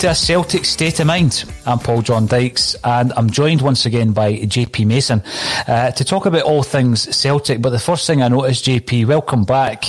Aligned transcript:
To 0.00 0.10
a 0.10 0.14
Celtic 0.14 0.66
State 0.66 1.00
of 1.00 1.06
Mind. 1.06 1.50
I'm 1.64 1.78
Paul 1.78 2.02
John 2.02 2.26
Dykes, 2.26 2.76
and 2.84 3.14
I'm 3.14 3.30
joined 3.30 3.62
once 3.62 3.86
again 3.86 4.12
by 4.12 4.34
JP 4.34 4.86
Mason 4.86 5.22
uh, 5.66 5.90
to 5.92 6.04
talk 6.04 6.26
about 6.26 6.42
all 6.42 6.62
things 6.62 7.16
Celtic. 7.16 7.62
But 7.62 7.70
the 7.70 7.78
first 7.78 8.06
thing 8.06 8.20
I 8.20 8.28
noticed, 8.28 8.66
JP, 8.66 9.06
welcome 9.06 9.44
back, 9.44 9.84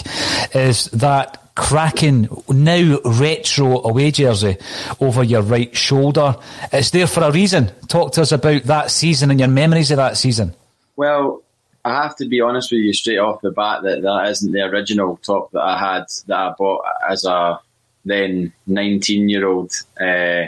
is 0.55 0.85
that 0.91 1.53
cracking, 1.55 2.29
now 2.47 2.99
retro 3.03 3.83
away 3.83 4.11
jersey 4.11 4.55
over 5.01 5.23
your 5.23 5.41
right 5.41 5.75
shoulder. 5.75 6.37
It's 6.71 6.91
there 6.91 7.07
for 7.07 7.23
a 7.23 7.31
reason. 7.31 7.71
Talk 7.89 8.13
to 8.13 8.21
us 8.21 8.31
about 8.31 8.63
that 8.63 8.91
season 8.91 9.29
and 9.29 9.41
your 9.41 9.49
memories 9.49 9.91
of 9.91 9.97
that 9.97 10.15
season. 10.15 10.55
Well, 10.95 11.43
I 11.83 12.03
have 12.03 12.15
to 12.17 12.29
be 12.29 12.39
honest 12.39 12.71
with 12.71 12.79
you 12.79 12.93
straight 12.93 13.17
off 13.17 13.41
the 13.41 13.51
bat 13.51 13.83
that 13.83 14.03
that 14.03 14.29
isn't 14.29 14.53
the 14.53 14.61
original 14.61 15.17
top 15.17 15.51
that 15.51 15.61
I 15.61 15.77
had 15.77 16.05
that 16.27 16.37
I 16.37 16.53
bought 16.57 16.85
as 17.09 17.25
a 17.25 17.59
then 18.07 18.53
19 18.67 19.29
year 19.29 19.47
old 19.47 19.71
uh, 19.99 20.45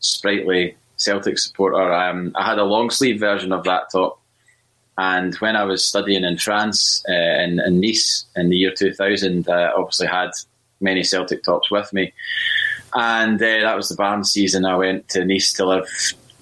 sprightly 0.00 0.76
Celtic 0.96 1.38
supporter. 1.38 1.92
Um, 1.92 2.32
I 2.34 2.44
had 2.44 2.58
a 2.58 2.64
long 2.64 2.90
sleeve 2.90 3.20
version 3.20 3.52
of 3.52 3.64
that 3.64 3.90
top. 3.90 4.18
And 4.98 5.34
when 5.36 5.56
I 5.56 5.64
was 5.64 5.84
studying 5.84 6.24
in 6.24 6.36
France, 6.36 7.02
uh, 7.08 7.12
in, 7.12 7.60
in, 7.60 7.80
Nice 7.80 8.26
in 8.36 8.50
the 8.50 8.56
year 8.56 8.72
2000, 8.76 9.48
I 9.48 9.64
uh, 9.64 9.72
obviously 9.76 10.06
had 10.06 10.30
many 10.80 11.02
Celtic 11.02 11.42
tops 11.42 11.70
with 11.70 11.92
me. 11.92 12.12
And 12.94 13.40
uh, 13.42 13.60
that 13.62 13.76
was 13.76 13.88
the 13.88 13.94
Barnes 13.94 14.30
season. 14.30 14.66
I 14.66 14.76
went 14.76 15.08
to 15.10 15.24
Nice 15.24 15.52
to 15.54 15.64
live 15.64 15.88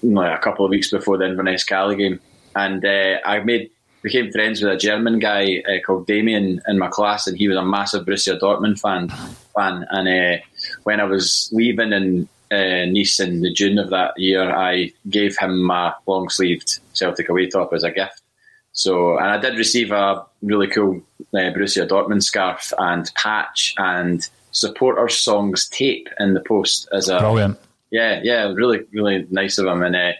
a 0.03 0.37
couple 0.39 0.65
of 0.65 0.71
weeks 0.71 0.91
before 0.91 1.17
the 1.17 1.25
Inverness 1.25 1.63
Caley 1.63 1.95
game. 1.95 2.19
And 2.55 2.83
uh, 2.83 3.19
I 3.25 3.39
made 3.39 3.71
became 4.01 4.31
friends 4.31 4.61
with 4.61 4.73
a 4.73 4.77
German 4.77 5.19
guy 5.19 5.63
uh, 5.67 5.79
called 5.85 6.07
Damien 6.07 6.59
in 6.67 6.79
my 6.79 6.87
class, 6.87 7.27
and 7.27 7.37
he 7.37 7.47
was 7.47 7.57
a 7.57 7.63
massive 7.63 8.05
Borussia 8.05 8.39
Dortmund 8.39 8.79
fan. 8.79 9.09
fan. 9.55 9.85
And 9.91 10.41
when 10.83 10.99
I 10.99 11.05
was 11.05 11.49
leaving 11.51 11.93
in 11.93 12.27
uh, 12.51 12.85
Nice 12.85 13.19
in 13.19 13.41
the 13.41 13.51
June 13.51 13.77
of 13.77 13.89
that 13.91 14.17
year, 14.17 14.53
I 14.53 14.91
gave 15.09 15.37
him 15.37 15.63
my 15.63 15.93
long 16.05 16.29
sleeved 16.29 16.79
Celtic 16.93 17.29
away 17.29 17.47
top 17.47 17.73
as 17.73 17.83
a 17.83 17.91
gift. 17.91 18.21
So, 18.73 19.17
and 19.17 19.27
I 19.27 19.37
did 19.37 19.57
receive 19.57 19.91
a 19.91 20.25
really 20.41 20.67
cool 20.67 21.01
uh, 21.33 21.37
Borussia 21.37 21.87
Dortmund 21.87 22.23
scarf 22.23 22.73
and 22.77 23.11
patch 23.15 23.73
and 23.77 24.27
supporter 24.51 25.07
songs 25.09 25.67
tape 25.69 26.09
in 26.19 26.33
the 26.33 26.41
post 26.41 26.87
as 26.91 27.09
a 27.09 27.19
brilliant. 27.19 27.57
Yeah, 27.89 28.21
yeah, 28.23 28.51
really, 28.53 28.85
really 28.91 29.27
nice 29.29 29.57
of 29.57 29.67
him. 29.67 29.83
And 29.83 29.95
uh, 29.95 30.11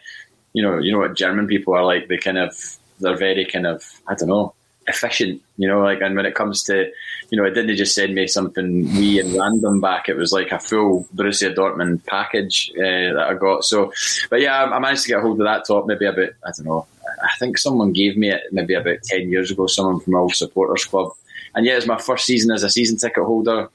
you 0.53 0.63
know, 0.63 0.77
you 0.77 0.91
know 0.91 0.99
what 0.99 1.15
German 1.15 1.47
people 1.47 1.73
are 1.73 1.85
like. 1.85 2.07
They 2.07 2.17
kind 2.17 2.37
of 2.37 2.57
they're 2.99 3.17
very 3.17 3.45
kind 3.45 3.67
of 3.67 3.83
I 4.07 4.15
don't 4.15 4.29
know 4.29 4.53
efficient, 4.87 5.41
you 5.57 5.67
know. 5.67 5.81
Like, 5.81 6.01
and 6.01 6.15
when 6.15 6.25
it 6.25 6.35
comes 6.35 6.63
to, 6.63 6.91
you 7.29 7.37
know, 7.37 7.45
it 7.45 7.51
didn't 7.51 7.75
just 7.75 7.95
send 7.95 8.15
me 8.15 8.27
something 8.27 8.83
wee 8.95 9.19
and 9.19 9.33
random 9.33 9.81
back. 9.81 10.09
It 10.09 10.15
was 10.15 10.31
like 10.31 10.51
a 10.51 10.59
full 10.59 11.07
Borussia 11.15 11.53
Dortmund 11.53 12.05
package 12.05 12.71
uh, 12.77 13.13
that 13.15 13.27
I 13.29 13.33
got. 13.33 13.63
So, 13.63 13.91
but 14.29 14.41
yeah, 14.41 14.63
I, 14.63 14.79
managed 14.79 15.03
to 15.03 15.09
get 15.09 15.19
a 15.19 15.21
hold 15.21 15.39
of 15.39 15.45
that 15.45 15.65
top 15.65 15.85
maybe 15.87 16.05
about 16.05 16.29
I 16.45 16.51
don't 16.55 16.65
know. 16.65 16.87
I 17.23 17.29
think 17.39 17.57
someone 17.57 17.93
gave 17.93 18.17
me 18.17 18.31
it 18.31 18.43
maybe 18.51 18.73
about 18.73 19.03
ten 19.03 19.29
years 19.29 19.51
ago. 19.51 19.67
Someone 19.67 19.99
from 19.99 20.15
our 20.15 20.31
supporters 20.31 20.85
club, 20.85 21.11
and 21.55 21.65
yeah, 21.65 21.77
it's 21.77 21.87
my 21.87 21.99
first 21.99 22.25
season 22.25 22.51
as 22.51 22.63
a 22.63 22.69
season 22.69 22.97
ticket 22.97 23.23
holder. 23.23 23.69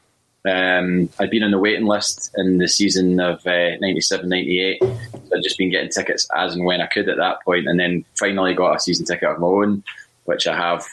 Um, 0.46 1.08
I'd 1.18 1.30
been 1.30 1.42
on 1.42 1.50
the 1.50 1.58
waiting 1.58 1.86
list 1.86 2.30
in 2.36 2.58
the 2.58 2.68
season 2.68 3.18
of 3.18 3.44
uh, 3.46 3.76
97 3.80 4.28
98. 4.28 4.80
So 4.80 4.88
I'd 5.34 5.42
just 5.42 5.58
been 5.58 5.70
getting 5.70 5.90
tickets 5.90 6.28
as 6.36 6.54
and 6.54 6.64
when 6.64 6.80
I 6.80 6.86
could 6.86 7.08
at 7.08 7.16
that 7.16 7.42
point, 7.44 7.66
and 7.66 7.80
then 7.80 8.04
finally 8.14 8.54
got 8.54 8.76
a 8.76 8.80
season 8.80 9.06
ticket 9.06 9.28
of 9.28 9.40
my 9.40 9.46
own, 9.46 9.82
which 10.26 10.46
I 10.46 10.56
have 10.56 10.84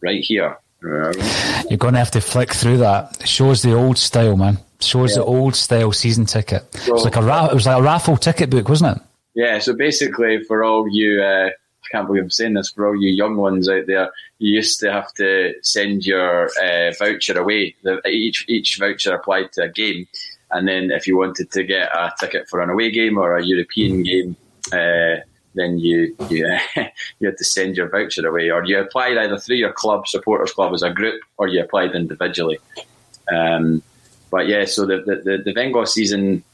right 0.00 0.22
here. 0.22 0.56
You're 0.82 1.78
going 1.78 1.94
to 1.94 1.98
have 1.98 2.10
to 2.12 2.20
flick 2.20 2.52
through 2.52 2.78
that. 2.78 3.26
Shows 3.26 3.62
the 3.62 3.74
old 3.74 3.98
style, 3.98 4.36
man. 4.36 4.58
Shows 4.80 5.12
yeah. 5.12 5.16
the 5.16 5.24
old 5.24 5.56
style 5.56 5.92
season 5.92 6.26
ticket. 6.26 6.64
So, 6.74 6.90
it 6.90 6.92
was 6.92 7.04
like 7.04 7.16
a 7.16 7.22
ra- 7.22 7.46
it 7.46 7.54
was 7.54 7.66
like 7.66 7.78
a 7.78 7.82
raffle 7.82 8.16
ticket 8.16 8.50
book, 8.50 8.68
wasn't 8.68 8.96
it? 8.96 9.02
Yeah. 9.34 9.58
So 9.58 9.74
basically, 9.74 10.44
for 10.44 10.62
all 10.62 10.86
you, 10.88 11.22
uh, 11.22 11.48
I 11.48 11.88
can't 11.90 12.06
believe 12.06 12.24
I'm 12.24 12.30
saying 12.30 12.54
this, 12.54 12.70
for 12.70 12.86
all 12.86 12.96
you 12.96 13.10
young 13.10 13.36
ones 13.36 13.68
out 13.68 13.86
there, 13.86 14.10
you 14.38 14.54
used 14.54 14.78
to 14.80 14.92
have 14.92 15.12
to 15.14 15.54
send 15.62 16.04
your 16.04 16.50
uh, 16.62 16.92
voucher 16.98 17.38
away. 17.38 17.74
The, 17.82 18.00
each 18.06 18.44
each 18.48 18.76
voucher 18.78 19.14
applied 19.14 19.52
to 19.52 19.62
a 19.62 19.68
game, 19.68 20.06
and 20.50 20.68
then 20.68 20.90
if 20.90 21.06
you 21.06 21.16
wanted 21.16 21.50
to 21.52 21.64
get 21.64 21.90
a 21.90 22.12
ticket 22.20 22.48
for 22.48 22.60
an 22.60 22.70
away 22.70 22.90
game 22.90 23.18
or 23.18 23.36
a 23.36 23.44
European 23.44 24.02
game. 24.02 24.36
Uh, 24.72 25.22
then 25.56 25.78
you 25.78 26.14
you, 26.28 26.46
you 27.18 27.28
had 27.28 27.38
to 27.38 27.44
send 27.44 27.76
your 27.76 27.88
voucher 27.88 28.26
away, 28.26 28.50
or 28.50 28.64
you 28.64 28.78
applied 28.78 29.18
either 29.18 29.38
through 29.38 29.56
your 29.56 29.72
club, 29.72 30.06
supporters 30.06 30.52
club 30.52 30.72
as 30.72 30.82
a 30.82 30.90
group, 30.90 31.20
or 31.38 31.48
you 31.48 31.62
applied 31.62 31.94
individually. 31.94 32.58
Um, 33.34 33.82
but 34.30 34.46
yeah, 34.46 34.64
so 34.64 34.86
the 34.86 34.98
the, 34.98 35.38
the 35.44 35.54
Venglos 35.54 35.88
season, 35.88 36.44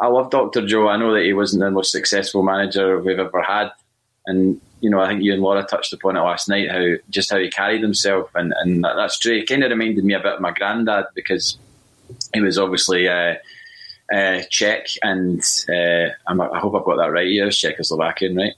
I 0.00 0.06
love 0.06 0.30
Dr. 0.30 0.66
Joe. 0.66 0.88
I 0.88 0.96
know 0.96 1.14
that 1.14 1.24
he 1.24 1.32
wasn't 1.32 1.60
the 1.60 1.70
most 1.70 1.90
successful 1.90 2.42
manager 2.42 3.00
we've 3.00 3.18
ever 3.18 3.42
had, 3.42 3.70
and 4.26 4.60
you 4.80 4.90
know 4.90 5.00
I 5.00 5.08
think 5.08 5.22
you 5.22 5.32
and 5.32 5.42
Laura 5.42 5.64
touched 5.64 5.92
upon 5.92 6.16
it 6.16 6.20
last 6.20 6.48
night 6.48 6.70
how 6.70 6.94
just 7.10 7.30
how 7.30 7.38
he 7.38 7.50
carried 7.50 7.82
himself, 7.82 8.30
and 8.34 8.52
and 8.58 8.84
that's 8.84 9.18
true. 9.18 9.38
It 9.38 9.48
kind 9.48 9.64
of 9.64 9.70
reminded 9.70 10.04
me 10.04 10.14
a 10.14 10.20
bit 10.20 10.34
of 10.34 10.40
my 10.40 10.52
granddad 10.52 11.06
because 11.14 11.58
he 12.32 12.40
was 12.40 12.58
obviously. 12.58 13.08
Uh, 13.08 13.34
uh, 14.12 14.42
Czech, 14.50 14.86
and 15.02 15.40
uh, 15.68 16.08
i 16.26 16.58
hope 16.58 16.74
I've 16.74 16.84
got 16.84 16.96
that 16.96 17.12
right. 17.12 17.28
Yeah, 17.28 17.46
Czechoslovakian, 17.46 18.36
right? 18.36 18.54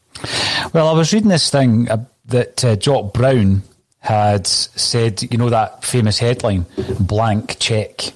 Well, 0.72 0.88
I 0.88 0.92
was 0.92 1.12
reading 1.12 1.28
this 1.28 1.50
thing 1.50 1.88
uh, 1.90 2.04
that 2.26 2.64
uh, 2.64 2.76
Jock 2.76 3.12
Brown 3.12 3.62
had 4.00 4.46
said, 4.46 5.22
you 5.32 5.38
know, 5.38 5.48
that 5.48 5.82
famous 5.82 6.18
headline, 6.18 6.66
blank 7.00 7.58
check. 7.58 8.12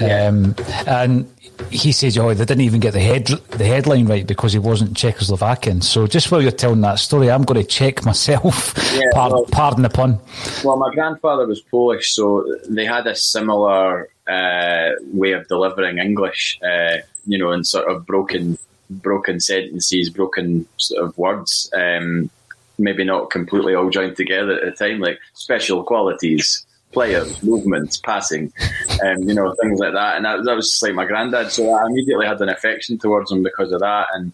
Yeah. 0.00 0.28
Um, 0.28 0.54
and 0.86 1.28
he 1.70 1.90
says, 1.92 2.16
oh, 2.18 2.32
they 2.34 2.44
didn't 2.44 2.60
even 2.60 2.80
get 2.80 2.92
the 2.92 3.00
head 3.00 3.26
the 3.26 3.64
headline 3.64 4.06
right 4.06 4.26
because 4.26 4.52
he 4.52 4.58
wasn't 4.58 4.94
Czechoslovakian. 4.94 5.82
So 5.82 6.06
just 6.06 6.30
while 6.30 6.40
you're 6.40 6.52
telling 6.52 6.82
that 6.82 7.00
story, 7.00 7.30
I'm 7.30 7.42
going 7.42 7.60
to 7.60 7.66
check 7.66 8.04
myself. 8.04 8.74
Yeah, 8.94 9.02
well, 9.14 9.44
pardon 9.50 9.82
the 9.82 9.88
pun. 9.88 10.20
Well, 10.62 10.76
my 10.76 10.92
grandfather 10.94 11.46
was 11.46 11.60
Polish, 11.60 12.14
so 12.14 12.46
they 12.68 12.84
had 12.84 13.08
a 13.08 13.16
similar 13.16 14.08
uh, 14.28 14.90
way 15.12 15.32
of 15.32 15.46
delivering 15.48 15.98
English, 15.98 16.58
uh, 16.62 16.98
you 17.26 17.38
know, 17.38 17.52
in 17.52 17.64
sort 17.64 17.90
of 17.90 18.06
broken 18.06 18.58
broken 18.90 19.40
sentences, 19.40 20.10
broken 20.10 20.66
sort 20.76 21.04
of 21.04 21.16
words. 21.18 21.70
Um, 21.74 22.30
maybe 22.78 23.04
not 23.04 23.30
completely 23.30 23.74
all 23.74 23.88
joined 23.88 24.16
together 24.16 24.60
at 24.60 24.64
the 24.64 24.84
time, 24.84 25.00
like 25.00 25.20
special 25.34 25.84
qualities, 25.84 26.66
players, 26.92 27.42
movements, 27.42 27.98
passing, 27.98 28.52
um, 29.04 29.22
you 29.22 29.34
know, 29.34 29.54
things 29.60 29.78
like 29.78 29.92
that. 29.92 30.16
And 30.16 30.24
that, 30.24 30.44
that 30.44 30.56
was 30.56 30.70
just 30.70 30.82
like 30.82 30.94
my 30.94 31.04
granddad. 31.04 31.52
So 31.52 31.70
I 31.72 31.86
immediately 31.86 32.26
had 32.26 32.40
an 32.40 32.48
affection 32.48 32.98
towards 32.98 33.30
him 33.30 33.42
because 33.42 33.72
of 33.72 33.80
that. 33.80 34.08
And 34.14 34.32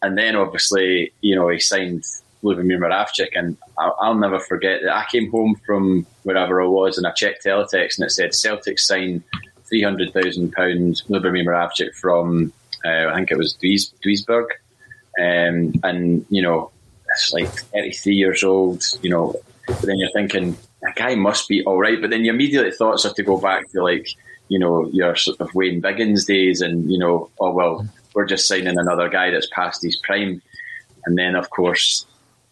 and 0.00 0.16
then 0.16 0.36
obviously, 0.36 1.12
you 1.20 1.34
know, 1.34 1.48
he 1.48 1.58
signed 1.58 2.04
Lubomir 2.42 2.78
Moravcik, 2.78 3.30
and 3.34 3.56
I'll, 3.78 3.96
I'll, 4.00 4.14
never 4.14 4.38
forget 4.38 4.80
that 4.82 4.96
I 4.96 5.04
came 5.10 5.30
home 5.30 5.56
from 5.66 6.06
wherever 6.22 6.62
I 6.62 6.66
was, 6.66 6.96
and 6.96 7.06
I 7.06 7.12
checked 7.12 7.44
teletext, 7.44 7.98
and 7.98 8.06
it 8.06 8.12
said 8.12 8.34
Celtic 8.34 8.78
signed 8.78 9.22
three 9.68 9.82
hundred 9.82 10.12
thousand 10.12 10.52
pounds 10.52 11.02
Lubomir 11.08 11.44
Moravcik 11.44 11.94
from 11.94 12.52
uh, 12.84 13.08
I 13.08 13.14
think 13.14 13.30
it 13.30 13.38
was 13.38 13.54
Duis, 13.54 13.92
Duisburg, 14.04 14.46
um, 15.20 15.74
and 15.82 16.24
you 16.30 16.42
know 16.42 16.70
it's 17.12 17.32
like 17.32 17.48
thirty 17.48 17.92
three 17.92 18.14
years 18.14 18.44
old, 18.44 18.84
you 19.02 19.10
know. 19.10 19.34
But 19.66 19.82
then 19.82 19.98
you're 19.98 20.10
thinking 20.10 20.56
that 20.82 20.96
guy 20.96 21.14
must 21.14 21.48
be 21.48 21.64
all 21.64 21.78
right, 21.78 22.00
but 22.00 22.10
then 22.10 22.24
your 22.24 22.34
immediate 22.34 22.74
thoughts 22.74 23.04
are 23.04 23.12
to 23.14 23.22
go 23.22 23.38
back 23.38 23.70
to 23.72 23.82
like 23.82 24.08
you 24.48 24.58
know 24.58 24.88
your 24.92 25.16
sort 25.16 25.40
of 25.40 25.54
Wayne 25.54 25.82
Biggins 25.82 26.26
days, 26.26 26.60
and 26.60 26.90
you 26.90 26.98
know, 26.98 27.30
oh 27.40 27.50
well, 27.50 27.86
we're 28.14 28.26
just 28.26 28.46
signing 28.46 28.78
another 28.78 29.08
guy 29.08 29.30
that's 29.30 29.48
past 29.52 29.82
his 29.82 29.96
prime. 29.96 30.40
And 31.04 31.16
then, 31.16 31.36
of 31.36 31.48
course, 31.50 32.06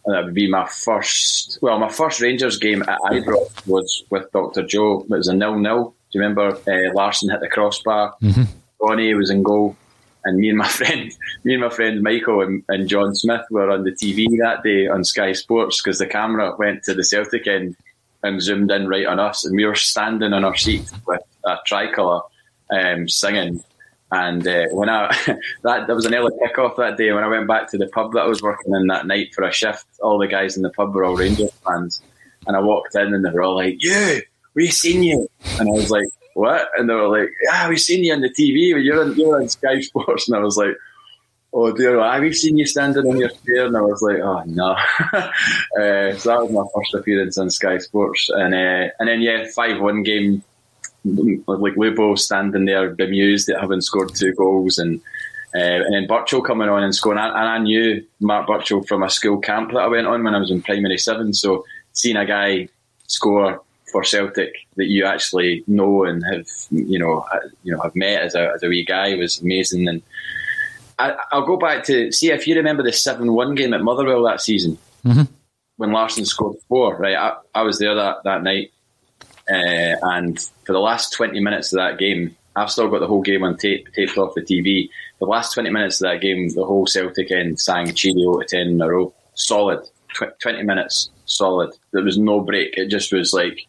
that 0.07 0.25
would 0.25 0.33
be 0.33 0.49
my 0.49 0.67
first. 0.67 1.59
Well, 1.61 1.77
my 1.79 1.89
first 1.89 2.21
Rangers 2.21 2.57
game 2.57 2.81
at 2.83 2.99
Ibrox 3.01 3.67
was 3.67 4.03
with 4.09 4.31
Dr. 4.31 4.65
Joe. 4.65 5.01
It 5.01 5.09
was 5.09 5.27
a 5.27 5.35
nil-nil. 5.35 5.83
Do 5.89 5.93
you 6.19 6.21
remember 6.21 6.57
uh, 6.67 6.93
Larsson 6.93 7.29
hit 7.29 7.41
the 7.41 7.49
crossbar? 7.49 8.15
Mm-hmm. 8.21 8.43
Ronnie 8.81 9.13
was 9.15 9.29
in 9.29 9.43
goal, 9.43 9.75
and 10.23 10.37
me 10.39 10.49
and 10.49 10.57
my 10.57 10.67
friend, 10.79 11.11
me 11.43 11.53
and 11.53 11.61
my 11.61 11.69
friend 11.69 12.01
Michael 12.01 12.41
and, 12.41 12.63
and 12.69 12.87
John 12.87 13.15
Smith 13.15 13.41
were 13.51 13.69
on 13.69 13.83
the 13.83 13.91
TV 13.91 14.27
that 14.39 14.63
day 14.63 14.87
on 14.87 15.03
Sky 15.03 15.33
Sports 15.33 15.81
because 15.81 15.99
the 15.99 16.07
camera 16.07 16.55
went 16.57 16.83
to 16.83 16.93
the 16.93 17.03
Celtic 17.03 17.45
end 17.47 17.75
and 18.23 18.41
zoomed 18.41 18.71
in 18.71 18.87
right 18.87 19.05
on 19.05 19.19
us, 19.19 19.45
and 19.45 19.55
we 19.55 19.65
were 19.65 19.75
standing 19.75 20.31
on 20.31 20.45
our 20.45 20.55
seat 20.55 20.89
with 21.05 21.21
a 21.45 21.57
tricolour 21.65 22.21
um, 22.71 23.09
singing 23.09 23.63
and 24.11 24.47
uh, 24.47 24.65
when 24.71 24.89
I 24.89 25.09
that 25.63 25.87
there 25.87 25.95
was 25.95 26.05
an 26.05 26.15
early 26.15 26.31
kickoff 26.41 26.77
that 26.77 26.97
day, 26.97 27.11
when 27.11 27.23
I 27.23 27.27
went 27.27 27.47
back 27.47 27.69
to 27.71 27.77
the 27.77 27.87
pub 27.87 28.13
that 28.13 28.21
I 28.21 28.27
was 28.27 28.41
working 28.41 28.73
in 28.73 28.87
that 28.87 29.05
night 29.05 29.33
for 29.33 29.43
a 29.43 29.51
shift, 29.51 29.85
all 30.01 30.17
the 30.17 30.27
guys 30.27 30.55
in 30.55 30.63
the 30.63 30.69
pub 30.69 30.95
were 30.95 31.03
all 31.03 31.17
Rangers 31.17 31.51
fans, 31.65 32.01
and 32.45 32.55
I 32.55 32.61
walked 32.61 32.95
in 32.95 33.13
and 33.13 33.25
they 33.25 33.29
were 33.29 33.43
all 33.43 33.55
like, 33.55 33.75
"You, 33.79 34.21
we 34.53 34.67
seen 34.67 35.03
you," 35.03 35.27
and 35.59 35.67
I 35.67 35.71
was 35.71 35.91
like, 35.91 36.07
"What?" 36.35 36.69
And 36.77 36.89
they 36.89 36.93
were 36.93 37.09
like, 37.09 37.31
"Yeah, 37.43 37.67
we 37.67 37.77
seen 37.77 38.03
you 38.03 38.13
on 38.13 38.21
the 38.21 38.29
TV. 38.29 38.83
You're 38.83 39.03
on 39.03 39.15
you're 39.15 39.41
on 39.41 39.49
Sky 39.49 39.81
Sports," 39.81 40.27
and 40.27 40.37
I 40.37 40.41
was 40.41 40.57
like. 40.57 40.75
Oh 41.53 41.71
dear, 41.71 41.99
have 42.03 42.21
we 42.21 42.33
seen 42.33 42.57
you 42.57 42.65
standing 42.65 43.05
on 43.07 43.17
your 43.17 43.29
chair? 43.29 43.67
And 43.67 43.77
I 43.77 43.81
was 43.81 44.01
like, 44.01 44.17
oh 44.17 44.43
no. 44.45 44.71
uh, 45.13 46.15
so 46.17 46.29
that 46.29 46.41
was 46.43 46.51
my 46.51 46.65
first 46.75 46.93
appearance 46.93 47.37
on 47.37 47.49
Sky 47.49 47.77
Sports, 47.77 48.29
and 48.29 48.53
uh, 48.53 48.91
and 48.99 49.07
then 49.07 49.21
yeah, 49.21 49.45
five 49.55 49.79
one 49.79 50.03
game 50.03 50.43
like 51.05 51.75
Lubo 51.75 52.17
standing 52.17 52.65
there 52.65 52.89
bemused 52.89 53.49
at 53.49 53.61
having 53.61 53.81
scored 53.81 54.13
two 54.13 54.33
goals 54.33 54.77
and 54.77 55.01
uh, 55.55 55.59
and 55.59 55.93
then 55.93 56.07
Burchill 56.07 56.41
coming 56.41 56.69
on 56.69 56.83
and 56.83 56.93
scoring. 56.93 57.19
And 57.19 57.33
I 57.33 57.57
knew 57.57 58.05
Mark 58.19 58.47
Burchill 58.47 58.83
from 58.83 59.01
a 59.01 59.09
school 59.09 59.39
camp 59.39 59.71
that 59.71 59.79
I 59.79 59.87
went 59.87 60.05
on 60.05 60.23
when 60.23 60.35
I 60.35 60.39
was 60.39 60.51
in 60.51 60.61
primary 60.61 60.97
seven. 60.97 61.33
So 61.33 61.65
seeing 61.93 62.17
a 62.17 62.25
guy 62.25 62.67
score 63.07 63.61
for 63.91 64.03
Celtic 64.03 64.53
that 64.75 64.87
you 64.87 65.05
actually 65.05 65.63
know 65.67 66.03
and 66.03 66.23
have 66.31 66.45
you 66.69 66.99
know 66.99 67.25
you 67.63 67.73
know 67.73 67.81
have 67.81 67.95
met 67.95 68.21
as 68.21 68.35
a 68.35 68.51
as 68.53 68.63
a 68.63 68.67
wee 68.67 68.85
guy 68.85 69.15
was 69.15 69.41
amazing. 69.41 69.87
And 69.87 70.01
I, 70.99 71.15
will 71.33 71.45
go 71.45 71.57
back 71.57 71.83
to 71.85 72.11
see 72.11 72.31
if 72.31 72.47
you 72.47 72.55
remember 72.55 72.83
the 72.83 72.91
seven 72.91 73.33
one 73.33 73.55
game 73.55 73.73
at 73.73 73.81
Motherwell 73.81 74.23
that 74.23 74.41
season 74.41 74.77
mm-hmm. 75.05 75.23
when 75.77 75.91
Larsson 75.91 76.25
scored 76.25 76.57
four. 76.67 76.97
Right, 76.97 77.15
I, 77.15 77.37
I 77.55 77.61
was 77.61 77.79
there 77.79 77.95
that 77.95 78.23
that 78.25 78.43
night 78.43 78.71
uh, 79.49 79.95
and 80.01 80.39
for 80.65 80.73
the 80.73 80.79
last 80.79 81.13
20 81.13 81.39
minutes 81.39 81.71
of 81.73 81.77
that 81.77 81.97
game, 81.97 82.35
I've 82.55 82.71
still 82.71 82.89
got 82.89 82.99
the 82.99 83.07
whole 83.07 83.21
game 83.21 83.43
on 83.43 83.55
tape, 83.55 83.87
taped 83.93 84.17
off 84.17 84.33
the 84.33 84.41
TV. 84.41 84.89
The 85.19 85.25
last 85.25 85.53
20 85.53 85.69
minutes 85.69 86.01
of 86.01 86.09
that 86.09 86.21
game, 86.21 86.49
the 86.49 86.65
whole 86.65 86.87
Celtic 86.87 87.31
end 87.31 87.59
sang 87.59 87.93
Cheerio 87.93 88.39
to 88.39 88.45
10 88.45 88.67
in 88.67 88.81
a 88.81 88.89
row. 88.89 89.13
Solid. 89.35 89.87
Tw- 90.15 90.39
20 90.41 90.63
minutes, 90.63 91.09
solid. 91.25 91.71
There 91.91 92.03
was 92.03 92.17
no 92.17 92.41
break. 92.41 92.75
It 92.77 92.87
just 92.87 93.13
was 93.13 93.31
like, 93.31 93.59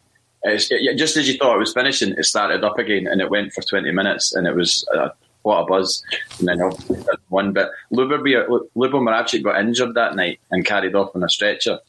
it, 0.43 0.97
just 0.97 1.17
as 1.17 1.27
you 1.29 1.37
thought 1.37 1.55
it 1.55 1.59
was 1.59 1.73
finishing, 1.73 2.13
it 2.17 2.25
started 2.25 2.63
up 2.63 2.79
again 2.79 3.07
and 3.07 3.21
it 3.21 3.29
went 3.29 3.53
for 3.53 3.61
20 3.61 3.91
minutes 3.91 4.33
and 4.33 4.47
it 4.47 4.55
was 4.55 4.87
uh, 4.95 5.09
what 5.43 5.61
a 5.61 5.65
buzz. 5.65 6.03
And 6.39 6.47
then 6.47 6.59
one 7.27 7.53
bit. 7.53 7.69
Lubo 7.93 8.21
Moravcik 8.75 9.43
got 9.43 9.59
injured 9.61 9.93
that 9.93 10.15
night 10.15 10.39
and 10.49 10.65
carried 10.65 10.95
off 10.95 11.15
on 11.15 11.23
a 11.23 11.29
stretcher. 11.29 11.79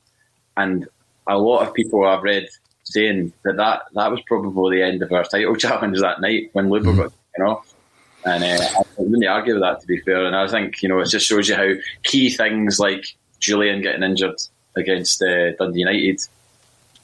And 0.56 0.87
a 1.26 1.38
lot 1.38 1.66
of 1.66 1.73
people 1.73 2.04
I've 2.04 2.23
read 2.23 2.49
saying 2.90 3.32
that, 3.44 3.56
that 3.56 3.82
that 3.94 4.11
was 4.11 4.20
probably 4.26 4.78
the 4.78 4.85
end 4.85 5.02
of 5.02 5.12
our 5.12 5.25
title 5.25 5.56
challenge 5.56 6.00
that 6.00 6.20
night 6.20 6.50
when 6.52 6.68
Lubo 6.68 6.92
mm. 6.92 6.97
got 6.97 7.12
taken 7.32 7.47
off. 7.47 7.75
And 8.25 8.44
uh, 8.44 8.64
I 8.78 8.82
wouldn't 8.99 9.26
argue 9.26 9.54
with 9.54 9.62
that, 9.62 9.80
to 9.80 9.87
be 9.87 10.00
fair. 10.00 10.26
And 10.26 10.37
I 10.37 10.47
think, 10.47 10.82
you 10.82 10.90
know, 10.90 11.00
it 11.00 11.09
just 11.09 11.26
shows 11.26 11.49
you 11.49 11.54
how 11.54 11.73
key 12.02 12.28
things 12.28 12.78
like 12.78 13.16
Jullien 13.40 13.82
getting 13.82 14.02
injured 14.02 14.37
against 14.76 15.23
uh, 15.23 15.52
Dundee 15.52 15.80
United 15.80 16.20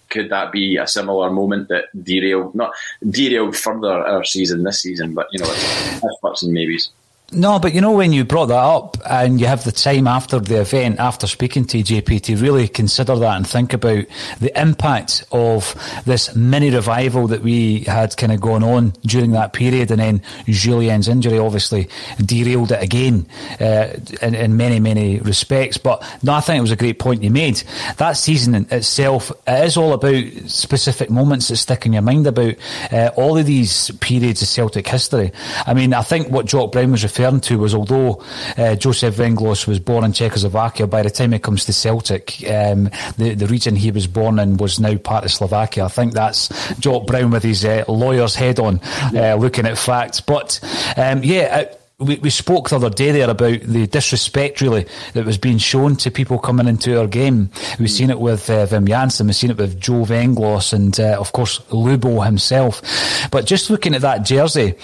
could 0.09 0.31
that 0.31 0.53
be 0.53 0.77
a 0.77 0.87
similar 0.87 1.31
moment 1.31 1.69
that 1.69 1.87
derailed, 2.03 2.55
not 2.55 2.73
derailed 3.09 3.57
further 3.57 4.07
our 4.07 4.25
season 4.25 4.63
this 4.63 4.83
season, 4.83 5.15
but, 5.15 5.27
you 5.33 5.39
know, 5.39 5.47
it's 5.49 6.21
buts 6.23 6.43
and 6.43 6.53
maybes. 6.53 6.91
No, 7.33 7.59
but 7.59 7.75
you 7.75 7.81
know 7.81 7.91
when 7.91 8.13
you 8.13 8.25
brought 8.25 8.47
that 8.47 8.55
up, 8.55 8.99
and 9.05 9.41
you 9.41 9.49
have 9.49 9.65
the 9.65 9.73
time 9.73 10.07
after 10.07 10.39
the 10.39 10.61
event, 10.61 11.01
after 11.01 11.27
speaking 11.27 11.65
to 11.65 11.79
JP, 11.79 12.23
to 12.23 12.37
really 12.37 12.69
consider 12.69 13.17
that 13.17 13.37
and 13.37 13.45
think 13.45 13.73
about 13.73 14.05
the 14.39 14.61
impact 14.61 15.25
of 15.33 15.75
this 16.07 16.37
mini 16.37 16.71
revival 16.71 17.27
that 17.27 17.43
we 17.43 17.81
had 17.81 18.17
kind 18.17 18.31
of 18.31 18.41
gone 18.41 18.63
on 18.63 18.91
during 19.05 19.33
that 19.33 19.53
period, 19.53 19.91
and 19.91 19.99
then 19.99 20.23
Jullien's 20.47 21.09
injury 21.09 21.37
obviously 21.37 21.89
derailed 22.25 22.71
it 22.71 22.81
again 22.81 23.27
uh, 23.61 23.89
in, 24.23 24.37
in, 24.37 24.57
many, 24.57 24.79
many 24.79 25.19
respects. 25.19 25.79
But 25.79 26.09
no, 26.23 26.33
I 26.33 26.41
think 26.41 26.59
it 26.59 26.63
was 26.63 26.71
a 26.71 26.77
great 26.77 27.01
point 27.01 27.25
you 27.25 27.31
made. 27.33 27.61
That 27.97 28.13
season 28.13 28.55
itself, 28.71 29.33
it 29.49 29.65
is 29.65 29.77
all 29.77 29.95
about 29.95 30.25
specific 30.47 31.11
moments 31.11 31.49
that 31.49 31.57
stick 31.57 31.87
in 31.87 31.93
your 31.93 32.03
mind 32.03 32.29
about 32.29 32.55
uh, 32.93 33.11
all 33.17 33.37
of 33.37 33.47
these 33.47 33.91
periods 33.99 34.43
of 34.43 34.49
Celtic 34.49 34.87
history. 34.87 35.33
I 35.67 35.75
mean, 35.75 35.93
I 35.93 36.03
think 36.03 36.29
what 36.29 36.47
Jock 36.47 36.71
Brown 36.71 36.93
was 36.93 37.03
referring 37.03 37.16
to 37.17 37.59
was 37.59 37.75
although 37.75 38.23
uh, 38.57 38.75
Joseph 38.77 39.17
Venglos 39.17 39.67
was 39.67 39.79
born 39.79 40.05
in 40.05 40.13
Czechoslovakia, 40.13 40.87
by 40.87 41.03
the 41.03 41.11
time 41.11 41.33
it 41.35 41.43
comes 41.43 41.65
to 41.65 41.73
Celtic, 41.73 42.43
um, 42.51 42.91
the, 43.17 43.35
the 43.35 43.47
region 43.47 43.77
he 43.77 43.91
was 43.91 44.07
born 44.07 44.39
in 44.39 44.57
was 44.57 44.81
now 44.81 44.97
part 44.97 45.25
of 45.25 45.33
Slovakia. 45.33 45.85
I 45.85 45.89
think 45.89 46.13
that's 46.13 46.49
Jock 46.79 47.07
Brown 47.07 47.31
with 47.31 47.43
his 47.43 47.65
uh, 47.65 47.85
lawyer's 47.89 48.35
head 48.35 48.59
on, 48.59 48.81
uh, 49.15 49.37
looking 49.37 49.67
at 49.67 49.79
facts. 49.79 50.21
But 50.21 50.61
um, 50.97 51.23
yeah. 51.23 51.61
It, 51.61 51.83
we, 51.99 52.17
we 52.17 52.31
spoke 52.31 52.69
the 52.69 52.77
other 52.77 52.91
day 52.91 53.11
there 53.13 53.31
about 53.31 53.61
the 53.61 53.87
disrespect 53.87 54.61
really 54.61 54.87
that 55.15 55.25
was 55.25 55.39
being 55.39 55.59
shown 55.59 55.97
to 55.97 56.11
people 56.11 56.39
coming 56.39 56.69
into 56.69 56.99
our 57.01 57.07
game. 57.07 57.51
We've 57.79 57.91
seen 57.91 58.11
it 58.11 58.21
with 58.21 58.51
uh, 58.51 58.67
Wim 58.67 58.87
Jansen, 58.87 59.29
we've 59.29 59.37
seen 59.37 59.51
it 59.51 59.57
with 59.57 59.81
Joe 59.81 60.05
Venglos, 60.05 60.73
and 60.73 60.99
uh, 61.01 61.17
of 61.19 61.33
course 61.33 61.61
Lubo 61.71 62.25
himself. 62.25 62.83
But 63.31 63.47
just 63.47 63.71
looking 63.71 63.95
at 63.95 64.03
that 64.03 64.25
jersey, 64.27 64.75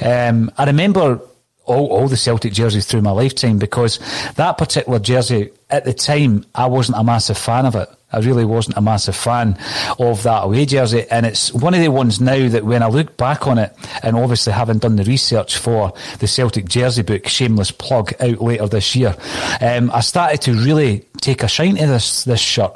um, 0.00 0.50
I 0.56 0.64
remember 0.64 1.20
all, 1.64 1.86
all 1.88 2.08
the 2.08 2.16
Celtic 2.16 2.52
jerseys 2.52 2.86
through 2.86 3.02
my 3.02 3.10
lifetime 3.10 3.58
because 3.58 3.98
that 4.34 4.58
particular 4.58 4.98
jersey 4.98 5.50
at 5.70 5.84
the 5.84 5.94
time 5.94 6.44
I 6.54 6.66
wasn't 6.66 6.98
a 6.98 7.04
massive 7.04 7.38
fan 7.38 7.66
of 7.66 7.74
it. 7.74 7.88
I 8.12 8.18
really 8.18 8.44
wasn't 8.44 8.76
a 8.76 8.82
massive 8.82 9.16
fan 9.16 9.58
of 9.98 10.22
that 10.24 10.44
away 10.44 10.66
jersey. 10.66 11.06
And 11.10 11.24
it's 11.24 11.52
one 11.52 11.72
of 11.72 11.80
the 11.80 11.88
ones 11.88 12.20
now 12.20 12.48
that 12.48 12.64
when 12.64 12.82
I 12.82 12.88
look 12.88 13.16
back 13.16 13.46
on 13.46 13.56
it, 13.56 13.74
and 14.02 14.16
obviously 14.16 14.52
having 14.52 14.78
done 14.78 14.96
the 14.96 15.04
research 15.04 15.56
for 15.56 15.94
the 16.18 16.26
Celtic 16.26 16.66
jersey 16.66 17.02
book, 17.02 17.26
shameless 17.26 17.70
plug, 17.70 18.12
out 18.20 18.42
later 18.42 18.68
this 18.68 18.94
year, 18.94 19.16
um, 19.62 19.90
I 19.92 20.00
started 20.00 20.42
to 20.42 20.52
really 20.52 21.06
take 21.22 21.42
a 21.42 21.48
shine 21.48 21.76
to 21.76 21.86
this, 21.86 22.24
this 22.24 22.40
shirt. 22.40 22.74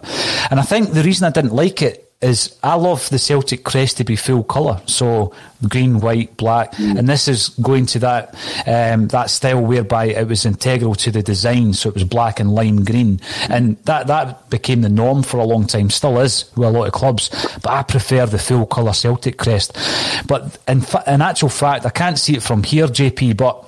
And 0.51 0.59
I 0.59 0.63
think 0.63 0.93
the 0.93 1.03
reason 1.03 1.27
I 1.27 1.31
didn't 1.31 1.53
like 1.53 1.83
it 1.83 2.06
is 2.23 2.57
I 2.63 2.75
love 2.77 3.09
the 3.11 3.19
Celtic 3.19 3.65
crest 3.65 3.99
to 3.99 4.05
be 4.05 4.17
full 4.17 4.43
colour, 4.43 4.81
so 4.87 5.35
green, 5.69 6.01
white, 6.01 6.37
black, 6.37 6.73
mm. 6.73 6.99
and 6.99 7.09
this 7.09 7.29
is 7.29 7.51
going 7.51 7.87
to 7.87 7.99
that 7.99 8.35
um, 8.67 9.09
that 9.09 9.29
style 9.29 9.63
whereby 9.63 10.07
it 10.07 10.27
was 10.27 10.47
integral 10.47 10.95
to 10.97 11.11
the 11.11 11.23
design, 11.23 11.75
so 11.75 11.91
it 11.91 11.95
was 11.95 12.05
black 12.05 12.41
and 12.41 12.55
lime 12.55 12.85
green, 12.85 13.21
and 13.51 13.77
that 13.85 14.07
that 14.07 14.49
became 14.49 14.81
the 14.81 14.89
norm 14.89 15.23
for 15.23 15.39
a 15.39 15.45
long 15.45 15.67
time, 15.67 15.91
still 15.91 16.19
is 16.19 16.51
with 16.57 16.69
a 16.69 16.71
lot 16.71 16.87
of 16.87 16.93
clubs, 16.93 17.29
but 17.63 17.71
I 17.71 17.83
prefer 17.83 18.25
the 18.25 18.39
full 18.39 18.67
colour 18.67 18.95
Celtic 18.95 19.37
crest. 19.37 19.77
But 20.27 20.59
in, 20.67 20.81
fa- 20.81 21.05
in 21.07 21.21
actual 21.21 21.51
fact, 21.51 21.85
I 21.85 21.91
can't 21.91 22.19
see 22.19 22.37
it 22.37 22.43
from 22.43 22.63
here, 22.63 22.87
JP, 22.87 23.37
but 23.37 23.66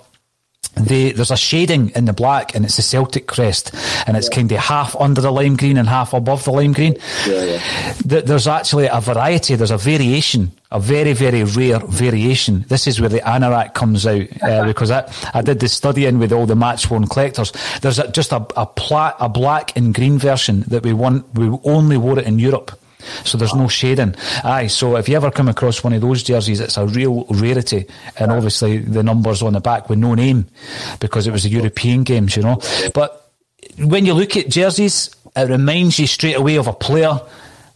the, 0.77 1.13
there's 1.13 1.31
a 1.31 1.37
shading 1.37 1.91
in 1.91 2.05
the 2.05 2.13
black 2.13 2.55
and 2.55 2.65
it's 2.65 2.79
a 2.79 2.83
Celtic 2.83 3.27
crest 3.27 3.75
and 4.07 4.17
it's 4.17 4.29
yeah. 4.29 4.37
kind 4.37 4.53
of 4.53 4.59
half 4.59 4.97
under 4.97 5.21
the 5.21 5.31
lime 5.31 5.57
green 5.57 5.77
and 5.77 5.89
half 5.89 6.13
above 6.13 6.45
the 6.45 6.53
lime 6.53 6.73
green. 6.73 6.97
Yeah, 7.27 7.45
yeah. 7.45 7.95
There's 8.05 8.47
actually 8.47 8.87
a 8.87 9.01
variety, 9.01 9.55
there's 9.57 9.71
a 9.71 9.79
variation, 9.79 10.53
a 10.71 10.81
very, 10.81 11.13
very 11.13 11.45
rare 11.45 11.81
variation. 11.81 12.65
This 12.69 12.87
is 12.87 13.01
where 13.01 13.09
the 13.09 13.21
anorak 13.21 13.75
comes 13.75 14.07
out 14.07 14.27
uh, 14.43 14.65
because 14.67 14.91
I, 14.91 15.11
I 15.35 15.43
did 15.43 15.61
the 15.61 15.69
studying 15.69 16.19
with 16.19 16.33
all 16.33 16.47
the 16.47 16.57
match 16.57 16.91
worn 16.91 17.07
collectors. 17.07 17.53
There's 17.81 17.99
a, 17.99 18.11
just 18.11 18.33
a, 18.33 18.47
a, 18.57 18.67
pla- 18.67 19.15
a 19.19 19.29
black 19.29 19.77
and 19.77 19.95
green 19.95 20.19
version 20.19 20.61
that 20.69 20.83
we 20.85 20.93
want, 20.93 21.27
we 21.35 21.59
only 21.65 21.97
wore 21.97 22.19
it 22.19 22.27
in 22.27 22.39
Europe. 22.39 22.79
So 23.25 23.39
there's 23.39 23.55
no 23.55 23.69
shading. 23.69 24.15
Aye, 24.45 24.67
so 24.67 24.97
if 24.97 25.09
you 25.09 25.17
ever 25.17 25.31
come 25.31 25.49
across 25.49 25.85
one 25.85 25.93
of 25.93 26.01
those 26.01 26.23
jerseys, 26.23 26.61
it's 26.61 26.77
a 26.77 26.87
real 26.87 27.25
rarity. 27.31 27.87
And 28.19 28.33
obviously 28.33 28.79
the 28.79 29.03
numbers 29.03 29.43
on 29.43 29.53
the 29.53 29.61
back 29.61 29.89
with 29.89 29.99
no 29.99 30.15
name 30.15 30.47
because 31.01 31.27
it 31.27 31.31
was 31.31 31.45
the 31.45 31.51
European 31.51 32.03
games, 32.05 32.37
you 32.37 32.43
know. 32.43 32.61
But 32.95 33.31
when 33.79 34.07
you 34.07 34.15
look 34.15 34.37
at 34.37 34.49
jerseys, 34.49 35.11
it 35.37 35.49
reminds 35.49 35.99
you 35.99 36.07
straight 36.07 36.37
away 36.37 36.57
of 36.57 36.67
a 36.67 36.73
player. 36.73 37.21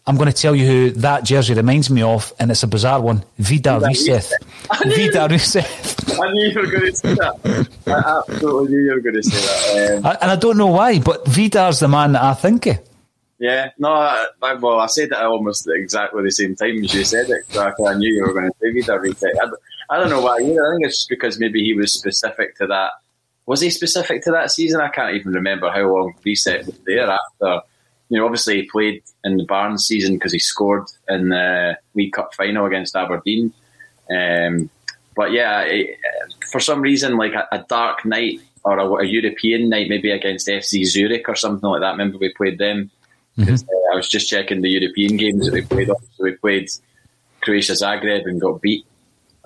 I'm 0.04 0.16
going 0.16 0.30
to 0.30 0.36
tell 0.36 0.56
you 0.56 0.66
who 0.66 0.90
that 1.02 1.22
jersey 1.22 1.54
reminds 1.54 1.88
me 1.88 2.02
of, 2.02 2.32
and 2.40 2.50
it's 2.50 2.64
a 2.64 2.66
bizarre 2.66 3.00
one. 3.00 3.22
Vidar 3.38 3.80
Riseth. 3.80 4.32
Vidar 4.84 5.28
Riseth. 5.28 6.20
I 6.20 6.32
knew 6.32 6.48
you 6.48 6.60
were 6.60 6.66
going 6.66 6.90
to 6.90 6.96
say 6.96 7.14
that. 7.14 7.68
I 7.86 8.18
absolutely 8.18 8.74
knew 8.74 8.84
you 8.84 8.94
were 8.94 9.00
going 9.00 9.14
to 9.14 9.22
say 9.22 9.40
that. 9.40 10.04
Um, 10.04 10.16
and 10.20 10.30
I 10.32 10.34
don't 10.34 10.56
know 10.56 10.66
why, 10.66 10.98
but 10.98 11.24
Vidar's 11.28 11.78
the 11.78 11.86
man 11.86 12.12
that 12.12 12.22
I 12.22 12.34
think 12.34 12.66
of. 12.66 12.80
Yeah, 13.42 13.70
no, 13.76 13.88
I, 13.88 14.26
I, 14.40 14.54
well, 14.54 14.78
I 14.78 14.86
said 14.86 15.08
it 15.08 15.14
almost 15.14 15.68
exactly 15.68 16.22
the 16.22 16.30
same 16.30 16.54
time 16.54 16.84
as 16.84 16.94
you 16.94 17.04
said 17.04 17.28
it. 17.28 17.44
So 17.48 17.74
I, 17.84 17.94
knew 17.94 18.08
you 18.08 18.22
were 18.22 18.32
going 18.32 18.48
to 18.48 18.56
say 18.60 18.70
Vidar 18.70 19.00
Riseth. 19.00 19.34
I, 19.42 19.96
I 19.96 19.98
don't 19.98 20.10
know 20.10 20.20
why. 20.20 20.36
I 20.36 20.38
think 20.38 20.86
it's 20.86 20.98
just 20.98 21.08
because 21.08 21.40
maybe 21.40 21.60
he 21.60 21.74
was 21.74 21.92
specific 21.92 22.54
to 22.58 22.68
that. 22.68 22.92
Was 23.46 23.60
he 23.60 23.70
specific 23.70 24.22
to 24.22 24.30
that 24.30 24.52
season? 24.52 24.80
I 24.80 24.90
can't 24.90 25.16
even 25.16 25.32
remember 25.32 25.72
how 25.72 25.92
long 25.92 26.14
Riseth 26.24 26.66
was 26.66 26.78
there 26.86 27.10
after. 27.10 27.66
You 28.10 28.18
know, 28.18 28.26
obviously 28.26 28.60
he 28.60 28.68
played 28.70 29.02
in 29.24 29.38
the 29.38 29.44
Barnes 29.44 29.86
season 29.86 30.14
because 30.14 30.32
he 30.32 30.38
scored 30.38 30.86
in 31.08 31.30
the 31.30 31.76
League 31.94 32.12
Cup 32.12 32.34
final 32.36 32.66
against 32.66 32.94
Aberdeen. 32.94 33.52
Um, 34.08 34.70
but 35.16 35.32
yeah, 35.32 35.62
it, 35.62 35.98
for 36.52 36.60
some 36.60 36.80
reason, 36.80 37.16
like 37.16 37.32
a, 37.32 37.48
a 37.50 37.64
dark 37.68 38.04
night 38.04 38.38
or 38.62 38.78
a, 38.78 38.86
a, 39.02 39.04
European 39.04 39.68
night, 39.68 39.88
maybe 39.88 40.12
against 40.12 40.46
FC 40.46 40.86
Zurich 40.86 41.28
or 41.28 41.34
something 41.34 41.68
like 41.68 41.80
that. 41.80 41.90
Remember 41.90 42.18
we 42.18 42.32
played 42.34 42.58
them 42.58 42.92
because 43.36 43.62
mm-hmm. 43.62 43.90
uh, 43.90 43.94
I 43.94 43.96
was 43.96 44.08
just 44.08 44.28
checking 44.28 44.62
the 44.62 44.70
European 44.70 45.16
games 45.16 45.46
that 45.46 45.54
we 45.54 45.62
played. 45.62 45.88
So 45.88 46.24
we 46.24 46.32
played 46.32 46.68
Croatia 47.40 47.72
Zagreb 47.72 48.26
and 48.26 48.40
got 48.40 48.60
beat. 48.60 48.84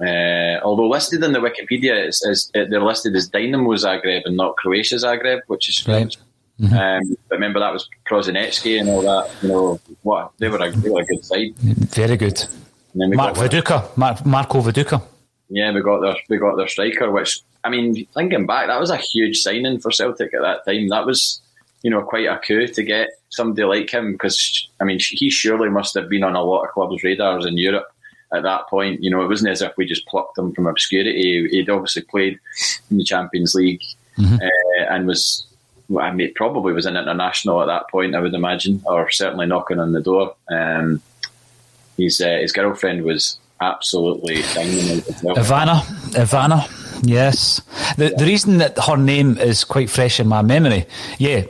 Uh, 0.00 0.60
although 0.62 0.88
listed 0.88 1.24
in 1.24 1.32
the 1.32 1.38
Wikipedia, 1.38 2.06
it's, 2.06 2.24
it's, 2.26 2.50
it, 2.54 2.68
they're 2.68 2.82
listed 2.82 3.16
as 3.16 3.28
Dynamo 3.28 3.72
Zagreb 3.74 4.22
and 4.26 4.36
not 4.36 4.56
Croatia 4.56 4.96
Zagreb, 4.96 5.40
which 5.46 5.68
is 5.68 5.76
strange. 5.76 6.16
Right. 6.18 6.68
Mm-hmm. 6.68 6.76
Um, 6.76 7.16
but 7.28 7.34
remember 7.34 7.60
that 7.60 7.72
was 7.72 7.88
Prosinecki 8.08 8.80
and 8.80 8.88
all 8.88 9.02
that. 9.02 9.30
You 9.42 9.48
know 9.48 9.80
what? 10.02 10.32
They 10.38 10.48
were 10.48 10.58
a, 10.58 10.70
they 10.70 10.88
were 10.88 11.00
a 11.00 11.04
good 11.04 11.24
side. 11.24 11.54
Very 11.56 12.16
good. 12.16 12.46
Mark 12.94 13.34
Viduka, 13.36 13.94
Mark, 13.96 14.24
Marco 14.24 14.62
Viduka. 14.62 15.02
Yeah, 15.50 15.72
we 15.72 15.82
got 15.82 16.00
their 16.00 16.16
we 16.28 16.38
got 16.38 16.56
their 16.56 16.66
striker. 16.66 17.10
Which 17.10 17.40
I 17.62 17.68
mean, 17.68 18.06
thinking 18.14 18.46
back, 18.46 18.68
that 18.68 18.80
was 18.80 18.90
a 18.90 18.96
huge 18.96 19.38
signing 19.38 19.80
for 19.80 19.90
Celtic 19.90 20.32
at 20.32 20.40
that 20.40 20.64
time. 20.64 20.88
That 20.88 21.04
was 21.04 21.40
you 21.86 21.90
know 21.90 22.02
quite 22.02 22.26
a 22.26 22.36
coup 22.44 22.66
to 22.66 22.82
get 22.82 23.10
somebody 23.28 23.62
like 23.62 23.88
him 23.88 24.10
because 24.10 24.68
I 24.80 24.84
mean 24.84 24.98
he 25.00 25.30
surely 25.30 25.68
must 25.68 25.94
have 25.94 26.08
been 26.08 26.24
on 26.24 26.34
a 26.34 26.42
lot 26.42 26.64
of 26.64 26.72
clubs' 26.72 27.04
radars 27.04 27.46
in 27.46 27.56
Europe 27.56 27.86
at 28.34 28.42
that 28.42 28.66
point. 28.66 29.04
You 29.04 29.10
know, 29.10 29.22
it 29.22 29.28
wasn't 29.28 29.52
as 29.52 29.62
if 29.62 29.76
we 29.76 29.86
just 29.86 30.04
plucked 30.08 30.36
him 30.36 30.52
from 30.52 30.66
obscurity. 30.66 31.48
He'd 31.48 31.70
obviously 31.70 32.02
played 32.02 32.40
in 32.90 32.98
the 32.98 33.04
Champions 33.04 33.54
League 33.54 33.84
mm-hmm. 34.18 34.34
uh, 34.34 34.84
and 34.92 35.06
was. 35.06 35.46
Well, 35.88 36.04
I 36.04 36.10
mean, 36.10 36.34
probably 36.34 36.72
was 36.72 36.86
an 36.86 36.96
international 36.96 37.62
at 37.62 37.66
that 37.66 37.88
point, 37.88 38.16
I 38.16 38.20
would 38.20 38.34
imagine, 38.34 38.82
or 38.86 39.08
certainly 39.08 39.46
knocking 39.46 39.78
on 39.78 39.92
the 39.92 40.02
door. 40.02 40.34
Um, 40.50 41.00
his 41.96 42.20
uh, 42.20 42.38
his 42.40 42.50
girlfriend 42.50 43.04
was 43.04 43.38
absolutely 43.60 44.38
Ivana, 44.38 45.82
Ivana, 46.24 47.06
yes. 47.06 47.60
The 47.96 48.12
the 48.18 48.24
reason 48.24 48.58
that 48.58 48.76
her 48.88 48.96
name 48.96 49.38
is 49.38 49.62
quite 49.62 49.88
fresh 49.88 50.18
in 50.18 50.26
my 50.26 50.42
memory, 50.42 50.86
yeah, 51.18 51.44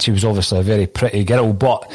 she 0.00 0.10
was 0.10 0.24
obviously 0.24 0.58
a 0.58 0.62
very 0.62 0.86
pretty 0.86 1.24
girl. 1.24 1.52
But 1.52 1.90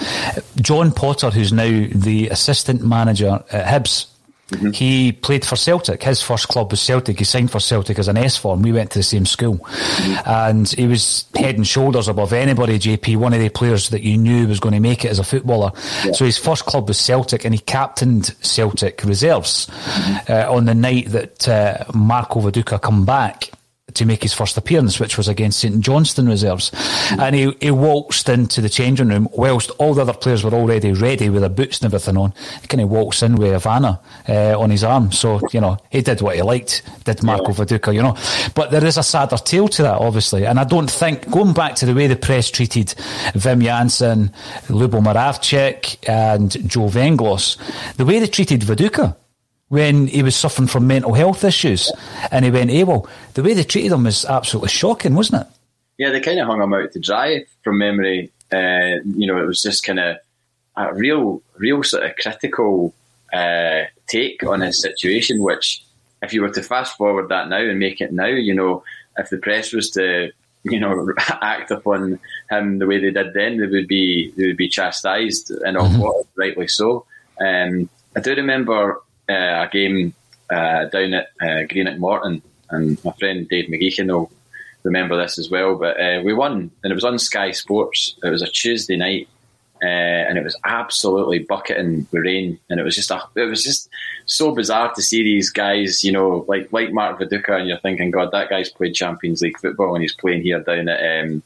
John 0.62 0.92
Potter, 0.92 1.30
who's 1.30 1.52
now 1.52 1.88
the 1.94 2.30
assistant 2.30 2.86
manager 2.86 3.44
at 3.52 3.66
Hibs, 3.66 4.08
mm-hmm. 4.52 4.72
he 4.72 5.12
played 5.12 5.44
for 5.44 5.58
Celtic. 5.58 6.02
His 6.04 6.22
first 6.22 6.48
club 6.48 6.72
was 6.72 6.80
Celtic. 6.80 7.20
He 7.20 7.26
signed 7.26 7.52
for 7.52 7.60
Celtic 7.60 8.00
as 8.00 8.08
an 8.08 8.16
S 8.16 8.38
form. 8.38 8.62
We 8.62 8.72
went 8.72 8.92
to 8.92 9.00
the 9.00 9.04
same 9.04 9.26
school. 9.26 9.58
Mm-hmm. 9.58 10.30
And 10.30 10.70
he 10.70 10.88
was 10.88 11.26
head 11.36 11.58
and 11.58 11.68
shoulders 11.68 12.08
above 12.08 12.32
anybody, 12.32 12.80
JP, 12.80 13.18
one 13.18 13.34
of 13.34 13.42
the 13.42 13.50
players 13.50 13.90
that 13.90 14.02
you 14.02 14.18
knew 14.18 14.48
was 14.48 14.62
going 14.62 14.76
to 14.76 14.80
make 14.80 15.04
it 15.04 15.12
as 15.12 15.20
a 15.20 15.26
footballer. 15.26 15.74
Yeah. 16.06 16.14
So 16.14 16.24
his 16.24 16.38
first 16.38 16.66
club 16.66 16.88
was 16.88 16.98
Celtic 16.98 17.44
and 17.44 17.54
he 17.54 17.60
captained 17.60 18.34
Celtic 18.42 19.04
reserves 19.04 19.68
mm-hmm. 19.68 20.32
uh, 20.32 20.56
on 20.56 20.66
the 20.66 20.76
night 20.76 21.10
that 21.10 21.50
uh, 21.50 21.84
Marco 21.94 22.40
Viduka 22.40 22.82
come 22.82 23.04
back 23.04 23.52
to 23.94 24.06
make 24.06 24.24
his 24.24 24.34
first 24.34 24.58
appearance, 24.58 25.00
which 25.00 25.18
was 25.18 25.28
against 25.28 25.60
St 25.60 25.80
Johnstone 25.82 26.28
reserves. 26.28 26.72
Mm. 26.72 27.20
And 27.20 27.36
he, 27.36 27.58
he 27.62 27.72
waltzed 27.72 28.30
into 28.30 28.62
the 28.62 28.70
changing 28.70 29.10
room 29.10 29.28
whilst 29.32 29.72
all 29.78 29.94
the 29.94 30.02
other 30.02 30.14
players 30.14 30.44
were 30.44 30.54
already 30.54 30.94
ready 30.94 31.30
with 31.30 31.42
their 31.42 31.50
boots 31.50 31.80
and 31.80 31.86
everything 31.86 32.18
on. 32.18 32.34
He 32.62 32.68
kind 32.68 32.82
of 32.82 32.90
walks 32.90 33.24
in 33.24 33.36
with 33.36 33.52
Ivana 33.52 34.00
uh, 34.28 34.60
on 34.60 34.70
his 34.70 34.84
arm. 34.84 35.12
So, 35.12 35.40
you 35.52 35.62
know, 35.62 35.78
he 35.90 36.02
did 36.02 36.22
what 36.22 36.36
he 36.36 36.42
liked, 36.42 36.84
did 37.06 37.24
Marco 37.24 37.50
yeah. 37.50 37.66
Viduka, 37.66 37.94
you 37.94 38.02
know. 38.02 38.16
But 38.56 38.72
there 38.72 38.86
is 38.86 38.98
a 38.98 39.04
sadder 39.04 39.38
tale 39.38 39.68
to 39.70 39.84
that, 39.84 39.96
obviously. 39.96 40.46
And 40.46 40.60
I 40.60 40.64
don't 40.64 40.90
think, 40.90 41.30
going 41.30 41.54
back 41.54 41.76
to 41.76 41.86
the 41.86 41.94
way 41.94 42.08
the 42.08 42.16
press 42.16 42.50
treated 42.50 42.88
Wim 43.34 43.64
Jansen, 43.64 44.32
Lubo 44.68 45.02
Moravcik, 45.02 45.98
and 46.08 46.52
Joe 46.70 46.88
Venglos, 46.88 47.58
the 47.96 48.06
way 48.06 48.20
they 48.20 48.28
treated 48.28 48.62
Viduka, 48.62 49.16
when 49.70 50.08
he 50.08 50.22
was 50.22 50.36
suffering 50.36 50.68
from 50.68 50.88
mental 50.88 51.14
health 51.14 51.44
issues 51.44 51.92
and 52.32 52.44
he 52.44 52.52
went 52.52 52.72
AWOL. 52.72 53.08
The 53.34 53.44
way 53.44 53.54
they 53.54 53.64
treated 53.64 53.92
him 53.92 54.04
was 54.04 54.26
absolutely 54.26 54.70
shocking, 54.70 55.16
wasn't 55.16 55.44
it? 55.44 55.48
yeah, 56.00 56.10
they 56.10 56.22
kind 56.22 56.40
of 56.40 56.48
hung 56.48 56.62
him 56.62 56.74
out 56.74 56.94
to 56.94 57.00
dry 57.00 57.46
from 57.62 57.78
memory. 57.78 58.32
Uh, 58.52 59.04
you 59.06 59.28
know, 59.28 59.38
it 59.38 59.46
was 59.46 59.62
just 59.62 59.84
kind 59.84 60.00
of 60.00 60.18
a 60.78 60.94
real, 60.94 61.44
real 61.58 61.84
sort 61.84 62.06
of 62.06 62.16
critical 62.16 62.96
uh, 63.34 63.82
take 64.08 64.42
on 64.44 64.62
his 64.62 64.82
situation. 64.82 65.44
Which, 65.44 65.84
if 66.24 66.34
you 66.34 66.42
were 66.42 66.52
to 66.52 66.64
fast 66.64 66.96
forward 66.96 67.28
that 67.30 67.50
now 67.50 67.60
and 67.60 67.78
make 67.78 68.00
it 68.00 68.14
now, 68.14 68.28
you 68.28 68.56
know, 68.56 68.82
if 69.18 69.30
the 69.30 69.38
press 69.38 69.74
was 69.74 69.92
to 69.92 70.32
you 70.64 70.80
know 70.80 71.14
act 71.42 71.70
upon 71.70 72.18
him 72.50 72.80
the 72.80 72.88
way 72.88 73.00
they 73.00 73.12
did 73.12 73.34
then, 73.34 73.58
they 73.58 73.68
would 73.68 73.88
be 73.90 74.34
they 74.38 74.48
would 74.48 74.58
be 74.58 74.70
chastised 74.70 75.52
and 75.52 75.76
mm-hmm. 75.76 76.40
rightly 76.40 76.70
so. 76.70 77.06
Um, 77.42 77.90
I 78.16 78.22
do 78.22 78.36
remember 78.36 79.02
uh, 79.30 79.66
a 79.66 79.70
game 79.72 80.14
uh, 80.50 80.86
down 80.86 81.14
at 81.14 81.28
uh, 81.42 81.64
Greenock 81.70 82.00
Morton, 82.00 82.42
and 82.70 83.04
my 83.04 83.12
friend 83.20 83.48
Dave 83.48 83.70
McGeechan 83.70 84.08
will 84.08 84.32
remember 84.84 85.18
this 85.18 85.38
as 85.38 85.50
well. 85.50 85.76
But 85.76 86.00
uh, 86.00 86.22
we 86.24 86.34
won, 86.34 86.72
and 86.84 86.92
it 86.92 86.96
was 86.96 87.04
on 87.04 87.20
Sky 87.20 87.52
Sports. 87.52 88.16
It 88.24 88.30
was 88.30 88.42
a 88.42 88.48
Tuesday 88.48 88.96
night, 88.96 89.28
and 89.82 90.38
it 90.38 90.44
was 90.44 90.58
absolutely 90.64 91.40
bucketing 91.40 92.08
with 92.12 92.24
rain, 92.24 92.60
and 92.70 92.80
it 92.80 92.84
was 92.84 92.96
just 92.96 93.12
a, 93.12 93.22
it 93.36 93.46
was 93.46 93.64
just 93.64 93.90
so 94.26 94.54
bizarre 94.54 94.94
to 94.94 95.02
see 95.02 95.24
these 95.24 95.50
guys, 95.50 96.04
you 96.04 96.12
know, 96.12 96.46
like 96.48 96.72
like 96.74 96.92
Mark 96.92 97.20
Viduka, 97.20 97.60
and 97.60 97.68
you're 97.68 97.78
thinking, 97.80 98.12
God, 98.12 98.32
that 98.32 98.50
guy's 98.50 98.70
played 98.70 98.96
Champions 98.96 99.42
League 99.42 99.60
football, 99.60 99.94
and 99.94 100.02
he's 100.02 100.16
playing 100.16 100.42
here 100.42 100.60
down 100.60 100.90
at 100.90 101.24
um, 101.24 101.44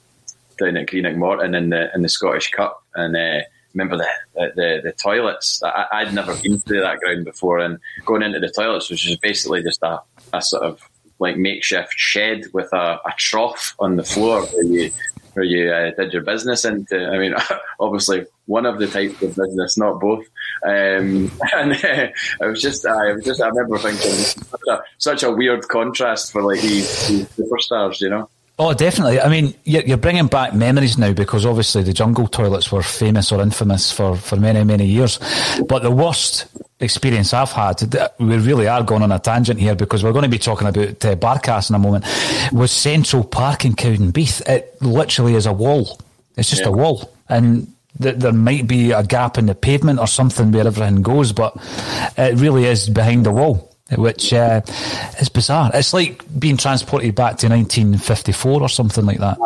down 0.57 0.77
at 0.77 0.87
Greenock 0.87 1.15
Morton 1.15 1.55
in 1.55 1.69
the 1.69 1.93
in 1.93 2.01
the 2.01 2.09
Scottish 2.09 2.51
Cup, 2.51 2.83
and. 2.95 3.45
Remember 3.73 3.97
the, 3.97 4.07
the 4.55 4.81
the, 4.83 4.91
toilets. 4.91 5.61
I, 5.63 6.03
would 6.03 6.13
never 6.13 6.35
been 6.35 6.61
to 6.61 6.81
that 6.81 6.99
ground 6.99 7.25
before, 7.25 7.59
and 7.59 7.79
going 8.05 8.21
into 8.21 8.39
the 8.39 8.51
toilets 8.51 8.89
was 8.89 9.01
just 9.01 9.21
basically 9.21 9.63
just 9.63 9.81
a, 9.81 9.99
a 10.31 10.41
sort 10.41 10.63
of 10.63 10.81
like 11.19 11.37
makeshift 11.37 11.93
shed 11.95 12.43
with 12.53 12.71
a, 12.73 12.99
a 13.05 13.13
trough 13.17 13.75
on 13.79 13.95
the 13.95 14.03
floor 14.03 14.43
where 14.43 14.63
you 14.63 14.91
where 15.33 15.45
you 15.45 15.71
uh, 15.71 15.91
did 15.97 16.13
your 16.13 16.21
business 16.21 16.65
into. 16.65 17.05
I 17.07 17.17
mean, 17.17 17.33
obviously 17.79 18.25
one 18.45 18.65
of 18.65 18.79
the 18.79 18.87
types 18.87 19.21
of 19.21 19.35
business, 19.35 19.77
not 19.77 19.99
both. 19.99 20.25
Um, 20.65 21.31
and 21.55 21.73
uh, 21.73 22.07
I 22.41 22.45
was 22.45 22.61
just, 22.61 22.85
I 22.85 23.13
was 23.13 23.25
just, 23.25 23.41
I 23.41 23.47
remember 23.47 23.77
thinking 23.77 24.11
such 24.11 24.61
a, 24.69 24.81
such 24.97 25.23
a 25.23 25.31
weird 25.31 25.67
contrast 25.67 26.31
for 26.31 26.43
like 26.43 26.61
these, 26.61 27.07
these 27.07 27.27
superstars, 27.29 27.99
you 28.01 28.09
know. 28.09 28.29
Oh, 28.59 28.71
definitely. 28.71 29.19
I 29.19 29.29
mean, 29.29 29.55
you're 29.63 29.97
bringing 29.97 30.27
back 30.27 30.53
memories 30.53 30.95
now 30.95 31.11
because 31.11 31.43
obviously 31.43 31.81
the 31.81 31.91
jungle 31.91 32.27
toilets 32.27 32.71
were 32.71 32.83
famous 32.83 33.31
or 33.31 33.41
infamous 33.41 33.91
for, 33.91 34.15
for 34.15 34.35
many, 34.35 34.63
many 34.63 34.85
years. 34.85 35.19
But 35.67 35.81
the 35.81 35.89
worst 35.89 36.45
experience 36.79 37.33
I've 37.33 37.51
had, 37.51 37.81
we 38.19 38.37
really 38.37 38.67
are 38.67 38.83
going 38.83 39.01
on 39.01 39.11
a 39.11 39.17
tangent 39.17 39.59
here 39.59 39.73
because 39.73 40.03
we're 40.03 40.11
going 40.11 40.23
to 40.23 40.29
be 40.29 40.37
talking 40.37 40.67
about 40.67 41.03
uh, 41.03 41.15
Barkas 41.15 41.71
in 41.71 41.75
a 41.75 41.79
moment, 41.79 42.05
was 42.51 42.71
Central 42.71 43.23
Park 43.23 43.65
in 43.65 43.73
Cowdenbeath. 43.73 44.47
It 44.47 44.79
literally 44.83 45.33
is 45.33 45.47
a 45.47 45.53
wall. 45.53 45.99
It's 46.37 46.51
just 46.51 46.61
yeah. 46.61 46.69
a 46.69 46.71
wall. 46.71 47.11
And 47.29 47.73
th- 47.99 48.17
there 48.17 48.33
might 48.33 48.67
be 48.67 48.91
a 48.91 49.01
gap 49.01 49.39
in 49.39 49.47
the 49.47 49.55
pavement 49.55 49.99
or 49.99 50.05
something 50.05 50.51
where 50.51 50.67
everything 50.67 51.01
goes, 51.01 51.31
but 51.31 51.55
it 52.19 52.39
really 52.39 52.65
is 52.65 52.87
behind 52.87 53.25
the 53.25 53.31
wall 53.31 53.72
which 53.97 54.33
uh, 54.33 54.61
is 55.19 55.29
bizarre. 55.29 55.71
It's 55.73 55.93
like 55.93 56.23
being 56.39 56.57
transported 56.57 57.15
back 57.15 57.37
to 57.37 57.47
1954 57.47 58.61
or 58.61 58.69
something 58.69 59.05
like 59.05 59.19
that. 59.19 59.37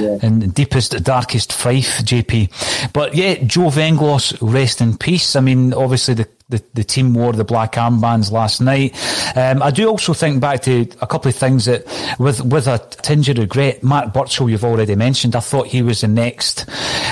Yeah. 0.00 0.18
In 0.26 0.50
deepest, 0.50 1.02
darkest 1.02 1.52
Fife, 1.52 1.98
JP. 1.98 2.92
But 2.92 3.14
yeah, 3.14 3.34
Joe 3.44 3.70
Venglos, 3.70 4.36
rest 4.40 4.80
in 4.80 4.96
peace. 4.96 5.36
I 5.36 5.40
mean, 5.40 5.72
obviously 5.72 6.14
the 6.14 6.28
the, 6.48 6.62
the 6.74 6.84
team 6.84 7.12
wore 7.12 7.32
the 7.32 7.44
black 7.44 7.72
armbands 7.72 8.30
last 8.30 8.60
night. 8.60 8.94
Um, 9.36 9.60
I 9.62 9.72
do 9.72 9.88
also 9.88 10.12
think 10.12 10.40
back 10.40 10.62
to 10.62 10.82
a 11.02 11.06
couple 11.06 11.28
of 11.28 11.34
things 11.34 11.64
that, 11.64 11.84
with 12.20 12.40
with 12.40 12.68
a 12.68 12.78
tinge 12.78 13.28
of 13.28 13.38
regret, 13.38 13.82
Mark 13.82 14.12
Burchill, 14.12 14.48
you've 14.48 14.64
already 14.64 14.94
mentioned. 14.94 15.34
I 15.34 15.40
thought 15.40 15.66
he 15.66 15.82
was 15.82 16.02
the 16.02 16.08
next, 16.08 16.66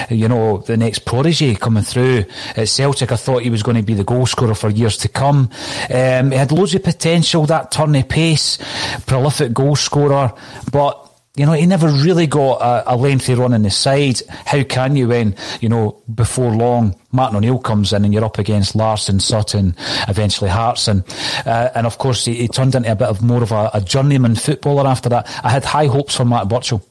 you 0.09 0.29
know, 0.29 0.59
the 0.59 0.77
next 0.77 1.01
prodigy 1.01 1.57
coming 1.57 1.83
through 1.83 2.27
at 2.57 2.69
Celtic. 2.69 3.11
I 3.11 3.17
thought 3.17 3.43
he 3.43 3.51
was 3.51 3.65
going 3.65 3.77
to 3.77 3.83
be 3.83 3.95
the 3.95 4.05
goal 4.05 4.27
scorer 4.27 4.55
for 4.55 4.71
years 4.71 4.97
to 4.99 5.09
come. 5.09 5.51
Um, 5.91 6.31
he 6.31 6.37
had 6.37 6.53
loads 6.53 6.77
of 6.77 6.85
potential, 6.85 7.45
that 7.47 7.73
turn 7.73 7.97
of 7.97 8.09
pace, 8.09 8.59
prolific 9.07 9.53
goal 9.53 9.75
scorer, 9.75 10.33
but 10.71 11.14
you 11.37 11.45
know, 11.45 11.53
he 11.53 11.67
never 11.67 11.89
really 11.89 12.29
got 12.29 12.61
a, 12.61 12.95
a, 12.95 12.97
lengthy 12.97 13.35
run 13.35 13.53
in 13.53 13.63
the 13.63 13.71
side. 13.71 14.21
How 14.29 14.63
can 14.63 14.95
you 14.95 15.09
when, 15.09 15.35
you 15.61 15.69
know, 15.69 16.01
before 16.15 16.55
long, 16.55 16.95
Martin 17.11 17.37
O'Neill 17.37 17.59
comes 17.59 17.93
in 17.93 18.05
and 18.05 18.15
you're 18.15 18.25
up 18.25 18.39
against 18.39 18.77
Larsson, 18.77 19.19
Sutton, 19.19 19.75
eventually 20.07 20.49
Hartson. 20.49 21.03
Uh, 21.45 21.71
and 21.75 21.89
of 21.89 21.99
course, 21.99 22.25
he, 22.25 22.35
he, 22.35 22.49
turned 22.49 22.77
into 22.77 22.91
a 22.91 22.95
bit 22.95 23.09
of 23.09 23.21
more 23.21 23.43
of 23.43 23.51
a, 23.51 23.71
a, 23.75 23.81
journeyman 23.81 24.37
footballer 24.37 24.87
after 24.87 25.09
that. 25.09 25.29
I 25.45 25.51
had 25.51 25.65
high 25.65 25.87
hopes 25.87 26.17
for 26.17 26.25
Matt 26.25 26.49
Burchill. 26.49 26.87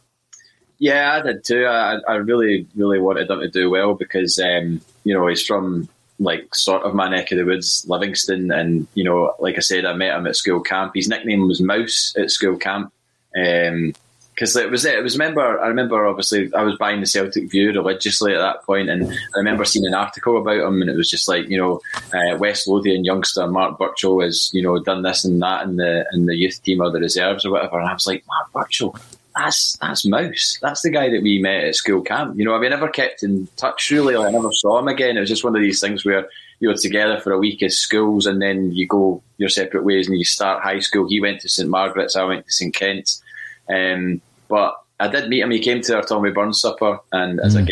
Yeah, 0.77 1.13
I 1.13 1.21
did 1.21 1.45
too. 1.45 1.65
I, 1.65 1.99
I 2.05 2.15
really, 2.15 2.67
really 2.75 2.99
wanted 2.99 3.29
him 3.29 3.39
to 3.39 3.47
do 3.47 3.69
well 3.69 3.93
because, 3.93 4.37
um, 4.39 4.81
you 5.05 5.13
know, 5.13 5.25
he's 5.27 5.45
from 5.45 5.87
like 6.19 6.53
sort 6.53 6.83
of 6.83 6.93
my 6.93 7.09
neck 7.09 7.31
of 7.31 7.37
the 7.37 7.45
woods, 7.45 7.85
Livingston. 7.87 8.51
And, 8.51 8.87
you 8.93 9.05
know, 9.05 9.35
like 9.39 9.55
I 9.55 9.61
said, 9.61 9.85
I 9.85 9.93
met 9.93 10.17
him 10.17 10.27
at 10.27 10.35
school 10.35 10.59
camp. 10.59 10.95
His 10.95 11.07
nickname 11.07 11.47
was 11.47 11.61
Mouse 11.61 12.13
at 12.17 12.29
school 12.29 12.57
camp. 12.57 12.91
Um, 13.37 13.93
because 14.33 14.55
it 14.55 14.69
was 14.71 14.83
it 14.83 15.03
was 15.03 15.17
remember 15.17 15.59
I 15.59 15.67
remember 15.67 16.05
obviously 16.05 16.51
I 16.53 16.63
was 16.63 16.75
buying 16.77 16.99
the 16.99 17.05
Celtic 17.05 17.51
View 17.51 17.71
religiously 17.71 18.33
at 18.33 18.39
that 18.39 18.63
point, 18.63 18.89
and 18.89 19.11
I 19.11 19.37
remember 19.37 19.63
seeing 19.63 19.85
an 19.85 19.93
article 19.93 20.37
about 20.37 20.67
him, 20.67 20.81
and 20.81 20.89
it 20.89 20.95
was 20.95 21.09
just 21.09 21.27
like 21.27 21.47
you 21.47 21.57
know 21.57 21.81
uh, 22.13 22.37
West 22.37 22.67
Lothian 22.67 23.05
youngster 23.05 23.45
Mark 23.47 23.77
Burchill 23.77 24.21
has 24.21 24.49
you 24.53 24.61
know 24.61 24.79
done 24.79 25.03
this 25.03 25.23
and 25.23 25.41
that 25.41 25.65
in 25.65 25.75
the 25.75 26.05
in 26.13 26.25
the 26.25 26.35
youth 26.35 26.61
team 26.63 26.81
or 26.81 26.91
the 26.91 26.99
reserves 26.99 27.45
or 27.45 27.51
whatever, 27.51 27.79
and 27.79 27.87
I 27.87 27.93
was 27.93 28.07
like 28.07 28.23
Mark 28.27 28.51
Burchill. 28.51 28.95
That's 29.35 29.77
that's 29.77 30.05
Mouse. 30.05 30.59
That's 30.61 30.83
the 30.83 30.91
guy 30.91 31.09
that 31.09 31.23
we 31.23 31.39
met 31.39 31.63
at 31.63 31.75
school 31.75 32.01
camp. 32.01 32.37
You 32.37 32.45
know, 32.45 32.53
I 32.53 32.59
mean, 32.59 32.69
never 32.69 32.87
kept 32.87 33.23
in 33.23 33.47
touch 33.55 33.89
really. 33.89 34.15
Like, 34.15 34.27
I 34.27 34.31
never 34.31 34.51
saw 34.51 34.77
him 34.77 34.87
again. 34.87 35.17
It 35.17 35.21
was 35.21 35.29
just 35.29 35.43
one 35.43 35.55
of 35.55 35.61
these 35.61 35.81
things 35.81 36.05
where 36.05 36.27
you 36.59 36.69
were 36.69 36.75
together 36.75 37.19
for 37.19 37.33
a 37.33 37.39
week 37.39 37.63
as 37.63 37.77
schools, 37.77 38.27
and 38.27 38.41
then 38.41 38.71
you 38.71 38.87
go 38.87 39.23
your 39.37 39.49
separate 39.49 39.83
ways, 39.83 40.07
and 40.07 40.17
you 40.17 40.25
start 40.25 40.63
high 40.63 40.79
school. 40.79 41.07
He 41.07 41.19
went 41.19 41.41
to 41.41 41.49
St 41.49 41.69
Margaret's, 41.69 42.15
I 42.15 42.23
went 42.23 42.45
to 42.45 42.51
St 42.51 42.73
Kent's. 42.73 43.23
Um, 43.69 44.21
but 44.47 44.75
I 44.99 45.07
did 45.07 45.29
meet 45.29 45.41
him. 45.41 45.51
He 45.51 45.59
came 45.59 45.81
to 45.81 45.97
our 45.97 46.03
Tommy 46.03 46.31
Burns 46.31 46.61
supper, 46.61 46.99
and 47.11 47.39
as 47.39 47.55
mm. 47.55 47.69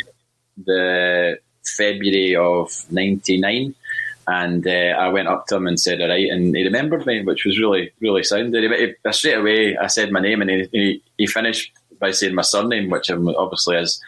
the 0.66 1.40
February 1.78 2.36
of 2.36 2.72
'99, 2.90 3.76
and 4.28 4.66
uh, 4.68 4.96
I 4.98 5.10
went 5.10 5.28
up 5.28 5.48
to 5.48 5.56
him 5.56 5.68
and 5.68 5.80
said, 5.80 6.02
"All 6.02 6.10
right," 6.10 6.30
and 6.30 6.56
he 6.56 6.64
remembered 6.64 7.06
me, 7.06 7.24
which 7.24 7.46
was 7.46 7.60
really, 7.60 7.92
really 8.00 8.24
sound. 8.24 8.56
He, 8.56 8.68
he, 8.68 9.12
straight 9.14 9.38
away, 9.38 9.78
I 9.78 9.88
said 9.88 10.12
my 10.12 10.20
name, 10.20 10.42
and 10.42 10.50
he, 10.50 10.70
he, 10.72 11.04
he 11.18 11.28
finished 11.28 11.72
by 12.00 12.12
saying 12.12 12.36
my 12.36 12.42
surname, 12.42 12.90
which 12.90 13.12
obviously 13.12 13.78
is 13.78 14.02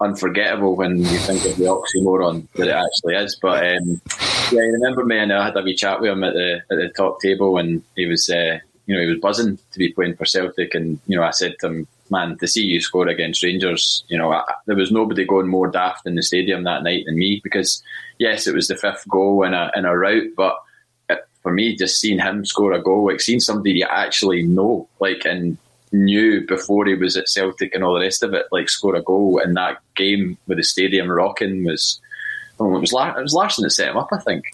unforgettable 0.00 0.76
when 0.76 0.98
you 0.98 1.18
think 1.18 1.44
of 1.44 1.56
the 1.56 1.64
oxymoron 1.64 2.46
that 2.54 2.68
it 2.68 2.70
actually 2.70 3.16
is. 3.16 3.36
But 3.40 3.76
um, 3.76 4.00
yeah, 4.52 4.62
he 4.62 4.70
remembered 4.70 5.06
me, 5.06 5.18
and 5.18 5.32
I 5.32 5.44
had 5.44 5.56
a 5.56 5.62
wee 5.62 5.74
chat 5.74 6.00
with 6.00 6.10
him 6.10 6.24
at 6.24 6.34
the 6.34 6.62
at 6.70 6.76
the 6.76 6.92
top 6.96 7.20
table, 7.20 7.58
and 7.58 7.82
he 7.96 8.06
was. 8.06 8.28
Uh, 8.28 8.60
you 8.86 8.94
know, 8.94 9.00
he 9.00 9.08
was 9.08 9.18
buzzing 9.20 9.56
to 9.56 9.78
be 9.78 9.92
playing 9.92 10.16
for 10.16 10.24
Celtic, 10.24 10.74
and 10.74 10.98
you 11.06 11.16
know, 11.16 11.22
I 11.22 11.30
said 11.30 11.56
to 11.60 11.66
him, 11.68 11.88
"Man, 12.10 12.36
to 12.38 12.46
see 12.46 12.62
you 12.62 12.80
score 12.80 13.08
against 13.08 13.42
Rangers, 13.42 14.04
you 14.08 14.18
know, 14.18 14.32
I, 14.32 14.44
there 14.66 14.76
was 14.76 14.92
nobody 14.92 15.24
going 15.24 15.48
more 15.48 15.68
daft 15.68 16.06
in 16.06 16.14
the 16.14 16.22
stadium 16.22 16.64
that 16.64 16.82
night 16.82 17.04
than 17.06 17.18
me 17.18 17.40
because, 17.42 17.82
yes, 18.18 18.46
it 18.46 18.54
was 18.54 18.68
the 18.68 18.76
fifth 18.76 19.08
goal 19.08 19.44
in 19.44 19.54
a 19.54 19.70
in 19.74 19.84
a 19.84 19.96
rout, 19.96 20.24
but 20.36 20.56
it, 21.08 21.26
for 21.42 21.52
me, 21.52 21.76
just 21.76 22.00
seeing 22.00 22.18
him 22.18 22.44
score 22.44 22.72
a 22.72 22.82
goal, 22.82 23.06
like 23.06 23.20
seeing 23.20 23.40
somebody 23.40 23.72
you 23.72 23.86
actually 23.88 24.42
know, 24.42 24.88
like 25.00 25.24
and 25.24 25.56
knew 25.92 26.46
before 26.46 26.86
he 26.86 26.94
was 26.94 27.16
at 27.16 27.28
Celtic 27.28 27.74
and 27.74 27.84
all 27.84 27.94
the 27.94 28.00
rest 28.00 28.22
of 28.22 28.34
it, 28.34 28.46
like 28.52 28.68
score 28.68 28.96
a 28.96 29.02
goal 29.02 29.38
in 29.38 29.54
that 29.54 29.78
game 29.94 30.36
with 30.46 30.58
the 30.58 30.64
stadium 30.64 31.10
rocking 31.10 31.64
was 31.64 32.00
Oh, 32.60 32.76
it 32.76 32.80
was 32.80 32.92
La- 32.92 33.16
it 33.16 33.22
was 33.22 33.32
Larsson 33.32 33.62
that 33.64 33.70
set 33.70 33.88
him 33.88 33.96
up, 33.96 34.08
I 34.12 34.18
think. 34.18 34.44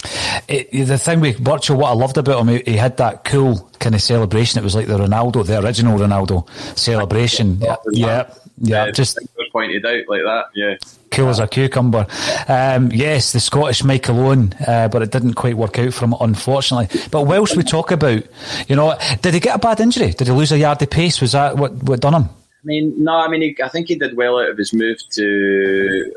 It, 0.48 0.86
the 0.86 0.96
thing 0.96 1.20
with 1.20 1.42
Burchill, 1.42 1.76
what 1.76 1.90
I 1.90 1.94
loved 1.94 2.16
about 2.16 2.40
him, 2.40 2.48
he, 2.48 2.72
he, 2.72 2.76
had 2.76 2.96
that 2.96 3.24
cool 3.24 3.70
kind 3.78 3.94
of 3.94 4.00
celebration. 4.00 4.58
It 4.58 4.64
was 4.64 4.74
like 4.74 4.86
the 4.86 4.96
Ronaldo, 4.96 5.44
the 5.46 5.62
original 5.62 5.98
Ronaldo 5.98 6.48
celebration. 6.78 7.60
Yeah, 7.70 7.76
yeah, 7.92 8.34
yeah, 8.58 8.86
yeah, 8.86 8.90
just 8.90 9.18
pointed 9.52 9.84
out 9.84 10.04
like 10.08 10.22
that. 10.22 10.44
Yeah, 10.54 10.76
cool 11.10 11.28
as 11.28 11.38
a 11.38 11.46
cucumber. 11.46 12.06
Um, 12.48 12.90
yes, 12.92 13.32
the 13.32 13.40
Scottish 13.40 13.84
Michael 13.84 14.20
Owen, 14.20 14.54
uh, 14.66 14.88
but 14.88 15.02
it 15.02 15.10
didn't 15.10 15.34
quite 15.34 15.56
work 15.56 15.78
out 15.78 15.92
for 15.92 16.06
him, 16.06 16.14
unfortunately. 16.20 16.88
But 17.10 17.26
whilst 17.26 17.56
we 17.56 17.62
talk 17.62 17.90
about, 17.90 18.22
you 18.68 18.76
know, 18.76 18.96
did 19.22 19.34
he 19.34 19.40
get 19.40 19.56
a 19.56 19.58
bad 19.58 19.80
injury? 19.80 20.12
Did 20.12 20.28
he 20.28 20.32
lose 20.32 20.52
a 20.52 20.58
yard 20.58 20.82
of 20.82 20.90
pace? 20.90 21.20
Was 21.20 21.32
that 21.32 21.56
what 21.56 21.72
what 21.82 22.00
done 22.00 22.14
him? 22.14 22.24
I 22.24 22.64
mean, 22.64 23.02
no. 23.02 23.12
I 23.12 23.28
mean, 23.28 23.42
he, 23.42 23.56
I 23.62 23.68
think 23.68 23.88
he 23.88 23.96
did 23.96 24.16
well 24.16 24.38
out 24.38 24.50
of 24.50 24.58
his 24.58 24.72
move 24.72 24.98
to 25.12 26.12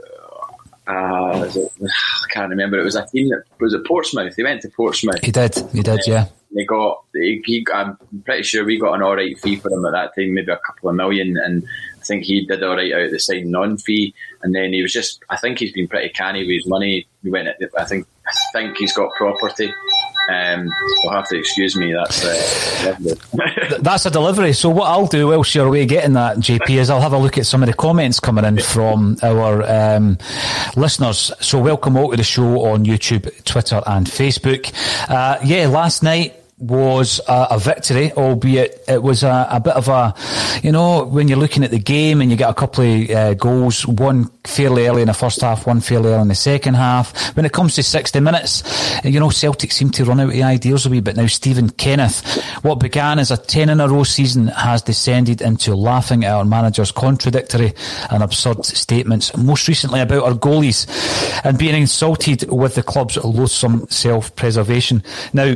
uh, 0.88 1.50
it, 1.54 1.72
I 1.84 2.32
can't 2.32 2.50
remember. 2.50 2.80
It 2.80 2.84
was 2.84 2.96
a 2.96 3.06
team 3.06 3.30
that 3.30 3.44
was 3.60 3.74
at 3.74 3.86
Portsmouth. 3.86 4.36
He 4.36 4.44
went 4.44 4.62
to 4.62 4.70
Portsmouth. 4.70 5.24
He 5.24 5.32
did. 5.32 5.56
He 5.74 5.82
did. 5.82 6.00
Yeah. 6.06 6.28
They 6.56 6.66
got. 6.66 7.04
He, 7.14 7.42
he, 7.46 7.66
I'm 7.74 7.98
pretty 8.26 8.44
sure 8.44 8.64
we 8.64 8.80
got 8.80 8.94
an 8.94 9.02
all 9.02 9.16
right 9.16 9.40
fee 9.40 9.56
for 9.56 9.72
him 9.72 9.86
at 9.86 9.92
that 9.92 10.16
time, 10.16 10.34
maybe 10.34 10.52
a 10.52 10.58
couple 10.58 10.90
of 10.90 10.96
million, 10.96 11.38
and 11.38 11.64
I 12.00 12.04
think 12.04 12.24
he 12.24 12.46
did 12.46 12.64
all 12.64 12.76
right 12.76 12.94
out 12.94 13.02
of 13.02 13.12
the 13.12 13.20
sign 13.20 13.50
non 13.50 13.78
fee. 13.78 14.14
And 14.44 14.54
then 14.54 14.72
he 14.74 14.82
was 14.82 14.94
just. 14.94 15.24
I 15.30 15.38
think 15.38 15.60
he's 15.60 15.72
been 15.72 15.88
pretty 15.88 16.10
canny 16.10 16.42
with 16.42 16.58
his 16.58 16.68
money. 16.68 17.08
He 17.24 17.30
went. 17.30 17.50
I 17.78 17.86
think. 17.86 18.08
I 18.28 18.32
think 18.54 18.78
he's 18.78 18.94
got 18.94 19.12
property 19.18 19.72
Um, 20.30 20.70
you'll 21.04 21.14
have 21.14 21.28
to 21.30 21.38
excuse 21.38 21.76
me. 21.76 21.94
That's 21.94 22.24
uh, 22.24 23.16
that's 23.80 24.06
a 24.06 24.12
delivery. 24.12 24.54
So 24.54 24.70
what 24.70 24.86
I'll 24.86 25.08
do 25.08 25.28
whilst 25.28 25.54
you're 25.56 25.68
away 25.68 25.86
getting 25.86 26.14
that, 26.14 26.38
JP, 26.38 26.70
is 26.70 26.90
I'll 26.90 27.02
have 27.02 27.14
a 27.14 27.18
look 27.18 27.38
at 27.38 27.46
some 27.46 27.64
of 27.64 27.68
the 27.68 27.74
comments 27.74 28.20
coming 28.20 28.46
in 28.46 28.60
from 28.60 29.18
our 29.22 29.64
um, 29.64 30.18
listeners. 30.76 31.32
So 31.40 31.60
welcome 31.60 31.98
all 31.98 32.12
to 32.12 32.18
the 32.18 32.24
show 32.24 32.66
on 32.66 32.86
YouTube, 32.86 33.44
Twitter, 33.44 33.82
and 33.86 34.08
Facebook. 34.08 34.74
Uh, 35.10 35.40
yeah, 35.44 35.68
last 35.68 36.04
night 36.04 36.43
was 36.58 37.20
a, 37.28 37.48
a, 37.52 37.60
victory, 37.60 38.12
albeit 38.14 38.84
it 38.88 39.02
was 39.02 39.24
a, 39.24 39.48
a, 39.50 39.60
bit 39.60 39.74
of 39.74 39.90
a, 39.90 40.14
you 40.62 40.72
know, 40.72 41.04
when 41.04 41.28
you're 41.28 41.38
looking 41.38 41.64
at 41.64 41.72
the 41.72 41.80
game 41.80 42.22
and 42.22 42.30
you 42.30 42.38
get 42.38 42.50
a 42.50 42.54
couple 42.54 42.84
of 42.84 43.10
uh, 43.10 43.34
goals, 43.34 43.86
one 43.88 44.26
fairly 44.46 44.88
early 44.88 45.02
in 45.02 45.08
the 45.08 45.14
first 45.14 45.42
half, 45.42 45.66
one 45.66 45.82
fairly 45.82 46.12
early 46.12 46.22
in 46.22 46.28
the 46.28 46.36
second 46.36 46.76
half. 46.76 47.36
When 47.36 47.46
it 47.46 47.52
comes 47.52 47.76
to 47.76 47.84
60 47.84 48.20
minutes, 48.20 48.64
you 49.04 49.20
know, 49.20 49.30
Celtic 49.30 49.72
seem 49.72 49.90
to 49.92 50.06
run 50.06 50.20
out 50.20 50.30
of 50.30 50.36
ideas 50.36 50.86
a 50.86 50.90
wee 50.90 51.02
bit 51.02 51.18
now. 51.18 51.28
Stephen 51.28 51.70
Kenneth, 51.70 52.42
what 52.64 52.76
began 52.76 53.20
as 53.20 53.32
a 53.32 53.38
10 53.38 53.70
in 53.70 53.82
a 53.82 53.88
row 53.88 54.04
season 54.04 54.48
has 54.48 54.82
descended 54.82 55.42
into 55.42 55.76
laughing 55.76 56.24
at 56.24 56.34
our 56.34 56.46
manager's 56.46 56.92
contradictory 56.92 57.74
and 58.12 58.24
absurd 58.24 58.64
statements, 58.64 59.36
most 59.36 59.68
recently 59.68 60.00
about 60.02 60.24
our 60.24 60.34
goalies 60.34 60.88
and 61.44 61.58
being 61.58 61.76
insulted 61.76 62.50
with 62.52 62.76
the 62.76 62.84
club's 62.84 63.18
loathsome 63.18 63.88
self-preservation. 63.90 65.04
Now, 65.34 65.56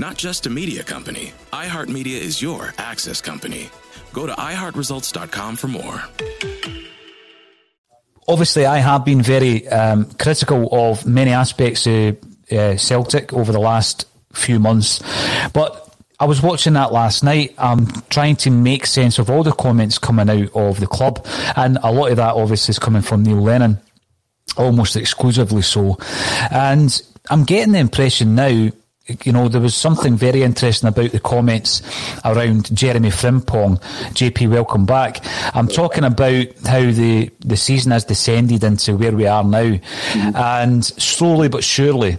Not 0.00 0.16
just 0.16 0.46
a 0.46 0.50
media 0.50 0.82
company, 0.82 1.34
iHeartMedia 1.52 2.18
is 2.18 2.40
your 2.40 2.72
access 2.78 3.20
company. 3.20 3.68
Go 4.14 4.26
to 4.26 4.32
iHeartResults.com 4.32 5.56
for 5.56 5.68
more. 5.68 6.02
Obviously, 8.26 8.64
I 8.64 8.78
have 8.78 9.04
been 9.04 9.20
very 9.20 9.68
um, 9.68 10.06
critical 10.12 10.70
of 10.72 11.06
many 11.06 11.32
aspects 11.32 11.86
of 11.86 12.16
uh, 12.50 12.78
Celtic 12.78 13.34
over 13.34 13.52
the 13.52 13.60
last 13.60 14.06
few 14.32 14.58
months, 14.58 15.02
but 15.52 15.94
I 16.18 16.24
was 16.24 16.40
watching 16.40 16.72
that 16.72 16.92
last 16.92 17.22
night. 17.22 17.54
I'm 17.58 17.84
trying 18.08 18.36
to 18.36 18.50
make 18.50 18.86
sense 18.86 19.18
of 19.18 19.28
all 19.28 19.42
the 19.42 19.52
comments 19.52 19.98
coming 19.98 20.30
out 20.30 20.56
of 20.56 20.80
the 20.80 20.86
club, 20.86 21.26
and 21.56 21.76
a 21.82 21.92
lot 21.92 22.10
of 22.10 22.16
that 22.16 22.36
obviously 22.36 22.72
is 22.72 22.78
coming 22.78 23.02
from 23.02 23.22
Neil 23.22 23.42
Lennon, 23.42 23.78
almost 24.56 24.96
exclusively 24.96 25.60
so. 25.60 25.98
And 26.50 27.02
I'm 27.28 27.44
getting 27.44 27.74
the 27.74 27.80
impression 27.80 28.34
now 28.34 28.70
you 29.24 29.32
know, 29.32 29.48
there 29.48 29.60
was 29.60 29.74
something 29.74 30.16
very 30.16 30.42
interesting 30.42 30.88
about 30.88 31.10
the 31.10 31.20
comments 31.20 31.82
around 32.24 32.74
Jeremie 32.74 33.10
Frimpong. 33.10 33.80
JP, 34.14 34.50
welcome 34.50 34.86
back. 34.86 35.24
I'm 35.54 35.68
talking 35.68 36.04
about 36.04 36.46
how 36.66 36.80
the, 36.80 37.30
the 37.40 37.56
season 37.56 37.92
has 37.92 38.04
descended 38.04 38.64
into 38.64 38.96
where 38.96 39.12
we 39.12 39.26
are 39.26 39.44
now. 39.44 39.62
Mm-hmm. 39.62 40.36
And 40.36 40.84
slowly 40.84 41.48
but 41.48 41.64
surely, 41.64 42.18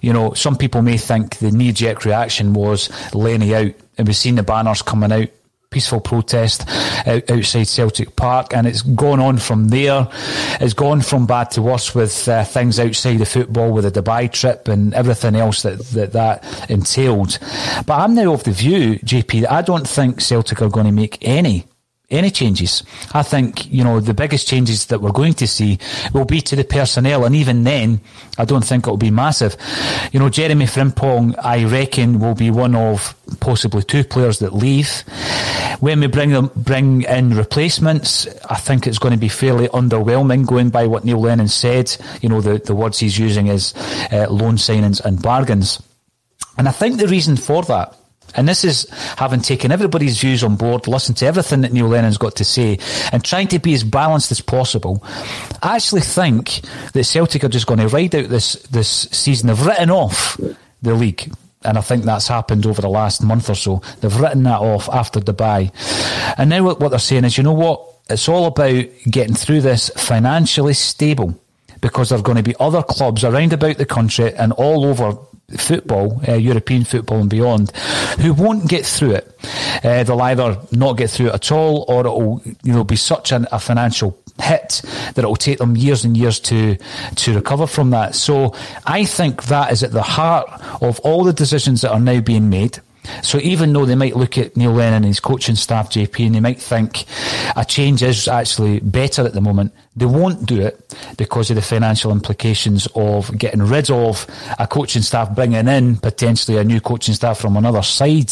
you 0.00 0.12
know, 0.12 0.32
some 0.34 0.56
people 0.56 0.82
may 0.82 0.96
think 0.96 1.38
the 1.38 1.50
knee 1.50 1.72
jerk 1.72 2.04
reaction 2.04 2.52
was 2.52 2.90
Lenny 3.14 3.54
out, 3.54 3.72
and 3.96 4.06
we've 4.06 4.16
seen 4.16 4.36
the 4.36 4.42
banners 4.42 4.82
coming 4.82 5.12
out. 5.12 5.28
Peaceful 5.70 6.00
protest 6.00 6.66
out, 7.06 7.30
outside 7.30 7.68
Celtic 7.68 8.16
Park, 8.16 8.54
and 8.54 8.66
it's 8.66 8.82
gone 8.82 9.20
on 9.20 9.38
from 9.38 9.68
there. 9.68 10.08
It's 10.60 10.72
gone 10.74 11.02
from 11.02 11.26
bad 11.26 11.50
to 11.52 11.62
worse 11.62 11.94
with 11.94 12.26
uh, 12.26 12.44
things 12.44 12.80
outside 12.80 13.18
the 13.18 13.26
football, 13.26 13.72
with 13.72 13.84
the 13.84 14.02
Dubai 14.02 14.32
trip 14.32 14.66
and 14.68 14.94
everything 14.94 15.36
else 15.36 15.62
that, 15.62 15.78
that 15.90 16.12
that 16.12 16.70
entailed. 16.70 17.38
But 17.86 18.00
I'm 18.00 18.14
now 18.14 18.32
of 18.32 18.44
the 18.44 18.52
view, 18.52 18.98
JP, 19.00 19.42
that 19.42 19.52
I 19.52 19.62
don't 19.62 19.86
think 19.86 20.20
Celtic 20.20 20.62
are 20.62 20.70
going 20.70 20.86
to 20.86 20.92
make 20.92 21.18
any 21.20 21.66
any 22.10 22.30
changes. 22.30 22.82
I 23.12 23.22
think, 23.22 23.70
you 23.70 23.84
know, 23.84 24.00
the 24.00 24.14
biggest 24.14 24.48
changes 24.48 24.86
that 24.86 25.00
we're 25.00 25.12
going 25.12 25.34
to 25.34 25.46
see 25.46 25.78
will 26.14 26.24
be 26.24 26.40
to 26.40 26.56
the 26.56 26.64
personnel, 26.64 27.24
and 27.24 27.36
even 27.36 27.64
then, 27.64 28.00
I 28.38 28.46
don't 28.46 28.64
think 28.64 28.84
it'll 28.84 28.96
be 28.96 29.10
massive. 29.10 29.56
You 30.12 30.20
know, 30.20 30.30
Jeremie 30.30 30.64
Frimpong, 30.64 31.34
I 31.42 31.64
reckon, 31.64 32.18
will 32.18 32.34
be 32.34 32.50
one 32.50 32.74
of 32.74 33.14
possibly 33.40 33.82
two 33.82 34.04
players 34.04 34.38
that 34.38 34.54
leave. 34.54 35.02
When 35.80 36.00
we 36.00 36.06
bring 36.06 36.30
them, 36.30 36.50
bring 36.56 37.02
in 37.02 37.36
replacements, 37.36 38.26
I 38.48 38.56
think 38.56 38.86
it's 38.86 38.98
going 38.98 39.12
to 39.12 39.20
be 39.20 39.28
fairly 39.28 39.68
underwhelming, 39.68 40.46
going 40.46 40.70
by 40.70 40.86
what 40.86 41.04
Neil 41.04 41.20
Lennon 41.20 41.48
said. 41.48 41.94
You 42.22 42.30
know, 42.30 42.40
the, 42.40 42.58
the 42.58 42.74
words 42.74 42.98
he's 42.98 43.18
using 43.18 43.48
is 43.48 43.74
uh, 44.10 44.28
loan 44.30 44.56
signings 44.56 45.04
and 45.04 45.20
bargains. 45.20 45.82
And 46.56 46.68
I 46.68 46.72
think 46.72 46.98
the 46.98 47.06
reason 47.06 47.36
for 47.36 47.62
that 47.64 47.97
and 48.34 48.48
this 48.48 48.64
is 48.64 48.88
having 49.16 49.40
taken 49.40 49.72
everybody's 49.72 50.20
views 50.20 50.44
on 50.44 50.56
board, 50.56 50.86
listened 50.86 51.16
to 51.18 51.26
everything 51.26 51.62
that 51.62 51.72
Neil 51.72 51.88
Lennon's 51.88 52.18
got 52.18 52.36
to 52.36 52.44
say, 52.44 52.78
and 53.12 53.24
trying 53.24 53.48
to 53.48 53.58
be 53.58 53.74
as 53.74 53.84
balanced 53.84 54.30
as 54.30 54.40
possible. 54.40 55.02
I 55.62 55.76
actually 55.76 56.02
think 56.02 56.60
that 56.92 57.04
Celtic 57.04 57.44
are 57.44 57.48
just 57.48 57.66
going 57.66 57.80
to 57.80 57.88
ride 57.88 58.14
out 58.14 58.28
this, 58.28 58.54
this 58.64 59.08
season. 59.10 59.48
They've 59.48 59.66
written 59.66 59.90
off 59.90 60.40
the 60.82 60.94
league. 60.94 61.32
And 61.64 61.76
I 61.76 61.80
think 61.80 62.04
that's 62.04 62.28
happened 62.28 62.66
over 62.66 62.80
the 62.80 62.88
last 62.88 63.22
month 63.22 63.50
or 63.50 63.54
so. 63.54 63.82
They've 64.00 64.20
written 64.20 64.44
that 64.44 64.60
off 64.60 64.88
after 64.88 65.18
Dubai. 65.18 65.72
And 66.38 66.50
now 66.50 66.62
what 66.62 66.88
they're 66.90 66.98
saying 67.00 67.24
is, 67.24 67.36
you 67.36 67.42
know 67.42 67.52
what? 67.52 67.84
It's 68.08 68.28
all 68.28 68.46
about 68.46 68.84
getting 69.10 69.34
through 69.34 69.62
this 69.62 69.90
financially 69.96 70.74
stable 70.74 71.38
because 71.80 72.08
there 72.08 72.18
are 72.18 72.22
going 72.22 72.36
to 72.36 72.42
be 72.42 72.54
other 72.60 72.82
clubs 72.82 73.24
around 73.24 73.52
about 73.52 73.76
the 73.76 73.86
country 73.86 74.34
and 74.34 74.52
all 74.52 74.84
over 74.84 75.18
football, 75.56 76.20
uh, 76.28 76.34
European 76.34 76.84
football 76.84 77.20
and 77.20 77.30
beyond, 77.30 77.70
who 78.20 78.34
won't 78.34 78.68
get 78.68 78.84
through 78.84 79.12
it. 79.12 79.34
Uh, 79.82 80.02
they'll 80.04 80.20
either 80.20 80.58
not 80.72 80.96
get 80.96 81.08
through 81.10 81.28
it 81.28 81.34
at 81.34 81.50
all, 81.52 81.84
or 81.88 82.00
it'll 82.00 82.42
you 82.62 82.72
know 82.72 82.84
be 82.84 82.96
such 82.96 83.32
an, 83.32 83.46
a 83.50 83.58
financial 83.58 84.18
hit 84.40 84.82
that 85.14 85.18
it'll 85.18 85.36
take 85.36 85.58
them 85.58 85.76
years 85.76 86.04
and 86.04 86.16
years 86.16 86.38
to 86.38 86.76
to 87.16 87.34
recover 87.34 87.66
from 87.66 87.90
that. 87.90 88.14
So 88.14 88.54
I 88.86 89.04
think 89.04 89.44
that 89.44 89.72
is 89.72 89.82
at 89.82 89.92
the 89.92 90.02
heart 90.02 90.48
of 90.82 91.00
all 91.00 91.24
the 91.24 91.32
decisions 91.32 91.80
that 91.80 91.92
are 91.92 92.00
now 92.00 92.20
being 92.20 92.50
made. 92.50 92.80
So 93.22 93.38
even 93.38 93.72
though 93.72 93.84
they 93.84 93.94
might 93.94 94.16
look 94.16 94.38
at 94.38 94.56
Neil 94.56 94.72
Lennon 94.72 94.96
and 94.96 95.04
his 95.04 95.20
coaching 95.20 95.56
staff, 95.56 95.90
JP, 95.90 96.26
and 96.26 96.34
they 96.34 96.40
might 96.40 96.60
think 96.60 97.04
a 97.56 97.64
change 97.64 98.02
is 98.02 98.28
actually 98.28 98.80
better 98.80 99.24
at 99.24 99.32
the 99.32 99.40
moment, 99.40 99.72
they 99.96 100.06
won't 100.06 100.46
do 100.46 100.60
it 100.60 100.94
because 101.16 101.50
of 101.50 101.56
the 101.56 101.62
financial 101.62 102.12
implications 102.12 102.86
of 102.94 103.36
getting 103.36 103.62
rid 103.62 103.90
of 103.90 104.26
a 104.58 104.66
coaching 104.66 105.02
staff, 105.02 105.34
bringing 105.34 105.66
in 105.66 105.96
potentially 105.96 106.56
a 106.58 106.64
new 106.64 106.80
coaching 106.80 107.14
staff 107.14 107.38
from 107.38 107.56
another 107.56 107.82
side, 107.82 108.30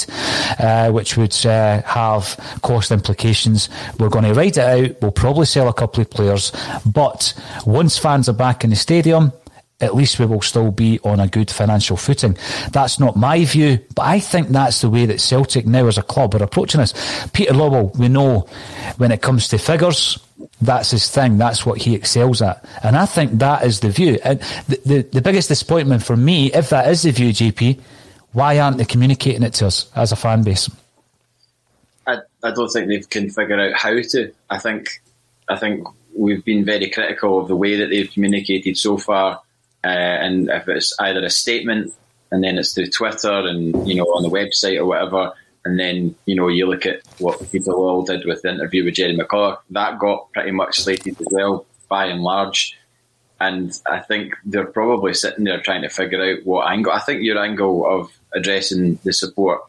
uh, 0.58 0.90
which 0.90 1.16
would 1.16 1.34
uh, 1.44 1.82
have 1.82 2.58
cost 2.62 2.92
implications. 2.92 3.68
We're 3.98 4.08
going 4.08 4.24
to 4.24 4.34
ride 4.34 4.56
it 4.56 4.58
out. 4.58 5.02
We'll 5.02 5.12
probably 5.12 5.46
sell 5.46 5.68
a 5.68 5.74
couple 5.74 6.02
of 6.02 6.10
players, 6.10 6.52
but 6.84 7.34
once 7.66 7.98
fans 7.98 8.28
are 8.28 8.34
back 8.34 8.62
in 8.62 8.70
the 8.70 8.76
stadium, 8.76 9.32
at 9.80 9.94
least 9.94 10.18
we 10.18 10.26
will 10.26 10.40
still 10.40 10.70
be 10.70 10.98
on 11.04 11.20
a 11.20 11.28
good 11.28 11.50
financial 11.50 11.96
footing. 11.96 12.36
That's 12.72 12.98
not 12.98 13.16
my 13.16 13.44
view, 13.44 13.78
but 13.94 14.06
I 14.06 14.20
think 14.20 14.48
that's 14.48 14.80
the 14.80 14.88
way 14.88 15.04
that 15.06 15.20
Celtic 15.20 15.66
now 15.66 15.86
as 15.86 15.98
a 15.98 16.02
club 16.02 16.34
are 16.34 16.42
approaching 16.42 16.80
this. 16.80 16.94
Peter 17.32 17.52
Lawwell, 17.52 17.94
we 17.98 18.08
know 18.08 18.48
when 18.96 19.12
it 19.12 19.20
comes 19.20 19.48
to 19.48 19.58
figures, 19.58 20.18
that's 20.60 20.92
his 20.92 21.10
thing. 21.10 21.36
That's 21.36 21.66
what 21.66 21.78
he 21.78 21.94
excels 21.94 22.40
at. 22.40 22.64
And 22.82 22.96
I 22.96 23.04
think 23.06 23.32
that 23.38 23.64
is 23.64 23.80
the 23.80 23.90
view. 23.90 24.18
And 24.24 24.40
the, 24.68 24.80
the, 24.86 25.02
the 25.02 25.22
biggest 25.22 25.48
disappointment 25.48 26.02
for 26.02 26.16
me, 26.16 26.52
if 26.52 26.70
that 26.70 26.88
is 26.88 27.02
the 27.02 27.10
view, 27.10 27.30
JP, 27.30 27.78
why 28.32 28.58
aren't 28.58 28.78
they 28.78 28.84
communicating 28.84 29.42
it 29.42 29.54
to 29.54 29.66
us 29.66 29.90
as 29.94 30.12
a 30.12 30.16
fan 30.16 30.42
base? 30.42 30.70
I, 32.06 32.18
I 32.42 32.50
don't 32.52 32.68
think 32.68 32.88
they 32.88 33.00
can 33.00 33.30
figure 33.30 33.60
out 33.60 33.74
how 33.74 33.94
to. 34.00 34.32
I 34.48 34.58
think 34.58 35.02
I 35.48 35.56
think 35.56 35.86
we've 36.14 36.44
been 36.44 36.64
very 36.64 36.88
critical 36.90 37.40
of 37.40 37.48
the 37.48 37.56
way 37.56 37.76
that 37.76 37.88
they've 37.88 38.10
communicated 38.10 38.78
so 38.78 38.96
far. 38.96 39.40
Uh, 39.86 40.18
and 40.24 40.50
if 40.50 40.68
it's 40.68 40.92
either 40.98 41.24
a 41.24 41.30
statement 41.30 41.94
and 42.32 42.42
then 42.42 42.58
it's 42.58 42.74
through 42.74 42.88
Twitter 42.88 43.46
and 43.46 43.88
you 43.88 43.94
know 43.94 44.06
on 44.06 44.24
the 44.24 44.28
website 44.28 44.78
or 44.78 44.84
whatever, 44.84 45.32
and 45.64 45.78
then 45.78 46.12
you 46.26 46.34
know 46.34 46.48
you 46.48 46.66
look 46.66 46.86
at 46.86 47.02
what 47.18 47.38
Peter 47.52 47.70
Lawwell 47.70 48.04
did 48.04 48.26
with 48.26 48.42
the 48.42 48.50
interview 48.50 48.84
with 48.84 48.94
Jerry 48.94 49.16
McCulloch, 49.16 49.58
that 49.70 50.00
got 50.00 50.32
pretty 50.32 50.50
much 50.50 50.80
slated 50.80 51.20
as 51.20 51.26
well 51.30 51.66
by 51.88 52.06
and 52.06 52.22
large. 52.22 52.76
And 53.38 53.78
I 53.86 54.00
think 54.00 54.34
they're 54.44 54.66
probably 54.66 55.14
sitting 55.14 55.44
there 55.44 55.60
trying 55.60 55.82
to 55.82 55.88
figure 55.88 56.20
out 56.20 56.44
what 56.44 56.68
angle. 56.68 56.90
I 56.90 57.00
think 57.00 57.22
your 57.22 57.38
angle 57.38 57.86
of 57.86 58.10
addressing 58.34 58.98
the 59.04 59.12
support 59.12 59.60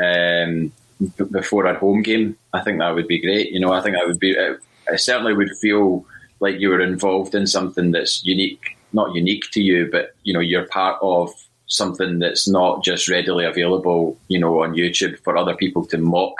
um, 0.00 0.70
b- 1.00 1.24
before 1.32 1.66
a 1.66 1.76
home 1.76 2.02
game, 2.02 2.36
I 2.52 2.60
think 2.60 2.78
that 2.78 2.94
would 2.94 3.08
be 3.08 3.20
great. 3.20 3.50
You 3.50 3.58
know, 3.58 3.72
I 3.72 3.80
think 3.80 3.96
that 3.96 4.06
would 4.06 4.20
be. 4.20 4.38
I 4.38 4.96
certainly 4.96 5.34
would 5.34 5.50
feel 5.60 6.06
like 6.38 6.60
you 6.60 6.68
were 6.68 6.80
involved 6.80 7.34
in 7.34 7.48
something 7.48 7.90
that's 7.90 8.24
unique 8.24 8.73
not 8.94 9.14
unique 9.14 9.50
to 9.52 9.60
you, 9.60 9.88
but 9.90 10.14
you 10.22 10.32
know 10.32 10.40
you're 10.40 10.66
part 10.66 10.98
of 11.02 11.30
something 11.66 12.18
that's 12.18 12.46
not 12.48 12.84
just 12.84 13.08
readily 13.08 13.44
available, 13.44 14.18
you 14.28 14.38
know, 14.38 14.62
on 14.62 14.74
YouTube 14.74 15.18
for 15.20 15.36
other 15.36 15.54
people 15.54 15.84
to 15.86 15.98
mock, 15.98 16.34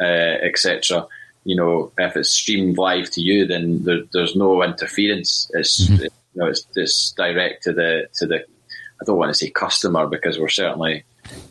uh, 0.00 0.04
etc. 0.04 1.06
You 1.44 1.56
know, 1.56 1.92
if 1.98 2.16
it's 2.16 2.30
streamed 2.30 2.78
live 2.78 3.10
to 3.10 3.20
you, 3.20 3.46
then 3.46 3.84
there, 3.84 4.02
there's 4.12 4.36
no 4.36 4.62
interference. 4.62 5.50
It's 5.54 5.86
mm-hmm. 5.88 6.02
you 6.02 6.10
know, 6.34 6.46
it's, 6.46 6.66
it's 6.74 7.12
direct 7.12 7.64
to 7.64 7.72
the 7.72 8.08
to 8.14 8.26
the. 8.26 8.44
I 9.00 9.04
don't 9.04 9.18
want 9.18 9.30
to 9.30 9.34
say 9.34 9.50
customer 9.50 10.06
because 10.06 10.38
we're 10.38 10.48
certainly, 10.48 11.04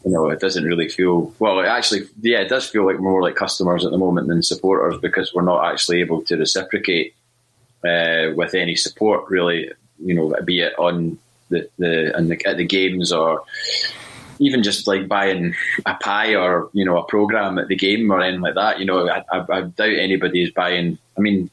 you 0.04 0.12
know, 0.12 0.30
it 0.30 0.40
doesn't 0.40 0.64
really 0.64 0.90
feel 0.90 1.32
well. 1.38 1.60
It 1.60 1.68
Actually, 1.68 2.08
yeah, 2.22 2.40
it 2.40 2.50
does 2.50 2.68
feel 2.68 2.88
like 2.88 3.00
more 3.00 3.22
like 3.22 3.36
customers 3.36 3.86
at 3.86 3.92
the 3.92 4.00
moment 4.00 4.28
than 4.28 4.42
supporters 4.42 5.00
because 5.00 5.32
we're 5.32 5.44
not 5.44 5.72
actually 5.72 6.02
able 6.02 6.24
to 6.24 6.38
reciprocate 6.38 7.14
uh, 7.84 8.34
with 8.36 8.56
any 8.56 8.76
support 8.76 9.30
really 9.30 9.70
you 10.04 10.14
know, 10.14 10.34
be 10.44 10.62
it 10.62 10.78
on 10.78 11.18
the 11.50 11.70
the, 11.78 12.16
and 12.16 12.30
the 12.30 12.46
at 12.46 12.58
the 12.58 12.66
games 12.66 13.12
or 13.12 13.44
even 14.40 14.64
just 14.64 14.88
like 14.88 15.08
buying 15.08 15.56
a 15.86 15.96
pie 15.96 16.36
or 16.36 16.70
you 16.74 16.86
know 16.86 16.98
a 16.98 17.06
program 17.06 17.58
at 17.58 17.68
the 17.68 17.76
game 17.76 18.12
or 18.12 18.22
anything 18.22 18.42
like 18.42 18.56
that. 18.56 18.80
You 18.80 18.86
know, 18.86 19.08
I, 19.10 19.24
I, 19.32 19.46
I 19.50 19.62
doubt 19.62 19.90
anybody 19.90 20.44
is 20.44 20.52
buying. 20.52 20.98
I 21.18 21.22
mean, 21.22 21.50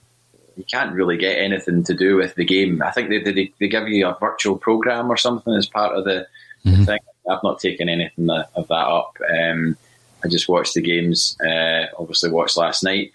you 0.57 0.65
can't 0.65 0.95
really 0.95 1.17
get 1.17 1.39
anything 1.39 1.85
to 1.85 1.95
do 1.95 2.17
with 2.17 2.35
the 2.35 2.45
game. 2.45 2.83
I 2.83 2.91
think 2.91 3.09
they 3.09 3.19
they, 3.19 3.53
they 3.59 3.69
give 3.69 3.89
you 3.89 4.07
a 4.07 4.19
virtual 4.21 4.57
program 4.57 5.11
or 5.11 5.17
something 5.17 5.55
as 5.55 5.67
part 5.67 5.97
of 5.97 6.05
the, 6.05 6.27
mm-hmm. 6.65 6.85
thing. 6.85 6.99
I've 7.31 7.43
not 7.45 7.61
taken 7.61 7.89
anything 7.89 8.29
of 8.31 8.69
that 8.69 8.73
up. 8.73 9.17
Um, 9.31 9.77
I 10.25 10.29
just 10.29 10.49
watched 10.49 10.75
the 10.75 10.83
games. 10.83 11.37
Uh, 11.41 11.87
obviously, 11.99 12.31
watched 12.31 12.57
last 12.57 12.83
night. 12.83 13.13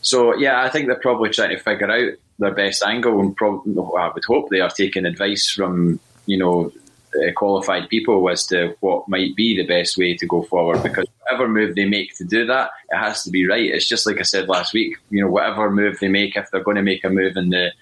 So 0.00 0.36
yeah, 0.36 0.62
I 0.62 0.70
think 0.70 0.86
they're 0.86 0.96
probably 0.96 1.30
trying 1.30 1.50
to 1.50 1.58
figure 1.58 1.90
out 1.90 2.14
their 2.42 2.54
best 2.54 2.84
angle, 2.84 3.20
and 3.20 3.36
probably 3.36 3.74
I 3.98 4.10
would 4.12 4.24
hope 4.24 4.50
they 4.50 4.60
are 4.60 4.70
taking 4.70 5.06
advice 5.06 5.50
from 5.50 5.98
you 6.26 6.38
know 6.38 6.72
uh, 7.16 7.32
qualified 7.34 7.88
people 7.88 8.28
as 8.30 8.46
to 8.46 8.74
what 8.80 9.08
might 9.08 9.34
be 9.36 9.56
the 9.56 9.66
best 9.66 9.96
way 9.96 10.16
to 10.16 10.26
go 10.26 10.42
forward. 10.42 10.82
Because 10.82 11.06
whatever 11.20 11.48
move 11.48 11.74
they 11.74 11.84
make 11.84 12.16
to 12.16 12.24
do 12.24 12.46
that, 12.46 12.70
it 12.90 12.96
has 12.96 13.22
to 13.24 13.30
be 13.30 13.46
right. 13.46 13.70
It's 13.70 13.88
just 13.88 14.06
like 14.06 14.18
I 14.18 14.22
said 14.22 14.48
last 14.48 14.72
week. 14.72 14.96
You 15.10 15.22
know, 15.22 15.30
whatever 15.30 15.70
move 15.70 15.98
they 16.00 16.08
make, 16.08 16.36
if 16.36 16.50
they're 16.50 16.62
going 16.62 16.76
to 16.76 16.82
make 16.82 17.04
a 17.04 17.10
move 17.10 17.36
in 17.36 17.50
the 17.50 17.72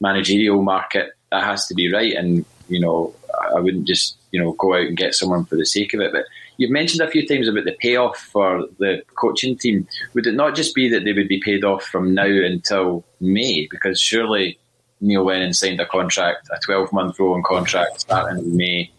managerial 0.00 0.62
market, 0.62 1.12
that 1.30 1.44
has 1.44 1.66
to 1.66 1.74
be 1.74 1.92
right. 1.92 2.14
And 2.14 2.44
you 2.68 2.80
know, 2.80 3.14
I 3.54 3.60
wouldn't 3.60 3.86
just 3.86 4.16
you 4.30 4.40
know 4.40 4.52
go 4.52 4.74
out 4.74 4.86
and 4.86 4.96
get 4.96 5.14
someone 5.14 5.44
for 5.44 5.56
the 5.56 5.66
sake 5.66 5.94
of 5.94 6.00
it, 6.00 6.12
but 6.12 6.26
You've 6.60 6.70
mentioned 6.70 7.00
a 7.00 7.10
few 7.10 7.26
times 7.26 7.48
about 7.48 7.64
the 7.64 7.72
payoff 7.72 8.18
for 8.18 8.66
the 8.78 9.02
coaching 9.14 9.56
team. 9.56 9.88
Would 10.12 10.26
it 10.26 10.34
not 10.34 10.54
just 10.54 10.74
be 10.74 10.90
that 10.90 11.04
they 11.04 11.14
would 11.14 11.26
be 11.26 11.40
paid 11.40 11.64
off 11.64 11.82
from 11.84 12.12
now 12.12 12.26
until 12.26 13.02
May? 13.18 13.66
Because 13.70 13.98
surely 13.98 14.58
Neil 15.00 15.24
Lennon 15.24 15.54
signed 15.54 15.80
a 15.80 15.86
contract, 15.86 16.50
a 16.54 16.60
12 16.62 16.92
month 16.92 17.18
rolling 17.18 17.44
contract 17.44 18.02
starting 18.02 18.44
in 18.44 18.56
May, 18.58 18.90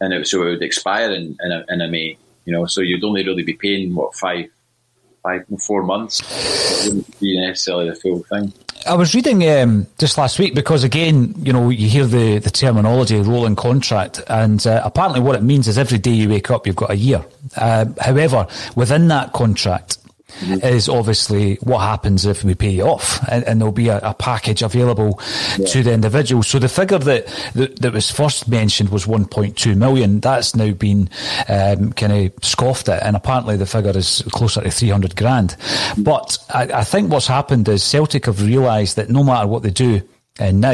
and 0.00 0.12
it, 0.12 0.26
so 0.26 0.42
it 0.42 0.46
would 0.46 0.62
expire 0.62 1.12
in, 1.12 1.36
in, 1.44 1.52
a, 1.52 1.64
in 1.68 1.80
a 1.80 1.86
May. 1.86 2.18
You 2.44 2.54
know, 2.54 2.66
so 2.66 2.80
you'd 2.80 3.04
only 3.04 3.24
really 3.24 3.44
be 3.44 3.54
paying 3.54 3.94
what 3.94 4.16
five, 4.16 4.46
five, 5.22 5.44
four 5.64 5.84
months. 5.84 6.20
It 6.20 6.88
wouldn't 6.88 7.20
be 7.20 7.38
necessarily 7.38 7.88
the 7.90 7.94
full 7.94 8.24
thing. 8.24 8.52
I 8.86 8.94
was 8.94 9.14
reading 9.14 9.46
um, 9.48 9.86
just 9.98 10.16
last 10.16 10.38
week 10.38 10.54
because 10.54 10.84
again, 10.84 11.34
you 11.38 11.52
know, 11.52 11.68
you 11.70 11.88
hear 11.88 12.06
the, 12.06 12.38
the 12.38 12.50
terminology 12.50 13.16
rolling 13.20 13.56
contract, 13.56 14.22
and 14.26 14.66
uh, 14.66 14.80
apparently 14.84 15.20
what 15.20 15.34
it 15.34 15.42
means 15.42 15.68
is 15.68 15.76
every 15.76 15.98
day 15.98 16.12
you 16.12 16.28
wake 16.28 16.50
up, 16.50 16.66
you've 16.66 16.76
got 16.76 16.90
a 16.90 16.96
year. 16.96 17.24
Uh, 17.56 17.86
however, 18.00 18.46
within 18.76 19.08
that 19.08 19.32
contract, 19.32 19.98
mm-hmm. 20.40 20.66
is 20.66 20.88
obviously 20.88 21.56
what 21.56 21.80
happens 21.80 22.26
if 22.26 22.44
we 22.44 22.54
pay 22.54 22.80
off, 22.80 23.20
and, 23.28 23.44
and 23.44 23.60
there'll 23.60 23.72
be 23.72 23.88
a, 23.88 23.98
a 23.98 24.14
package 24.14 24.62
available 24.62 25.20
yeah. 25.58 25.66
to 25.66 25.82
the 25.82 25.92
individual. 25.92 26.42
So 26.42 26.58
the 26.58 26.68
figure 26.68 26.98
that, 26.98 27.26
that, 27.54 27.80
that 27.80 27.92
was 27.92 28.10
first 28.10 28.48
mentioned 28.48 28.90
was 28.90 29.06
1.2 29.06 29.76
million. 29.76 30.20
That's 30.20 30.54
now 30.54 30.72
been 30.72 31.08
um, 31.48 31.92
kind 31.92 32.12
of 32.12 32.44
scoffed 32.44 32.88
at, 32.88 33.02
and 33.02 33.16
apparently 33.16 33.56
the 33.56 33.66
figure 33.66 33.96
is 33.96 34.22
closer 34.30 34.60
to 34.62 34.70
300 34.70 35.16
grand. 35.16 35.50
Mm-hmm. 35.50 36.02
But 36.02 36.38
I, 36.52 36.62
I 36.80 36.84
think 36.84 37.10
what's 37.10 37.26
happened 37.26 37.68
is 37.68 37.82
Celtic 37.82 38.26
have 38.26 38.42
realised 38.42 38.96
that 38.96 39.10
no 39.10 39.24
matter 39.24 39.46
what 39.46 39.62
they 39.62 39.70
do, 39.70 40.02
uh, 40.38 40.50
now 40.52 40.72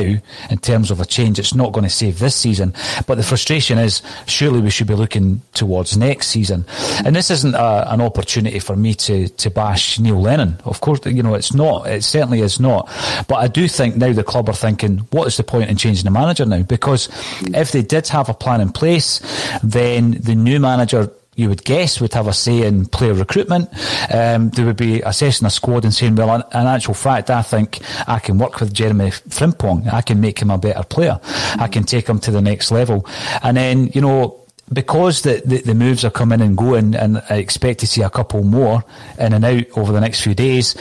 in 0.51 0.59
terms 0.61 0.91
of 0.91 1.01
a 1.01 1.05
change. 1.05 1.39
It's 1.39 1.55
not 1.55 1.73
going 1.73 1.85
to 1.85 1.91
save 1.91 2.19
this 2.19 2.35
season. 2.35 2.75
But 3.07 3.17
the 3.17 3.23
frustration 3.23 3.79
is 3.79 4.03
surely 4.27 4.61
we 4.61 4.71
should 4.71 4.87
be 4.87 4.95
looking 4.95 5.41
towards 5.55 5.97
next 5.97 6.29
season. 6.29 6.65
And 7.05 7.17
this 7.17 7.31
isn't 7.31 7.55
a, 7.55 7.93
an 7.93 8.01
opportunity 8.01 8.59
for 8.59 8.77
me 8.77 8.95
to, 8.95 9.29
to 9.29 9.51
bash 9.51 9.99
Neil 9.99 10.21
Lennon. 10.21 10.59
Of 10.65 10.81
course, 10.81 11.01
you 11.07 11.23
know, 11.23 11.35
it's 11.35 11.55
not. 11.55 11.87
It 11.87 12.05
certainly 12.05 12.41
is 12.41 12.61
not. 12.61 12.87
But 13.29 13.37
I 13.37 13.49
do 13.49 13.67
think 13.69 13.97
now 13.97 14.13
the 14.13 14.25
club 14.25 14.49
are 14.49 14.55
thinking, 14.55 14.99
what 15.11 15.27
is 15.27 15.37
the 15.37 15.45
point 15.45 15.71
in 15.71 15.77
changing 15.77 16.05
the 16.05 16.11
manager 16.11 16.47
now? 16.47 16.63
Because 16.63 17.09
if 17.55 17.73
they 17.73 17.83
did 17.83 18.09
have 18.09 18.29
a 18.29 18.35
plan 18.35 18.61
in 18.61 18.73
place, 18.73 19.21
then 19.63 20.13
the 20.13 20.35
new 20.35 20.61
manager 20.61 21.11
you 21.37 21.49
would 21.51 21.65
guess 21.65 22.01
would 22.01 22.15
have 22.15 22.27
a 22.27 22.33
say 22.33 22.63
in 22.63 22.87
player 22.87 23.15
recruitment. 23.15 23.69
Um, 24.13 24.51
they 24.51 24.65
would 24.65 24.77
be 24.77 25.03
assessing 25.03 25.47
a 25.47 25.51
squad 25.51 25.85
and 25.85 25.95
saying, 25.95 26.17
well, 26.17 26.35
in, 26.35 26.43
actual 26.53 26.95
fact, 26.95 27.31
I 27.31 27.43
think 27.43 27.81
I 28.09 28.19
can 28.19 28.39
work 28.39 28.59
with 28.59 28.73
Jeremie 28.73 29.11
Frimpong. 29.11 29.93
I 29.93 30.01
can 30.01 30.21
make 30.21 30.41
him 30.41 30.51
a 30.51 30.59
better 30.59 30.83
player. 30.83 31.21
I 31.23 31.69
can 31.69 31.85
take 31.85 32.09
him 32.09 32.19
to 32.21 32.31
the 32.31 32.43
next 32.43 32.73
level. 32.73 33.07
And 33.43 33.57
then, 33.57 33.91
you 33.95 34.01
know, 34.01 34.43
because 34.73 35.23
the, 35.23 35.43
the, 35.45 35.59
the, 35.59 35.75
moves 35.75 36.05
are 36.05 36.11
coming 36.11 36.41
and 36.41 36.57
going, 36.57 36.97
and 36.97 37.23
I 37.31 37.37
expect 37.37 37.81
to 37.81 37.87
see 37.87 38.03
a 38.03 38.11
couple 38.11 38.43
more 38.43 38.85
in 39.19 39.33
and 39.33 39.45
out 39.45 39.65
over 39.77 39.93
the 39.93 40.01
next 40.01 40.23
few 40.23 40.35
days, 40.35 40.75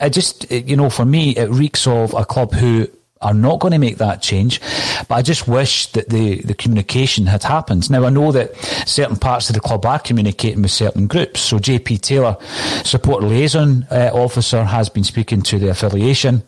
it 0.00 0.10
just, 0.10 0.50
you 0.50 0.76
know, 0.76 0.90
for 0.90 1.06
me, 1.06 1.30
it 1.36 1.48
reeks 1.48 1.86
of 1.86 2.12
a 2.12 2.26
club 2.26 2.52
who 2.52 2.88
are 3.22 3.34
not 3.34 3.60
going 3.60 3.72
to 3.72 3.78
make 3.78 3.98
that 3.98 4.22
change. 4.22 4.60
But 5.08 5.16
I 5.16 5.22
just 5.22 5.48
wish 5.48 5.86
that 5.92 6.08
the, 6.08 6.42
the 6.42 6.54
communication 6.54 7.26
had 7.26 7.42
happened. 7.42 7.90
Now, 7.90 8.04
I 8.04 8.10
know 8.10 8.32
that 8.32 8.56
certain 8.86 9.16
parts 9.16 9.48
of 9.48 9.54
the 9.54 9.60
club 9.60 9.84
are 9.86 9.98
communicating 9.98 10.62
with 10.62 10.70
certain 10.70 11.06
groups. 11.06 11.40
So, 11.40 11.58
JP 11.58 12.00
Taylor, 12.00 12.36
support 12.84 13.22
liaison 13.22 13.86
uh, 13.90 14.10
officer, 14.12 14.64
has 14.64 14.88
been 14.88 15.04
speaking 15.04 15.42
to 15.42 15.58
the 15.58 15.68
affiliation. 15.68 16.42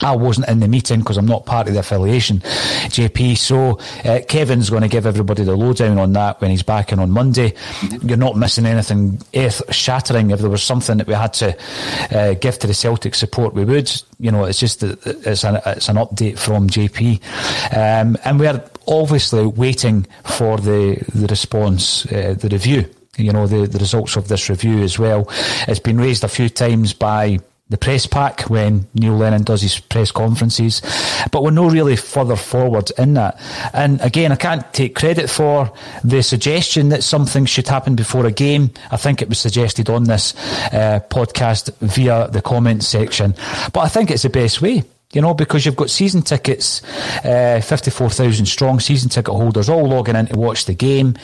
I 0.00 0.14
wasn't 0.14 0.48
in 0.48 0.60
the 0.60 0.68
meeting 0.68 1.00
because 1.00 1.16
I'm 1.16 1.26
not 1.26 1.44
part 1.44 1.66
of 1.66 1.74
the 1.74 1.80
affiliation, 1.80 2.38
JP. 2.38 3.36
So 3.36 3.80
uh, 4.08 4.20
Kevin's 4.28 4.70
going 4.70 4.82
to 4.82 4.88
give 4.88 5.06
everybody 5.06 5.42
the 5.42 5.56
lowdown 5.56 5.98
on 5.98 6.12
that 6.12 6.40
when 6.40 6.52
he's 6.52 6.62
back 6.62 6.92
in 6.92 7.00
on 7.00 7.10
Monday. 7.10 7.50
Mm-hmm. 7.50 8.08
You're 8.08 8.16
not 8.16 8.36
missing 8.36 8.64
anything 8.64 9.20
earth 9.34 9.62
shattering. 9.74 10.30
If 10.30 10.38
there 10.38 10.50
was 10.50 10.62
something 10.62 10.98
that 10.98 11.08
we 11.08 11.14
had 11.14 11.34
to 11.34 11.56
uh, 12.16 12.34
give 12.34 12.58
to 12.60 12.68
the 12.68 12.74
Celtic 12.74 13.16
support, 13.16 13.54
we 13.54 13.64
would. 13.64 13.90
You 14.20 14.30
know, 14.30 14.44
it's 14.44 14.60
just 14.60 14.80
that 14.80 15.04
it's 15.26 15.44
an, 15.44 15.60
it's 15.66 15.88
an 15.88 15.96
update 15.96 16.38
from 16.38 16.68
JP, 16.68 17.20
um, 17.76 18.16
and 18.24 18.38
we 18.38 18.46
are 18.46 18.62
obviously 18.86 19.46
waiting 19.46 20.06
for 20.24 20.58
the 20.58 21.02
the 21.14 21.26
response, 21.26 22.06
uh, 22.06 22.34
the 22.38 22.48
review. 22.48 22.88
You 23.16 23.32
know, 23.32 23.48
the, 23.48 23.66
the 23.66 23.80
results 23.80 24.14
of 24.14 24.28
this 24.28 24.48
review 24.48 24.80
as 24.82 24.96
well. 24.96 25.28
It's 25.66 25.80
been 25.80 25.98
raised 25.98 26.22
a 26.22 26.28
few 26.28 26.48
times 26.48 26.92
by 26.92 27.40
the 27.70 27.76
press 27.76 28.06
pack 28.06 28.42
when 28.42 28.86
Neil 28.94 29.16
Lennon 29.16 29.42
does 29.42 29.62
his 29.62 29.78
press 29.78 30.10
conferences, 30.10 30.80
but 31.30 31.42
we're 31.42 31.50
no 31.50 31.68
really 31.68 31.96
further 31.96 32.36
forward 32.36 32.90
in 32.96 33.14
that. 33.14 33.38
And 33.72 34.00
again, 34.00 34.32
I 34.32 34.36
can't 34.36 34.72
take 34.72 34.94
credit 34.94 35.28
for 35.28 35.72
the 36.02 36.22
suggestion 36.22 36.88
that 36.88 37.04
something 37.04 37.44
should 37.44 37.68
happen 37.68 37.94
before 37.94 38.26
a 38.26 38.32
game. 38.32 38.70
I 38.90 38.96
think 38.96 39.20
it 39.20 39.28
was 39.28 39.38
suggested 39.38 39.90
on 39.90 40.04
this 40.04 40.34
uh, 40.72 41.00
podcast 41.10 41.74
via 41.78 42.28
the 42.28 42.40
comments 42.42 42.86
section, 42.88 43.34
but 43.72 43.80
I 43.80 43.88
think 43.88 44.10
it's 44.10 44.22
the 44.22 44.30
best 44.30 44.62
way. 44.62 44.82
you 45.12 45.22
know, 45.22 45.32
because 45.34 45.64
you've 45.64 45.76
got 45.76 45.88
season 45.90 46.22
tickets, 46.22 46.82
uh, 47.24 47.60
54,000 47.64 48.46
strong 48.46 48.78
season 48.78 49.08
ticket 49.08 49.32
holders 49.34 49.68
all 49.68 49.88
logging 49.88 50.16
in 50.16 50.26
to 50.26 50.38
watch 50.38 50.66
the 50.66 50.74
game 50.74 51.14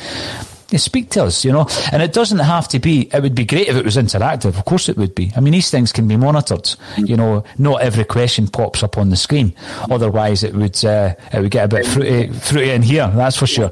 speak 0.79 1.11
to 1.11 1.25
us, 1.25 1.45
you 1.45 1.53
know. 1.53 1.67
And 1.93 2.03
it 2.03 2.13
doesn't 2.13 2.39
have 2.39 2.69
to 2.69 2.79
be, 2.79 3.09
it 3.13 3.23
would 3.23 3.35
be 3.35 3.45
great 3.45 3.69
if 3.69 3.77
it 3.77 3.85
was 3.85 3.97
interactive. 3.97 4.57
Of 4.59 4.65
course 4.65 4.89
it 4.89 4.97
would 4.97 5.15
be. 5.15 5.33
I 5.37 5.41
mean, 5.41 5.53
these 5.53 5.71
things 5.71 5.93
can 5.93 6.09
be 6.09 6.17
monitored. 6.17 6.75
You 6.97 7.17
know, 7.17 7.45
not 7.59 7.83
every 7.83 8.05
question 8.05 8.49
pops 8.49 8.83
up 8.83 8.99
on 8.99 9.11
the 9.11 9.17
screen. 9.17 9.55
Otherwise 9.91 10.43
it 10.43 10.55
would, 10.55 10.85
uh, 10.85 11.15
it 11.33 11.41
would 11.41 11.51
get 11.51 11.65
a 11.65 11.69
bit 11.69 11.87
fruity, 11.87 12.33
fruity 12.33 12.71
in 12.71 12.83
here, 12.83 13.11
that's 13.15 13.37
for 13.37 13.47
sure. 13.47 13.71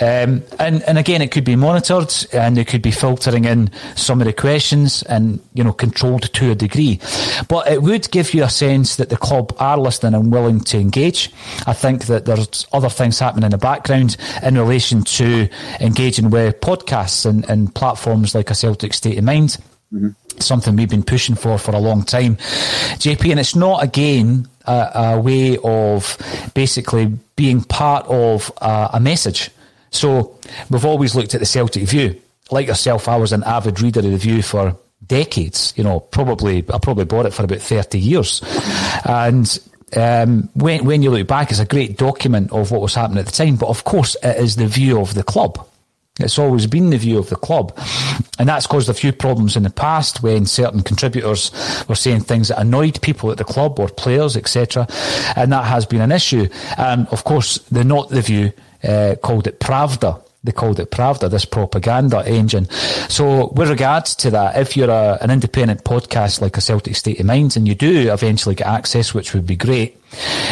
Um, 0.00 0.42
and, 0.58 0.82
and 0.86 0.98
again, 0.98 1.22
it 1.22 1.30
could 1.30 1.44
be 1.44 1.56
monitored 1.56 2.12
and 2.32 2.56
they 2.56 2.64
could 2.64 2.82
be 2.82 2.90
filtering 2.90 3.44
in 3.44 3.70
some 3.96 4.20
of 4.20 4.26
the 4.26 4.32
questions 4.32 5.02
and, 5.04 5.40
you 5.54 5.64
know, 5.64 5.72
controlled 5.72 6.32
to 6.32 6.50
a 6.50 6.54
degree. 6.54 7.00
But 7.48 7.68
it 7.68 7.82
would 7.82 8.10
give 8.10 8.34
you 8.34 8.44
a 8.44 8.50
sense 8.50 8.96
that 8.96 9.08
the 9.08 9.16
club 9.16 9.54
are 9.58 9.78
listening 9.78 10.14
and 10.14 10.32
willing 10.32 10.60
to 10.60 10.78
engage. 10.78 11.30
I 11.66 11.72
think 11.72 12.06
that 12.06 12.24
there's 12.24 12.66
other 12.72 12.88
things 12.88 13.18
happening 13.18 13.44
in 13.44 13.50
the 13.50 13.58
background 13.58 14.16
in 14.42 14.56
relation 14.58 15.02
to 15.02 15.48
engaging 15.80 16.30
with 16.30 16.39
podcasts 16.48 17.26
and, 17.26 17.48
and 17.48 17.74
platforms 17.74 18.34
like 18.34 18.50
a 18.50 18.54
Celtic 18.54 18.94
State 18.94 19.18
of 19.18 19.24
Mind. 19.24 19.58
Mm-hmm. 19.92 20.10
Something 20.38 20.76
we've 20.76 20.88
been 20.88 21.02
pushing 21.02 21.34
for 21.34 21.58
for 21.58 21.72
a 21.72 21.78
long 21.78 22.04
time, 22.04 22.36
JP. 22.36 23.30
And 23.30 23.40
it's 23.40 23.56
not 23.56 23.82
again 23.82 24.48
a, 24.64 24.90
a 24.94 25.20
way 25.20 25.58
of 25.62 26.16
basically 26.54 27.12
being 27.36 27.62
part 27.62 28.06
of 28.06 28.52
a, 28.62 28.90
a 28.94 29.00
message. 29.00 29.50
So 29.90 30.38
we've 30.70 30.84
always 30.84 31.14
looked 31.14 31.34
at 31.34 31.40
the 31.40 31.46
Celtic 31.46 31.82
View. 31.84 32.20
Like 32.50 32.68
yourself, 32.68 33.08
I 33.08 33.16
was 33.16 33.32
an 33.32 33.42
avid 33.44 33.80
reader 33.80 34.00
of 34.00 34.06
the 34.06 34.16
View 34.16 34.42
for 34.42 34.76
decades. 35.06 35.74
You 35.76 35.84
know, 35.84 36.00
probably 36.00 36.58
I 36.72 36.78
probably 36.78 37.04
bought 37.04 37.26
it 37.26 37.34
for 37.34 37.44
about 37.44 37.60
thirty 37.60 37.98
years, 37.98 38.42
and 39.04 39.58
um, 39.96 40.48
when 40.54 40.84
when 40.84 41.02
you 41.02 41.10
look 41.10 41.26
back, 41.26 41.50
it's 41.50 41.60
a 41.60 41.66
great 41.66 41.96
document 41.96 42.52
of 42.52 42.70
what 42.70 42.80
was 42.80 42.94
happening 42.94 43.18
at 43.18 43.26
the 43.26 43.32
time. 43.32 43.56
But 43.56 43.68
of 43.68 43.84
course, 43.84 44.16
it 44.22 44.36
is 44.36 44.56
the 44.56 44.66
view 44.66 45.00
of 45.00 45.14
the 45.14 45.22
club. 45.22 45.66
It's 46.22 46.38
always 46.38 46.66
been 46.66 46.90
the 46.90 46.98
view 46.98 47.18
of 47.18 47.28
the 47.28 47.36
club. 47.36 47.76
And 48.38 48.48
that's 48.48 48.66
caused 48.66 48.88
a 48.88 48.94
few 48.94 49.12
problems 49.12 49.56
in 49.56 49.62
the 49.62 49.70
past 49.70 50.22
when 50.22 50.46
certain 50.46 50.82
contributors 50.82 51.50
were 51.88 51.94
saying 51.94 52.20
things 52.20 52.48
that 52.48 52.60
annoyed 52.60 53.00
people 53.02 53.30
at 53.30 53.38
the 53.38 53.44
club 53.44 53.78
or 53.78 53.88
players, 53.88 54.36
etc. 54.36 54.86
And 55.36 55.52
that 55.52 55.64
has 55.64 55.86
been 55.86 56.00
an 56.00 56.12
issue. 56.12 56.48
And 56.78 57.06
of 57.08 57.24
course, 57.24 57.58
the 57.70 57.84
not 57.84 58.08
the 58.10 58.22
view 58.22 58.52
uh, 58.84 59.16
called 59.22 59.46
it 59.46 59.60
Pravda. 59.60 60.24
They 60.42 60.52
called 60.52 60.80
it 60.80 60.90
Pravda, 60.90 61.30
this 61.30 61.44
propaganda 61.44 62.26
engine. 62.26 62.70
So, 63.10 63.48
with 63.48 63.68
regards 63.68 64.14
to 64.16 64.30
that, 64.30 64.56
if 64.56 64.74
you're 64.74 64.88
a, 64.88 65.18
an 65.20 65.30
independent 65.30 65.84
podcast 65.84 66.40
like 66.40 66.56
a 66.56 66.62
Celtic 66.62 66.96
State 66.96 67.20
of 67.20 67.26
Minds 67.26 67.56
and 67.56 67.68
you 67.68 67.74
do 67.74 68.10
eventually 68.10 68.54
get 68.54 68.66
access, 68.66 69.12
which 69.12 69.34
would 69.34 69.46
be 69.46 69.56
great, 69.56 69.98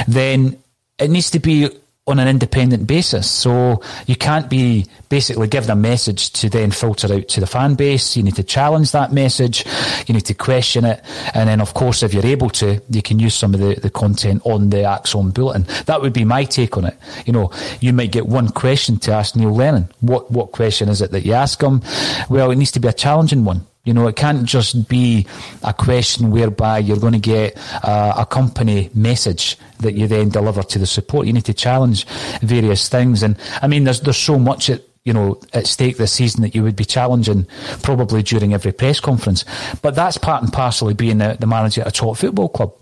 then 0.06 0.62
it 0.98 1.10
needs 1.10 1.30
to 1.30 1.38
be 1.38 1.70
on 2.08 2.18
an 2.18 2.26
independent 2.26 2.86
basis. 2.86 3.30
So 3.30 3.82
you 4.06 4.16
can't 4.16 4.48
be 4.48 4.86
basically 5.08 5.48
given 5.48 5.70
a 5.70 5.76
message 5.76 6.32
to 6.32 6.48
then 6.48 6.70
filter 6.70 7.12
out 7.12 7.28
to 7.28 7.40
the 7.40 7.46
fan 7.46 7.74
base. 7.74 8.16
You 8.16 8.22
need 8.22 8.36
to 8.36 8.42
challenge 8.42 8.92
that 8.92 9.12
message. 9.12 9.64
You 10.06 10.14
need 10.14 10.26
to 10.26 10.34
question 10.34 10.84
it. 10.84 11.02
And 11.34 11.48
then, 11.48 11.60
of 11.60 11.74
course, 11.74 12.02
if 12.02 12.12
you're 12.14 12.26
able 12.26 12.50
to, 12.50 12.80
you 12.90 13.02
can 13.02 13.18
use 13.18 13.34
some 13.34 13.54
of 13.54 13.60
the, 13.60 13.74
the 13.74 13.90
content 13.90 14.42
on 14.44 14.70
the 14.70 14.78
ACSOM 14.78 15.32
bulletin. 15.34 15.66
That 15.86 16.00
would 16.00 16.12
be 16.12 16.24
my 16.24 16.44
take 16.44 16.76
on 16.76 16.84
it. 16.84 16.96
You 17.26 17.32
know, 17.32 17.52
you 17.80 17.92
might 17.92 18.12
get 18.12 18.26
one 18.26 18.48
question 18.48 18.98
to 19.00 19.12
ask 19.12 19.36
Neil 19.36 19.54
Lennon. 19.54 19.88
What, 20.00 20.30
what 20.30 20.52
question 20.52 20.88
is 20.88 21.02
it 21.02 21.10
that 21.12 21.24
you 21.24 21.34
ask 21.34 21.60
him? 21.62 21.82
Well, 22.28 22.50
it 22.50 22.56
needs 22.56 22.72
to 22.72 22.80
be 22.80 22.88
a 22.88 22.92
challenging 22.92 23.44
one. 23.44 23.66
You 23.88 23.94
know, 23.94 24.06
it 24.06 24.16
can't 24.16 24.44
just 24.44 24.86
be 24.86 25.26
a 25.62 25.72
question 25.72 26.30
whereby 26.30 26.76
you're 26.76 26.98
going 26.98 27.14
to 27.14 27.18
get 27.18 27.56
uh, 27.82 28.12
a 28.18 28.26
company 28.26 28.90
message 28.92 29.56
that 29.78 29.94
you 29.94 30.06
then 30.06 30.28
deliver 30.28 30.62
to 30.62 30.78
the 30.78 30.84
support. 30.84 31.26
You 31.26 31.32
need 31.32 31.46
to 31.46 31.54
challenge 31.54 32.06
various 32.42 32.90
things. 32.90 33.22
And 33.22 33.38
I 33.62 33.66
mean, 33.66 33.84
there's, 33.84 34.02
there's 34.02 34.18
so 34.18 34.38
much 34.38 34.68
at, 34.68 34.82
you 35.04 35.14
know, 35.14 35.40
at 35.54 35.66
stake 35.66 35.96
this 35.96 36.12
season 36.12 36.42
that 36.42 36.54
you 36.54 36.62
would 36.64 36.76
be 36.76 36.84
challenging 36.84 37.46
probably 37.82 38.22
during 38.22 38.52
every 38.52 38.72
press 38.72 39.00
conference. 39.00 39.46
But 39.80 39.94
that's 39.94 40.18
part 40.18 40.42
and 40.42 40.52
parcel 40.52 40.90
of 40.90 40.98
being 40.98 41.16
the, 41.16 41.38
the 41.40 41.46
manager 41.46 41.80
at 41.80 41.86
a 41.86 41.90
top 41.90 42.18
football 42.18 42.50
club. 42.50 42.74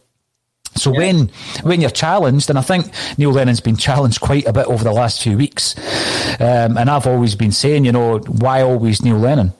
So 0.74 0.90
yeah. 0.92 0.98
when 0.98 1.30
when 1.62 1.80
you're 1.80 1.88
challenged, 1.88 2.50
and 2.50 2.58
I 2.58 2.62
think 2.62 2.90
Neil 3.16 3.30
Lennon's 3.30 3.60
been 3.60 3.76
challenged 3.76 4.20
quite 4.20 4.48
a 4.48 4.52
bit 4.52 4.66
over 4.66 4.82
the 4.82 4.92
last 4.92 5.22
few 5.22 5.36
weeks, 5.36 5.76
um, 6.40 6.76
and 6.76 6.90
I've 6.90 7.06
always 7.06 7.36
been 7.36 7.52
saying, 7.52 7.84
you 7.84 7.92
know, 7.92 8.18
why 8.18 8.62
always 8.62 9.02
Neil 9.02 9.18
Lennon? 9.18 9.52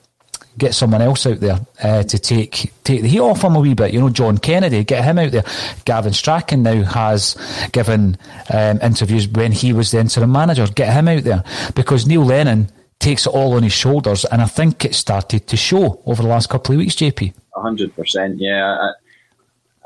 Get 0.59 0.75
someone 0.75 1.03
else 1.03 1.27
out 1.27 1.41
there 1.41 1.61
uh, 1.83 2.03
to 2.03 2.19
take 2.19 2.73
take 2.85 3.03
the 3.03 3.09
heat 3.09 3.21
off 3.21 3.43
him 3.43 3.57
a 3.57 3.61
wee 3.61 3.75
bit. 3.75 3.93
You 3.93 4.01
know, 4.01 4.11
John 4.11 4.39
Kennedy, 4.39 4.85
get 4.85 5.05
him 5.05 5.19
out 5.19 5.33
there. 5.33 5.45
Gavin 5.85 6.13
Strachan 6.13 6.63
now 6.63 6.83
has 6.85 7.37
given 7.73 8.17
um, 8.53 8.81
interviews 8.83 9.29
when 9.29 9.53
he 9.53 9.73
was 9.73 9.91
the 9.91 10.01
interim 10.01 10.33
manager. 10.33 10.67
Get 10.67 10.93
him 10.93 11.09
out 11.09 11.25
there 11.25 11.45
because 11.75 12.07
Neil 12.07 12.25
Lennon 12.25 12.71
takes 12.99 13.27
it 13.27 13.31
all 13.31 13.55
on 13.55 13.63
his 13.63 13.73
shoulders, 13.73 14.25
and 14.25 14.41
I 14.41 14.47
think 14.47 14.85
it 14.85 14.95
started 14.95 15.47
to 15.49 15.57
show 15.57 16.03
over 16.07 16.23
the 16.23 16.29
last 16.29 16.49
couple 16.49 16.75
of 16.75 16.79
weeks. 16.79 16.95
JP, 16.95 17.35
hundred 17.55 17.95
percent, 17.95 18.39
yeah. 18.39 18.77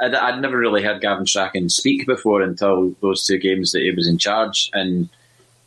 I, 0.01 0.07
I'd, 0.07 0.15
I'd 0.15 0.41
never 0.41 0.57
really 0.57 0.83
heard 0.83 1.03
Gavin 1.03 1.27
Strachan 1.27 1.69
speak 1.69 2.07
before 2.07 2.43
until 2.43 2.95
those 3.03 3.27
two 3.27 3.39
games 3.39 3.73
that 3.73 3.83
he 3.83 3.91
was 3.91 4.07
in 4.09 4.19
charge, 4.19 4.71
and 4.73 5.09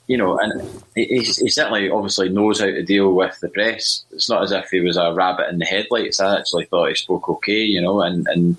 you 0.08 0.18
know, 0.18 0.38
and 0.38 0.84
he, 0.96 1.06
he, 1.06 1.50
certainly 1.50 1.90
obviously 1.90 2.30
knows 2.30 2.60
how 2.60 2.66
to 2.66 2.84
deal 2.84 3.14
with 3.14 3.40
the 3.40 3.50
press. 3.50 4.04
It's 4.12 4.30
not 4.30 4.44
as 4.44 4.52
if 4.52 4.70
he 4.70 4.82
was 4.82 4.98
a 4.98 5.14
rabbit 5.14 5.50
in 5.50 5.60
the 5.60 5.66
headlights. 5.66 6.20
I 6.20 6.38
actually 6.40 6.66
thought 6.66 6.90
he 6.90 6.96
spoke 6.96 7.30
okay, 7.30 7.62
you 7.62 7.82
know, 7.82 8.02
and, 8.02 8.28
and 8.28 8.58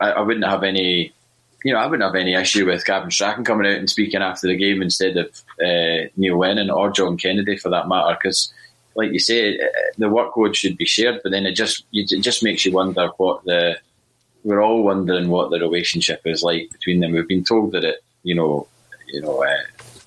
I, 0.00 0.12
I 0.12 0.20
wouldn't 0.22 0.46
have 0.46 0.64
any, 0.64 1.12
you 1.64 1.72
know, 1.72 1.78
I 1.78 1.86
wouldn't 1.86 2.06
have 2.06 2.20
any 2.20 2.34
issue 2.34 2.66
with 2.66 2.84
Gavin 2.84 3.10
Strachan 3.10 3.44
coming 3.44 3.70
out 3.70 3.78
and 3.78 3.88
speaking 3.88 4.20
after 4.20 4.48
the 4.48 4.56
game 4.56 4.82
instead 4.82 5.16
of 5.16 5.26
uh, 5.64 6.08
Neil 6.16 6.38
Lennon 6.38 6.70
or 6.70 6.90
John 6.90 7.16
Kennedy 7.16 7.56
for 7.56 7.70
that 7.70 7.88
matter, 7.88 8.16
because 8.20 8.52
like 8.96 9.12
you 9.12 9.18
say, 9.18 9.58
uh, 9.58 9.66
the 9.98 10.06
workload 10.06 10.54
should 10.54 10.76
be 10.76 10.86
shared, 10.86 11.20
but 11.22 11.30
then 11.30 11.46
it 11.46 11.52
just 11.52 11.84
it 11.92 12.20
just 12.20 12.42
makes 12.42 12.64
you 12.64 12.72
wonder 12.72 13.08
what 13.16 13.44
the 13.44 13.78
we're 14.42 14.62
all 14.62 14.82
wondering 14.82 15.28
what 15.28 15.50
the 15.50 15.58
relationship 15.58 16.20
is 16.24 16.42
like 16.42 16.70
between 16.70 17.00
them. 17.00 17.12
We've 17.12 17.26
been 17.26 17.44
told 17.44 17.72
that 17.72 17.84
it, 17.84 18.04
you 18.24 18.34
know, 18.34 18.68
you 19.08 19.22
know, 19.22 19.42
uh, 19.42 19.62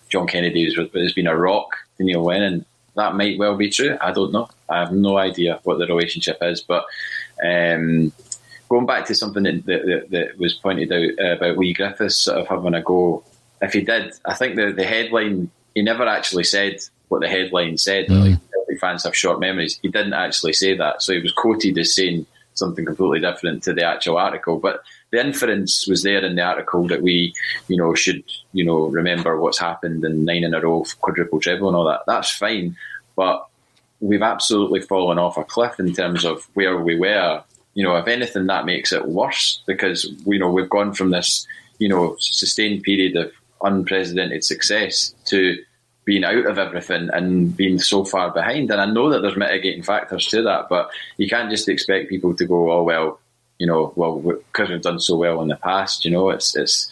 John 0.10 0.28
Kennedy 0.28 0.65
has, 0.65 0.76
has 0.93 1.13
been 1.13 1.28
a 1.28 1.38
rock 1.38 1.70
to 1.98 2.04
Neil 2.04 2.24
Lennon. 2.24 2.65
That 2.96 3.15
might 3.15 3.38
well 3.38 3.56
be 3.56 3.70
true. 3.70 3.98
I 4.02 4.12
don't 4.12 4.32
know. 4.32 4.50
I 4.70 4.80
have 4.80 4.91
no 4.91 5.17
idea 5.17 5.60
what 5.63 5.78
the 5.78 5.86
relationship 5.86 6.38
is. 6.41 6.62
But 6.62 6.86
um, 7.43 8.12
going 8.70 8.86
back 8.86 9.06
to 9.06 9.15
something 9.15 9.43
that, 9.43 9.65
that, 9.65 10.08
that 10.10 10.38
was 10.38 10.54
pointed 10.56 10.91
out 10.91 11.24
uh, 11.24 11.36
about 11.36 11.58
Leigh 11.58 11.74
Griffiths 11.74 12.17
sort 12.17 12.39
of 12.39 12.48
having 12.48 12.74
a 12.74 12.82
go, 12.82 13.24
if 13.62 13.74
he 13.74 13.82
did, 13.82 14.13
I 14.26 14.34
think 14.34 14.56
the, 14.56 14.72
the 14.72 14.84
headline, 14.84 15.52
he 15.76 15.82
never 15.84 16.08
actually 16.08 16.43
said 16.43 16.78
what 17.10 17.22
the 17.22 17.30
headline 17.30 17.78
said. 17.78 18.08
Mm. 18.08 18.32
Like, 18.32 18.39
fans 18.80 19.04
have 19.04 19.15
short 19.15 19.39
memories. 19.39 19.80
He 19.82 19.88
didn't 19.88 20.13
actually 20.13 20.54
say 20.54 20.76
that. 20.78 21.02
So 21.02 21.13
he 21.13 21.20
was 21.20 21.32
quoted 21.32 21.78
as 21.78 21.96
saying 21.96 22.26
something 22.54 22.86
completely 22.86 23.20
different 23.20 23.63
to 23.63 23.74
the 23.74 23.84
actual 23.84 24.17
article. 24.17 24.60
But 24.60 24.82
the 25.12 25.20
inference 25.20 25.88
was 25.88 26.04
there 26.04 26.24
in 26.24 26.36
the 26.36 26.41
article 26.41 26.88
that 26.88 27.02
we, 27.02 27.34
you 27.67 27.78
know, 27.78 27.93
should, 27.93 28.24
you 28.54 28.65
know, 28.65 28.88
remember 28.88 29.39
what's 29.39 29.60
happened 29.60 30.04
in 30.04 30.26
nine 30.26 30.43
in 30.43 30.54
a 30.54 30.62
row, 30.62 30.84
quadruple 31.00 31.39
treble 31.39 31.67
and 31.67 31.78
all 31.78 31.86
that. 31.86 32.02
That's 32.08 32.32
fine, 32.32 32.76
but 33.15 33.48
we've 34.00 34.22
absolutely 34.22 34.82
fallen 34.82 35.17
off 35.17 35.38
a 35.38 35.43
cliff 35.43 35.80
in 35.80 35.93
terms 35.93 36.26
of 36.26 36.48
where 36.54 36.78
we 36.78 36.98
were. 36.98 37.43
You 37.74 37.84
know, 37.84 37.96
if 37.96 38.08
anything, 38.08 38.48
that 38.48 38.65
makes 38.65 38.91
it 38.91 39.08
worse 39.08 39.62
because 39.65 40.12
you 40.26 40.39
know 40.39 40.52
we've 40.52 40.70
gone 40.70 40.93
from 40.93 41.12
this, 41.12 41.48
you 41.80 41.88
know, 41.88 42.15
sustained 42.20 42.84
period 42.84 43.15
of 43.15 43.32
unprecedented 43.62 44.43
success 44.43 45.13
to 45.26 45.58
being 46.06 46.24
out 46.24 46.46
of 46.46 46.58
everything 46.58 47.10
and 47.12 47.56
being 47.56 47.78
so 47.78 48.04
far 48.04 48.32
behind. 48.32 48.72
And 48.72 48.82
I 48.82 48.86
know 48.86 49.10
that 49.10 49.22
there's 49.22 49.36
mitigating 49.36 49.84
factors 49.84 50.26
to 50.28 50.41
that, 50.43 50.70
but 50.70 50.89
you 51.17 51.28
can't 51.28 51.52
just 51.52 51.67
expect 51.67 52.10
people 52.10 52.34
to 52.36 52.46
go, 52.46 52.72
oh 52.72 52.84
well, 52.84 53.20
you 53.60 53.67
know, 53.67 53.93
well, 53.96 54.20
because 54.20 54.70
we've 54.70 54.82
done 54.82 55.00
so 55.00 55.15
well 55.15 55.41
in 55.41 55.48
the 55.48 55.56
past, 55.56 56.06
you 56.06 56.12
know, 56.12 56.30
it's 56.30 56.56
it's 56.56 56.91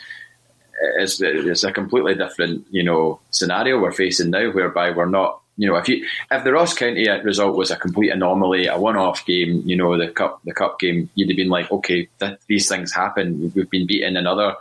it's 0.97 1.21
it's 1.21 1.63
a 1.63 1.71
completely 1.71 2.15
different, 2.15 2.65
you 2.71 2.83
know, 2.83 3.19
scenario 3.31 3.79
we're 3.79 3.91
facing 3.91 4.29
now, 4.31 4.51
whereby 4.51 4.91
we're 4.91 5.05
not, 5.05 5.41
you 5.57 5.67
know, 5.67 5.75
if 5.77 5.87
you 5.87 6.05
if 6.31 6.43
the 6.43 6.51
Ross 6.51 6.73
County 6.73 7.07
result 7.23 7.55
was 7.55 7.71
a 7.71 7.77
complete 7.77 8.09
anomaly, 8.09 8.67
a 8.67 8.77
one-off 8.77 9.25
game, 9.25 9.61
you 9.65 9.75
know, 9.75 9.97
the 9.97 10.09
cup 10.09 10.41
the 10.43 10.53
cup 10.53 10.79
game, 10.79 11.09
you'd 11.15 11.29
have 11.29 11.37
been 11.37 11.49
like, 11.49 11.71
okay, 11.71 12.09
th- 12.19 12.39
these 12.47 12.67
things 12.67 12.93
happen. 12.93 13.51
We've 13.55 13.69
been 13.69 13.87
beaten 13.87 14.17
in 14.17 14.27
other 14.27 14.55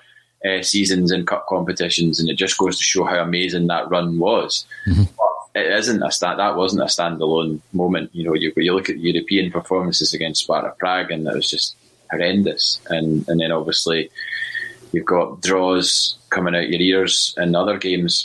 uh, 0.44 0.62
seasons 0.62 1.10
in 1.10 1.26
cup 1.26 1.46
competitions, 1.48 2.20
and 2.20 2.28
it 2.28 2.34
just 2.34 2.58
goes 2.58 2.76
to 2.76 2.84
show 2.84 3.04
how 3.04 3.20
amazing 3.22 3.66
that 3.68 3.90
run 3.90 4.18
was. 4.18 4.66
Mm-hmm. 4.86 5.04
It 5.56 5.72
isn't 5.78 6.02
a 6.02 6.10
stand. 6.10 6.40
That 6.40 6.56
wasn't 6.56 6.82
a 6.82 6.86
standalone 6.86 7.60
moment. 7.72 8.10
You 8.12 8.24
know, 8.24 8.34
you, 8.34 8.52
you 8.56 8.74
look 8.74 8.90
at 8.90 8.98
European 8.98 9.52
performances 9.52 10.12
against 10.12 10.42
Sparta 10.42 10.74
Prague, 10.78 11.12
and 11.12 11.26
it 11.26 11.34
was 11.34 11.48
just 11.48 11.76
horrendous. 12.14 12.80
And 12.88 13.28
and 13.28 13.40
then 13.40 13.52
obviously 13.52 14.10
you've 14.92 15.06
got 15.06 15.42
draws 15.42 16.16
coming 16.30 16.54
out 16.54 16.68
your 16.68 16.80
ears 16.80 17.34
in 17.36 17.54
other 17.54 17.78
games. 17.78 18.24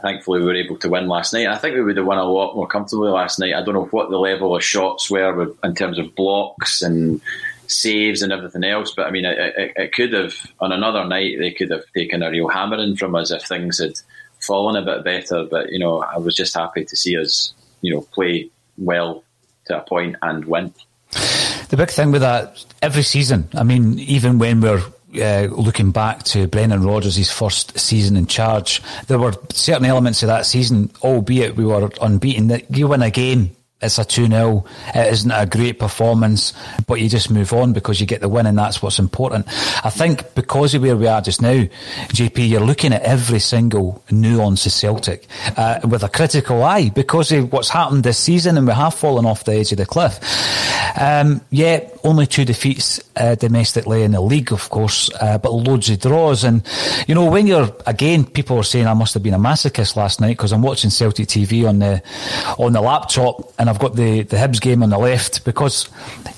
Thankfully, 0.00 0.40
we 0.40 0.46
were 0.46 0.54
able 0.54 0.78
to 0.78 0.88
win 0.88 1.06
last 1.06 1.34
night. 1.34 1.46
I 1.46 1.58
think 1.58 1.74
we 1.74 1.82
would 1.82 1.98
have 1.98 2.06
won 2.06 2.18
a 2.18 2.24
lot 2.24 2.56
more 2.56 2.66
comfortably 2.66 3.10
last 3.10 3.38
night. 3.38 3.54
I 3.54 3.62
don't 3.62 3.74
know 3.74 3.84
what 3.86 4.08
the 4.08 4.18
level 4.18 4.56
of 4.56 4.64
shots 4.64 5.10
were 5.10 5.54
in 5.62 5.74
terms 5.74 5.98
of 5.98 6.14
blocks 6.14 6.80
and 6.80 7.20
saves 7.66 8.22
and 8.22 8.32
everything 8.32 8.64
else. 8.64 8.94
But 8.96 9.06
I 9.06 9.10
mean, 9.10 9.26
it, 9.26 9.38
it, 9.38 9.72
it, 9.76 9.92
could 9.92 10.12
have 10.14 10.34
on 10.60 10.72
another 10.72 11.04
night 11.04 11.36
they 11.38 11.52
could 11.52 11.70
have 11.70 11.84
taken 11.94 12.22
a 12.22 12.30
real 12.30 12.48
hammering 12.48 12.96
from 12.96 13.14
us 13.14 13.30
if 13.30 13.42
things 13.42 13.78
had 13.78 14.00
fallen 14.40 14.76
a 14.76 14.84
bit 14.84 15.04
better. 15.04 15.44
But 15.44 15.70
you 15.70 15.78
know, 15.78 16.00
I 16.02 16.18
was 16.18 16.34
just 16.34 16.54
happy 16.54 16.84
to 16.84 16.96
see 16.96 17.18
us, 17.18 17.52
you 17.82 17.94
know, 17.94 18.00
play 18.00 18.50
well 18.78 19.24
to 19.66 19.78
a 19.78 19.82
point 19.82 20.16
and 20.22 20.44
win. 20.46 20.72
The 21.72 21.78
big 21.78 21.88
thing 21.88 22.12
with 22.12 22.20
that 22.20 22.62
every 22.82 23.02
season, 23.02 23.48
I 23.54 23.62
mean, 23.62 23.98
even 23.98 24.38
when 24.38 24.60
we're 24.60 24.82
uh, 25.18 25.48
looking 25.50 25.90
back 25.90 26.22
to 26.24 26.46
Brendan 26.46 26.82
Rodgers' 26.82 27.32
first 27.32 27.78
season 27.78 28.14
in 28.14 28.26
charge, 28.26 28.82
there 29.06 29.18
were 29.18 29.32
certain 29.54 29.86
elements 29.86 30.22
of 30.22 30.26
that 30.26 30.44
season, 30.44 30.90
albeit 31.00 31.56
we 31.56 31.64
were 31.64 31.88
unbeaten, 32.02 32.48
that 32.48 32.76
you 32.76 32.88
win 32.88 33.00
a 33.00 33.10
game 33.10 33.56
it's 33.82 33.98
a 33.98 34.04
2 34.04 34.26
0. 34.26 34.64
It 34.94 35.12
isn't 35.12 35.30
a 35.30 35.46
great 35.46 35.78
performance, 35.78 36.52
but 36.86 37.00
you 37.00 37.08
just 37.08 37.30
move 37.30 37.52
on 37.52 37.72
because 37.72 38.00
you 38.00 38.06
get 38.06 38.20
the 38.20 38.28
win, 38.28 38.46
and 38.46 38.56
that's 38.56 38.82
what's 38.82 38.98
important. 38.98 39.46
I 39.84 39.90
think 39.90 40.34
because 40.34 40.74
of 40.74 40.82
where 40.82 40.96
we 40.96 41.06
are 41.06 41.20
just 41.20 41.42
now, 41.42 41.64
JP, 42.08 42.48
you're 42.48 42.60
looking 42.60 42.92
at 42.92 43.02
every 43.02 43.40
single 43.40 44.02
nuance 44.10 44.66
of 44.66 44.72
Celtic 44.72 45.26
uh, 45.56 45.80
with 45.88 46.02
a 46.02 46.08
critical 46.08 46.62
eye 46.62 46.90
because 46.90 47.32
of 47.32 47.52
what's 47.52 47.70
happened 47.70 48.04
this 48.04 48.18
season, 48.18 48.56
and 48.56 48.66
we 48.66 48.72
have 48.72 48.94
fallen 48.94 49.26
off 49.26 49.44
the 49.44 49.52
edge 49.52 49.72
of 49.72 49.78
the 49.78 49.86
cliff. 49.86 50.18
Um, 50.98 51.40
yeah, 51.50 51.88
only 52.04 52.26
two 52.26 52.44
defeats 52.44 53.00
uh, 53.16 53.34
domestically 53.34 54.02
in 54.02 54.12
the 54.12 54.20
league, 54.20 54.52
of 54.52 54.68
course, 54.70 55.10
uh, 55.20 55.38
but 55.38 55.52
loads 55.52 55.88
of 55.90 56.00
draws. 56.00 56.44
And, 56.44 56.62
you 57.06 57.14
know, 57.14 57.30
when 57.30 57.46
you're, 57.46 57.74
again, 57.86 58.24
people 58.24 58.58
are 58.58 58.64
saying 58.64 58.86
I 58.86 58.94
must 58.94 59.14
have 59.14 59.22
been 59.22 59.34
a 59.34 59.38
masochist 59.38 59.96
last 59.96 60.20
night 60.20 60.36
because 60.36 60.52
I'm 60.52 60.62
watching 60.62 60.90
Celtic 60.90 61.28
TV 61.28 61.68
on 61.68 61.78
the, 61.78 62.02
on 62.58 62.72
the 62.72 62.80
laptop 62.80 63.52
and 63.58 63.70
I've 63.70 63.78
got 63.78 63.96
the, 63.96 64.22
the 64.22 64.36
Hibs 64.36 64.60
game 64.60 64.82
on 64.82 64.90
the 64.90 64.98
left 64.98 65.44
because, 65.44 65.88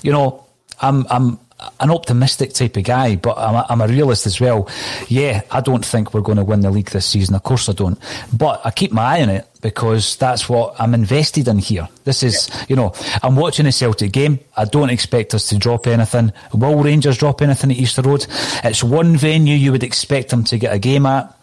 you 0.01 0.11
know, 0.11 0.45
I'm, 0.81 1.05
I'm, 1.09 1.39
an 1.79 1.89
optimistic 1.89 2.53
type 2.53 2.75
of 2.77 2.83
guy, 2.83 3.15
but 3.15 3.37
I'm 3.37 3.55
a, 3.55 3.65
I'm 3.69 3.81
a 3.81 3.87
realist 3.87 4.27
as 4.27 4.39
well. 4.39 4.69
Yeah, 5.07 5.41
I 5.49 5.61
don't 5.61 5.85
think 5.85 6.13
we're 6.13 6.21
going 6.21 6.37
to 6.37 6.43
win 6.43 6.59
the 6.59 6.69
league 6.69 6.89
this 6.89 7.05
season. 7.05 7.33
Of 7.33 7.43
course 7.43 7.69
I 7.69 7.73
don't. 7.73 7.97
But 8.37 8.61
I 8.65 8.71
keep 8.71 8.91
my 8.91 9.03
eye 9.03 9.21
on 9.21 9.29
it 9.29 9.47
because 9.65 10.15
that's 10.17 10.47
what 10.47 10.75
I'm 10.79 10.93
invested 10.93 11.47
in 11.47 11.57
here. 11.57 11.89
This 12.03 12.21
is, 12.21 12.49
yeah. 12.49 12.65
you 12.69 12.75
know, 12.75 12.93
I'm 13.23 13.35
watching 13.35 13.65
a 13.65 13.71
Celtic 13.71 14.11
game. 14.11 14.39
I 14.55 14.65
don't 14.65 14.91
expect 14.91 15.33
us 15.33 15.49
to 15.49 15.57
drop 15.57 15.87
anything. 15.87 16.33
Will 16.53 16.83
Rangers 16.83 17.17
drop 17.17 17.41
anything 17.41 17.71
at 17.71 17.77
Easter 17.77 18.03
Road? 18.03 18.27
It's 18.63 18.83
one 18.83 19.17
venue 19.17 19.55
you 19.55 19.71
would 19.71 19.81
expect 19.81 20.29
them 20.29 20.43
to 20.43 20.59
get 20.59 20.71
a 20.71 20.77
game 20.77 21.07
at. 21.07 21.35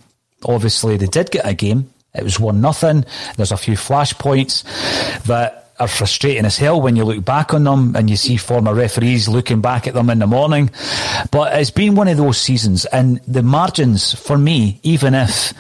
Obviously, 0.44 0.96
they 0.96 1.08
did 1.08 1.32
get 1.32 1.44
a 1.44 1.52
game. 1.52 1.92
It 2.14 2.22
was 2.22 2.38
one 2.38 2.60
nothing. 2.60 3.04
There's 3.36 3.50
a 3.50 3.56
few 3.56 3.74
flashpoints 3.74 4.62
that 5.24 5.61
are 5.82 5.88
frustrating 5.88 6.44
as 6.44 6.56
hell 6.56 6.80
when 6.80 6.94
you 6.94 7.04
look 7.04 7.24
back 7.24 7.52
on 7.52 7.64
them 7.64 7.96
and 7.96 8.08
you 8.08 8.14
see 8.14 8.36
former 8.36 8.72
referees 8.72 9.28
looking 9.28 9.60
back 9.60 9.88
at 9.88 9.94
them 9.94 10.10
in 10.10 10.20
the 10.20 10.26
morning. 10.28 10.70
But 11.32 11.58
it's 11.58 11.72
been 11.72 11.96
one 11.96 12.06
of 12.06 12.16
those 12.16 12.38
seasons, 12.38 12.84
and 12.86 13.20
the 13.26 13.42
margins 13.42 14.14
for 14.14 14.38
me, 14.38 14.78
even 14.84 15.12
if 15.14 15.52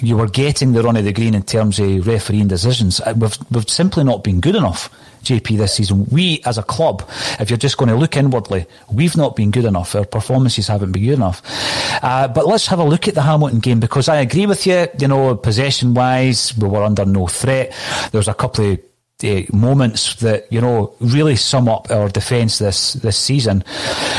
you 0.00 0.16
were 0.16 0.28
getting 0.28 0.72
the 0.72 0.82
run 0.82 0.96
of 0.96 1.04
the 1.04 1.12
green 1.12 1.34
in 1.34 1.42
terms 1.42 1.78
of 1.78 2.06
refereeing 2.06 2.48
decisions, 2.48 3.00
uh, 3.00 3.12
we've, 3.16 3.36
we've 3.50 3.68
simply 3.68 4.02
not 4.02 4.24
been 4.24 4.40
good 4.40 4.56
enough. 4.56 4.88
JP 5.22 5.58
this 5.58 5.74
season. 5.74 6.06
We 6.06 6.40
as 6.44 6.56
a 6.56 6.62
club, 6.62 7.02
if 7.40 7.50
you're 7.50 7.56
just 7.56 7.76
going 7.76 7.88
to 7.88 7.96
look 7.96 8.16
inwardly, 8.16 8.64
we've 8.92 9.16
not 9.16 9.34
been 9.34 9.50
good 9.50 9.64
enough. 9.64 9.96
Our 9.96 10.04
performances 10.04 10.68
haven't 10.68 10.92
been 10.92 11.04
good 11.04 11.14
enough. 11.14 11.42
Uh, 12.00 12.28
but 12.28 12.46
let's 12.46 12.68
have 12.68 12.78
a 12.78 12.84
look 12.84 13.08
at 13.08 13.16
the 13.16 13.22
Hamilton 13.22 13.58
game 13.58 13.80
because 13.80 14.08
I 14.08 14.20
agree 14.20 14.46
with 14.46 14.68
you. 14.68 14.86
You 15.00 15.08
know, 15.08 15.34
possession 15.34 15.94
wise, 15.94 16.56
we 16.56 16.68
were 16.68 16.84
under 16.84 17.04
no 17.04 17.26
threat. 17.26 17.74
There 18.12 18.20
was 18.20 18.28
a 18.28 18.34
couple 18.34 18.70
of 18.70 18.78
uh, 19.24 19.42
moments 19.52 20.16
that 20.16 20.50
you 20.52 20.60
know 20.60 20.94
really 21.00 21.36
sum 21.36 21.68
up 21.68 21.90
our 21.90 22.08
defence 22.08 22.58
this 22.58 22.94
this 22.94 23.16
season, 23.16 23.64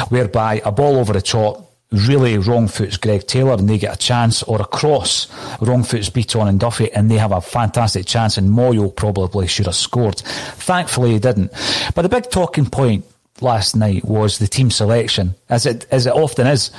whereby 0.09 0.61
a 0.65 0.71
ball 0.71 0.97
over 0.97 1.13
the 1.13 1.21
top. 1.21 1.63
Really 1.89 2.37
wrong 2.37 2.67
foots 2.67 2.97
Greg 2.97 3.27
Taylor 3.27 3.53
and 3.53 3.69
they 3.69 3.77
get 3.77 3.95
a 3.95 3.97
chance, 3.97 4.43
or 4.43 4.59
a 4.59 4.65
cross 4.65 5.25
wrong 5.61 5.83
foots 5.83 6.09
Bitton 6.09 6.49
and 6.49 6.59
Duffy 6.59 6.91
and 6.91 7.09
they 7.09 7.17
have 7.17 7.31
a 7.31 7.39
fantastic 7.39 8.05
chance. 8.05 8.37
And 8.37 8.49
Moyo 8.49 8.93
probably 8.93 9.47
should 9.47 9.67
have 9.67 9.75
scored. 9.75 10.17
Thankfully, 10.17 11.13
he 11.13 11.19
didn't. 11.19 11.49
But 11.95 12.01
the 12.01 12.09
big 12.09 12.29
talking 12.29 12.65
point 12.65 13.05
last 13.41 13.73
night 13.75 14.03
was 14.03 14.37
the 14.37 14.47
team 14.47 14.69
selection, 14.69 15.35
as 15.47 15.65
it 15.65 15.85
as 15.89 16.05
it 16.07 16.13
often 16.13 16.47
is, 16.47 16.71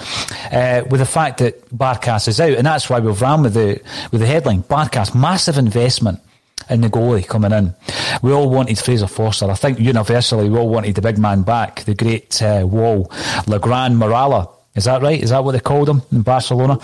uh, 0.52 0.82
with 0.90 1.00
the 1.00 1.06
fact 1.06 1.38
that 1.38 1.66
Barkas 1.70 2.28
is 2.28 2.38
out, 2.38 2.52
and 2.52 2.66
that's 2.66 2.90
why 2.90 3.00
we've 3.00 3.22
ran 3.22 3.44
with 3.44 3.54
the 3.54 3.80
with 4.12 4.20
the 4.20 4.26
headline 4.26 4.62
Barkas 4.62 5.14
massive 5.14 5.56
investment 5.56 6.20
in 6.70 6.80
the 6.80 6.88
goalie 6.88 7.26
coming 7.26 7.52
in. 7.52 7.74
We 8.22 8.32
all 8.32 8.50
wanted 8.50 8.78
Fraser 8.78 9.06
Forster. 9.06 9.50
I 9.50 9.54
think 9.54 9.78
universally 9.78 10.48
we 10.48 10.58
all 10.58 10.68
wanted 10.68 10.94
the 10.94 11.02
big 11.02 11.18
man 11.18 11.42
back, 11.42 11.84
the 11.84 11.94
great 11.94 12.42
uh, 12.42 12.66
wall, 12.66 13.10
La 13.46 13.58
Gran 13.58 13.94
Muralla. 13.94 14.50
Is 14.74 14.84
that 14.84 15.02
right? 15.02 15.20
Is 15.20 15.30
that 15.30 15.42
what 15.42 15.52
they 15.52 15.60
called 15.60 15.88
him 15.88 16.02
in 16.12 16.22
Barcelona? 16.22 16.78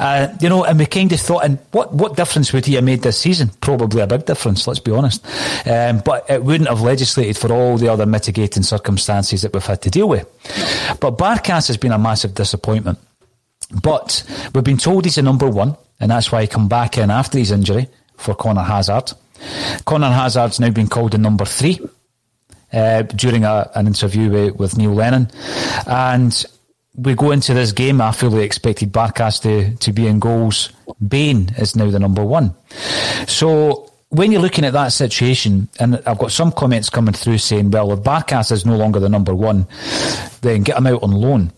Uh, 0.00 0.34
you 0.40 0.48
know, 0.48 0.64
and 0.64 0.78
we 0.78 0.86
kind 0.86 1.12
of 1.12 1.20
thought, 1.20 1.44
and 1.44 1.58
what, 1.72 1.92
what 1.92 2.16
difference 2.16 2.54
would 2.54 2.64
he 2.64 2.74
have 2.76 2.84
made 2.84 3.02
this 3.02 3.18
season? 3.18 3.50
Probably 3.60 4.00
a 4.00 4.06
big 4.06 4.24
difference, 4.24 4.66
let's 4.66 4.80
be 4.80 4.92
honest. 4.92 5.26
Um, 5.66 6.00
but 6.02 6.30
it 6.30 6.42
wouldn't 6.42 6.70
have 6.70 6.80
legislated 6.80 7.36
for 7.36 7.52
all 7.52 7.76
the 7.76 7.88
other 7.88 8.06
mitigating 8.06 8.62
circumstances 8.62 9.42
that 9.42 9.52
we've 9.52 9.64
had 9.64 9.82
to 9.82 9.90
deal 9.90 10.08
with. 10.08 10.26
But 11.00 11.18
Barkas 11.18 11.66
has 11.66 11.76
been 11.76 11.92
a 11.92 11.98
massive 11.98 12.34
disappointment. 12.34 12.98
But 13.82 14.24
we've 14.54 14.64
been 14.64 14.78
told 14.78 15.04
he's 15.04 15.18
a 15.18 15.22
number 15.22 15.50
one, 15.50 15.76
and 16.00 16.10
that's 16.10 16.32
why 16.32 16.40
he 16.40 16.46
come 16.46 16.68
back 16.68 16.96
in 16.96 17.10
after 17.10 17.38
his 17.38 17.50
injury 17.50 17.88
for 18.18 18.34
Conor 18.34 18.62
Hazard. 18.62 19.12
Conor 19.86 20.10
Hazard's 20.10 20.60
now 20.60 20.70
been 20.70 20.88
called 20.88 21.12
the 21.12 21.18
number 21.18 21.44
three 21.44 21.80
uh, 22.72 23.02
during 23.02 23.44
a, 23.44 23.70
an 23.74 23.86
interview 23.86 24.30
with, 24.30 24.56
with, 24.56 24.76
Neil 24.76 24.92
Lennon. 24.92 25.30
And 25.86 26.44
we 26.96 27.14
go 27.14 27.30
into 27.30 27.54
this 27.54 27.72
game, 27.72 28.00
I 28.00 28.12
fully 28.12 28.42
expected 28.42 28.92
Barkas 28.92 29.40
to, 29.42 29.74
to 29.76 29.92
be 29.92 30.06
in 30.06 30.18
goals. 30.18 30.70
Bain 31.06 31.50
is 31.56 31.76
now 31.76 31.90
the 31.90 31.98
number 31.98 32.24
one. 32.24 32.54
So 33.26 33.90
when 34.10 34.32
you're 34.32 34.42
looking 34.42 34.64
at 34.64 34.72
that 34.72 34.88
situation, 34.88 35.68
and 35.78 36.02
I've 36.06 36.18
got 36.18 36.32
some 36.32 36.50
comments 36.50 36.90
coming 36.90 37.14
through 37.14 37.38
saying, 37.38 37.70
well, 37.70 37.92
if 37.92 38.00
Barkas 38.00 38.50
is 38.52 38.66
no 38.66 38.76
longer 38.76 39.00
the 39.00 39.08
number 39.08 39.34
one, 39.34 39.66
then 40.40 40.62
get 40.62 40.78
him 40.78 40.86
out 40.86 41.02
on 41.02 41.12
loan. 41.12 41.52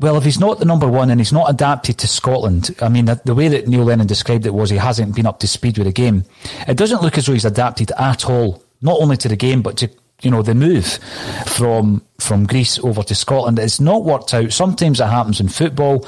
Well, 0.00 0.16
if 0.16 0.22
he's 0.22 0.38
not 0.38 0.60
the 0.60 0.64
number 0.64 0.86
one 0.86 1.10
and 1.10 1.18
he's 1.18 1.32
not 1.32 1.50
adapted 1.50 1.98
to 1.98 2.06
Scotland, 2.06 2.72
I 2.80 2.88
mean, 2.88 3.06
the, 3.06 3.20
the, 3.24 3.34
way 3.34 3.48
that 3.48 3.66
Neil 3.66 3.82
Lennon 3.82 4.06
described 4.06 4.46
it 4.46 4.54
was 4.54 4.70
he 4.70 4.76
hasn't 4.76 5.16
been 5.16 5.26
up 5.26 5.40
to 5.40 5.48
speed 5.48 5.76
with 5.76 5.88
the 5.88 5.92
game. 5.92 6.24
It 6.68 6.76
doesn't 6.76 7.02
look 7.02 7.18
as 7.18 7.26
though 7.26 7.32
he's 7.32 7.44
adapted 7.44 7.90
at 7.98 8.30
all, 8.30 8.62
not 8.80 9.00
only 9.00 9.16
to 9.16 9.28
the 9.28 9.34
game, 9.34 9.60
but 9.60 9.76
to, 9.78 9.90
you 10.22 10.30
know, 10.30 10.42
the 10.42 10.54
move 10.54 11.00
from, 11.46 12.00
from 12.18 12.46
Greece 12.46 12.78
over 12.78 13.02
to 13.02 13.14
Scotland. 13.16 13.58
It's 13.58 13.80
not 13.80 14.04
worked 14.04 14.32
out. 14.34 14.52
Sometimes 14.52 15.00
it 15.00 15.06
happens 15.06 15.40
in 15.40 15.48
football. 15.48 16.06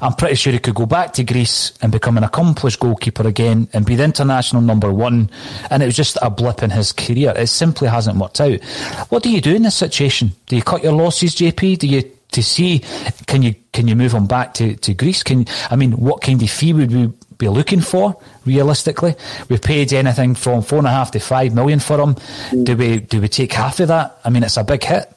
I'm 0.00 0.14
pretty 0.14 0.36
sure 0.36 0.52
he 0.52 0.60
could 0.60 0.76
go 0.76 0.86
back 0.86 1.12
to 1.14 1.24
Greece 1.24 1.72
and 1.82 1.90
become 1.90 2.16
an 2.16 2.22
accomplished 2.22 2.78
goalkeeper 2.78 3.26
again 3.26 3.68
and 3.72 3.84
be 3.84 3.96
the 3.96 4.04
international 4.04 4.62
number 4.62 4.92
one. 4.92 5.30
And 5.68 5.82
it 5.82 5.86
was 5.86 5.96
just 5.96 6.16
a 6.22 6.30
blip 6.30 6.62
in 6.62 6.70
his 6.70 6.92
career. 6.92 7.32
It 7.36 7.48
simply 7.48 7.88
hasn't 7.88 8.18
worked 8.18 8.40
out. 8.40 8.62
What 9.08 9.24
do 9.24 9.32
you 9.32 9.40
do 9.40 9.52
in 9.52 9.64
this 9.64 9.74
situation? 9.74 10.30
Do 10.46 10.54
you 10.54 10.62
cut 10.62 10.84
your 10.84 10.92
losses, 10.92 11.34
JP? 11.34 11.80
Do 11.80 11.88
you 11.88 12.08
to 12.32 12.42
see 12.42 12.80
can 13.26 13.42
you 13.42 13.54
can 13.72 13.88
you 13.88 13.96
move 13.96 14.12
him 14.12 14.26
back 14.26 14.54
to, 14.54 14.76
to 14.76 14.94
Greece? 14.94 15.22
Can 15.22 15.46
I 15.70 15.76
mean 15.76 15.92
what 15.92 16.20
kind 16.20 16.42
of 16.42 16.50
fee 16.50 16.72
would 16.72 16.92
we 16.92 17.12
be 17.38 17.48
looking 17.48 17.80
for 17.80 18.20
realistically? 18.44 19.14
We've 19.48 19.62
paid 19.62 19.92
anything 19.92 20.34
from 20.34 20.62
four 20.62 20.78
and 20.78 20.86
a 20.86 20.90
half 20.90 21.10
to 21.12 21.20
five 21.20 21.54
million 21.54 21.80
for 21.80 22.00
him. 22.00 22.16
Do 22.64 22.76
we 22.76 22.98
do 22.98 23.20
we 23.20 23.28
take 23.28 23.52
half 23.52 23.80
of 23.80 23.88
that? 23.88 24.18
I 24.24 24.30
mean 24.30 24.42
it's 24.42 24.56
a 24.56 24.64
big 24.64 24.82
hit. 24.82 25.12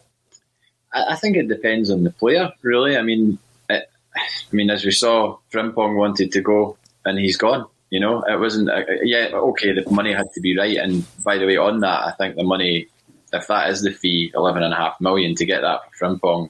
I 0.96 1.16
think 1.16 1.36
it 1.36 1.48
depends 1.48 1.90
on 1.90 2.04
the 2.04 2.12
player, 2.12 2.52
really. 2.62 2.98
I 2.98 3.02
mean, 3.02 3.38
it, 3.70 3.90
I 4.16 4.56
mean, 4.56 4.70
as 4.70 4.86
we 4.86 4.92
saw, 4.92 5.38
Frimpong 5.52 5.98
wanted 5.98 6.32
to 6.32 6.42
go 6.42 6.78
and 7.04 7.20
he's 7.20 7.38
gone. 7.38 7.66
You 7.90 8.00
know, 8.00 8.22
it 8.22 8.40
wasn't. 8.40 8.70
Uh, 8.70 8.84
yeah, 9.04 9.30
okay, 9.34 9.74
the 9.74 9.90
money 9.92 10.14
had 10.14 10.32
to 10.34 10.42
be 10.42 10.58
right. 10.58 10.78
And 10.78 11.06
by 11.24 11.38
the 11.38 11.46
way, 11.46 11.58
on 11.58 11.82
that, 11.82 12.08
I 12.08 12.12
think 12.12 12.36
the 12.36 12.44
money, 12.44 12.88
if 13.32 13.48
that 13.48 13.70
is 13.70 13.82
the 13.84 13.92
fee, 13.92 14.32
eleven 14.34 14.64
and 14.64 14.74
a 14.74 14.78
half 14.78 15.00
million 15.00 15.36
to 15.36 15.46
get 15.46 15.62
that 15.62 15.82
for 15.94 16.08
Frimpong, 16.08 16.50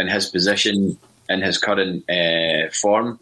in 0.00 0.08
his 0.08 0.26
position, 0.30 0.98
in 1.28 1.40
his 1.42 1.58
current 1.58 2.08
uh, 2.10 2.70
form, 2.72 3.20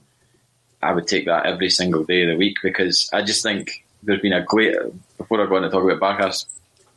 I 0.81 0.93
would 0.95 1.09
take 1.09 1.27
that 1.27 1.47
every 1.47 1.71
single 1.71 2.05
day 2.05 2.23
of 2.23 2.29
the 2.31 2.37
week 2.37 2.57
because 2.63 3.11
I 3.13 3.21
just 3.23 3.43
think 3.43 3.85
there's 4.05 4.23
been 4.23 4.33
a 4.33 4.45
glare. 4.45 4.87
Before 5.19 5.43
I 5.43 5.47
go 5.49 5.57
on 5.57 5.63
to 5.63 5.71
talk 5.71 5.85
about 5.91 6.01
Barkas, 6.01 6.47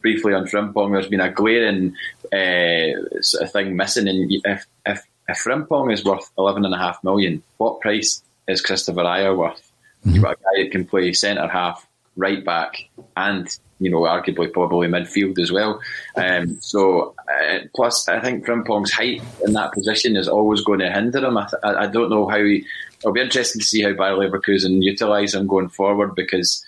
briefly 0.01 0.34
on 0.34 0.45
Frimpong, 0.45 0.91
there's 0.91 1.09
been 1.09 1.19
a 1.19 1.32
glaring 1.32 1.95
uh, 2.32 3.21
sort 3.21 3.43
of 3.43 3.51
thing 3.51 3.75
missing. 3.75 4.07
And 4.07 4.32
if, 4.32 4.65
if, 4.86 5.03
if 5.27 5.38
Frimpong 5.43 5.91
is 5.91 6.05
worth 6.05 6.29
eleven 6.38 6.65
and 6.65 6.73
a 6.73 6.77
half 6.77 7.03
million, 7.03 7.41
what 7.57 7.82
price 7.82 8.21
is 8.47 8.61
Christopher 8.61 9.01
Ajer 9.01 9.36
worth? 9.36 9.71
Mm-hmm. 10.05 10.13
You've 10.13 10.23
got 10.23 10.38
a 10.38 10.43
guy 10.43 10.63
who 10.63 10.69
can 10.69 10.86
play 10.86 11.13
centre 11.13 11.47
half, 11.47 11.88
right 12.16 12.43
back, 12.43 12.76
and 13.16 13.47
you 13.80 13.89
know, 13.89 14.01
arguably 14.01 14.51
probably 14.51 14.88
midfield 14.88 15.39
as 15.39 15.51
well. 15.51 15.82
Um, 16.16 16.59
so, 16.62 17.16
uh, 17.28 17.59
plus, 17.76 18.07
I 18.07 18.20
think 18.20 18.45
Frimpong's 18.45 18.91
height 18.91 19.24
in 19.45 19.53
that 19.53 19.74
position 19.74 20.16
is 20.16 20.28
always 20.28 20.62
going 20.62 20.80
to 20.80 20.91
hinder 20.91 21.26
him. 21.26 21.38
I, 21.38 21.47
th- 21.47 21.64
I 21.64 21.88
don't 21.88 22.12
know 22.12 22.28
how 22.28 22.43
he. 22.43 22.66
It'll 22.99 23.14
be 23.14 23.22
interesting 23.22 23.59
to 23.59 23.66
see 23.66 23.82
how 23.82 23.93
Bayer 23.93 24.16
Leverkusen 24.16 24.84
utilise 24.84 25.34
him 25.34 25.47
going 25.47 25.70
forward 25.70 26.14
because 26.14 26.64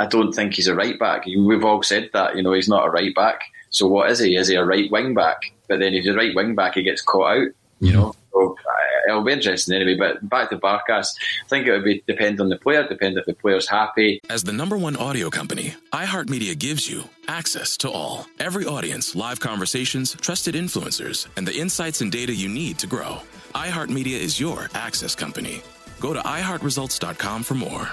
I 0.00 0.06
don't 0.06 0.32
think 0.32 0.54
he's 0.54 0.66
a 0.66 0.74
right 0.74 0.98
back. 0.98 1.26
We've 1.26 1.64
all 1.64 1.84
said 1.84 2.10
that, 2.12 2.34
you 2.34 2.42
know, 2.42 2.52
he's 2.52 2.68
not 2.68 2.84
a 2.84 2.90
right 2.90 3.14
back. 3.14 3.42
So 3.70 3.86
what 3.86 4.10
is 4.10 4.18
he? 4.18 4.34
Is 4.34 4.48
he 4.48 4.56
a 4.56 4.64
right 4.64 4.90
wing 4.90 5.14
back? 5.14 5.52
but 5.72 5.80
then 5.80 5.94
if 5.94 6.04
he's 6.04 6.12
a 6.12 6.16
right 6.16 6.34
wing 6.34 6.54
back, 6.54 6.74
he 6.74 6.82
gets 6.82 7.00
caught 7.00 7.30
out. 7.30 7.48
You 7.80 7.92
mm-hmm. 7.92 7.96
know, 7.96 8.14
so 8.30 8.52
uh, 8.52 8.91
it'll 9.08 9.22
be 9.22 9.32
interesting 9.32 9.74
anyway. 9.74 9.96
But 9.96 10.28
back 10.28 10.50
to 10.50 10.58
Barkas, 10.58 11.08
I 11.44 11.48
think 11.48 11.66
it 11.66 11.72
would 11.72 11.84
be 11.84 12.02
depend 12.06 12.40
on 12.40 12.48
the 12.48 12.56
player, 12.56 12.86
depend 12.86 13.18
if 13.18 13.26
the 13.26 13.34
player's 13.34 13.68
happy. 13.68 14.20
As 14.28 14.42
the 14.44 14.52
number 14.52 14.76
one 14.76 14.96
audio 14.96 15.30
company, 15.30 15.74
iHeartMedia 15.92 16.58
gives 16.58 16.88
you 16.90 17.04
access 17.28 17.76
to 17.78 17.90
all, 17.90 18.26
every 18.38 18.66
audience, 18.66 19.14
live 19.14 19.40
conversations, 19.40 20.14
trusted 20.14 20.54
influencers, 20.54 21.26
and 21.36 21.46
the 21.46 21.56
insights 21.56 22.00
and 22.00 22.10
data 22.10 22.34
you 22.34 22.48
need 22.48 22.78
to 22.78 22.86
grow. 22.86 23.18
iHeartMedia 23.54 24.18
is 24.18 24.40
your 24.40 24.68
access 24.74 25.14
company. 25.14 25.62
Go 26.00 26.12
to 26.12 26.20
iHeartResults.com 26.20 27.42
for 27.44 27.54
more. 27.54 27.88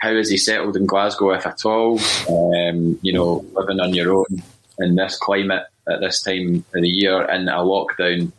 How 0.00 0.12
is 0.12 0.30
he 0.30 0.38
settled 0.38 0.76
in 0.76 0.86
Glasgow, 0.86 1.32
if 1.32 1.46
at 1.46 1.64
all? 1.66 2.00
Um, 2.28 2.98
you 3.02 3.12
know, 3.12 3.44
living 3.52 3.80
on 3.80 3.92
your 3.92 4.14
own 4.14 4.42
in 4.78 4.94
this 4.94 5.18
climate 5.18 5.64
at 5.88 6.00
this 6.00 6.22
time 6.22 6.64
of 6.74 6.82
the 6.82 6.88
year 6.88 7.22
in 7.30 7.48
a 7.48 7.58
lockdown. 7.58 8.32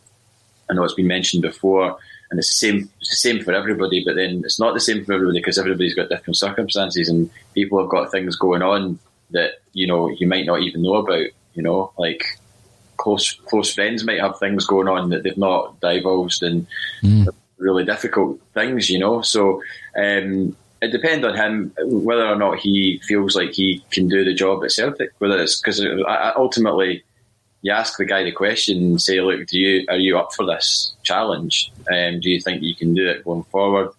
I 0.70 0.74
know 0.74 0.84
it's 0.84 0.94
been 0.94 1.08
mentioned 1.08 1.42
before, 1.42 1.98
and 2.30 2.40
it's 2.40 2.50
the 2.50 2.68
same. 2.68 2.90
It's 3.00 3.10
the 3.10 3.16
same 3.16 3.44
for 3.44 3.54
everybody, 3.54 4.04
but 4.04 4.16
then 4.16 4.42
it's 4.46 4.60
not 4.60 4.74
the 4.74 4.80
same 4.80 5.04
for 5.04 5.14
everybody 5.14 5.40
because 5.40 5.58
everybody's 5.58 5.96
got 5.96 6.10
different 6.10 6.38
circumstances, 6.38 7.10
and 7.10 7.30
people 7.54 7.80
have 7.80 7.90
got 7.90 8.12
things 8.12 8.36
going 8.36 8.62
on 8.62 9.00
that 9.32 9.62
you 9.74 9.88
know 9.88 10.10
you 10.10 10.28
might 10.28 10.46
not 10.46 10.62
even 10.62 10.82
know 10.82 10.96
about. 10.96 11.28
You 11.54 11.64
know, 11.64 11.92
like 11.98 12.24
close 12.96 13.34
close 13.34 13.74
friends 13.74 14.06
might 14.06 14.22
have 14.22 14.40
things 14.40 14.66
going 14.66 14.88
on 14.88 15.10
that 15.10 15.24
they've 15.24 15.38
not 15.38 15.80
divulged 15.82 16.44
and 16.44 16.68
mm. 17.02 17.28
really 17.58 17.84
difficult 17.84 18.40
things, 18.54 18.90
you 18.90 19.00
know. 19.00 19.22
So 19.22 19.62
um, 19.98 20.56
it 20.82 20.92
depends 20.92 21.26
on 21.26 21.36
him 21.36 21.74
whether 21.80 22.28
or 22.28 22.36
not 22.36 22.60
he 22.60 23.02
feels 23.04 23.36
like 23.36 23.52
he 23.52 23.84
can 23.92 24.08
do 24.08 24.24
the 24.24 24.34
job 24.34 24.64
at 24.64 24.72
Celtic. 24.72 25.12
Whether 25.18 25.42
it's 25.42 25.60
because 25.60 25.84
ultimately 26.38 27.04
you 27.62 27.72
ask 27.72 27.98
the 27.98 28.06
guy 28.06 28.24
the 28.24 28.32
question 28.32 28.78
and 28.78 29.02
say, 29.02 29.22
"Look, 29.22 29.48
do 29.48 29.58
you 29.58 29.86
are 29.90 29.98
you 29.98 30.18
up 30.18 30.34
for 30.34 30.46
this 30.46 30.94
challenge? 31.04 31.72
Um, 31.92 32.20
do 32.20 32.30
you 32.30 32.40
think 32.42 32.64
you 32.64 32.76
can 32.76 32.94
do 32.94 33.08
it 33.08 33.24
going 33.24 33.44
forward?" 33.44 33.90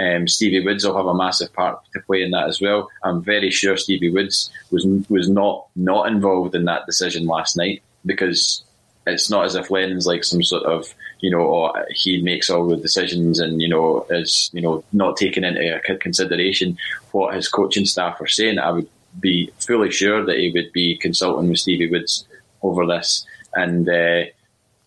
Um, 0.00 0.26
Stevie 0.26 0.64
Woods 0.64 0.86
will 0.86 0.96
have 0.96 1.06
a 1.06 1.14
massive 1.14 1.52
part 1.52 1.80
to 1.92 2.00
play 2.00 2.22
in 2.22 2.30
that 2.30 2.48
as 2.48 2.60
well. 2.60 2.88
I'm 3.04 3.22
very 3.22 3.50
sure 3.50 3.76
Stevie 3.76 4.10
Woods 4.10 4.50
was 4.70 4.86
was 5.08 5.28
not 5.28 5.66
not 5.76 6.08
involved 6.08 6.54
in 6.54 6.64
that 6.64 6.86
decision 6.86 7.26
last 7.26 7.56
night 7.56 7.82
because 8.06 8.62
it's 9.06 9.30
not 9.30 9.44
as 9.44 9.54
if 9.54 9.70
Lennon's 9.70 10.06
like 10.06 10.24
some 10.24 10.42
sort 10.42 10.64
of 10.64 10.94
you 11.20 11.30
know 11.30 11.42
oh, 11.42 11.72
he 11.90 12.22
makes 12.22 12.48
all 12.48 12.66
the 12.68 12.76
decisions 12.76 13.38
and 13.38 13.60
you 13.60 13.68
know 13.68 14.06
is 14.08 14.50
you 14.54 14.62
know 14.62 14.82
not 14.92 15.16
taking 15.16 15.44
into 15.44 15.98
consideration 16.00 16.78
what 17.12 17.34
his 17.34 17.48
coaching 17.48 17.84
staff 17.84 18.20
are 18.20 18.26
saying. 18.26 18.58
I 18.58 18.70
would 18.70 18.88
be 19.18 19.50
fully 19.58 19.90
sure 19.90 20.24
that 20.24 20.38
he 20.38 20.50
would 20.52 20.72
be 20.72 20.96
consulting 20.96 21.50
with 21.50 21.58
Stevie 21.58 21.90
Woods 21.90 22.24
over 22.62 22.86
this, 22.86 23.26
and 23.54 23.88
uh, 23.88 24.24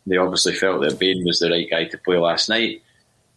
they 0.05 0.17
obviously 0.17 0.53
felt 0.53 0.82
that 0.82 0.99
Bain 0.99 1.24
was 1.26 1.39
the 1.39 1.49
right 1.49 1.69
guy 1.69 1.86
to 1.86 1.97
play 1.97 2.17
last 2.17 2.49
night. 2.49 2.82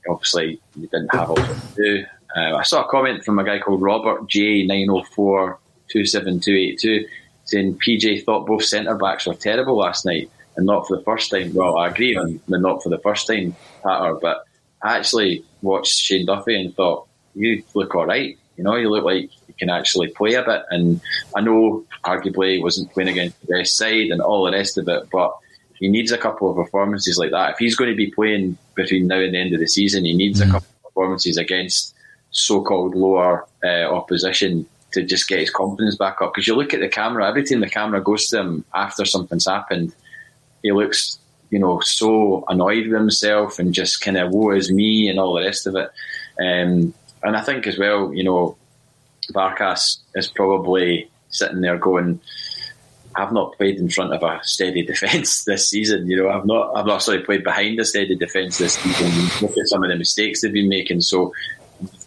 Obviously, 0.08 0.60
he 0.74 0.82
didn't 0.82 1.14
have 1.14 1.30
all 1.30 1.36
to 1.36 1.56
do. 1.76 2.04
Uh, 2.36 2.56
I 2.56 2.62
saw 2.62 2.84
a 2.84 2.90
comment 2.90 3.24
from 3.24 3.38
a 3.38 3.44
guy 3.44 3.58
called 3.58 3.82
Robert 3.82 4.28
J 4.28 4.64
nine 4.66 4.86
zero 4.86 4.98
oh 4.98 5.04
four 5.04 5.58
two 5.88 6.04
seven 6.04 6.40
two 6.40 6.54
eight 6.54 6.78
two 6.78 7.06
saying 7.44 7.78
PJ 7.78 8.24
thought 8.24 8.46
both 8.46 8.64
centre 8.64 8.96
backs 8.96 9.26
were 9.26 9.34
terrible 9.34 9.76
last 9.76 10.04
night 10.04 10.30
and 10.56 10.66
not 10.66 10.86
for 10.86 10.96
the 10.96 11.02
first 11.04 11.30
time. 11.30 11.54
Well, 11.54 11.78
I 11.78 11.88
agree 11.88 12.16
on 12.16 12.40
the 12.48 12.58
not 12.58 12.82
for 12.82 12.88
the 12.88 12.98
first 12.98 13.26
time 13.26 13.54
patter, 13.82 14.14
but 14.14 14.44
I 14.82 14.98
actually 14.98 15.44
watched 15.62 15.98
Shane 15.98 16.26
Duffy 16.26 16.60
and 16.60 16.74
thought, 16.74 17.06
you 17.34 17.62
look 17.74 17.94
all 17.94 18.06
right. 18.06 18.38
You 18.56 18.64
know, 18.64 18.76
you 18.76 18.90
look 18.90 19.04
like 19.04 19.30
can 19.58 19.70
actually 19.70 20.08
play 20.08 20.34
a 20.34 20.42
bit. 20.42 20.62
And 20.70 21.00
I 21.34 21.40
know 21.40 21.84
arguably 22.04 22.56
he 22.56 22.62
wasn't 22.62 22.92
playing 22.92 23.10
against 23.10 23.40
the 23.40 23.58
best 23.58 23.76
side 23.76 24.08
and 24.08 24.20
all 24.20 24.44
the 24.44 24.52
rest 24.52 24.78
of 24.78 24.88
it, 24.88 25.08
but 25.10 25.36
he 25.74 25.88
needs 25.88 26.12
a 26.12 26.18
couple 26.18 26.50
of 26.50 26.56
performances 26.56 27.18
like 27.18 27.30
that. 27.32 27.52
If 27.52 27.58
he's 27.58 27.76
going 27.76 27.90
to 27.90 27.96
be 27.96 28.10
playing 28.10 28.56
between 28.74 29.06
now 29.06 29.18
and 29.18 29.34
the 29.34 29.38
end 29.38 29.54
of 29.54 29.60
the 29.60 29.66
season, 29.66 30.04
he 30.04 30.14
needs 30.14 30.40
mm. 30.40 30.48
a 30.48 30.52
couple 30.52 30.68
of 30.68 30.82
performances 30.82 31.36
against 31.36 31.94
so-called 32.30 32.94
lower 32.94 33.46
uh, 33.64 33.84
opposition 33.92 34.66
to 34.92 35.02
just 35.02 35.28
get 35.28 35.40
his 35.40 35.50
confidence 35.50 35.96
back 35.96 36.22
up. 36.22 36.32
Because 36.32 36.46
you 36.46 36.54
look 36.54 36.72
at 36.72 36.80
the 36.80 36.88
camera, 36.88 37.28
every 37.28 37.44
time 37.44 37.60
the 37.60 37.68
camera 37.68 38.02
goes 38.02 38.28
to 38.28 38.40
him 38.40 38.64
after 38.74 39.04
something's 39.04 39.46
happened, 39.46 39.94
he 40.62 40.72
looks, 40.72 41.18
you 41.50 41.58
know, 41.58 41.80
so 41.80 42.44
annoyed 42.48 42.86
with 42.86 42.96
himself 42.96 43.58
and 43.58 43.74
just 43.74 44.00
kind 44.00 44.16
of 44.16 44.30
woe 44.30 44.50
is 44.50 44.72
me 44.72 45.08
and 45.08 45.18
all 45.18 45.34
the 45.34 45.42
rest 45.42 45.66
of 45.66 45.76
it. 45.76 45.90
Um, 46.40 46.94
and 47.22 47.36
I 47.36 47.42
think 47.42 47.66
as 47.66 47.78
well, 47.78 48.12
you 48.14 48.24
know, 48.24 48.56
Barkas 49.32 49.98
is 50.14 50.28
probably 50.28 51.10
sitting 51.28 51.60
there 51.60 51.78
going, 51.78 52.20
I've 53.14 53.32
not 53.32 53.56
played 53.56 53.78
in 53.78 53.88
front 53.88 54.12
of 54.12 54.22
a 54.22 54.40
steady 54.42 54.82
defence 54.86 55.44
this 55.44 55.70
season. 55.70 56.08
You 56.08 56.22
know, 56.22 56.30
I've 56.30 56.46
not, 56.46 56.76
I've 56.76 56.86
not 56.86 56.96
actually 56.96 57.20
played 57.20 57.44
behind 57.44 57.80
a 57.80 57.84
steady 57.84 58.16
defence 58.16 58.58
this 58.58 58.74
season. 58.74 59.28
Look 59.40 59.56
at 59.56 59.68
some 59.68 59.82
of 59.82 59.90
the 59.90 59.96
mistakes 59.96 60.42
they've 60.42 60.52
been 60.52 60.68
making. 60.68 61.00
So 61.00 61.32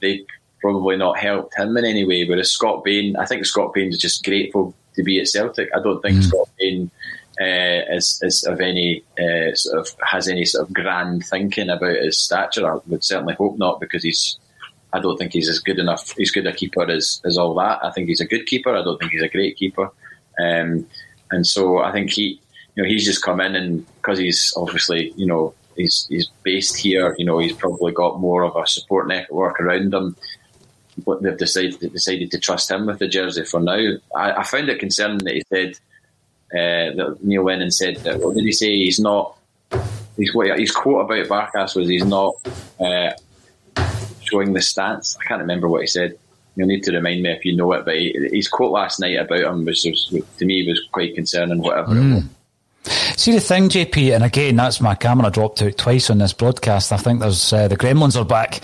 they 0.01 0.25
probably 0.61 0.97
not 0.97 1.17
helped 1.17 1.57
him 1.57 1.75
in 1.77 1.85
any 1.85 2.05
way. 2.05 2.25
Whereas 2.27 2.51
Scott 2.51 2.83
Bain, 2.83 3.15
I 3.15 3.25
think 3.25 3.45
Scott 3.45 3.73
Bain 3.73 3.89
is 3.89 3.97
just 3.97 4.23
grateful 4.23 4.73
to 4.95 5.03
be 5.03 5.19
at 5.19 5.27
Celtic. 5.27 5.69
I 5.75 5.81
don't 5.81 6.01
think 6.01 6.17
mm. 6.17 6.23
Scott 6.23 6.49
Bain 6.59 6.91
uh, 7.39 7.95
is, 7.95 8.19
is 8.21 8.43
of 8.43 8.59
any 8.59 9.03
uh, 9.17 9.55
sort 9.55 9.79
of 9.79 9.95
has 10.05 10.27
any 10.27 10.45
sort 10.45 10.67
of 10.67 10.73
grand 10.73 11.25
thinking 11.25 11.69
about 11.69 11.95
his 11.95 12.19
stature. 12.19 12.69
I 12.69 12.79
would 12.87 13.03
certainly 13.03 13.35
hope 13.35 13.57
not, 13.57 13.79
because 13.79 14.03
he's. 14.03 14.37
I 14.91 14.99
don't 14.99 15.17
think 15.17 15.33
he's 15.33 15.49
as 15.49 15.59
good 15.59 15.79
enough. 15.79 16.15
He's 16.17 16.31
good 16.31 16.47
a 16.47 16.53
keeper 16.53 16.89
as, 16.89 17.21
as 17.25 17.37
all 17.37 17.53
that. 17.55 17.83
I 17.83 17.91
think 17.91 18.07
he's 18.07 18.21
a 18.21 18.27
good 18.27 18.45
keeper. 18.45 18.75
I 18.75 18.83
don't 18.83 18.97
think 18.99 19.11
he's 19.11 19.21
a 19.21 19.29
great 19.29 19.55
keeper. 19.57 19.91
Um, 20.43 20.87
and 21.31 21.45
so 21.45 21.79
I 21.79 21.91
think 21.91 22.11
he, 22.11 22.41
you 22.75 22.83
know, 22.83 22.89
he's 22.89 23.05
just 23.05 23.23
come 23.23 23.39
in 23.39 23.55
and 23.55 23.85
because 23.97 24.17
he's 24.17 24.53
obviously, 24.57 25.13
you 25.15 25.27
know, 25.27 25.53
he's 25.75 26.07
he's 26.09 26.27
based 26.43 26.77
here. 26.77 27.15
You 27.17 27.25
know, 27.25 27.39
he's 27.39 27.53
probably 27.53 27.91
got 27.91 28.19
more 28.19 28.43
of 28.43 28.55
a 28.55 28.67
support 28.67 29.07
network 29.07 29.59
around 29.59 29.93
him. 29.93 30.15
But 31.05 31.21
they've 31.21 31.37
decided 31.37 31.79
decided 31.79 32.31
to 32.31 32.39
trust 32.39 32.71
him 32.71 32.85
with 32.85 32.99
the 32.99 33.07
jersey 33.07 33.45
for 33.45 33.59
now. 33.59 33.97
I, 34.15 34.31
I 34.33 34.43
found 34.43 34.69
it 34.69 34.79
concerning 34.79 35.19
that 35.19 35.35
he 35.35 35.43
said 35.47 35.75
uh, 36.51 36.95
that 36.95 37.17
Neil 37.21 37.45
Lennon 37.45 37.71
said 37.71 37.97
that. 37.97 38.19
What 38.19 38.35
did 38.35 38.43
he 38.43 38.51
say? 38.51 38.75
He's 38.75 38.99
not. 38.99 39.37
He's 40.17 40.33
what 40.33 40.59
his 40.59 40.71
quote 40.71 41.05
about 41.05 41.53
Barkas 41.53 41.75
was. 41.75 41.87
He's 41.87 42.05
not 42.05 42.33
uh, 42.79 43.11
showing 44.29 44.53
the 44.53 44.61
stance. 44.61 45.17
I 45.19 45.23
can't 45.25 45.41
remember 45.41 45.67
what 45.67 45.81
he 45.81 45.87
said. 45.87 46.17
You'll 46.55 46.67
need 46.67 46.83
to 46.83 46.93
remind 46.93 47.23
me 47.23 47.31
if 47.31 47.45
you 47.45 47.55
know 47.55 47.71
it. 47.73 47.85
But 47.85 47.95
he, 47.95 48.29
his 48.31 48.47
quote 48.47 48.71
last 48.71 48.99
night 48.99 49.17
about 49.17 49.39
him 49.39 49.65
was, 49.65 49.85
was 49.85 50.25
to 50.37 50.45
me 50.45 50.67
was 50.67 50.81
quite 50.91 51.15
concerning. 51.15 51.59
Whatever 51.59 51.93
mm. 51.93 52.21
hmm. 52.21 52.27
See 53.17 53.33
the 53.33 53.41
thing, 53.41 53.67
JP, 53.67 54.15
and 54.15 54.23
again, 54.23 54.55
that's 54.55 54.79
my 54.79 54.95
camera 54.95 55.29
dropped 55.29 55.61
out 55.61 55.77
twice 55.77 56.09
on 56.09 56.19
this 56.19 56.31
broadcast. 56.31 56.93
I 56.93 56.97
think 56.97 57.19
there's 57.19 57.51
uh, 57.51 57.67
the 57.67 57.75
Gremlins 57.75 58.19
are 58.19 58.25
back. 58.25 58.61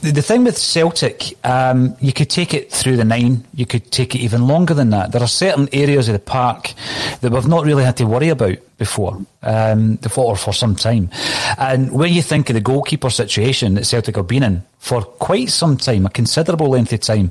The, 0.00 0.12
the 0.12 0.22
thing 0.22 0.44
with 0.44 0.56
Celtic, 0.56 1.36
um, 1.44 1.94
you 2.00 2.12
could 2.12 2.30
take 2.30 2.54
it 2.54 2.72
through 2.72 2.96
the 2.96 3.04
nine. 3.04 3.44
You 3.54 3.66
could 3.66 3.92
take 3.92 4.14
it 4.14 4.20
even 4.20 4.46
longer 4.46 4.72
than 4.72 4.90
that. 4.90 5.12
There 5.12 5.22
are 5.22 5.28
certain 5.28 5.68
areas 5.72 6.08
of 6.08 6.14
the 6.14 6.18
park 6.18 6.72
that 7.20 7.30
we've 7.30 7.46
not 7.46 7.66
really 7.66 7.84
had 7.84 7.98
to 7.98 8.06
worry 8.06 8.30
about 8.30 8.56
before, 8.76 9.18
um, 9.42 9.98
or 10.16 10.36
for 10.36 10.52
some 10.52 10.74
time. 10.74 11.10
And 11.58 11.92
when 11.92 12.12
you 12.12 12.22
think 12.22 12.50
of 12.50 12.54
the 12.54 12.60
goalkeeper 12.60 13.10
situation 13.10 13.74
that 13.74 13.86
Celtic 13.86 14.16
have 14.16 14.26
been 14.26 14.42
in 14.42 14.62
for 14.78 15.02
quite 15.02 15.50
some 15.50 15.76
time, 15.76 16.06
a 16.06 16.10
considerable 16.10 16.68
length 16.68 16.92
of 16.92 17.00
time, 17.00 17.30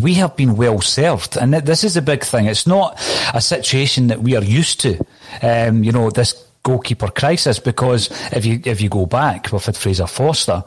we 0.00 0.14
have 0.14 0.36
been 0.36 0.56
well 0.56 0.80
served. 0.80 1.36
And 1.36 1.54
this 1.54 1.84
is 1.84 1.96
a 1.96 2.02
big 2.02 2.24
thing. 2.24 2.46
It's 2.46 2.66
not 2.66 3.00
a 3.34 3.40
situation 3.40 4.08
that 4.08 4.22
we 4.22 4.36
are 4.36 4.44
used 4.44 4.80
to. 4.80 5.04
Um, 5.42 5.84
you 5.84 5.92
know, 5.92 6.10
this 6.10 6.49
goalkeeper 6.62 7.08
crisis 7.08 7.58
because 7.58 8.10
if 8.32 8.44
you 8.44 8.60
if 8.64 8.80
you 8.80 8.88
go 8.88 9.06
back, 9.06 9.50
we've 9.52 9.64
had 9.64 9.76
Fraser 9.76 10.06
Forster, 10.06 10.62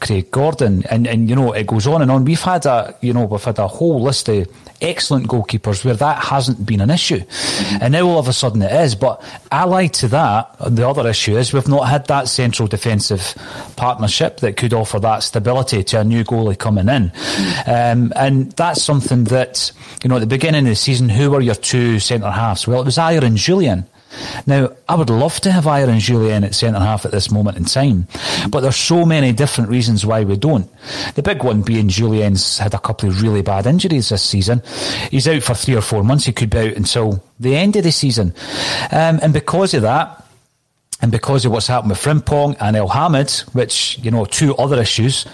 Craig 0.00 0.30
Gordon, 0.30 0.84
and, 0.90 1.06
and 1.06 1.28
you 1.28 1.34
know 1.34 1.52
it 1.52 1.66
goes 1.66 1.86
on 1.86 2.02
and 2.02 2.10
on. 2.10 2.24
We've 2.24 2.40
had 2.40 2.66
a 2.66 2.94
you 3.00 3.12
know 3.12 3.24
we've 3.24 3.42
had 3.42 3.58
a 3.58 3.68
whole 3.68 4.02
list 4.02 4.28
of 4.28 4.46
excellent 4.80 5.26
goalkeepers 5.26 5.84
where 5.84 5.94
that 5.94 6.22
hasn't 6.24 6.64
been 6.64 6.80
an 6.80 6.90
issue. 6.90 7.18
Mm-hmm. 7.18 7.76
And 7.80 7.92
now 7.92 8.06
all 8.06 8.18
of 8.18 8.28
a 8.28 8.32
sudden 8.32 8.62
it 8.62 8.72
is. 8.72 8.94
But 8.94 9.22
allied 9.50 9.94
to 9.94 10.08
that, 10.08 10.54
the 10.70 10.88
other 10.88 11.08
issue 11.08 11.36
is 11.36 11.52
we've 11.52 11.68
not 11.68 11.88
had 11.88 12.06
that 12.06 12.28
central 12.28 12.68
defensive 12.68 13.34
partnership 13.76 14.38
that 14.38 14.56
could 14.56 14.72
offer 14.72 15.00
that 15.00 15.20
stability 15.20 15.82
to 15.84 16.00
a 16.00 16.04
new 16.04 16.24
goalie 16.24 16.58
coming 16.58 16.88
in. 16.88 17.10
Mm-hmm. 17.10 17.70
Um, 17.70 18.12
and 18.16 18.52
that's 18.52 18.82
something 18.82 19.24
that, 19.24 19.72
you 20.02 20.08
know, 20.08 20.16
at 20.16 20.20
the 20.20 20.26
beginning 20.26 20.64
of 20.64 20.70
the 20.70 20.76
season, 20.76 21.08
who 21.08 21.30
were 21.30 21.40
your 21.40 21.54
two 21.54 21.98
centre 21.98 22.30
halves? 22.30 22.66
Well, 22.66 22.80
it 22.80 22.84
was 22.84 22.96
Ajer 22.96 23.22
and 23.22 23.36
Jullien. 23.36 23.86
Now, 24.46 24.70
I 24.88 24.94
would 24.94 25.10
love 25.10 25.40
to 25.40 25.52
have 25.52 25.64
Ajer 25.64 25.88
and 25.88 26.00
Jullien 26.00 26.44
at 26.44 26.54
centre 26.54 26.80
half 26.80 27.04
at 27.04 27.12
this 27.12 27.30
moment 27.30 27.56
in 27.56 27.64
time, 27.64 28.08
but 28.50 28.60
there's 28.60 28.76
so 28.76 29.04
many 29.04 29.32
different 29.32 29.70
reasons 29.70 30.06
why 30.06 30.24
we 30.24 30.36
don't. 30.36 30.68
The 31.14 31.22
big 31.22 31.42
one 31.44 31.62
being 31.62 31.88
Jullien's 31.88 32.58
had 32.58 32.74
a 32.74 32.78
couple 32.78 33.08
of 33.08 33.22
really 33.22 33.42
bad 33.42 33.66
injuries 33.66 34.08
this 34.08 34.22
season. 34.22 34.62
He's 35.10 35.28
out 35.28 35.42
for 35.42 35.54
three 35.54 35.76
or 35.76 35.82
four 35.82 36.04
months. 36.04 36.24
He 36.24 36.32
could 36.32 36.50
be 36.50 36.58
out 36.58 36.76
until 36.76 37.22
the 37.38 37.56
end 37.56 37.76
of 37.76 37.84
the 37.84 37.92
season. 37.92 38.34
Um, 38.90 39.20
and 39.22 39.32
because 39.32 39.74
of 39.74 39.82
that, 39.82 40.24
and 41.00 41.12
because 41.12 41.44
of 41.44 41.52
what's 41.52 41.66
happened 41.68 41.90
with 41.90 42.02
Frimpong 42.02 42.56
and 42.60 42.76
Elhamed, 42.76 43.40
which, 43.54 43.98
you 44.02 44.10
know, 44.10 44.24
two 44.24 44.56
other 44.56 44.80
issues, 44.80 45.24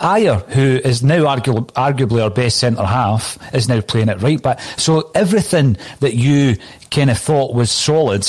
Ajer, 0.00 0.42
who 0.52 0.80
is 0.88 1.02
now 1.02 1.24
argu- 1.24 1.66
arguably 1.72 2.22
our 2.22 2.30
best 2.30 2.58
centre 2.58 2.84
half, 2.84 3.38
is 3.54 3.68
now 3.68 3.80
playing 3.82 4.08
at 4.08 4.22
right 4.22 4.40
back. 4.40 4.60
So 4.78 5.10
everything 5.14 5.76
that 6.00 6.14
you 6.14 6.56
kind 6.90 7.10
of 7.10 7.18
thought 7.18 7.54
was 7.54 7.70
solid 7.70 8.26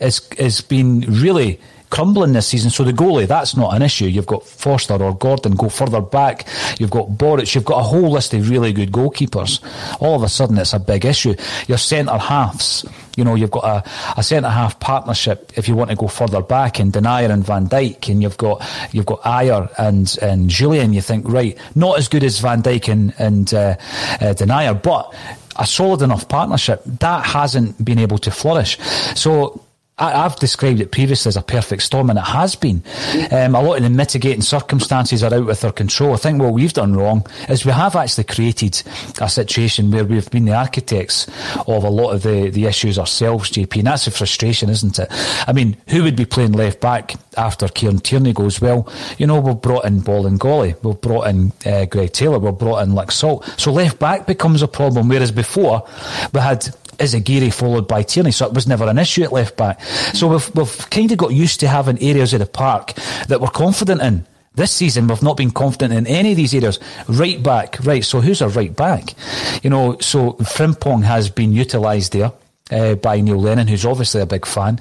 is 0.00 0.28
is 0.38 0.60
been 0.60 1.00
really 1.00 1.60
crumbling 1.94 2.32
this 2.32 2.48
season. 2.48 2.70
So 2.70 2.82
the 2.82 2.92
goalie, 2.92 3.28
that's 3.28 3.56
not 3.56 3.72
an 3.72 3.80
issue. 3.80 4.06
You've 4.06 4.26
got 4.26 4.44
Forster 4.44 5.00
or 5.00 5.16
Gordon 5.16 5.54
go 5.54 5.68
further 5.68 6.00
back. 6.00 6.44
You've 6.80 6.90
got 6.90 7.10
Boruc. 7.10 7.54
You've 7.54 7.64
got 7.64 7.78
a 7.78 7.84
whole 7.84 8.10
list 8.10 8.34
of 8.34 8.50
really 8.50 8.72
good 8.72 8.90
goalkeepers. 8.90 9.62
All 10.02 10.16
of 10.16 10.24
a 10.24 10.28
sudden, 10.28 10.58
it's 10.58 10.72
a 10.72 10.80
big 10.80 11.04
issue. 11.04 11.36
Your 11.68 11.78
centre 11.78 12.18
halves. 12.18 12.84
You 13.16 13.22
know, 13.22 13.36
you've 13.36 13.52
got 13.52 13.64
a, 13.64 13.90
a 14.18 14.24
centre 14.24 14.48
half 14.48 14.80
partnership 14.80 15.52
if 15.54 15.68
you 15.68 15.76
want 15.76 15.90
to 15.90 15.96
go 15.96 16.08
further 16.08 16.42
back 16.42 16.80
in 16.80 16.90
Denayer 16.90 17.30
and 17.30 17.46
Van 17.46 17.68
Dijk, 17.68 18.08
and 18.10 18.20
you've 18.20 18.38
got 18.38 18.60
you've 18.90 19.06
got 19.06 19.22
Ajer 19.22 19.72
and 19.78 20.18
and 20.20 20.50
Jullien. 20.50 20.92
You 20.94 21.00
think 21.00 21.28
right, 21.28 21.56
not 21.76 21.96
as 21.96 22.08
good 22.08 22.24
as 22.24 22.40
Van 22.40 22.60
Dijk 22.60 22.88
and 22.88 23.14
and 23.18 23.54
uh, 23.54 23.76
uh, 24.20 24.34
Denayer, 24.34 24.82
but 24.82 25.14
a 25.54 25.64
solid 25.64 26.02
enough 26.02 26.26
partnership 26.26 26.82
that 26.98 27.24
hasn't 27.24 27.84
been 27.84 28.00
able 28.00 28.18
to 28.18 28.32
flourish. 28.32 28.78
So 29.14 29.64
I, 29.96 30.10
have 30.22 30.34
described 30.36 30.80
it 30.80 30.90
previously 30.90 31.28
as 31.28 31.36
a 31.36 31.42
perfect 31.42 31.82
storm, 31.82 32.10
and 32.10 32.18
it 32.18 32.22
has 32.22 32.56
been. 32.56 32.82
Um, 33.30 33.54
a 33.54 33.62
lot 33.62 33.76
of 33.76 33.84
the 33.84 33.90
mitigating 33.90 34.42
circumstances 34.42 35.22
are 35.22 35.32
out 35.32 35.46
with 35.46 35.64
our 35.64 35.70
control. 35.70 36.14
I 36.14 36.16
think 36.16 36.42
what 36.42 36.52
we've 36.52 36.72
done 36.72 36.96
wrong 36.96 37.24
is 37.48 37.64
we 37.64 37.70
have 37.70 37.94
actually 37.94 38.24
created 38.24 38.82
a 39.20 39.28
situation 39.28 39.92
where 39.92 40.04
we've 40.04 40.28
been 40.32 40.46
the 40.46 40.54
architects 40.54 41.28
of 41.68 41.84
a 41.84 41.88
lot 41.88 42.10
of 42.10 42.24
the, 42.24 42.50
the 42.50 42.64
issues 42.64 42.98
ourselves, 42.98 43.52
JP, 43.52 43.78
and 43.78 43.86
that's 43.86 44.08
a 44.08 44.10
frustration, 44.10 44.68
isn't 44.68 44.98
it? 44.98 45.06
I 45.46 45.52
mean, 45.52 45.76
who 45.88 46.02
would 46.02 46.16
be 46.16 46.24
playing 46.24 46.52
left 46.52 46.80
back 46.80 47.14
after 47.36 47.68
Kieran 47.68 48.00
Tierney 48.00 48.32
goes? 48.32 48.60
Well, 48.60 48.92
you 49.18 49.28
know, 49.28 49.38
we've 49.38 49.62
brought 49.62 49.84
in 49.84 50.00
Bolingoli, 50.00 50.82
we've 50.82 51.00
brought 51.00 51.28
in 51.28 51.52
uh, 51.64 51.84
Greg 51.84 52.12
Taylor, 52.12 52.40
we've 52.40 52.58
brought 52.58 52.82
in 52.82 52.94
Laxalt. 52.94 53.60
So 53.60 53.72
left 53.72 54.00
back 54.00 54.26
becomes 54.26 54.60
a 54.60 54.68
problem, 54.68 55.08
whereas 55.08 55.30
before 55.30 55.86
we 56.32 56.40
had 56.40 56.68
Izaguirre 56.98 57.52
followed 57.52 57.88
by 57.88 58.02
Tierney, 58.02 58.30
so 58.30 58.46
it 58.46 58.52
was 58.54 58.66
never 58.66 58.86
an 58.86 58.98
issue 58.98 59.22
at 59.22 59.32
left 59.32 59.56
back. 59.56 59.82
So 60.12 60.28
we've, 60.28 60.54
we've 60.54 60.90
kind 60.90 61.10
of 61.10 61.18
got 61.18 61.32
used 61.32 61.60
to 61.60 61.68
having 61.68 62.00
areas 62.02 62.32
of 62.32 62.40
the 62.40 62.46
park 62.46 62.94
that 63.28 63.40
we're 63.40 63.48
confident 63.48 64.02
in. 64.02 64.26
This 64.54 64.70
season, 64.70 65.08
we've 65.08 65.22
not 65.22 65.36
been 65.36 65.50
confident 65.50 65.92
in 65.92 66.06
any 66.06 66.30
of 66.30 66.36
these 66.36 66.54
areas. 66.54 66.78
Right 67.08 67.42
back, 67.42 67.84
right. 67.84 68.04
So 68.04 68.20
who's 68.20 68.40
our 68.40 68.50
right 68.50 68.74
back? 68.74 69.14
You 69.64 69.70
know, 69.70 69.98
so 69.98 70.34
Frimpong 70.34 71.02
has 71.02 71.28
been 71.28 71.52
utilised 71.52 72.12
there. 72.12 72.32
Uh, 72.70 72.94
by 72.94 73.20
Neil 73.20 73.38
Lennon, 73.38 73.68
who's 73.68 73.84
obviously 73.84 74.22
a 74.22 74.26
big 74.26 74.46
fan. 74.46 74.78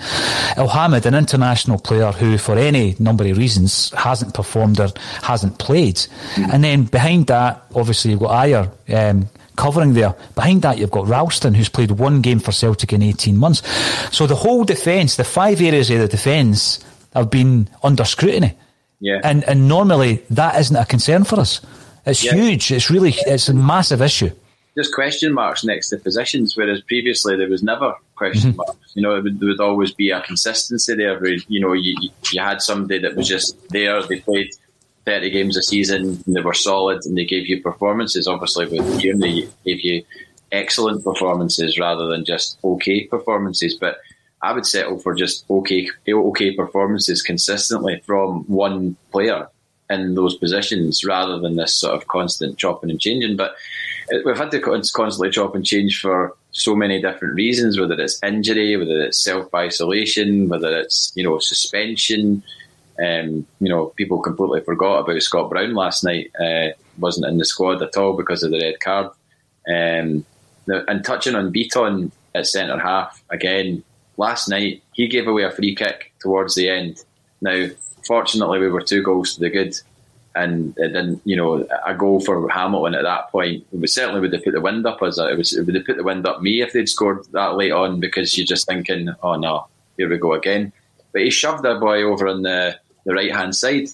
Elhamed, 0.56 1.06
an 1.06 1.14
international 1.14 1.78
player 1.78 2.14
who, 2.14 2.38
for 2.38 2.58
any 2.58 2.96
number 2.98 3.30
of 3.30 3.38
reasons, 3.38 3.92
hasn't 3.92 4.34
performed 4.34 4.80
or 4.80 4.88
hasn't 5.22 5.60
played. 5.60 5.98
Mm. 6.36 6.54
And 6.54 6.64
then 6.64 6.84
behind 6.86 7.28
that, 7.28 7.62
obviously, 7.76 8.12
you've 8.12 8.22
got 8.22 8.46
Ajer, 8.46 8.72
um, 8.96 9.28
covering 9.56 9.94
there. 9.94 10.16
Behind 10.36 10.62
that, 10.64 10.78
you've 10.78 10.92
got 10.92 11.08
Ralston, 11.08 11.54
who's 11.54 11.70
played 11.70 11.92
one 11.92 12.22
game 12.22 12.40
for 12.40 12.52
Celtic 12.52 12.94
in 12.94 13.02
18 13.02 13.38
months. 13.38 13.62
So 14.16 14.28
the 14.28 14.36
whole 14.36 14.64
defence, 14.64 15.16
the 15.16 15.24
five 15.24 15.62
areas 15.62 15.90
of 15.90 16.00
the 16.00 16.08
defence, 16.08 16.80
have 17.14 17.30
been 17.30 17.70
under 17.84 18.06
scrutiny. 18.06 18.58
Yeah. 19.00 19.20
And 19.24 19.44
and 19.44 19.68
normally 19.68 20.24
that 20.30 20.60
isn't 20.60 20.76
a 20.76 20.86
concern 20.86 21.26
for 21.26 21.40
us. 21.40 21.62
It's 22.06 22.24
yeah. 22.24 22.36
huge. 22.36 22.72
It's 22.72 22.90
really 22.90 23.14
it's 23.28 23.50
a 23.50 23.54
massive 23.54 24.02
issue. 24.02 24.32
There's 24.76 24.90
question 24.90 25.34
marks 25.34 25.64
next 25.64 25.90
to 25.90 25.98
positions, 25.98 26.58
whereas 26.58 26.82
previously 26.82 27.36
there 27.36 27.50
was 27.50 27.62
never 27.62 27.94
question 28.16 28.52
mm-hmm. 28.52 28.58
marks. 28.58 28.96
You 28.96 29.04
know, 29.04 29.22
would, 29.22 29.40
there 29.40 29.50
would 29.50 29.60
always 29.60 29.94
be 29.94 30.10
a 30.10 30.22
consistency 30.22 30.96
there. 30.96 31.20
Where, 31.20 31.34
you 31.48 31.60
know, 31.60 31.74
you 31.74 31.96
you 32.32 32.42
had 32.42 32.62
somebody 32.62 33.00
that 33.00 33.16
was 33.16 33.28
just 33.28 33.56
there. 33.70 34.02
They 34.04 34.22
played 34.22 34.56
30 35.06 35.30
games 35.32 35.58
a 35.58 35.64
season 35.64 36.22
and 36.26 36.36
they 36.36 36.42
were 36.42 36.54
solid 36.54 37.06
and 37.06 37.18
they 37.18 37.26
gave 37.26 37.48
you 37.48 37.62
performances. 37.62 38.28
Obviously, 38.28 38.66
with 38.68 39.00
Tierney, 39.00 39.46
they 39.66 39.74
gave 39.74 39.82
you 39.82 40.04
excellent 40.52 41.04
performances 41.04 41.80
rather 41.80 42.08
than 42.08 42.24
just 42.24 42.58
okay 42.64 43.06
performances. 43.06 43.76
But 43.76 43.98
I 44.42 44.54
would 44.54 44.66
settle 44.66 45.00
for 45.00 45.14
just 45.14 45.46
okay, 45.50 45.90
okay 46.08 46.56
performances 46.56 47.22
consistently 47.22 48.02
from 48.06 48.44
one 48.46 48.96
player 49.12 49.48
in 49.90 50.16
those 50.16 50.38
positions 50.38 51.04
rather 51.04 51.40
than 51.40 51.56
this 51.56 51.76
sort 51.76 51.96
of 51.96 52.08
constant 52.08 52.58
chopping 52.58 52.90
and 52.90 53.00
changing. 53.00 53.36
But 53.36 53.56
we've 54.26 54.38
had 54.38 54.52
to 54.52 54.60
constantly 54.60 55.30
chop 55.30 55.56
and 55.56 55.66
change 55.66 56.00
for 56.00 56.36
so 56.52 56.76
many 56.76 57.02
different 57.02 57.36
reasons, 57.36 57.80
whether 57.80 57.96
it's 57.96 58.22
injury, 58.24 58.78
whether 58.78 59.02
it's 59.02 59.24
self 59.24 59.54
isolation, 59.54 60.50
whether 60.50 60.78
it's, 60.78 61.12
you 61.16 61.24
know, 61.24 61.40
suspension 61.40 62.44
um, 63.00 63.46
you 63.60 63.70
know, 63.70 63.88
people 63.88 64.22
completely 64.22 64.62
forgot 64.62 65.00
about 65.00 65.22
Scott 65.22 65.50
Brown 65.50 65.74
last 65.74 66.04
night. 66.04 66.32
Uh, 66.40 66.70
wasn't 67.00 67.26
in 67.26 67.38
the 67.38 67.46
squad 67.46 67.82
at 67.82 67.98
all 67.98 68.14
because 68.14 68.44
of 68.44 68.52
the 68.52 68.60
red 68.60 68.80
card. 68.80 69.08
Um, 69.68 70.26
and 70.68 71.04
touching 71.04 71.36
on 71.36 71.52
Bitton 71.52 72.12
at 72.36 72.48
centre 72.48 72.80
half 72.80 73.24
again 73.30 73.84
last 74.18 74.48
night, 74.48 74.84
he 74.94 75.08
gave 75.08 75.28
away 75.28 75.44
a 75.44 75.52
free 75.52 75.76
kick 75.76 76.14
towards 76.20 76.56
the 76.56 76.70
end. 76.70 77.04
Now, 77.42 77.68
fortunately, 78.06 78.60
we 78.60 78.70
were 78.70 78.82
two 78.82 79.02
goals 79.02 79.34
to 79.34 79.40
the 79.40 79.50
good, 79.50 79.76
and 80.36 80.76
then. 80.76 81.22
You 81.26 81.36
know, 81.36 81.68
a 81.86 81.94
goal 81.94 82.20
for 82.20 82.48
Hamilton 82.50 82.96
at 82.96 83.04
that 83.04 83.32
point 83.32 83.66
it 83.74 83.80
was 83.80 83.94
certainly 83.94 84.22
would 84.22 84.34
have 84.34 84.44
put 84.44 84.54
the 84.54 84.62
wind 84.62 84.86
up 84.86 85.02
as 85.02 85.18
it 85.18 85.38
was. 85.38 85.54
It 85.54 85.66
would 85.66 85.76
have 85.76 85.86
put 85.86 85.98
the 85.98 86.04
wind 86.04 86.28
up 86.28 86.42
me 86.42 86.62
if 86.62 86.74
they'd 86.74 86.90
scored 86.90 87.26
that 87.32 87.56
late 87.56 87.72
on 87.72 88.00
because 88.00 88.38
you're 88.38 88.46
just 88.46 88.68
thinking, 88.68 89.14
oh 89.24 89.36
no, 89.36 89.68
here 89.98 90.10
we 90.10 90.18
go 90.18 90.34
again. 90.34 90.72
But 91.12 91.24
he 91.24 91.30
shoved 91.30 91.64
that 91.64 91.80
boy 91.80 92.04
over 92.04 92.28
on 92.28 92.42
the 92.42 92.80
the 93.06 93.14
right 93.14 93.34
hand 93.34 93.56
side. 93.56 93.88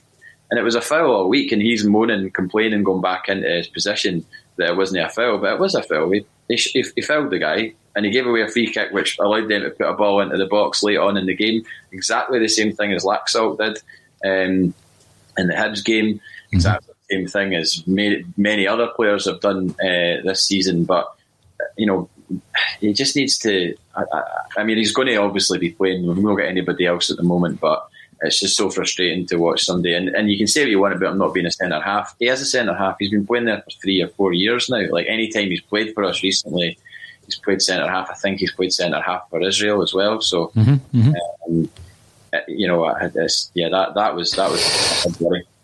And 0.52 0.60
it 0.60 0.64
was 0.64 0.76
a 0.76 0.82
foul 0.82 1.12
all 1.12 1.30
week, 1.30 1.52
and 1.52 1.62
he's 1.62 1.86
moaning, 1.86 2.32
complaining, 2.32 2.84
going 2.84 3.02
back 3.02 3.30
into 3.30 3.48
his 3.48 3.68
position 3.68 4.26
that 4.58 4.70
it 4.70 4.78
wasn't 4.78 5.06
a 5.06 5.10
foul, 5.10 5.38
but 5.38 5.54
it 5.54 5.60
was 5.60 5.76
a 5.76 5.84
foul. 5.84 6.12
He, 6.12 6.26
he, 6.48 6.86
he 6.96 7.02
fouled 7.02 7.30
the 7.30 7.38
guy, 7.38 7.74
and 7.96 8.06
he 8.06 8.12
gave 8.12 8.26
away 8.26 8.42
a 8.42 8.48
free 8.48 8.72
kick, 8.72 8.92
which 8.92 9.18
allowed 9.20 9.50
them 9.50 9.62
to 9.62 9.70
put 9.70 9.90
a 9.90 9.94
ball 9.94 10.22
into 10.22 10.38
the 10.38 10.48
box 10.48 10.82
late 10.82 10.98
on 10.98 11.18
in 11.18 11.28
the 11.28 11.36
game. 11.36 11.64
Exactly 11.92 12.40
the 12.40 12.48
same 12.48 12.74
thing 12.74 12.94
as 12.94 13.04
Laxalt 13.04 13.60
did 13.60 13.78
um, 14.26 14.74
in 15.38 15.48
the 15.48 15.54
Hibs 15.54 15.84
game. 15.84 16.16
Mm-hmm. 16.16 16.56
Exactly 16.56 16.94
the 17.10 17.16
same 17.16 17.28
thing 17.28 17.56
as 17.56 17.86
many, 17.86 18.26
many 18.38 18.68
other 18.68 18.88
players 18.88 19.26
have 19.26 19.42
done 19.42 19.72
uh, 19.82 20.24
this 20.24 20.44
season. 20.44 20.86
But 20.86 21.14
you 21.78 21.86
know, 21.86 22.10
he 22.80 22.94
just 22.94 23.16
needs 23.16 23.38
to. 23.40 23.76
I, 23.96 24.04
I, 24.12 24.24
I 24.58 24.64
mean, 24.64 24.78
he's 24.78 24.94
going 24.94 25.08
to 25.08 25.18
obviously 25.18 25.60
be 25.60 25.72
playing. 25.72 26.08
We've 26.08 26.18
not 26.18 26.36
got 26.36 26.46
anybody 26.46 26.86
else 26.86 27.10
at 27.10 27.18
the 27.18 27.24
moment, 27.24 27.60
but 27.60 27.88
it's 28.22 28.40
just 28.40 28.58
so 28.58 28.70
frustrating 28.70 29.26
to 29.28 29.38
watch 29.38 29.64
somebody. 29.64 29.94
And, 29.94 30.10
and 30.10 30.30
you 30.30 30.38
can 30.38 30.48
say 30.48 30.64
what 30.64 30.70
you 30.70 30.80
want 30.80 30.96
about 30.96 31.14
him 31.14 31.18
not 31.20 31.34
being 31.34 31.46
a 31.46 31.52
centre 31.52 31.80
half. 31.80 32.16
He 32.20 32.28
is 32.28 32.42
a 32.42 32.46
centre 32.46 32.76
half. 32.76 32.98
He's 33.00 33.12
been 33.12 33.26
playing 33.26 33.46
there 33.46 33.62
for 33.62 33.72
three 33.82 34.02
or 34.02 34.08
four 34.10 34.34
years 34.34 34.70
now. 34.70 34.86
Like 34.90 35.08
any 35.08 35.30
time 35.30 35.50
he's 35.50 35.62
played 35.62 35.94
for 35.94 36.04
us 36.04 36.22
recently, 36.24 36.78
he's 37.26 37.38
played 37.38 37.62
centre 37.62 37.88
half. 37.88 38.10
I 38.10 38.16
think 38.16 38.40
he's 38.40 38.52
played 38.52 38.74
centre 38.74 39.02
half 39.02 39.30
for 39.30 39.42
Israel 39.42 39.82
as 39.82 39.94
well. 39.94 40.22
So, 40.22 40.48
mm-hmm, 40.56 40.98
mm-hmm. 40.98 41.14
Um, 41.48 41.70
you 42.48 42.68
know, 42.68 42.86
yeah, 43.54 43.70
that 43.70 43.96
that 43.96 44.16
was 44.16 44.32
that 44.34 44.52
was. 44.52 45.56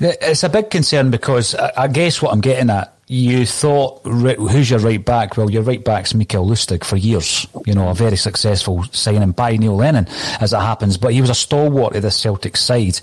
It's 0.00 0.42
a 0.42 0.48
big 0.48 0.70
concern 0.70 1.10
because 1.10 1.54
I 1.54 1.86
guess 1.86 2.20
what 2.20 2.32
I'm 2.32 2.40
getting 2.40 2.70
at 2.70 2.97
you 3.08 3.46
thought, 3.46 4.02
who's 4.04 4.68
your 4.70 4.80
right 4.80 5.02
back? 5.02 5.36
Well, 5.36 5.50
your 5.50 5.62
right 5.62 5.82
back's 5.82 6.12
Mikael 6.14 6.46
Lustig 6.46 6.84
for 6.84 6.96
years. 6.96 7.46
You 7.64 7.72
know, 7.72 7.88
a 7.88 7.94
very 7.94 8.16
successful 8.16 8.84
signing 8.92 9.32
by 9.32 9.56
Neil 9.56 9.76
Lennon, 9.76 10.06
as 10.40 10.52
it 10.52 10.60
happens. 10.60 10.98
But 10.98 11.14
he 11.14 11.22
was 11.22 11.30
a 11.30 11.34
stalwart 11.34 11.96
of 11.96 12.02
the 12.02 12.10
Celtic 12.10 12.56
side. 12.56 12.98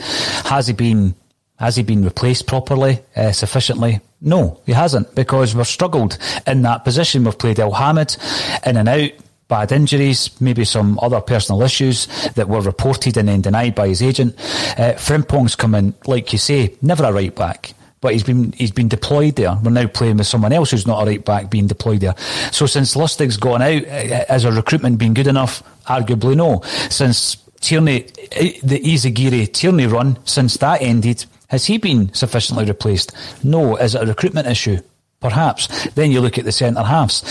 Has 0.45 0.67
he 0.67 0.73
been? 0.73 1.15
Has 1.57 1.77
he 1.77 1.83
been 1.83 2.03
replaced 2.03 2.47
properly, 2.47 2.99
uh, 3.15 3.31
sufficiently? 3.31 4.01
No, 4.19 4.59
he 4.65 4.73
hasn't, 4.73 5.15
because 5.15 5.55
we've 5.55 5.65
struggled 5.65 6.17
in 6.45 6.63
that 6.63 6.83
position. 6.83 7.23
We've 7.23 7.37
played 7.37 7.59
Elhamed 7.59 8.17
in 8.67 8.75
and 8.75 8.89
out, 8.89 9.11
bad 9.47 9.71
injuries, 9.71 10.29
maybe 10.41 10.65
some 10.65 10.99
other 11.01 11.21
personal 11.21 11.61
issues 11.61 12.07
that 12.33 12.49
were 12.49 12.59
reported 12.59 13.15
and 13.15 13.29
then 13.29 13.39
denied 13.39 13.73
by 13.73 13.87
his 13.87 14.03
agent. 14.03 14.35
Uh, 14.77 14.95
Frimpong's 14.97 15.55
come 15.55 15.75
in, 15.75 15.93
like 16.07 16.33
you 16.33 16.39
say, 16.39 16.75
never 16.81 17.05
a 17.05 17.13
right 17.13 17.33
back 17.33 17.73
but 18.05 18.13
he's 18.13 18.21
been 18.21 18.51
he's 18.51 18.69
been 18.69 18.87
deployed 18.87 19.35
there. 19.35 19.57
We're 19.63 19.71
now 19.71 19.87
playing 19.87 20.17
with 20.17 20.27
someone 20.27 20.53
else 20.53 20.69
who's 20.69 20.85
not 20.85 21.01
a 21.01 21.05
right 21.07 21.25
back 21.25 21.49
being 21.49 21.65
deployed 21.65 22.01
there. 22.01 22.13
So 22.51 22.67
since 22.67 22.95
Lustig's 22.95 23.35
gone 23.35 23.63
out, 23.63 23.81
eh, 23.81 23.85
eh, 23.87 24.25
has 24.29 24.45
a 24.45 24.51
recruitment 24.51 24.99
been 24.99 25.15
good 25.15 25.25
enough? 25.25 25.63
Arguably 25.87 26.35
no. 26.35 26.61
Since 26.91 27.37
Tierney, 27.61 28.05
eh, 28.33 28.59
the 28.61 28.79
Izaguirre 28.79 29.51
Tierney 29.51 29.87
run, 29.87 30.19
since 30.23 30.57
that 30.57 30.83
ended, 30.83 31.25
has 31.47 31.65
he 31.65 31.79
been 31.79 32.13
sufficiently 32.13 32.65
replaced? 32.65 33.11
No. 33.43 33.75
Is 33.77 33.95
it 33.95 34.03
a 34.03 34.05
recruitment 34.05 34.45
issue? 34.45 34.77
Perhaps. 35.19 35.87
Then 35.95 36.11
you 36.11 36.21
look 36.21 36.37
at 36.37 36.45
the 36.45 36.51
centre 36.51 36.83
halves. 36.83 37.23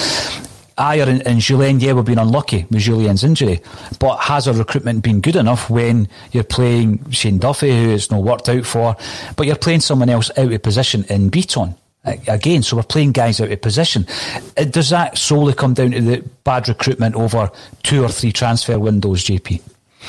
Ajer 0.79 1.07
and, 1.07 1.27
and 1.27 1.39
Jullien, 1.41 1.81
yeah, 1.81 1.93
we've 1.93 2.05
been 2.05 2.19
unlucky 2.19 2.67
with 2.71 2.83
Jullien's 2.83 3.23
injury, 3.23 3.61
but 4.01 4.17
has 4.17 4.49
our 4.49 4.55
recruitment 4.55 5.03
been 5.03 5.21
good 5.21 5.37
enough 5.37 5.71
when 5.71 6.09
you're 6.33 6.43
playing 6.43 7.11
Shane 7.11 7.39
Duffy, 7.39 7.71
who 7.71 7.91
it's 7.91 8.11
not 8.11 8.23
worked 8.23 8.49
out 8.49 8.67
for, 8.67 8.97
but 9.37 9.47
you're 9.47 9.57
playing 9.57 9.81
someone 9.81 10.11
else 10.11 10.31
out 10.37 10.53
of 10.53 10.63
position 10.63 11.05
in 11.09 11.31
Bitton? 11.31 11.77
Again, 12.05 12.63
so 12.63 12.77
we're 12.77 12.83
playing 12.83 13.13
guys 13.13 13.41
out 13.41 13.51
of 13.51 13.63
position. 13.63 14.07
Uh, 14.59 14.65
does 14.65 14.91
that 14.91 15.17
solely 15.17 15.55
come 15.55 15.73
down 15.73 15.93
to 15.93 16.01
the 16.03 16.29
bad 16.43 16.69
recruitment 16.69 17.15
over 17.15 17.51
two 17.83 18.05
or 18.05 18.11
three 18.11 18.31
transfer 18.31 18.79
windows, 18.79 19.25
JP? 19.25 19.63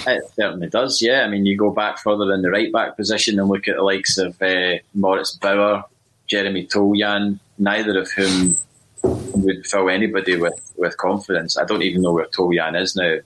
It 0.08 0.24
certainly 0.36 0.68
does, 0.68 1.02
yeah. 1.02 1.22
I 1.22 1.30
mean, 1.30 1.46
you 1.46 1.56
go 1.56 1.72
back 1.72 2.00
further 2.00 2.34
in 2.34 2.42
the 2.42 2.50
right 2.50 2.72
back 2.72 2.98
position 2.98 3.40
and 3.40 3.48
look 3.48 3.70
at 3.70 3.78
the 3.78 3.82
likes 3.82 4.18
of 4.18 4.42
uh, 4.42 4.74
Moritz 4.94 5.36
Bauer, 5.38 5.86
Jeremy 6.28 6.68
Toljan, 6.68 7.40
neither 7.58 7.98
of 7.98 8.12
whom 8.12 8.58
would 9.06 9.66
fill 9.66 9.90
anybody 9.90 10.36
with, 10.38 10.74
with 10.78 10.98
confidence. 10.98 11.58
I 11.58 11.66
don't 11.66 11.84
even 11.84 12.02
know 12.02 12.14
where 12.14 12.28
Toljan 12.28 12.80
is 12.80 12.96
now. 12.96 13.18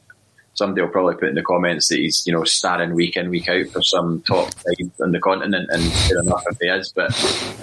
Somebody 0.55 0.81
will 0.81 0.89
probably 0.89 1.15
put 1.15 1.29
in 1.29 1.35
the 1.35 1.41
comments 1.41 1.87
that 1.87 1.99
he's, 1.99 2.27
you 2.27 2.33
know, 2.33 2.43
starring 2.43 2.93
week 2.93 3.15
in, 3.15 3.29
week 3.29 3.47
out 3.47 3.67
for 3.67 3.81
some 3.81 4.21
top 4.23 4.53
side 4.53 4.91
on 5.01 5.11
the 5.13 5.19
continent, 5.19 5.69
and 5.71 5.81
fair 5.93 6.19
enough 6.19 6.43
if 6.51 6.57
he 6.59 6.67
is, 6.67 6.91
but 6.91 7.11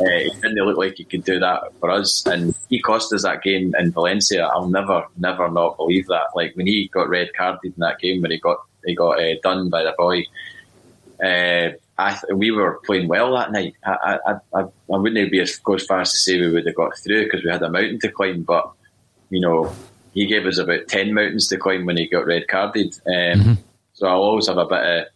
uh, 0.00 0.18
he 0.18 0.30
didn't 0.40 0.64
look 0.64 0.78
like 0.78 0.94
he 0.96 1.04
could 1.04 1.24
do 1.24 1.38
that 1.38 1.64
for 1.78 1.90
us. 1.90 2.24
And 2.24 2.54
he 2.70 2.80
cost 2.80 3.12
us 3.12 3.24
that 3.24 3.42
game 3.42 3.74
in 3.78 3.92
Valencia. 3.92 4.46
I'll 4.46 4.68
never, 4.68 5.04
never 5.18 5.50
not 5.50 5.76
believe 5.76 6.06
that. 6.06 6.28
Like 6.34 6.56
when 6.56 6.66
he 6.66 6.88
got 6.88 7.10
red 7.10 7.34
carded 7.36 7.74
in 7.74 7.80
that 7.80 7.98
game, 7.98 8.22
when 8.22 8.30
he 8.30 8.38
got 8.38 8.58
he 8.86 8.94
got 8.94 9.20
uh, 9.20 9.34
done 9.42 9.68
by 9.68 9.82
the 9.82 9.92
boy. 9.98 10.24
Uh, 11.22 11.76
I 11.98 12.10
th- 12.10 12.34
we 12.34 12.50
were 12.50 12.80
playing 12.84 13.08
well 13.08 13.34
that 13.34 13.52
night. 13.52 13.74
I, 13.84 14.18
I, 14.26 14.32
I, 14.54 14.60
I 14.62 14.96
wouldn't 14.96 15.30
be 15.30 15.40
as 15.40 15.56
go 15.56 15.74
as 15.74 15.86
far 15.86 16.00
as 16.00 16.12
to 16.12 16.18
say 16.18 16.40
we 16.40 16.50
would 16.50 16.66
have 16.66 16.74
got 16.74 16.98
through 16.98 17.24
because 17.24 17.42
we 17.42 17.50
had 17.50 17.62
a 17.62 17.70
mountain 17.70 17.98
to 18.00 18.12
climb, 18.12 18.42
but 18.42 18.70
you 19.30 19.40
know 19.40 19.74
he 20.12 20.26
gave 20.26 20.46
us 20.46 20.58
about 20.58 20.88
ten 20.88 21.14
mountains 21.14 21.48
to 21.48 21.56
climb 21.56 21.86
when 21.86 21.96
he 21.96 22.06
got 22.06 22.26
red 22.26 22.48
carded. 22.48 22.94
Um, 23.06 23.12
mm-hmm. 23.12 23.52
So 23.94 24.06
I'll 24.06 24.22
always 24.22 24.48
have 24.48 24.58
a 24.58 24.66
bit 24.66 24.84
of 24.84 25.06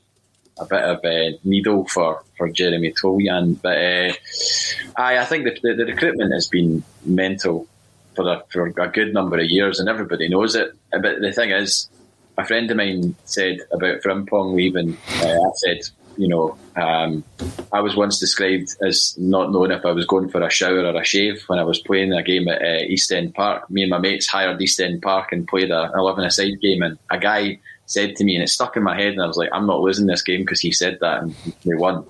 a 0.60 0.66
bit 0.66 0.82
of 0.82 1.00
a 1.04 1.38
needle 1.42 1.86
for, 1.86 2.22
for 2.36 2.50
Jeremy 2.50 2.92
Toljan. 2.92 3.60
But 3.60 3.78
uh, 3.78 5.00
I, 5.00 5.18
I 5.18 5.24
think 5.24 5.44
the, 5.44 5.58
the, 5.62 5.74
the, 5.74 5.86
recruitment 5.86 6.32
has 6.34 6.48
been 6.48 6.84
mental 7.04 7.66
for 8.14 8.30
a, 8.30 8.42
for 8.50 8.66
a 8.66 8.88
good 8.88 9.14
number 9.14 9.38
of 9.38 9.46
years, 9.46 9.80
and 9.80 9.88
everybody 9.88 10.28
knows 10.28 10.54
it. 10.54 10.72
But 10.92 11.20
the 11.20 11.32
thing 11.32 11.50
is, 11.50 11.88
a 12.36 12.44
friend 12.44 12.70
of 12.70 12.76
mine 12.76 13.14
said 13.24 13.58
about 13.72 14.02
Frimpong 14.02 14.54
leaving. 14.54 14.96
Uh, 15.22 15.48
I 15.48 15.50
said, 15.54 15.80
you 16.20 16.28
know, 16.28 16.54
um, 16.76 17.24
I 17.72 17.80
was 17.80 17.96
once 17.96 18.18
described 18.18 18.76
as 18.82 19.16
not 19.16 19.50
knowing 19.50 19.70
if 19.70 19.86
I 19.86 19.92
was 19.92 20.04
going 20.04 20.28
for 20.28 20.42
a 20.42 20.50
shower 20.50 20.84
or 20.84 21.00
a 21.00 21.04
shave 21.04 21.42
when 21.46 21.58
I 21.58 21.64
was 21.64 21.80
playing 21.80 22.12
a 22.12 22.22
game 22.22 22.46
at 22.46 22.60
uh, 22.60 22.82
East 22.86 23.10
End 23.10 23.34
Park. 23.34 23.70
Me 23.70 23.82
and 23.82 23.90
my 23.90 23.98
mates 23.98 24.26
hired 24.26 24.60
East 24.60 24.80
End 24.80 25.00
Park 25.00 25.32
and 25.32 25.48
played 25.48 25.70
a 25.70 25.90
11 25.94 26.22
a 26.24 26.30
side 26.30 26.60
game, 26.60 26.82
and 26.82 26.98
a 27.10 27.18
guy 27.18 27.58
said 27.86 28.16
to 28.16 28.24
me, 28.24 28.34
and 28.34 28.44
it 28.44 28.48
stuck 28.48 28.76
in 28.76 28.82
my 28.82 28.94
head, 28.94 29.14
and 29.14 29.22
I 29.22 29.26
was 29.26 29.38
like, 29.38 29.48
I'm 29.50 29.66
not 29.66 29.80
losing 29.80 30.06
this 30.06 30.22
game 30.22 30.40
because 30.40 30.60
he 30.60 30.72
said 30.72 30.98
that, 31.00 31.22
and 31.22 31.34
we 31.64 31.74
won. 31.74 32.04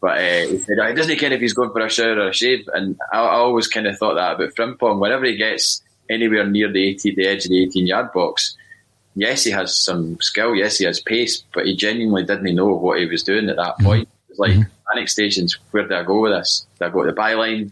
But 0.00 0.18
uh, 0.18 0.48
he 0.48 0.58
said, 0.58 0.76
he 0.88 0.94
doesn't 0.94 1.18
care 1.18 1.32
if 1.32 1.40
he's 1.40 1.54
going 1.54 1.70
for 1.70 1.80
a 1.80 1.88
shower 1.88 2.18
or 2.18 2.28
a 2.30 2.34
shave, 2.34 2.68
and 2.74 2.98
I, 3.12 3.20
I 3.20 3.36
always 3.36 3.68
kind 3.68 3.86
of 3.86 3.96
thought 3.96 4.14
that 4.14 4.34
about 4.34 4.54
Frimpong. 4.56 4.98
Whenever 4.98 5.26
he 5.26 5.36
gets 5.36 5.80
anywhere 6.10 6.44
near 6.44 6.72
the 6.72 6.88
80, 6.88 7.14
the 7.14 7.26
edge 7.28 7.44
of 7.44 7.50
the 7.50 7.62
18 7.62 7.86
yard 7.86 8.12
box, 8.12 8.56
yes, 9.14 9.44
he 9.44 9.50
has 9.50 9.76
some 9.76 10.20
skill, 10.20 10.54
yes, 10.54 10.78
he 10.78 10.84
has 10.84 11.00
pace, 11.00 11.44
but 11.52 11.66
he 11.66 11.76
genuinely 11.76 12.24
didn't 12.24 12.54
know 12.54 12.74
what 12.74 12.98
he 12.98 13.06
was 13.06 13.22
doing 13.22 13.48
at 13.48 13.56
that 13.56 13.74
mm-hmm. 13.74 13.84
point. 13.84 14.08
It's 14.28 14.38
like 14.38 14.52
mm-hmm. 14.52 14.70
panic 14.92 15.08
stations. 15.08 15.58
Where 15.70 15.86
do 15.86 15.94
I 15.94 16.02
go 16.02 16.20
with 16.20 16.32
this? 16.32 16.66
Do 16.78 16.86
I 16.86 16.90
go 16.90 17.04
to 17.04 17.10
the 17.10 17.16
byline? 17.16 17.70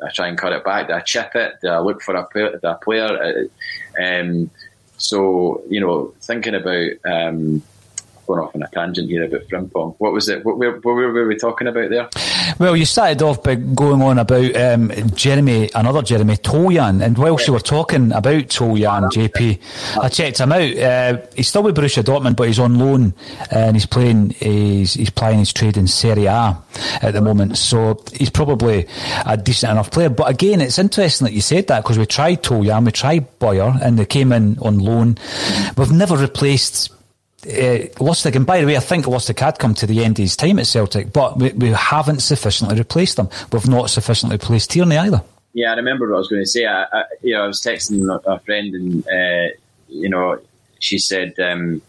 Do 0.00 0.06
I 0.06 0.10
try 0.10 0.28
and 0.28 0.38
cut 0.38 0.52
it 0.52 0.64
back? 0.64 0.88
Do 0.88 0.94
I 0.94 1.00
chip 1.00 1.34
it? 1.34 1.54
Do 1.62 1.68
I 1.68 1.78
look 1.78 2.02
for 2.02 2.14
a, 2.14 2.60
a 2.62 2.74
player? 2.76 3.48
Uh, 3.98 4.02
um, 4.02 4.50
so 4.96 5.62
you 5.68 5.80
know, 5.80 6.14
thinking 6.20 6.54
about 6.54 6.90
um, 7.04 7.62
going 8.26 8.40
off 8.40 8.54
on 8.54 8.62
a 8.62 8.68
tangent 8.68 9.08
here 9.08 9.24
about 9.24 9.42
Frimpong. 9.48 9.94
What 9.98 10.12
was 10.12 10.28
it? 10.28 10.44
What, 10.44 10.58
were 10.58 11.26
we 11.26 11.36
talking 11.36 11.66
about 11.66 11.90
there? 11.90 12.08
Well, 12.58 12.76
you 12.76 12.84
started 12.84 13.22
off 13.22 13.42
by 13.42 13.56
going 13.56 14.02
on 14.02 14.18
about 14.18 14.56
um, 14.56 14.92
Jeremy, 15.14 15.70
another 15.74 16.02
Jeremy 16.02 16.36
Toljan, 16.36 17.02
and 17.02 17.16
whilst 17.16 17.46
you 17.46 17.52
were 17.52 17.60
talking 17.60 18.12
about 18.12 18.44
Toljan, 18.44 19.10
JP, 19.10 19.98
I 20.02 20.08
checked 20.08 20.38
him 20.38 20.52
out. 20.52 20.76
Uh, 20.76 21.26
he's 21.34 21.48
still 21.48 21.62
with 21.62 21.76
Borussia 21.76 22.02
Dortmund, 22.02 22.36
but 22.36 22.48
he's 22.48 22.58
on 22.58 22.78
loan 22.78 23.14
and 23.50 23.76
he's 23.76 23.86
playing. 23.86 24.30
He's, 24.30 24.94
he's 24.94 25.10
playing 25.10 25.40
his 25.40 25.52
trade 25.52 25.76
in 25.76 25.86
Serie 25.86 26.26
A 26.26 26.56
at 27.02 27.12
the 27.12 27.20
moment, 27.20 27.58
so 27.58 28.02
he's 28.12 28.30
probably 28.30 28.86
a 29.26 29.36
decent 29.36 29.72
enough 29.72 29.90
player. 29.90 30.10
But 30.10 30.30
again, 30.30 30.60
it's 30.60 30.78
interesting 30.78 31.26
that 31.26 31.32
you 31.32 31.40
said 31.40 31.66
that 31.68 31.82
because 31.82 31.98
we 31.98 32.06
tried 32.06 32.42
Toljan, 32.42 32.84
we 32.84 32.92
tried 32.92 33.38
Bauer, 33.38 33.74
and 33.82 33.98
they 33.98 34.06
came 34.06 34.32
in 34.32 34.58
on 34.60 34.78
loan. 34.78 35.18
We've 35.76 35.92
never 35.92 36.16
replaced 36.16 36.90
uh, 37.46 37.86
Lustig, 37.98 38.36
and 38.36 38.46
by 38.46 38.60
the 38.60 38.66
way, 38.66 38.76
I 38.76 38.80
think 38.80 39.06
Lustig 39.06 39.38
had 39.40 39.58
come 39.58 39.74
to 39.74 39.86
the 39.86 40.04
end 40.04 40.18
of 40.18 40.22
his 40.22 40.36
time 40.36 40.58
at 40.58 40.66
Celtic, 40.66 41.12
but 41.12 41.38
we, 41.38 41.50
we 41.52 41.68
haven't 41.68 42.20
sufficiently 42.20 42.76
replaced 42.76 43.16
them. 43.16 43.28
We've 43.52 43.68
not 43.68 43.90
sufficiently 43.90 44.36
replaced 44.36 44.70
Tierney 44.70 44.96
either. 44.96 45.22
Yeah, 45.52 45.72
I 45.72 45.76
remember 45.76 46.08
what 46.08 46.16
I 46.16 46.18
was 46.18 46.28
going 46.28 46.42
to 46.42 46.48
say. 46.48 46.66
I, 46.66 46.84
I 46.84 47.04
you 47.22 47.34
know, 47.34 47.44
I 47.44 47.46
was 47.46 47.60
texting 47.60 48.20
a 48.26 48.38
friend, 48.40 48.74
and 48.74 49.08
uh, 49.08 49.54
you 49.88 50.08
know, 50.08 50.40
she 50.80 50.98
said, 50.98 51.38
um, 51.38 51.80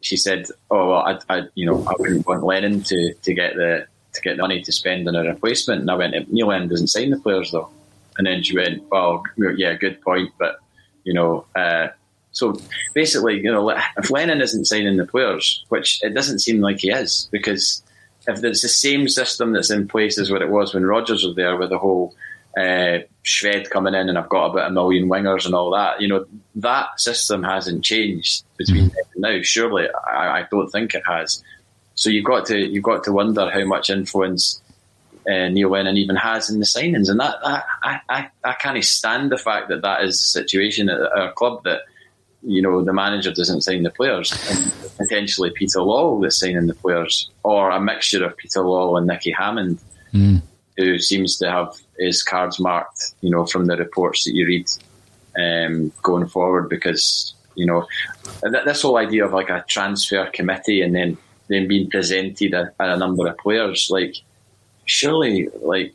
she 0.00 0.16
said, 0.16 0.46
"Oh, 0.70 0.90
well, 0.90 1.00
I, 1.00 1.18
I, 1.28 1.42
you 1.54 1.66
know, 1.66 1.84
I 1.86 1.94
wouldn't 1.98 2.26
want 2.26 2.44
Lennon 2.44 2.82
to, 2.82 3.14
to 3.14 3.34
get 3.34 3.56
the 3.56 3.86
to 4.14 4.20
get 4.20 4.36
money 4.36 4.62
to 4.62 4.72
spend 4.72 5.08
on 5.08 5.16
a 5.16 5.22
replacement." 5.22 5.80
And 5.82 5.90
I 5.90 5.96
went, 5.96 6.32
"Neil 6.32 6.46
Lennon 6.46 6.68
doesn't 6.68 6.88
sign 6.88 7.10
the 7.10 7.18
players, 7.18 7.50
though." 7.50 7.68
And 8.16 8.26
then 8.26 8.42
she 8.42 8.56
went, 8.56 8.82
"Well, 8.90 9.22
yeah, 9.36 9.74
good 9.74 10.00
point, 10.00 10.32
but 10.38 10.58
you 11.04 11.14
know." 11.14 11.46
Uh, 11.54 11.88
so 12.34 12.60
basically, 12.94 13.40
you 13.40 13.50
know, 13.50 13.70
if 13.96 14.10
Lennon 14.10 14.40
isn't 14.40 14.66
signing 14.66 14.96
the 14.96 15.06
players, 15.06 15.64
which 15.68 16.02
it 16.02 16.14
doesn't 16.14 16.40
seem 16.40 16.60
like 16.60 16.80
he 16.80 16.90
is, 16.90 17.28
because 17.30 17.82
if 18.26 18.42
it's 18.42 18.60
the 18.60 18.68
same 18.68 19.08
system 19.08 19.52
that's 19.52 19.70
in 19.70 19.86
place 19.86 20.18
as 20.18 20.32
what 20.32 20.42
it 20.42 20.50
was 20.50 20.74
when 20.74 20.84
Rodgers 20.84 21.24
was 21.24 21.36
there 21.36 21.56
with 21.56 21.70
the 21.70 21.78
whole 21.78 22.14
uh, 22.58 22.98
shred 23.22 23.70
coming 23.70 23.94
in 23.94 24.08
and 24.08 24.18
I've 24.18 24.28
got 24.28 24.46
about 24.46 24.68
a 24.68 24.72
million 24.72 25.08
wingers 25.08 25.46
and 25.46 25.54
all 25.54 25.70
that, 25.70 26.00
you 26.00 26.08
know, 26.08 26.26
that 26.56 27.00
system 27.00 27.44
hasn't 27.44 27.84
changed 27.84 28.44
between 28.56 28.90
mm-hmm. 28.90 29.20
now. 29.20 29.38
Surely, 29.42 29.86
I, 30.04 30.40
I, 30.40 30.48
don't 30.50 30.68
think 30.70 30.94
it 30.94 31.04
has. 31.06 31.42
So 31.94 32.10
you've 32.10 32.24
got 32.24 32.46
to 32.46 32.58
you've 32.58 32.82
got 32.82 33.04
to 33.04 33.12
wonder 33.12 33.48
how 33.48 33.64
much 33.64 33.90
influence 33.90 34.60
uh, 35.28 35.48
Neil 35.48 35.70
Lennon 35.70 35.96
even 35.96 36.16
has 36.16 36.50
in 36.50 36.58
the 36.58 36.66
signings, 36.66 37.08
and 37.08 37.20
that, 37.20 37.36
that 37.44 37.64
I, 37.82 38.00
I 38.08 38.28
I 38.42 38.52
can't 38.54 38.82
stand 38.84 39.30
the 39.30 39.38
fact 39.38 39.68
that 39.68 39.82
that 39.82 40.02
is 40.02 40.18
the 40.18 40.40
situation 40.40 40.88
at 40.88 41.00
our 41.00 41.32
club 41.32 41.62
that 41.64 41.82
you 42.46 42.62
know, 42.62 42.84
the 42.84 42.92
manager 42.92 43.32
doesn't 43.32 43.62
sign 43.62 43.82
the 43.82 43.90
players, 43.90 44.32
and 44.50 44.96
potentially 44.96 45.50
Peter 45.50 45.80
Lawwell 45.80 46.22
that's 46.22 46.38
signing 46.38 46.66
the 46.66 46.74
players, 46.74 47.30
or 47.42 47.70
a 47.70 47.80
mixture 47.80 48.24
of 48.24 48.36
Peter 48.36 48.60
Lawwell 48.60 48.98
and 48.98 49.06
Nicky 49.06 49.32
Hammond, 49.32 49.78
mm. 50.12 50.42
who 50.76 50.98
seems 50.98 51.38
to 51.38 51.50
have 51.50 51.74
his 51.98 52.22
cards 52.22 52.60
marked, 52.60 53.14
you 53.20 53.30
know, 53.30 53.46
from 53.46 53.66
the 53.66 53.76
reports 53.76 54.24
that 54.24 54.34
you 54.34 54.46
read 54.46 54.66
um, 55.38 55.92
going 56.02 56.26
forward, 56.26 56.68
because 56.68 57.34
you 57.56 57.66
know, 57.66 57.86
this 58.42 58.82
whole 58.82 58.96
idea 58.96 59.24
of 59.24 59.32
like 59.32 59.48
a 59.48 59.64
transfer 59.68 60.26
committee 60.32 60.82
and 60.82 60.94
then 60.94 61.16
then 61.48 61.68
being 61.68 61.90
presented 61.90 62.54
a, 62.54 62.72
a 62.78 62.96
number 62.96 63.26
of 63.26 63.36
players, 63.38 63.88
like 63.90 64.16
surely, 64.86 65.48
like 65.60 65.94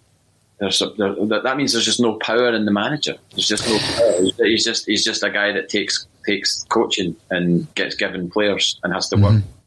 there's 0.60 0.82
a, 0.82 0.90
there, 0.98 1.42
that 1.42 1.58
means 1.58 1.74
there's 1.74 1.86
just 1.86 2.00
no 2.00 2.14
power 2.20 2.54
in 2.54 2.66
the 2.66 2.72
manager. 2.72 3.16
There's 3.32 3.48
just 3.48 3.68
no 3.68 3.78
power. 3.78 4.46
He's 4.46 4.64
just 4.64 4.86
he's 4.86 5.04
just 5.04 5.24
a 5.24 5.30
guy 5.30 5.52
that 5.54 5.70
takes 5.70 6.08
takes 6.26 6.64
coaching 6.70 7.16
and 7.30 7.74
gets 7.76 7.96
given 7.96 8.30
players 8.30 8.80
and 8.84 8.94
has 8.94 9.10
to 9.10 9.16
work. 9.18 9.34
Mm-hmm. 9.34 9.59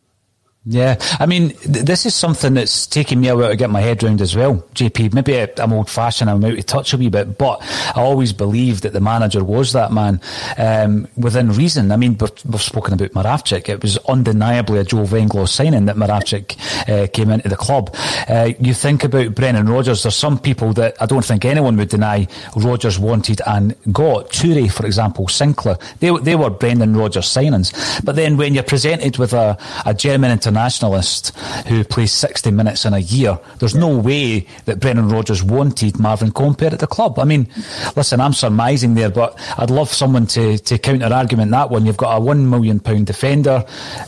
Yeah, 0.64 0.96
I 1.18 1.26
mean, 1.26 1.48
th- 1.48 1.84
this 1.84 2.06
is 2.06 2.14
something 2.14 2.54
that's 2.54 2.86
taking 2.86 3.20
me 3.20 3.26
a 3.26 3.34
while 3.34 3.48
to 3.48 3.56
get 3.56 3.68
my 3.68 3.80
head 3.80 4.00
around 4.04 4.20
as 4.20 4.36
well, 4.36 4.64
JP. 4.74 5.12
Maybe 5.12 5.36
I'm 5.60 5.72
old 5.72 5.90
fashioned, 5.90 6.30
I'm 6.30 6.44
out 6.44 6.56
of 6.56 6.66
touch 6.66 6.94
a 6.94 6.98
wee 6.98 7.08
bit, 7.08 7.36
but 7.36 7.60
I 7.96 8.00
always 8.00 8.32
believed 8.32 8.84
that 8.84 8.92
the 8.92 9.00
manager 9.00 9.42
was 9.42 9.72
that 9.72 9.90
man 9.90 10.20
um, 10.56 11.08
within 11.16 11.50
reason. 11.50 11.90
I 11.90 11.96
mean, 11.96 12.16
we've, 12.16 12.30
we've, 12.44 12.62
spoken 12.62 12.94
about 12.94 13.10
Moravcik. 13.10 13.68
It 13.68 13.82
was 13.82 13.98
undeniably 14.06 14.78
a 14.78 14.84
Joe 14.84 14.98
Venglos 14.98 15.48
signing 15.48 15.86
that 15.86 15.96
Moravcik 15.96 16.56
uh, 16.88 17.08
came 17.08 17.30
into 17.30 17.48
the 17.48 17.56
club. 17.56 17.92
Uh, 18.28 18.52
you 18.60 18.72
think 18.72 19.02
about 19.02 19.34
Brendan 19.34 19.68
Rodgers, 19.68 20.04
there's 20.04 20.14
some 20.14 20.38
people 20.38 20.72
that 20.74 20.94
I 21.02 21.06
don't 21.06 21.24
think 21.24 21.44
anyone 21.44 21.76
would 21.76 21.88
deny 21.88 22.28
Rodgers 22.54 23.00
wanted 23.00 23.40
and 23.48 23.74
got. 23.92 24.30
Toure, 24.30 24.70
for 24.70 24.86
example, 24.86 25.26
Sinclair, 25.26 25.76
they, 25.98 26.16
they 26.18 26.36
were 26.36 26.50
Brendan 26.50 26.96
Rodgers 26.96 27.26
signings. 27.26 27.72
But 28.04 28.14
then 28.14 28.36
when 28.36 28.54
you're 28.54 28.62
presented 28.62 29.18
with 29.18 29.32
a, 29.32 29.58
a 29.84 29.92
German 29.92 30.30
international 30.30 30.51
internationalist 30.52 31.36
who 31.66 31.82
plays 31.82 32.12
60 32.12 32.50
minutes 32.50 32.84
in 32.84 32.92
a 32.92 32.98
year. 32.98 33.38
There's 33.58 33.74
no 33.74 33.96
way 33.96 34.46
that 34.66 34.80
Brendan 34.80 35.08
Rodgers 35.08 35.42
wanted 35.42 35.98
Marvin 35.98 36.30
Compper 36.30 36.72
at 36.72 36.78
the 36.78 36.86
club. 36.86 37.18
I 37.18 37.24
mean, 37.24 37.48
listen, 37.96 38.20
I'm 38.20 38.34
surmising 38.34 38.94
there, 38.94 39.08
but 39.08 39.38
I'd 39.58 39.70
love 39.70 39.88
someone 39.88 40.26
to, 40.28 40.58
to 40.58 40.78
counter 40.78 41.12
argument 41.12 41.50
that 41.52 41.70
one. 41.70 41.86
You've 41.86 41.96
got 41.96 42.16
a 42.16 42.20
£1 42.20 42.48
million 42.48 42.78
defender 43.04 43.64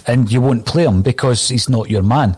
and 0.07 0.30
you 0.30 0.40
won't 0.40 0.66
play 0.66 0.84
him 0.84 1.03
because 1.03 1.49
he's 1.49 1.68
not 1.68 1.88
your 1.88 2.03
man. 2.03 2.36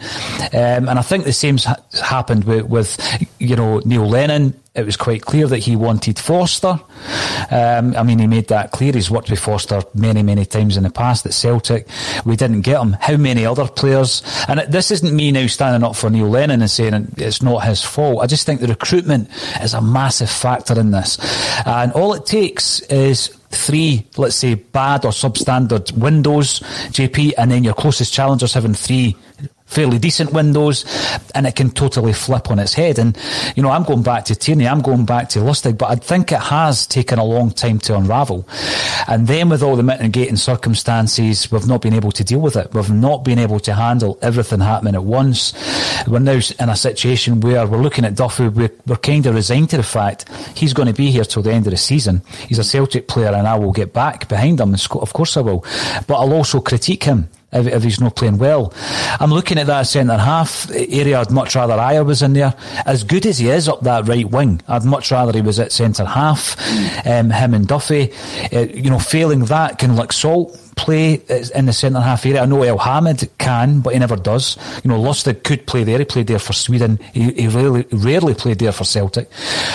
Um, 0.52 0.88
and 0.88 0.98
I 0.98 1.02
think 1.02 1.24
the 1.24 1.32
same's 1.32 1.64
ha- 1.64 1.82
happened 2.02 2.44
with, 2.44 2.66
with, 2.66 3.26
you 3.40 3.56
know, 3.56 3.80
Neil 3.84 4.08
Lennon 4.08 4.54
it 4.76 4.84
was 4.84 4.96
quite 4.96 5.22
clear 5.22 5.46
that 5.48 5.58
he 5.58 5.74
wanted 5.74 6.18
Forster. 6.18 6.78
Um, 7.50 7.96
I 7.96 8.02
mean, 8.02 8.18
he 8.18 8.26
made 8.26 8.48
that 8.48 8.72
clear. 8.72 8.92
He's 8.92 9.10
worked 9.10 9.30
with 9.30 9.40
Forster 9.40 9.82
many, 9.94 10.22
many 10.22 10.44
times 10.44 10.76
in 10.76 10.82
the 10.82 10.90
past 10.90 11.24
at 11.24 11.32
Celtic. 11.32 11.88
We 12.26 12.36
didn't 12.36 12.60
get 12.60 12.80
him. 12.80 12.92
How 13.00 13.16
many 13.16 13.46
other 13.46 13.66
players? 13.66 14.22
And 14.48 14.60
this 14.60 14.90
isn't 14.90 15.16
me 15.16 15.32
now 15.32 15.46
standing 15.46 15.82
up 15.82 15.96
for 15.96 16.10
Neil 16.10 16.28
Lennon 16.28 16.60
and 16.60 16.70
saying 16.70 17.14
it's 17.16 17.42
not 17.42 17.64
his 17.64 17.82
fault. 17.82 18.22
I 18.22 18.26
just 18.26 18.44
think 18.44 18.60
the 18.60 18.68
recruitment 18.68 19.30
is 19.62 19.72
a 19.72 19.80
massive 19.80 20.30
factor 20.30 20.78
in 20.78 20.90
this. 20.90 21.18
And 21.64 21.92
all 21.92 22.12
it 22.12 22.26
takes 22.26 22.80
is 22.80 23.28
three, 23.50 24.06
let's 24.18 24.36
say, 24.36 24.54
bad 24.54 25.06
or 25.06 25.10
substandard 25.10 25.92
windows, 25.92 26.60
JP, 26.90 27.32
and 27.38 27.50
then 27.50 27.64
your 27.64 27.74
closest 27.74 28.12
challengers 28.12 28.52
having 28.52 28.74
three 28.74 29.16
fairly 29.66 29.98
decent 29.98 30.32
windows, 30.32 30.84
and 31.34 31.46
it 31.46 31.56
can 31.56 31.70
totally 31.70 32.12
flip 32.12 32.50
on 32.50 32.58
its 32.58 32.72
head. 32.72 32.98
And, 32.98 33.18
you 33.56 33.62
know, 33.62 33.70
I'm 33.70 33.82
going 33.82 34.02
back 34.02 34.24
to 34.26 34.36
Tierney, 34.36 34.66
I'm 34.66 34.80
going 34.80 35.04
back 35.04 35.28
to 35.30 35.40
Lustig, 35.40 35.76
but 35.76 35.90
I 35.90 35.96
think 35.96 36.32
it 36.32 36.40
has 36.40 36.86
taken 36.86 37.18
a 37.18 37.24
long 37.24 37.50
time 37.50 37.78
to 37.80 37.96
unravel. 37.96 38.48
And 39.08 39.26
then 39.26 39.48
with 39.48 39.62
all 39.62 39.76
the 39.76 39.82
mitigating 39.82 40.36
circumstances, 40.36 41.50
we've 41.50 41.66
not 41.66 41.82
been 41.82 41.94
able 41.94 42.12
to 42.12 42.24
deal 42.24 42.40
with 42.40 42.56
it. 42.56 42.72
We've 42.72 42.90
not 42.90 43.24
been 43.24 43.38
able 43.38 43.60
to 43.60 43.74
handle 43.74 44.18
everything 44.22 44.60
happening 44.60 44.94
at 44.94 45.04
once. 45.04 45.52
We're 46.06 46.20
now 46.20 46.40
in 46.58 46.68
a 46.68 46.76
situation 46.76 47.40
where 47.40 47.66
we're 47.66 47.82
looking 47.82 48.04
at 48.04 48.14
Duffy, 48.14 48.48
we're, 48.48 48.70
we're 48.86 48.96
kind 48.96 49.26
of 49.26 49.34
resigned 49.34 49.70
to 49.70 49.76
the 49.76 49.82
fact 49.82 50.30
he's 50.56 50.72
going 50.72 50.88
to 50.88 50.94
be 50.94 51.10
here 51.10 51.24
till 51.24 51.42
the 51.42 51.52
end 51.52 51.66
of 51.66 51.72
the 51.72 51.76
season. 51.76 52.22
He's 52.48 52.58
a 52.58 52.64
Celtic 52.64 53.08
player 53.08 53.32
and 53.32 53.46
I 53.46 53.56
will 53.56 53.72
get 53.72 53.92
back 53.92 54.28
behind 54.28 54.60
him, 54.60 54.74
of 54.74 55.12
course 55.12 55.36
I 55.36 55.40
will. 55.40 55.64
But 56.06 56.14
I'll 56.18 56.32
also 56.32 56.60
critique 56.60 57.04
him 57.04 57.28
if, 57.52 57.66
if 57.66 57.82
he's 57.82 58.00
not 58.00 58.16
playing 58.16 58.38
well. 58.38 58.72
I'm 59.20 59.30
looking 59.30 59.58
at 59.58 59.66
that 59.66 59.82
centre 59.82 60.16
half 60.18 60.70
area. 60.70 61.20
I'd 61.20 61.30
much 61.30 61.54
rather 61.54 61.74
Ajer 61.74 62.04
was 62.04 62.22
in 62.22 62.32
there. 62.32 62.54
As 62.84 63.04
good 63.04 63.26
as 63.26 63.38
he 63.38 63.48
is 63.48 63.68
up 63.68 63.82
that 63.82 64.08
right 64.08 64.28
wing, 64.28 64.60
I'd 64.68 64.84
much 64.84 65.10
rather 65.10 65.32
he 65.32 65.40
was 65.40 65.58
at 65.58 65.72
centre 65.72 66.04
half. 66.04 66.56
Um, 67.06 67.30
him 67.30 67.54
and 67.54 67.66
Duffy. 67.66 68.12
Uh, 68.52 68.60
you 68.60 68.90
know, 68.90 68.98
failing 68.98 69.44
that, 69.46 69.78
can 69.78 69.90
Laxalt 69.90 70.74
play 70.76 71.14
in 71.54 71.66
the 71.66 71.72
centre 71.72 72.00
half 72.00 72.26
area? 72.26 72.42
I 72.42 72.46
know 72.46 72.62
Elhamed 72.62 73.28
can, 73.38 73.80
but 73.80 73.94
he 73.94 73.98
never 73.98 74.16
does. 74.16 74.56
You 74.84 74.90
know, 74.90 75.00
Lustig 75.00 75.42
could 75.42 75.66
play 75.66 75.84
there. 75.84 75.98
He 75.98 76.04
played 76.04 76.26
there 76.26 76.38
for 76.38 76.52
Sweden. 76.52 76.98
He, 77.12 77.32
he 77.32 77.48
really, 77.48 77.86
rarely 77.92 78.34
played 78.34 78.58
there 78.58 78.72
for 78.72 78.84
Celtic. 78.84 79.30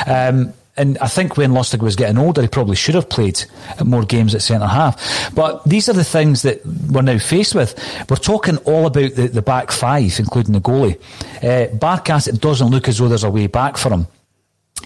Um, 0.05 0.53
and 0.77 0.97
I 0.99 1.07
think 1.07 1.37
when 1.37 1.51
Lustig 1.51 1.81
was 1.81 1.95
getting 1.95 2.17
older, 2.17 2.41
he 2.41 2.47
probably 2.47 2.75
should 2.75 2.95
have 2.95 3.09
played 3.09 3.43
more 3.83 4.03
games 4.03 4.33
at 4.33 4.41
centre 4.41 4.67
half. 4.67 5.33
But 5.35 5.63
these 5.65 5.89
are 5.89 5.93
the 5.93 6.03
things 6.03 6.43
that 6.43 6.65
we're 6.65 7.01
now 7.01 7.17
faced 7.17 7.55
with. 7.55 7.77
We're 8.09 8.15
talking 8.15 8.57
all 8.59 8.87
about 8.87 9.13
the, 9.15 9.27
the 9.27 9.41
back 9.41 9.71
five, 9.71 10.17
including 10.17 10.53
the 10.53 10.61
goalie. 10.61 10.99
Uh, 11.37 11.67
Barkas, 11.75 12.27
it 12.27 12.39
doesn't 12.39 12.69
look 12.69 12.87
as 12.87 12.99
though 12.99 13.09
there's 13.09 13.23
a 13.25 13.29
way 13.29 13.47
back 13.47 13.77
for 13.77 13.89
him. 13.89 14.07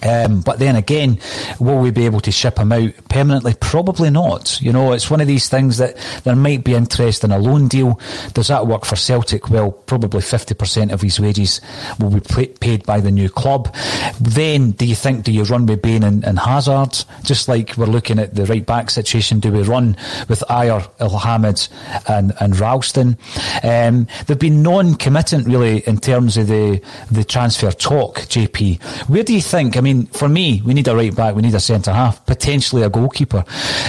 Um, 0.02 0.40
but 0.40 0.58
then 0.58 0.76
again, 0.76 1.18
will 1.58 1.78
we 1.78 1.90
be 1.90 2.06
able 2.06 2.20
to 2.20 2.32
ship 2.32 2.58
him 2.58 2.72
out 2.72 2.92
permanently? 3.08 3.54
Probably 3.60 4.10
not. 4.10 4.60
You 4.60 4.72
know, 4.72 4.92
it's 4.92 5.10
one 5.10 5.20
of 5.20 5.26
these 5.26 5.48
things 5.48 5.78
that 5.78 5.96
there 6.24 6.36
might 6.36 6.64
be 6.64 6.74
interest 6.74 7.24
in 7.24 7.32
a 7.32 7.38
loan 7.38 7.68
deal. 7.68 8.00
Does 8.34 8.48
that 8.48 8.66
work 8.66 8.84
for 8.84 8.96
Celtic? 8.96 9.48
Well, 9.50 9.72
probably 9.72 10.20
50% 10.20 10.92
of 10.92 11.00
his 11.00 11.20
wages 11.20 11.60
will 11.98 12.10
be 12.10 12.46
paid 12.46 12.84
by 12.84 13.00
the 13.00 13.10
new 13.10 13.28
club. 13.28 13.74
Then, 14.20 14.72
do 14.72 14.84
you 14.86 14.94
think, 14.94 15.24
do 15.24 15.32
you 15.32 15.44
run 15.44 15.66
with 15.66 15.82
Bain 15.82 16.02
and, 16.02 16.24
and 16.24 16.38
Hazard? 16.38 17.04
Just 17.22 17.48
like 17.48 17.76
we're 17.76 17.86
looking 17.86 18.18
at 18.18 18.34
the 18.34 18.44
right 18.46 18.64
back 18.64 18.90
situation, 18.90 19.40
do 19.40 19.52
we 19.52 19.62
run 19.62 19.96
with 20.28 20.42
Ajer, 20.50 20.88
Elhamed 20.98 21.68
and, 22.08 22.32
and 22.40 22.58
Ralston? 22.58 23.16
Um, 23.62 24.06
they've 24.26 24.38
been 24.38 24.62
non-committant 24.62 25.46
really 25.46 25.78
in 25.86 25.98
terms 25.98 26.36
of 26.36 26.48
the, 26.48 26.80
the 27.10 27.24
transfer 27.24 27.70
talk, 27.70 28.16
JP. 28.20 28.82
Where 29.08 29.22
do 29.22 29.34
you 29.34 29.42
think, 29.42 29.76
I 29.76 29.80
mean, 29.80 29.85
for 30.06 30.28
me, 30.28 30.62
we 30.64 30.74
need 30.74 30.88
a 30.88 30.96
right 30.96 31.14
back, 31.14 31.34
we 31.34 31.42
need 31.42 31.54
a 31.54 31.60
centre 31.60 31.92
half, 31.92 32.24
potentially 32.26 32.82
a 32.82 32.90
goalkeeper. 32.90 33.44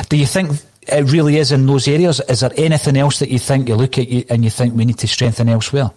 Do 0.10 0.18
you 0.18 0.26
think 0.26 0.52
it 0.88 1.12
really 1.12 1.38
is 1.38 1.52
in 1.52 1.66
those 1.66 1.88
areas? 1.88 2.22
Is 2.30 2.42
there 2.42 2.52
anything 2.56 2.98
else 2.98 3.20
that 3.20 3.30
you 3.30 3.40
think 3.40 3.68
you 3.68 3.76
look 3.76 3.98
at 3.98 4.08
and 4.30 4.44
you 4.44 4.50
think 4.50 4.76
we 4.76 4.86
need 4.86 4.98
to 5.00 5.08
strengthen 5.08 5.50
elsewhere? 5.50 5.92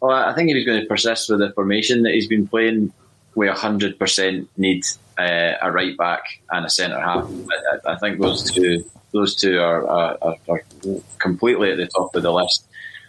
Well, 0.00 0.12
I 0.12 0.34
think 0.34 0.50
if 0.50 0.56
he's 0.56 0.66
going 0.66 0.80
to 0.80 0.86
persist 0.86 1.30
with 1.30 1.40
the 1.40 1.52
formation 1.52 2.02
that 2.02 2.12
he's 2.12 2.26
been 2.26 2.46
playing, 2.46 2.92
we 3.34 3.46
100% 3.48 4.46
need 4.56 4.84
uh, 5.18 5.52
a 5.62 5.72
right 5.72 5.96
back 5.96 6.40
and 6.50 6.66
a 6.66 6.70
centre 6.70 7.00
half. 7.00 7.28
I, 7.86 7.92
I, 7.92 7.96
think 7.96 8.20
those 8.20 8.50
two 8.50 8.84
those 9.12 9.34
two 9.34 9.58
are, 9.58 9.86
are, 9.86 10.36
are, 10.48 10.62
completely 11.18 11.70
at 11.70 11.78
the 11.78 11.86
top 11.86 12.14
of 12.14 12.22
the 12.22 12.32
list. 12.32 12.66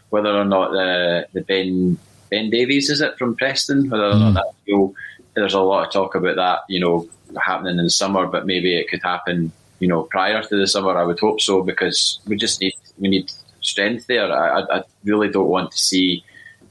Whether 0.09 0.29
or 0.29 0.45
not 0.45 0.71
the, 0.71 1.27
the 1.33 1.41
Ben 1.41 1.97
Ben 2.29 2.49
Davies 2.49 2.89
is 2.89 3.01
it 3.01 3.17
from 3.17 3.35
Preston, 3.35 3.89
whether 3.89 4.05
or 4.05 4.15
not 4.15 4.31
mm. 4.31 4.33
that 4.35 4.53
deal 4.65 4.93
there's 5.37 5.53
a 5.53 5.61
lot 5.61 5.85
of 5.85 5.93
talk 5.93 6.15
about 6.15 6.35
that, 6.37 6.59
you 6.67 6.79
know, 6.79 7.07
happening 7.39 7.77
in 7.77 7.83
the 7.83 7.89
summer, 7.91 8.25
but 8.25 8.47
maybe 8.47 8.75
it 8.75 8.89
could 8.89 9.03
happen, 9.03 9.51
you 9.79 9.87
know, 9.87 10.03
prior 10.03 10.41
to 10.41 10.57
the 10.57 10.65
summer. 10.65 10.97
I 10.97 11.03
would 11.03 11.19
hope 11.19 11.39
so 11.39 11.61
because 11.61 12.19
we 12.25 12.35
just 12.35 12.59
need 12.59 12.73
we 12.97 13.07
need 13.07 13.31
strength 13.61 14.07
there. 14.07 14.31
I, 14.31 14.61
I 14.61 14.83
really 15.03 15.29
don't 15.29 15.47
want 15.47 15.71
to 15.71 15.77
see 15.77 16.23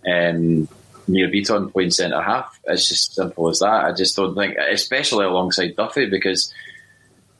um, 0.04 0.68
Nir 1.06 1.28
Bitton 1.28 1.72
playing 1.72 1.92
centre 1.92 2.20
half. 2.20 2.58
It's 2.64 2.88
just 2.88 3.14
simple 3.14 3.48
as 3.48 3.60
that. 3.60 3.84
I 3.84 3.92
just 3.92 4.16
don't 4.16 4.34
think, 4.34 4.56
especially 4.58 5.26
alongside 5.26 5.76
Duffy, 5.76 6.10
because 6.10 6.52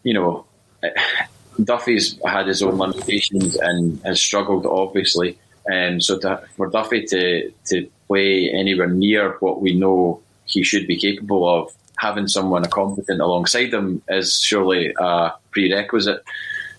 you 0.05 0.15
know 0.15 0.47
Duffy's 1.65 2.21
had 2.25 2.47
his 2.47 2.63
own 2.63 2.79
limitations 2.79 3.57
and 3.57 4.01
has 4.05 4.21
struggled 4.21 4.65
obviously. 4.65 5.39
Um, 5.73 6.01
so 6.01 6.21
to, 6.21 6.45
for 6.57 6.69
Duffy 6.69 7.05
to 7.07 7.51
to 7.67 7.91
play 8.07 8.49
anywhere 8.53 8.87
near 8.87 9.33
what 9.41 9.61
we 9.61 9.75
know 9.75 10.23
he 10.47 10.63
should 10.63 10.87
be 10.87 10.97
capable 10.97 11.49
of. 11.49 11.73
Having 11.99 12.29
someone 12.29 12.63
competent 12.67 13.23
alongside 13.23 13.73
him 13.73 14.03
is 14.09 14.39
surely 14.39 14.93
a 14.99 15.33
prerequisite. 15.51 16.23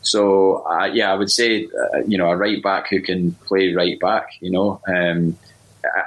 So 0.02 0.64
uh, 0.68 0.86
yeah, 0.86 1.12
I 1.12 1.16
would 1.16 1.32
say 1.32 1.66
uh, 1.66 2.00
you 2.08 2.18
know 2.18 2.30
a 2.30 2.38
right 2.38 2.62
back 2.62 2.90
who 2.90 3.02
can 3.02 3.34
play 3.46 3.74
right 3.74 4.00
back. 4.00 4.30
You 4.42 4.52
know, 4.52 4.82
um, 4.88 5.36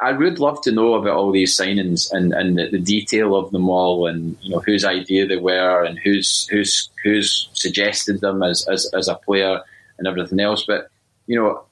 I 0.03 0.13
would 0.13 0.39
love 0.39 0.61
to 0.63 0.73
know 0.73 0.95
about 0.95 1.17
all 1.17 1.33
these 1.33 1.57
signings 1.57 2.11
and, 2.13 2.33
and 2.33 2.59
the, 2.59 2.71
the, 2.71 2.79
detail 2.79 3.37
of 3.37 3.51
them 3.51 3.69
all, 3.69 4.07
and 4.07 4.37
you 4.41 4.51
know 4.51 4.61
whose 4.61 4.85
idea 4.85 5.27
they 5.27 5.37
were, 5.37 5.85
and 5.85 5.99
who's 5.99 6.47
who's 6.49 6.91
who's 7.03 7.49
suggested 7.53 8.21
them 8.21 8.43
as, 8.43 8.67
as, 8.69 8.91
as 8.95 9.09
a 9.09 9.17
player 9.17 9.61
and 9.99 10.07
everything 10.07 10.41
else. 10.41 10.65
But 10.67 10.89
you 11.27 11.37
know, 11.37 11.65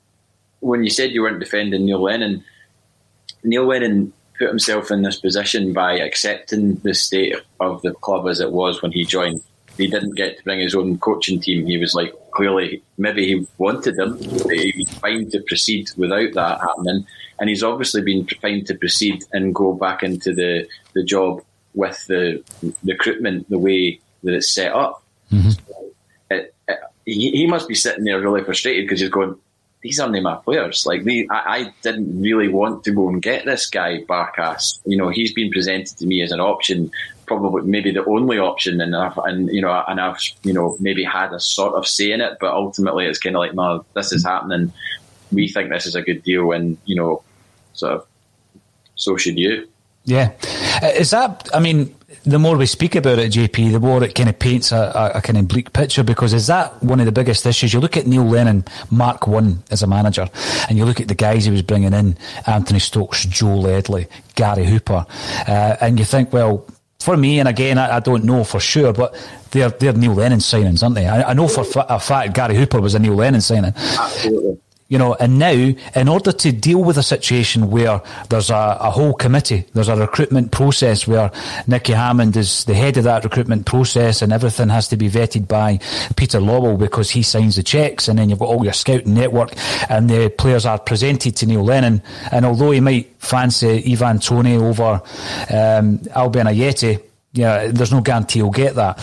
when 0.60 0.84
you 0.84 0.90
said 0.90 1.10
you 1.10 1.22
weren't 1.22 1.40
defending 1.40 1.86
Neil 1.86 2.02
Lennon, 2.02 2.44
Neil 3.42 3.66
Lennon 3.66 4.12
put 4.38 4.48
himself 4.48 4.90
in 4.90 5.02
this 5.02 5.20
position 5.20 5.72
by 5.72 5.98
accepting 5.98 6.76
the 6.76 6.94
state 6.94 7.36
of 7.60 7.82
the 7.82 7.92
club 7.94 8.28
as 8.28 8.40
it 8.40 8.52
was 8.52 8.82
when 8.82 8.92
he 8.92 9.04
joined. 9.04 9.42
He 9.76 9.86
didn't 9.86 10.16
get 10.16 10.38
to 10.38 10.44
bring 10.44 10.60
his 10.60 10.74
own 10.74 10.98
coaching 10.98 11.40
team. 11.40 11.66
He 11.66 11.78
was 11.78 11.94
like, 11.94 12.12
clearly, 12.32 12.82
maybe 12.96 13.26
he 13.26 13.46
wanted 13.58 13.96
them. 13.96 14.18
He 14.18 14.74
was 14.76 14.98
fine 14.98 15.30
to 15.30 15.40
proceed 15.42 15.90
without 15.96 16.34
that 16.34 16.60
happening. 16.60 17.06
And 17.38 17.48
he's 17.48 17.62
obviously 17.62 18.02
been 18.02 18.26
fine 18.42 18.64
to 18.64 18.74
proceed 18.74 19.24
and 19.32 19.54
go 19.54 19.74
back 19.74 20.02
into 20.02 20.34
the, 20.34 20.68
the 20.94 21.04
job 21.04 21.42
with 21.74 22.04
the 22.08 22.42
recruitment 22.84 23.48
the 23.50 23.58
way 23.58 24.00
that 24.24 24.34
it's 24.34 24.52
set 24.52 24.72
up. 24.72 25.02
Mm-hmm. 25.30 25.50
So 25.50 25.92
it, 26.30 26.54
it, 26.66 26.78
he, 27.04 27.30
he 27.30 27.46
must 27.46 27.68
be 27.68 27.76
sitting 27.76 28.04
there 28.04 28.20
really 28.20 28.42
frustrated 28.42 28.84
because 28.84 29.00
he's 29.00 29.10
going, 29.10 29.36
these 29.82 30.00
aren't 30.00 30.20
my 30.22 30.36
players. 30.36 30.86
Like 30.86 31.02
I, 31.06 31.24
I, 31.30 31.74
didn't 31.82 32.20
really 32.20 32.48
want 32.48 32.84
to 32.84 32.90
go 32.90 33.08
and 33.08 33.22
get 33.22 33.44
this 33.44 33.66
guy 33.66 34.02
Barkas. 34.02 34.80
You 34.84 34.96
know, 34.96 35.08
he's 35.08 35.32
been 35.32 35.50
presented 35.50 35.96
to 35.98 36.06
me 36.06 36.22
as 36.22 36.32
an 36.32 36.40
option, 36.40 36.90
probably 37.26 37.62
maybe 37.62 37.92
the 37.92 38.04
only 38.04 38.38
option, 38.38 38.80
and 38.80 38.96
I've, 38.96 39.16
and 39.18 39.48
you 39.50 39.60
know, 39.60 39.84
and 39.86 40.00
I've 40.00 40.18
you 40.42 40.52
know 40.52 40.76
maybe 40.80 41.04
had 41.04 41.32
a 41.32 41.40
sort 41.40 41.74
of 41.74 41.86
say 41.86 42.10
in 42.10 42.20
it, 42.20 42.38
but 42.40 42.52
ultimately 42.52 43.06
it's 43.06 43.18
kind 43.18 43.36
of 43.36 43.40
like, 43.40 43.54
no, 43.54 43.84
this 43.94 44.12
is 44.12 44.24
happening. 44.24 44.72
We 45.30 45.48
think 45.48 45.70
this 45.70 45.86
is 45.86 45.94
a 45.94 46.02
good 46.02 46.22
deal, 46.24 46.52
and 46.52 46.76
you 46.84 46.96
know, 46.96 47.22
sort 47.74 47.92
of, 47.92 48.06
so 48.96 49.16
should 49.16 49.38
you. 49.38 49.68
Yeah, 50.04 50.32
uh, 50.82 50.86
is 50.86 51.10
that? 51.10 51.48
I 51.54 51.60
mean, 51.60 51.94
the 52.24 52.38
more 52.38 52.56
we 52.56 52.64
speak 52.64 52.94
about 52.94 53.18
it, 53.18 53.32
JP, 53.32 53.72
the 53.72 53.80
more 53.80 54.02
it 54.02 54.14
kind 54.14 54.30
of 54.30 54.38
paints 54.38 54.72
a, 54.72 54.92
a, 54.94 55.18
a, 55.18 55.20
kind 55.20 55.36
of 55.36 55.46
bleak 55.46 55.74
picture 55.74 56.02
because 56.02 56.32
is 56.32 56.46
that 56.46 56.82
one 56.82 57.00
of 57.00 57.06
the 57.06 57.12
biggest 57.12 57.44
issues? 57.44 57.74
You 57.74 57.80
look 57.80 57.98
at 57.98 58.06
Neil 58.06 58.24
Lennon, 58.24 58.64
Mark 58.90 59.26
One 59.26 59.62
as 59.70 59.82
a 59.82 59.86
manager, 59.86 60.28
and 60.68 60.78
you 60.78 60.86
look 60.86 61.00
at 61.00 61.08
the 61.08 61.14
guys 61.14 61.44
he 61.44 61.50
was 61.50 61.60
bringing 61.60 61.92
in 61.92 62.16
Anthony 62.46 62.78
Stokes, 62.78 63.26
Joe 63.26 63.56
Ledley, 63.56 64.06
Gary 64.36 64.64
Hooper, 64.64 65.04
uh, 65.46 65.76
and 65.82 65.98
you 65.98 66.06
think, 66.06 66.32
well, 66.32 66.66
for 66.98 67.16
me, 67.16 67.40
and 67.40 67.48
again, 67.48 67.76
I, 67.76 67.96
I, 67.96 68.00
don't 68.00 68.24
know 68.24 68.42
for 68.42 68.58
sure, 68.58 68.92
but 68.92 69.14
they're, 69.50 69.70
they're 69.70 69.92
Neil 69.92 70.14
Lennon 70.14 70.40
signings, 70.40 70.82
aren't 70.82 70.94
they? 70.94 71.06
I, 71.06 71.30
I 71.30 71.32
know 71.34 71.46
for 71.46 71.64
a 71.88 72.00
fact 72.00 72.34
Gary 72.34 72.56
Hooper 72.56 72.80
was 72.80 72.94
a 72.94 72.98
Neil 72.98 73.14
Lennon 73.14 73.40
signing. 73.40 73.72
Absolutely. 73.76 74.58
You 74.88 74.96
know, 74.96 75.12
and 75.20 75.38
now, 75.38 75.52
in 75.52 76.08
order 76.08 76.32
to 76.32 76.50
deal 76.50 76.82
with 76.82 76.96
a 76.96 77.02
situation 77.02 77.70
where 77.70 78.00
there's 78.30 78.48
a, 78.48 78.78
a, 78.80 78.90
whole 78.90 79.12
committee, 79.12 79.66
there's 79.74 79.88
a 79.88 79.96
recruitment 79.96 80.50
process 80.50 81.06
where 81.06 81.30
Nicky 81.66 81.92
Hammond 81.92 82.34
is 82.38 82.64
the 82.64 82.72
head 82.72 82.96
of 82.96 83.04
that 83.04 83.22
recruitment 83.22 83.66
process 83.66 84.22
and 84.22 84.32
everything 84.32 84.70
has 84.70 84.88
to 84.88 84.96
be 84.96 85.10
vetted 85.10 85.46
by 85.46 85.78
Peter 86.16 86.40
Lawwell 86.40 86.78
because 86.78 87.10
he 87.10 87.22
signs 87.22 87.56
the 87.56 87.62
checks 87.62 88.08
and 88.08 88.18
then 88.18 88.30
you've 88.30 88.38
got 88.38 88.48
all 88.48 88.64
your 88.64 88.72
scouting 88.72 89.12
network 89.12 89.52
and 89.90 90.08
the 90.08 90.30
players 90.30 90.64
are 90.64 90.78
presented 90.78 91.36
to 91.36 91.44
Neil 91.44 91.64
Lennon. 91.64 92.00
And 92.32 92.46
although 92.46 92.70
he 92.70 92.80
might 92.80 93.14
fancy 93.18 93.92
Ivan 93.92 94.20
Toney 94.20 94.56
over 94.56 95.02
um, 95.50 95.98
Albian 96.16 96.46
Ajeti, 96.46 97.02
yeah, 97.34 97.66
there's 97.66 97.92
no 97.92 98.00
guarantee 98.00 98.38
he'll 98.38 98.50
get 98.50 98.76
that 98.76 98.98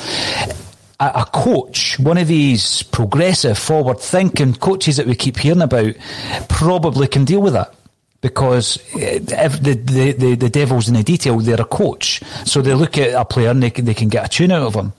a, 1.00 1.26
coach, 1.26 2.00
one 2.00 2.18
of 2.18 2.28
these 2.28 2.84
progressive, 2.84 3.58
forward 3.58 4.00
thinking 4.00 4.54
coaches 4.54 4.98
that 4.98 5.08
we 5.08 5.16
keep 5.16 5.38
hearing 5.38 5.62
about, 5.62 5.94
probably 6.48 7.08
can 7.08 7.26
deal 7.26 7.42
with 7.42 7.54
that 7.54 7.74
because 8.26 8.80
eh, 8.96 9.20
the, 9.20 9.80
the, 9.86 10.12
the, 10.14 10.36
the 10.36 10.50
devil's 10.50 10.88
in 10.88 10.96
the 10.96 11.04
detail. 11.04 11.40
They're 11.40 11.62
a 11.62 11.66
coach. 11.66 12.22
So 12.46 12.62
they 12.62 12.74
look 12.74 12.98
at 12.98 13.14
a 13.14 13.24
player 13.24 13.50
and 13.50 13.62
they, 13.62 13.70
they 13.70 13.94
can 13.94 14.10
get 14.10 14.26
a 14.26 14.30
tune 14.30 14.52
out 14.52 14.64
of 14.64 14.74
him. 14.74 14.94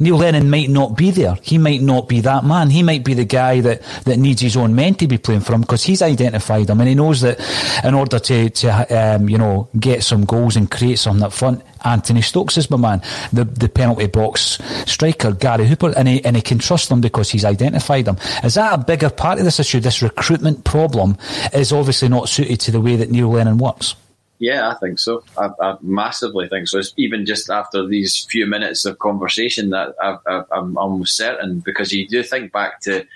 Neil 0.00 0.16
Lennon 0.16 0.50
might 0.50 0.70
not 0.70 0.96
be 0.96 1.12
there. 1.12 1.36
He 1.40 1.56
might 1.56 1.82
not 1.82 2.08
be 2.08 2.20
that 2.22 2.44
man. 2.44 2.70
He 2.70 2.82
might 2.82 3.04
be 3.04 3.14
the 3.14 3.24
guy 3.24 3.60
that, 3.60 3.82
that 4.06 4.18
needs 4.18 4.40
his 4.40 4.56
own 4.56 4.74
men 4.74 4.96
to 4.96 5.06
be 5.06 5.18
playing 5.18 5.42
for 5.42 5.54
him 5.54 5.60
because 5.60 5.84
he's 5.84 6.02
identified 6.02 6.68
him 6.68 6.80
and 6.80 6.88
he 6.88 6.96
knows 6.96 7.20
that 7.20 7.38
in 7.84 7.94
order 7.94 8.18
to, 8.18 8.50
to 8.50 9.14
um, 9.14 9.28
you 9.28 9.38
know, 9.38 9.68
get 9.78 10.02
some 10.02 10.24
goals 10.24 10.56
and 10.56 10.68
create 10.68 10.98
something 10.98 11.22
up 11.22 11.32
front, 11.32 11.62
Anthony 11.84 12.22
Stokes 12.22 12.56
is 12.56 12.70
my 12.70 12.76
man. 12.76 13.02
The 13.32 13.44
the 13.44 13.68
penalty 13.68 14.06
box 14.06 14.58
striker, 14.86 15.32
Gary 15.32 15.66
Hooper, 15.66 15.92
and 15.96 16.08
he, 16.08 16.24
and 16.24 16.36
he 16.36 16.42
can 16.42 16.58
trust 16.58 16.88
them 16.88 17.00
because 17.00 17.30
he's 17.30 17.44
identified 17.44 18.04
them. 18.06 18.18
Is 18.42 18.54
that 18.54 18.78
a 18.78 18.82
bigger 18.82 19.10
part 19.10 19.38
of 19.38 19.44
this 19.44 19.60
issue? 19.60 19.80
This 19.80 20.02
recruitment 20.02 20.64
problem 20.64 21.16
is 21.52 21.72
obviously 21.72 22.08
not 22.08 22.28
suited 22.28 22.60
to 22.60 22.70
the 22.70 22.80
way 22.80 22.96
that 22.96 23.10
Neil 23.10 23.30
Lennon 23.30 23.58
works. 23.58 23.94
Yeah, 24.38 24.68
I 24.68 24.74
think 24.74 24.98
so. 24.98 25.22
I, 25.38 25.50
I 25.60 25.76
massively 25.80 26.48
think 26.48 26.68
so. 26.68 26.78
It's 26.78 26.92
even 26.96 27.24
just 27.24 27.50
after 27.50 27.86
these 27.86 28.24
few 28.24 28.46
minutes 28.46 28.84
of 28.84 28.98
conversation, 28.98 29.70
that 29.70 29.94
I, 30.00 30.42
am 30.52 30.76
almost 30.76 31.16
certain 31.16 31.60
because 31.60 31.92
you 31.92 32.08
do 32.08 32.22
think 32.22 32.52
back 32.52 32.80
to 32.82 33.06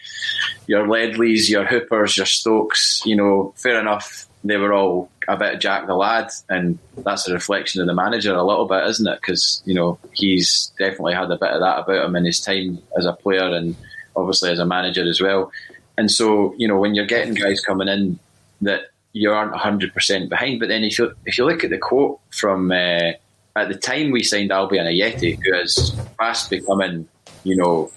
your 0.66 0.86
Ledleys, 0.86 1.50
your 1.50 1.64
Hoopers, 1.64 2.16
your 2.16 2.26
Stokes. 2.26 3.02
You 3.04 3.16
know, 3.16 3.52
fair 3.56 3.80
enough 3.80 4.27
they 4.44 4.56
were 4.56 4.72
all 4.72 5.10
a 5.26 5.36
bit 5.36 5.54
of 5.54 5.60
Jack 5.60 5.86
the 5.86 5.94
lad, 5.94 6.30
and 6.48 6.78
that's 6.98 7.28
a 7.28 7.34
reflection 7.34 7.80
of 7.80 7.86
the 7.86 7.94
manager 7.94 8.34
a 8.34 8.42
little 8.42 8.66
bit, 8.66 8.86
isn't 8.86 9.06
it? 9.06 9.20
Because 9.20 9.62
you 9.64 9.74
know 9.74 9.98
he's 10.12 10.72
definitely 10.78 11.14
had 11.14 11.30
a 11.30 11.36
bit 11.36 11.50
of 11.50 11.60
that 11.60 11.80
about 11.80 12.04
him 12.04 12.16
in 12.16 12.24
his 12.24 12.40
time 12.40 12.78
as 12.96 13.06
a 13.06 13.12
player 13.12 13.48
and 13.54 13.76
obviously 14.16 14.50
as 14.50 14.58
a 14.58 14.66
manager 14.66 15.08
as 15.08 15.20
well. 15.20 15.50
And 15.96 16.10
so 16.10 16.54
you 16.56 16.68
know 16.68 16.78
when 16.78 16.94
you're 16.94 17.06
getting 17.06 17.34
guys 17.34 17.60
coming 17.60 17.88
in 17.88 18.18
that 18.62 18.90
you 19.12 19.32
aren't 19.32 19.52
100 19.52 19.92
percent 19.92 20.28
behind, 20.28 20.60
but 20.60 20.68
then 20.68 20.84
if 20.84 20.98
you 20.98 21.14
if 21.26 21.38
you 21.38 21.44
look 21.44 21.64
at 21.64 21.70
the 21.70 21.78
quote 21.78 22.20
from 22.30 22.70
uh, 22.70 23.12
at 23.56 23.68
the 23.68 23.74
time 23.74 24.10
we 24.10 24.22
signed 24.22 24.50
Albian 24.50 24.86
Ajeti, 24.86 25.38
who 25.44 25.52
has 25.54 25.94
fast 26.16 26.50
becoming 26.50 27.08
you 27.44 27.56
know 27.56 27.90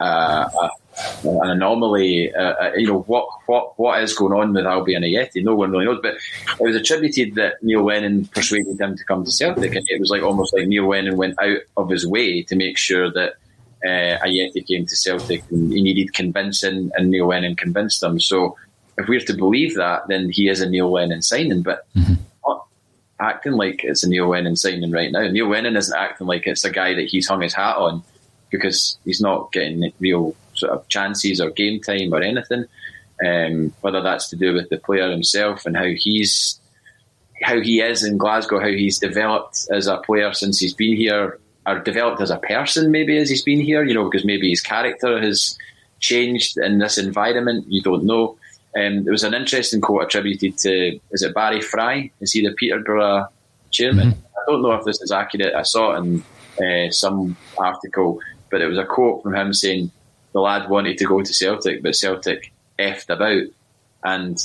uh, 0.00 0.48
a 0.60 0.70
an 1.24 1.50
anomaly. 1.50 2.34
Uh, 2.34 2.54
uh, 2.54 2.72
you 2.76 2.86
know 2.86 3.00
what 3.02 3.26
what 3.46 3.78
what 3.78 4.02
is 4.02 4.14
going 4.14 4.32
on 4.32 4.52
with 4.52 4.64
Albian 4.64 5.04
Ajeti? 5.04 5.42
No 5.42 5.54
one 5.54 5.70
really 5.70 5.84
knows. 5.84 6.00
But 6.02 6.14
it 6.14 6.60
was 6.60 6.76
attributed 6.76 7.34
that 7.34 7.62
Neil 7.62 7.84
Lennon 7.84 8.26
persuaded 8.26 8.80
him 8.80 8.96
to 8.96 9.04
come 9.04 9.24
to 9.24 9.30
Celtic, 9.30 9.74
and 9.74 9.84
it 9.88 10.00
was 10.00 10.10
like 10.10 10.22
almost 10.22 10.54
like 10.54 10.66
Neil 10.66 10.88
Lennon 10.88 11.16
went 11.16 11.40
out 11.42 11.58
of 11.76 11.88
his 11.88 12.06
way 12.06 12.42
to 12.42 12.56
make 12.56 12.78
sure 12.78 13.10
that 13.10 13.34
uh, 13.84 14.24
Ajeti 14.24 14.66
came 14.66 14.86
to 14.86 14.96
Celtic, 14.96 15.42
and 15.50 15.72
he 15.72 15.82
needed 15.82 16.14
convincing, 16.14 16.90
and 16.96 17.10
Neil 17.10 17.28
Lennon 17.28 17.56
convinced 17.56 18.02
him. 18.02 18.20
So 18.20 18.56
if 18.96 19.08
we're 19.08 19.20
to 19.20 19.34
believe 19.34 19.74
that, 19.76 20.06
then 20.08 20.30
he 20.30 20.48
is 20.48 20.60
a 20.60 20.68
Neil 20.68 20.90
Lennon 20.90 21.22
signing, 21.22 21.62
but. 21.62 21.86
Mm-hmm. 21.96 22.14
Acting 23.20 23.52
like 23.52 23.84
it's 23.84 24.02
a 24.02 24.08
Neil 24.08 24.28
Lennon 24.28 24.56
signing 24.56 24.90
right 24.90 25.12
now. 25.12 25.22
Neil 25.28 25.48
Lennon 25.48 25.76
isn't 25.76 25.96
acting 25.96 26.26
like 26.26 26.48
it's 26.48 26.64
a 26.64 26.70
guy 26.70 26.94
that 26.94 27.06
he's 27.06 27.28
hung 27.28 27.42
his 27.42 27.54
hat 27.54 27.76
on 27.76 28.02
because 28.50 28.98
he's 29.04 29.20
not 29.20 29.52
getting 29.52 29.92
real 30.00 30.34
sort 30.64 30.72
of 30.72 30.88
chances 30.88 31.40
or 31.40 31.50
game 31.50 31.80
time 31.80 32.12
or 32.12 32.22
anything. 32.22 32.64
Um, 33.24 33.72
whether 33.80 34.02
that's 34.02 34.28
to 34.30 34.36
do 34.36 34.54
with 34.54 34.70
the 34.70 34.78
player 34.78 35.10
himself 35.10 35.66
and 35.66 35.76
how 35.76 35.86
he's 35.96 36.58
how 37.42 37.60
he 37.60 37.80
is 37.80 38.04
in 38.04 38.18
Glasgow, 38.18 38.58
how 38.58 38.68
he's 38.68 38.98
developed 38.98 39.66
as 39.70 39.86
a 39.86 39.98
player 39.98 40.32
since 40.32 40.58
he's 40.58 40.74
been 40.74 40.96
here, 40.96 41.38
or 41.66 41.78
developed 41.80 42.20
as 42.20 42.30
a 42.30 42.38
person 42.38 42.90
maybe 42.90 43.16
as 43.16 43.28
he's 43.28 43.42
been 43.42 43.60
here. 43.60 43.84
You 43.84 43.94
know, 43.94 44.04
because 44.04 44.24
maybe 44.24 44.50
his 44.50 44.60
character 44.60 45.20
has 45.20 45.56
changed 46.00 46.58
in 46.58 46.78
this 46.78 46.98
environment. 46.98 47.66
You 47.68 47.82
don't 47.82 48.04
know. 48.04 48.36
Um, 48.76 49.04
there 49.04 49.12
was 49.12 49.22
an 49.22 49.34
interesting 49.34 49.80
quote 49.80 50.04
attributed 50.04 50.58
to 50.58 50.98
is 51.12 51.22
it 51.22 51.34
Barry 51.34 51.60
Fry? 51.60 52.10
Is 52.20 52.32
he 52.32 52.46
the 52.46 52.54
Peterborough 52.54 53.28
chairman? 53.70 54.10
Mm-hmm. 54.10 54.26
I 54.36 54.52
don't 54.52 54.62
know 54.62 54.72
if 54.72 54.84
this 54.84 55.00
is 55.00 55.12
accurate. 55.12 55.54
I 55.54 55.62
saw 55.62 55.92
it 55.92 55.98
in 55.98 56.24
uh, 56.60 56.90
some 56.90 57.36
article, 57.56 58.20
but 58.50 58.60
it 58.60 58.66
was 58.66 58.78
a 58.78 58.84
quote 58.84 59.22
from 59.22 59.34
him 59.34 59.52
saying 59.54 59.90
the 60.34 60.40
lad 60.40 60.68
wanted 60.68 60.98
to 60.98 61.06
go 61.06 61.22
to 61.22 61.32
Celtic, 61.32 61.82
but 61.82 61.96
Celtic 61.96 62.52
effed 62.78 63.08
about, 63.08 63.44
and 64.02 64.36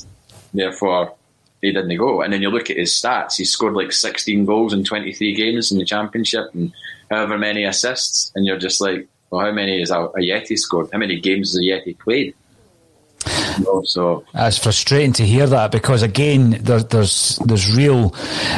therefore 0.53 1.15
he 1.61 1.73
didn't 1.73 1.97
go. 1.97 2.21
And 2.21 2.31
then 2.31 2.41
you 2.41 2.49
look 2.49 2.69
at 2.69 2.77
his 2.77 2.93
stats; 2.93 3.35
he 3.35 3.43
scored 3.43 3.73
like 3.73 3.91
16 3.91 4.45
goals 4.45 4.71
in 4.71 4.83
23 4.83 5.35
games 5.35 5.71
in 5.71 5.79
the 5.79 5.85
championship, 5.85 6.53
and 6.53 6.71
however 7.09 7.37
many 7.37 7.65
assists. 7.65 8.31
And 8.35 8.45
you're 8.45 8.59
just 8.59 8.79
like, 8.79 9.07
well, 9.31 9.41
how 9.41 9.51
many 9.51 9.79
has 9.79 9.91
a, 9.91 9.99
a 9.99 10.19
Ajeti 10.19 10.57
scored? 10.57 10.89
How 10.93 10.99
many 10.99 11.19
games 11.19 11.51
has 11.53 11.61
Ajeti 11.61 11.97
played? 11.97 12.35
So 13.83 14.23
it's 14.33 14.57
frustrating 14.57 15.13
to 15.13 15.25
hear 15.25 15.47
that 15.47 15.71
because 15.71 16.03
again, 16.03 16.51
there, 16.61 16.81
there's 16.81 17.37
there's 17.45 17.75
real 17.75 18.13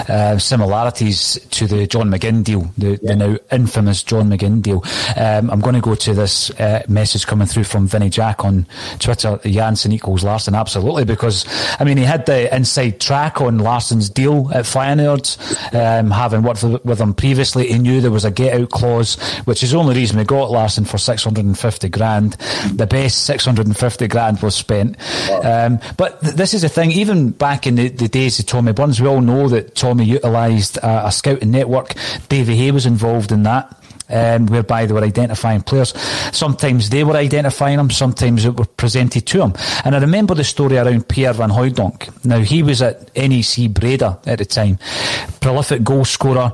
uh, 0.07 0.37
similarities 0.37 1.39
to 1.51 1.67
the 1.67 1.87
John 1.87 2.09
McGinn 2.09 2.43
deal, 2.43 2.71
the, 2.77 2.91
yeah. 2.91 2.97
the 3.03 3.15
now 3.15 3.37
infamous 3.51 4.03
John 4.03 4.29
McGinn 4.29 4.61
deal. 4.61 4.83
Um, 5.15 5.49
I'm 5.49 5.61
going 5.61 5.75
to 5.75 5.81
go 5.81 5.95
to 5.95 6.13
this 6.13 6.51
uh, 6.59 6.83
message 6.87 7.25
coming 7.25 7.47
through 7.47 7.63
from 7.63 7.87
Vinnie 7.87 8.09
Jack 8.09 8.43
on 8.45 8.67
Twitter. 8.99 9.39
Jansen 9.43 9.91
equals 9.91 10.23
Larsson, 10.23 10.55
absolutely, 10.55 11.05
because 11.05 11.45
I 11.79 11.83
mean 11.83 11.97
he 11.97 12.03
had 12.03 12.25
the 12.25 12.53
inside 12.53 12.99
track 12.99 13.41
on 13.41 13.59
Larsson's 13.59 14.09
deal 14.09 14.49
at 14.53 14.65
Feyenoord, 14.65 15.73
um, 15.73 16.11
having 16.11 16.43
worked 16.43 16.63
with 16.63 16.99
him 16.99 17.13
previously. 17.13 17.67
He 17.67 17.79
knew 17.79 18.01
there 18.01 18.11
was 18.11 18.25
a 18.25 18.31
get 18.31 18.59
out 18.59 18.69
clause, 18.69 19.19
which 19.45 19.63
is 19.63 19.71
the 19.71 19.77
only 19.77 19.95
reason 19.95 20.17
we 20.17 20.23
got 20.23 20.51
Larsson 20.51 20.85
for 20.85 20.97
650 20.97 21.89
grand. 21.89 22.33
The 22.73 22.87
best 22.87 23.25
650 23.25 24.07
grand 24.07 24.41
was 24.41 24.50
spent. 24.51 24.97
Um, 25.29 25.79
but 25.97 26.21
th- 26.21 26.35
this 26.35 26.53
is 26.53 26.61
the 26.61 26.69
thing, 26.69 26.91
even 26.91 27.31
back 27.31 27.67
in 27.67 27.75
the, 27.75 27.89
the, 27.89 28.07
days 28.07 28.39
of 28.39 28.45
Tommy 28.45 28.73
Burns, 28.73 29.01
we 29.01 29.07
all 29.07 29.21
know 29.21 29.47
that 29.49 29.75
Tommy 29.75 30.05
utilised 30.05 30.77
uh, 30.83 31.03
a 31.05 31.11
scouting 31.11 31.51
network. 31.51 31.95
Davy 32.29 32.55
Hay 32.55 32.71
was 32.71 32.85
involved 32.85 33.31
in 33.31 33.43
that. 33.43 33.77
Um, 34.13 34.47
whereby 34.47 34.85
they 34.85 34.93
were 34.93 35.05
identifying 35.05 35.61
players. 35.61 35.97
Sometimes 36.35 36.89
they 36.89 37.05
were 37.05 37.15
identifying 37.15 37.77
them, 37.77 37.89
sometimes 37.89 38.43
it 38.43 38.57
were 38.57 38.65
presented 38.65 39.25
to 39.27 39.37
them. 39.37 39.53
And 39.85 39.95
I 39.95 39.99
remember 39.99 40.35
the 40.35 40.43
story 40.43 40.77
around 40.77 41.07
Pierre 41.07 41.31
Van 41.31 41.49
Hooijdonk. 41.49 42.25
Now, 42.25 42.39
he 42.39 42.61
was 42.61 42.81
at 42.81 43.15
NEC 43.15 43.69
Breda 43.71 44.19
at 44.25 44.39
the 44.39 44.45
time. 44.45 44.79
Prolific 45.39 45.85
goal 45.85 46.03
scorer, 46.03 46.51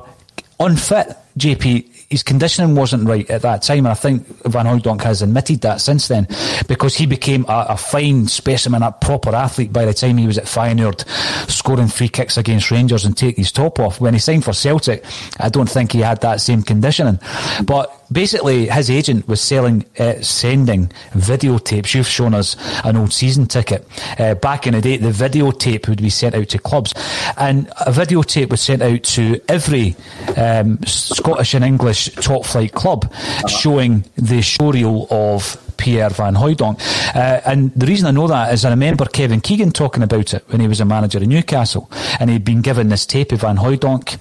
unfit, 0.60 1.16
JP 1.36 1.87
his 2.10 2.22
conditioning 2.22 2.74
wasn't 2.74 3.06
right 3.06 3.28
at 3.28 3.42
that 3.42 3.62
time, 3.62 3.78
and 3.78 3.88
I 3.88 3.94
think 3.94 4.26
Van 4.44 4.64
Hooijdonk 4.64 5.02
has 5.02 5.20
admitted 5.20 5.60
that 5.60 5.80
since 5.82 6.08
then, 6.08 6.26
because 6.66 6.94
he 6.94 7.04
became 7.04 7.44
a, 7.48 7.66
a, 7.70 7.76
fine 7.76 8.26
specimen, 8.28 8.82
a 8.82 8.92
proper 8.92 9.34
athlete 9.34 9.72
by 9.72 9.84
the 9.84 9.92
time 9.92 10.16
he 10.16 10.26
was 10.26 10.38
at 10.38 10.44
Feyenoord, 10.44 11.06
scoring 11.50 11.88
free 11.88 12.08
kicks 12.08 12.38
against 12.38 12.70
Rangers 12.70 13.04
and 13.04 13.14
taking 13.14 13.44
his 13.44 13.52
top 13.52 13.78
off. 13.78 14.00
When 14.00 14.14
he 14.14 14.20
signed 14.20 14.44
for 14.44 14.54
Celtic, 14.54 15.04
I 15.38 15.50
don't 15.50 15.68
think 15.68 15.92
he 15.92 16.00
had 16.00 16.22
that 16.22 16.40
same 16.40 16.62
conditioning. 16.62 17.18
But 17.64 17.94
basically, 18.10 18.68
his 18.68 18.90
agent 18.90 19.28
was 19.28 19.40
selling, 19.40 19.84
uh, 19.98 20.20
sending 20.22 20.88
videotapes. 21.12 21.94
You've 21.94 22.08
shown 22.08 22.34
us 22.34 22.56
an 22.84 22.96
old 22.96 23.12
season 23.12 23.46
ticket. 23.46 23.86
Uh, 24.18 24.34
back 24.34 24.66
in 24.66 24.74
the 24.74 24.80
day, 24.80 24.96
the 24.96 25.10
videotape 25.10 25.88
would 25.88 26.02
be 26.02 26.10
sent 26.10 26.34
out 26.34 26.48
to 26.50 26.58
clubs, 26.58 26.94
and 27.36 27.68
a 27.86 27.92
videotape 27.92 28.50
was 28.50 28.60
sent 28.60 28.82
out 28.82 29.02
to 29.02 29.40
every 29.48 29.96
um, 30.36 30.78
Scottish 30.84 31.54
and 31.54 31.64
English 31.64 32.14
top 32.16 32.44
flight 32.44 32.72
club, 32.72 33.04
uh-huh. 33.10 33.48
showing 33.48 34.04
the 34.16 34.40
showreel 34.40 35.06
of 35.10 35.56
Pierre 35.76 36.10
Van 36.10 36.34
Hooijdonk. 36.34 36.80
Uh, 37.14 37.40
and 37.46 37.72
the 37.74 37.86
reason 37.86 38.06
I 38.06 38.10
know 38.10 38.26
that 38.26 38.52
is 38.52 38.64
I 38.64 38.70
remember 38.70 39.06
Kevin 39.06 39.40
Keegan 39.40 39.70
talking 39.70 40.02
about 40.02 40.34
it 40.34 40.44
when 40.48 40.60
he 40.60 40.68
was 40.68 40.80
a 40.80 40.84
manager 40.84 41.18
in 41.18 41.28
Newcastle, 41.28 41.90
and 42.20 42.28
he'd 42.30 42.44
been 42.44 42.62
given 42.62 42.88
this 42.88 43.06
tape 43.06 43.32
of 43.32 43.40
Van 43.40 43.56
Hooijdonk 43.56 44.18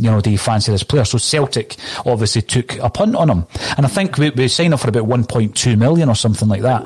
you 0.00 0.10
know, 0.10 0.20
do 0.20 0.30
you 0.30 0.38
fancy 0.38 0.72
this 0.72 0.82
player? 0.82 1.04
So 1.04 1.18
Celtic 1.18 1.76
obviously 2.04 2.42
took 2.42 2.76
a 2.78 2.90
punt 2.90 3.14
on 3.14 3.30
him. 3.30 3.46
And 3.76 3.86
I 3.86 3.88
think 3.88 4.18
we, 4.18 4.30
we 4.30 4.48
signed 4.48 4.72
him 4.72 4.78
for 4.78 4.88
about 4.88 5.04
1.2 5.04 5.78
million 5.78 6.08
or 6.08 6.16
something 6.16 6.48
like 6.48 6.62
that. 6.62 6.84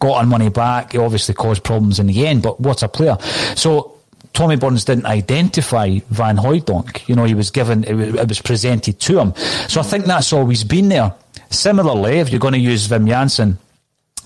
Got 0.00 0.16
our 0.16 0.26
money 0.26 0.48
back. 0.48 0.94
It 0.94 0.98
obviously 0.98 1.34
caused 1.34 1.62
problems 1.62 2.00
in 2.00 2.08
the 2.08 2.26
end, 2.26 2.42
but 2.42 2.60
what 2.60 2.82
a 2.82 2.88
player. 2.88 3.16
So 3.54 3.98
Tommy 4.32 4.56
Burns 4.56 4.84
didn't 4.84 5.06
identify 5.06 5.98
Van 6.10 6.36
Hooijdonk. 6.36 7.08
You 7.08 7.14
know, 7.14 7.24
he 7.24 7.34
was 7.34 7.50
given, 7.50 7.84
it 7.84 8.28
was, 8.28 8.40
presented 8.40 8.98
to 9.00 9.20
him. 9.20 9.34
So 9.68 9.80
I 9.80 9.84
think 9.84 10.06
that's 10.06 10.32
always 10.32 10.64
been 10.64 10.88
there. 10.88 11.14
Similarly, 11.50 12.18
if 12.18 12.30
you're 12.30 12.40
going 12.40 12.54
to 12.54 12.60
use 12.60 12.88
Wim 12.88 13.06
Jansen 13.06 13.58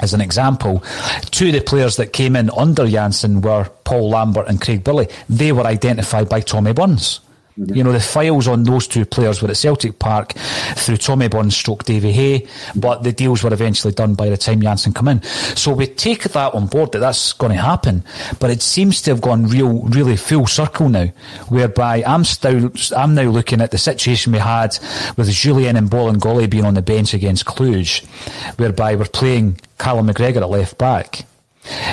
as 0.01 0.15
an 0.15 0.23
example, 0.23 0.83
two 1.31 1.49
of 1.49 1.53
the 1.53 1.61
players 1.61 1.97
that 1.97 2.15
came 2.15 2.35
in 2.35 2.51
under 2.51 2.89
Jansen 2.89 3.43
were 3.43 3.69
Paul 3.85 4.09
Lambert 4.09 4.49
and 4.49 4.61
Craig 4.61 4.83
Burley. 4.83 5.09
They 5.29 5.53
were 5.53 5.65
identified 5.65 6.29
by 6.29 6.41
Tommy 6.41 6.73
Burns. 6.73 7.21
Mm-hmm. 7.59 7.75
You 7.75 7.85
know, 7.85 7.93
the 7.93 8.01
files 8.01 8.49
on 8.49 8.63
those 8.63 8.87
two 8.87 9.05
players 9.05 9.43
were 9.43 9.51
at 9.51 9.57
Celtic 9.59 9.99
Park 9.99 10.33
through 10.33 10.97
Tommy 10.97 11.29
Burns 11.29 11.55
stroke 11.55 11.85
Davy 11.85 12.11
Hay, 12.13 12.49
but 12.75 13.03
the 13.03 13.13
deals 13.13 13.43
were 13.43 13.53
eventually 13.53 13.93
done 13.93 14.15
by 14.15 14.31
the 14.31 14.39
time 14.39 14.63
Jansen 14.63 14.95
come 14.95 15.09
in. 15.09 15.23
So 15.23 15.75
we 15.75 15.87
take 15.87 16.23
that 16.23 16.55
on 16.55 16.67
board 16.67 16.93
that 16.93 17.01
that's 17.01 17.35
going 17.35 17.53
to 17.53 17.61
happen, 17.61 18.05
but 18.41 18.51
it 18.51 18.63
seems 18.63 19.03
to 19.03 19.11
have 19.11 19.21
gone 19.21 19.49
real, 19.49 19.83
really 19.83 20.17
full 20.17 20.47
circle 20.47 20.89
now, 20.89 21.07
whereby 21.49 22.03
I'm 22.07 22.25
still, 22.25 22.73
I'm 22.97 23.15
now 23.15 23.29
looking 23.29 23.61
at 23.61 23.71
the 23.71 23.79
situation 23.79 24.33
we 24.33 24.39
had 24.39 24.79
with 25.19 25.29
Jullien 25.29 25.77
and 25.77 25.91
Bolingoli 25.91 26.49
being 26.49 26.65
on 26.65 26.75
the 26.75 26.83
bench 26.83 27.13
against 27.13 27.45
Cluj, 27.45 28.05
whereby 28.59 28.95
we're 28.95 29.05
playing 29.05 29.61
Callum 29.79 30.07
McGregor 30.07 30.41
at 30.43 30.49
left 30.49 30.79
back. 30.79 31.27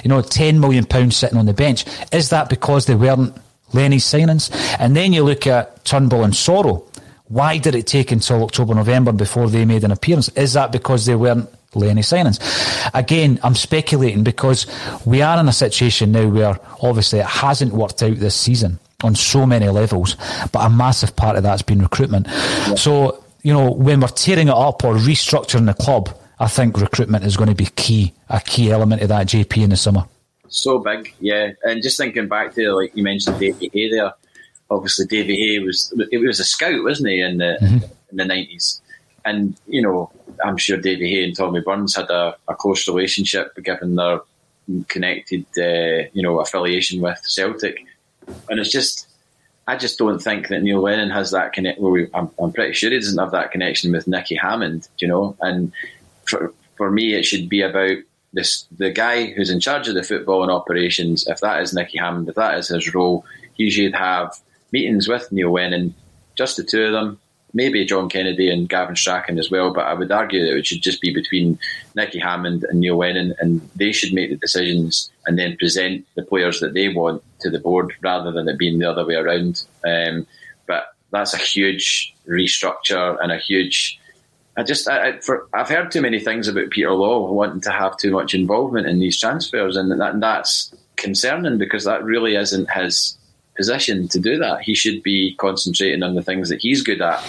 You 0.04 0.10
know, 0.10 0.22
ten 0.22 0.60
million 0.60 0.86
pounds 0.86 1.18
sitting 1.18 1.38
on 1.38 1.46
the 1.46 1.54
bench. 1.54 1.86
Is 2.12 2.30
that 2.30 2.50
because 2.50 2.88
they 2.88 2.96
weren't 2.96 3.36
Lenny's 3.74 4.06
signings? 4.06 4.50
And 4.80 4.96
then 4.96 5.14
you 5.14 5.24
look 5.24 5.48
at 5.48 5.84
Turnbull 5.86 6.24
and 6.24 6.34
Soro. 6.34 6.86
Why 7.28 7.58
did 7.60 7.76
it 7.76 7.86
take 7.86 8.12
until 8.12 8.44
October, 8.44 8.74
November 8.74 9.12
before 9.12 9.50
they 9.50 9.66
made 9.66 9.84
an 9.84 9.92
appearance? 9.92 10.30
Is 10.30 10.54
that 10.54 10.72
because 10.72 11.06
they 11.06 11.16
weren't 11.16 11.48
Lenny 11.76 12.02
signings? 12.02 12.40
Again, 12.94 13.40
I'm 13.44 13.56
speculating 13.56 14.24
because 14.24 14.66
we 15.06 15.22
are 15.22 15.40
in 15.40 15.48
a 15.48 15.54
situation 15.54 16.12
now 16.12 16.28
where 16.28 16.60
obviously 16.82 17.20
it 17.20 17.28
hasn't 17.28 17.74
worked 17.74 18.02
out 18.02 18.16
this 18.16 18.36
season 18.36 18.80
on 19.04 19.16
so 19.16 19.46
many 19.46 19.70
levels, 19.70 20.18
but 20.52 20.66
a 20.66 20.70
massive 20.70 21.16
part 21.16 21.38
of 21.38 21.44
that's 21.44 21.62
been 21.62 21.82
recruitment. 21.82 22.28
Yeah. 22.28 22.76
So, 22.76 23.24
you 23.44 23.54
know, 23.54 23.72
when 23.72 24.02
we're 24.02 24.08
tearing 24.08 24.48
it 24.48 24.54
up 24.54 24.84
or 24.84 24.96
restructuring 24.96 25.68
the 25.68 25.74
club, 25.74 26.10
I 26.40 26.48
think 26.48 26.80
recruitment 26.80 27.26
is 27.26 27.38
going 27.38 27.50
to 27.50 27.56
be 27.56 27.66
key, 27.66 28.14
a 28.30 28.40
key 28.40 28.72
element 28.72 29.02
of 29.02 29.10
that 29.10 29.28
JP 29.28 29.64
in 29.64 29.70
the 29.70 29.78
summer. 29.78 30.06
So 30.50 30.80
big, 30.80 31.14
yeah. 31.20 31.52
And 31.64 31.82
just 31.82 31.98
thinking 31.98 32.28
back 32.28 32.54
to 32.56 32.74
like 32.74 32.96
you 32.96 33.04
mentioned 33.04 33.40
Davy 33.40 33.70
Hay 33.74 33.92
there. 33.92 34.14
Obviously, 34.70 35.06
Davy 35.06 35.36
Hay 35.36 35.60
was 35.60 35.94
it 36.12 36.18
was 36.18 36.40
a 36.40 36.44
scout, 36.44 36.84
wasn't 36.84 37.10
he, 37.10 37.22
in 37.22 37.38
the 37.38 37.58
mm-hmm. 37.62 37.86
in 38.12 38.18
the 38.18 38.26
nineties? 38.26 38.82
And 39.26 39.56
you 39.68 39.82
know, 39.82 40.12
I'm 40.44 40.58
sure 40.58 40.78
Davy 40.78 41.10
Hay 41.12 41.24
and 41.24 41.36
Tommy 41.36 41.62
Burns 41.62 41.96
had 41.96 42.10
a, 42.10 42.36
a 42.48 42.56
close 42.56 42.88
relationship, 42.88 43.56
given 43.64 43.96
their 43.96 44.22
connected, 44.88 45.46
uh, 45.58 46.08
you 46.14 46.22
know, 46.22 46.40
affiliation 46.40 47.02
with 47.02 47.20
Celtic. 47.24 47.84
And 48.50 48.60
it's 48.60 48.72
just, 48.72 49.08
I 49.68 49.76
just 49.76 49.98
don't 49.98 50.20
think 50.20 50.48
that 50.50 50.62
Neil 50.62 50.82
Lennon 50.82 51.10
has 51.10 51.32
that 51.32 51.54
connect. 51.54 51.80
Well, 51.80 52.06
I'm, 52.14 52.30
I'm 52.40 52.52
pretty 52.52 52.74
sure 52.74 52.92
he 52.92 53.00
doesn't 53.00 53.18
have 53.18 53.32
that 53.32 53.52
connection 53.52 53.92
with 53.92 54.08
Nicky 54.08 54.36
Hammond, 54.36 54.88
you 55.00 55.08
know. 55.08 55.36
And 55.42 55.72
for, 56.26 56.54
for 56.78 56.92
me, 56.92 57.16
it 57.16 57.24
should 57.24 57.50
be 57.50 57.62
about 57.62 57.98
this 58.34 58.66
the 58.78 58.92
guy 58.92 59.28
who's 59.28 59.50
in 59.50 59.60
charge 59.60 59.88
of 59.88 59.96
the 59.96 60.04
football 60.04 60.44
and 60.44 60.52
operations. 60.52 61.26
If 61.28 61.40
that 61.42 61.62
is 61.62 61.74
Nicky 61.74 61.98
Hammond, 61.98 62.30
if 62.30 62.36
that 62.36 62.58
is 62.58 62.68
his 62.68 62.94
role, 62.94 63.26
he 63.54 63.70
should 63.70 63.96
have 63.96 64.36
meetings 64.72 65.08
with 65.08 65.32
Neil 65.32 65.52
Lennon, 65.52 65.94
just 66.36 66.58
the 66.58 66.64
two 66.64 66.86
of 66.86 66.92
them, 66.92 67.20
maybe 67.54 67.86
John 67.86 68.10
Kennedy 68.10 68.52
and 68.52 68.70
Gavin 68.70 68.96
Strachan 68.96 69.40
as 69.40 69.50
well, 69.50 69.74
but 69.74 69.86
I 69.86 69.94
would 69.94 70.12
argue 70.12 70.46
that 70.46 70.58
it 70.58 70.66
should 70.66 70.82
just 70.82 71.02
be 71.02 71.14
between 71.14 71.60
Nicky 71.96 72.20
Hammond 72.20 72.64
and 72.64 72.80
Neil 72.80 72.98
Lennon, 72.98 73.34
and 73.40 73.68
they 73.76 73.92
should 73.92 74.14
make 74.14 74.30
the 74.30 74.36
decisions 74.36 75.10
and 75.26 75.38
then 75.38 75.58
present 75.58 76.06
the 76.16 76.24
players 76.24 76.60
that 76.60 76.74
they 76.74 76.90
want 76.90 77.24
to 77.42 77.50
the 77.50 77.60
board 77.60 77.94
rather 78.02 78.32
than 78.32 78.48
it 78.48 78.58
being 78.58 78.80
the 78.80 78.90
other 78.90 79.06
way 79.06 79.16
around. 79.16 79.64
Um, 79.86 80.28
but 80.68 80.94
that's 81.12 81.34
a 81.34 81.38
huge 81.38 82.14
restructure 82.28 83.18
and 83.22 83.32
a 83.32 83.38
huge. 83.38 84.00
I 84.60 84.64
just 84.64 84.90
I, 84.90 85.18
for, 85.22 85.48
I've 85.54 85.70
heard 85.70 85.90
too 85.90 86.02
many 86.02 86.20
things 86.20 86.50
about 86.50 86.72
Peter 86.72 86.90
Lawwell 86.90 87.32
wanting 87.32 87.62
to 87.62 87.72
have 87.72 87.96
too 87.96 88.12
much 88.12 88.34
involvement 88.34 88.88
in 88.88 89.00
these 89.00 89.18
transfers, 89.18 89.78
and 89.78 89.90
that 89.90 90.20
that's 90.20 90.74
concerning 90.98 91.58
because 91.58 91.86
that 91.86 92.04
really 92.04 92.36
isn't 92.36 92.70
his 92.70 93.18
position 93.56 94.10
to 94.10 94.20
do 94.20 94.38
that. 94.38 94.60
He 94.60 94.76
should 94.76 95.02
be 95.02 95.34
concentrating 95.36 96.04
on 96.04 96.16
the 96.16 96.22
things 96.22 96.50
that 96.50 96.60
he's 96.60 96.84
good 96.84 97.02
at. 97.02 97.26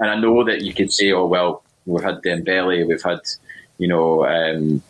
And 0.00 0.10
I 0.10 0.18
know 0.18 0.44
that 0.44 0.62
you 0.62 0.72
could 0.72 0.90
say, 0.90 1.12
oh, 1.12 1.26
well, 1.26 1.62
we've 1.84 2.02
had 2.02 2.22
Dembele, 2.22 2.88
we've 2.88 3.02
had, 3.02 3.20
you 3.76 3.86
know, 3.86 4.24
um, 4.24 4.82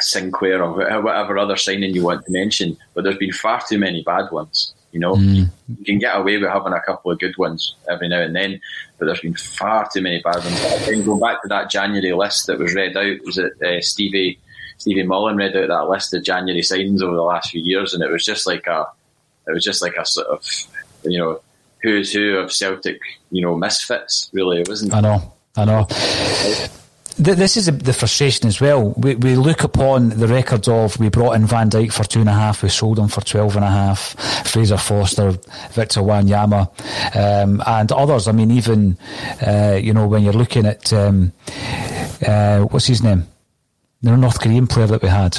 Sinclair 0.00 0.62
or 0.62 1.00
whatever 1.00 1.38
other 1.38 1.56
signing 1.56 1.94
you 1.94 2.04
want 2.04 2.26
to 2.26 2.30
mention, 2.30 2.76
but 2.92 3.04
there's 3.04 3.16
been 3.16 3.32
far 3.32 3.62
too 3.66 3.78
many 3.78 4.02
bad 4.02 4.30
ones. 4.30 4.74
You 4.94 5.00
know, 5.00 5.16
mm. 5.16 5.50
you 5.68 5.84
can 5.84 5.98
get 5.98 6.16
away 6.16 6.38
with 6.38 6.48
having 6.48 6.72
a 6.72 6.80
couple 6.80 7.10
of 7.10 7.18
good 7.18 7.36
ones 7.36 7.74
every 7.90 8.06
now 8.06 8.20
and 8.20 8.34
then, 8.34 8.60
but 8.96 9.06
there's 9.06 9.18
been 9.18 9.34
far 9.34 9.88
too 9.92 10.00
many 10.00 10.22
bad 10.22 10.36
ones. 10.36 10.88
And 10.88 11.04
go 11.04 11.18
back 11.18 11.42
to 11.42 11.48
that 11.48 11.68
January 11.68 12.12
list 12.12 12.46
that 12.46 12.60
was 12.60 12.76
read 12.76 12.96
out, 12.96 13.16
was 13.24 13.36
it 13.36 13.60
uh, 13.60 13.80
Stevie 13.80 14.38
Stevie 14.78 15.02
Mullen 15.02 15.36
read 15.36 15.56
out 15.56 15.66
that 15.66 15.88
list 15.88 16.14
of 16.14 16.22
January 16.22 16.60
signings 16.60 17.02
over 17.02 17.16
the 17.16 17.22
last 17.22 17.50
few 17.50 17.60
years, 17.60 17.92
and 17.92 18.04
it 18.04 18.10
was 18.10 18.24
just 18.24 18.46
like 18.46 18.68
a 18.68 18.86
it 19.48 19.52
was 19.52 19.64
just 19.64 19.82
like 19.82 19.96
a 19.96 20.06
sort 20.06 20.28
of, 20.28 20.46
you 21.02 21.18
know, 21.18 21.40
who's 21.82 22.12
who 22.12 22.36
of 22.36 22.52
Celtic, 22.52 23.00
you 23.32 23.42
know, 23.42 23.56
misfits. 23.56 24.30
Really, 24.32 24.60
it 24.60 24.68
wasn't. 24.68 24.94
I 24.94 25.00
know, 25.00 25.34
I 25.56 25.64
know. 25.64 25.88
This 27.16 27.56
is 27.56 27.66
the 27.66 27.92
frustration 27.92 28.48
as 28.48 28.60
well. 28.60 28.90
We, 28.96 29.14
we 29.14 29.36
look 29.36 29.62
upon 29.62 30.08
the 30.10 30.26
records 30.26 30.66
of 30.66 30.98
we 30.98 31.10
brought 31.10 31.32
in 31.34 31.46
Van 31.46 31.70
Dijk 31.70 31.92
for 31.92 32.02
two 32.02 32.20
and 32.20 32.28
a 32.28 32.32
half, 32.32 32.62
we 32.62 32.68
sold 32.68 32.98
him 32.98 33.06
for 33.06 33.20
twelve 33.20 33.54
and 33.54 33.64
a 33.64 33.70
half. 33.70 34.16
Fraser 34.48 34.76
Forster, 34.76 35.30
Victor 35.70 36.00
Wanyama, 36.00 36.68
um, 37.14 37.62
and 37.66 37.92
others. 37.92 38.26
I 38.26 38.32
mean, 38.32 38.50
even 38.50 38.98
uh, 39.46 39.78
you 39.80 39.94
know 39.94 40.08
when 40.08 40.24
you're 40.24 40.32
looking 40.32 40.66
at 40.66 40.92
um, 40.92 41.32
uh, 42.26 42.62
what's 42.62 42.86
his 42.86 43.02
name, 43.02 43.26
the 44.02 44.16
North 44.16 44.40
Korean 44.40 44.66
player 44.66 44.88
that 44.88 45.02
we 45.02 45.08
had. 45.08 45.38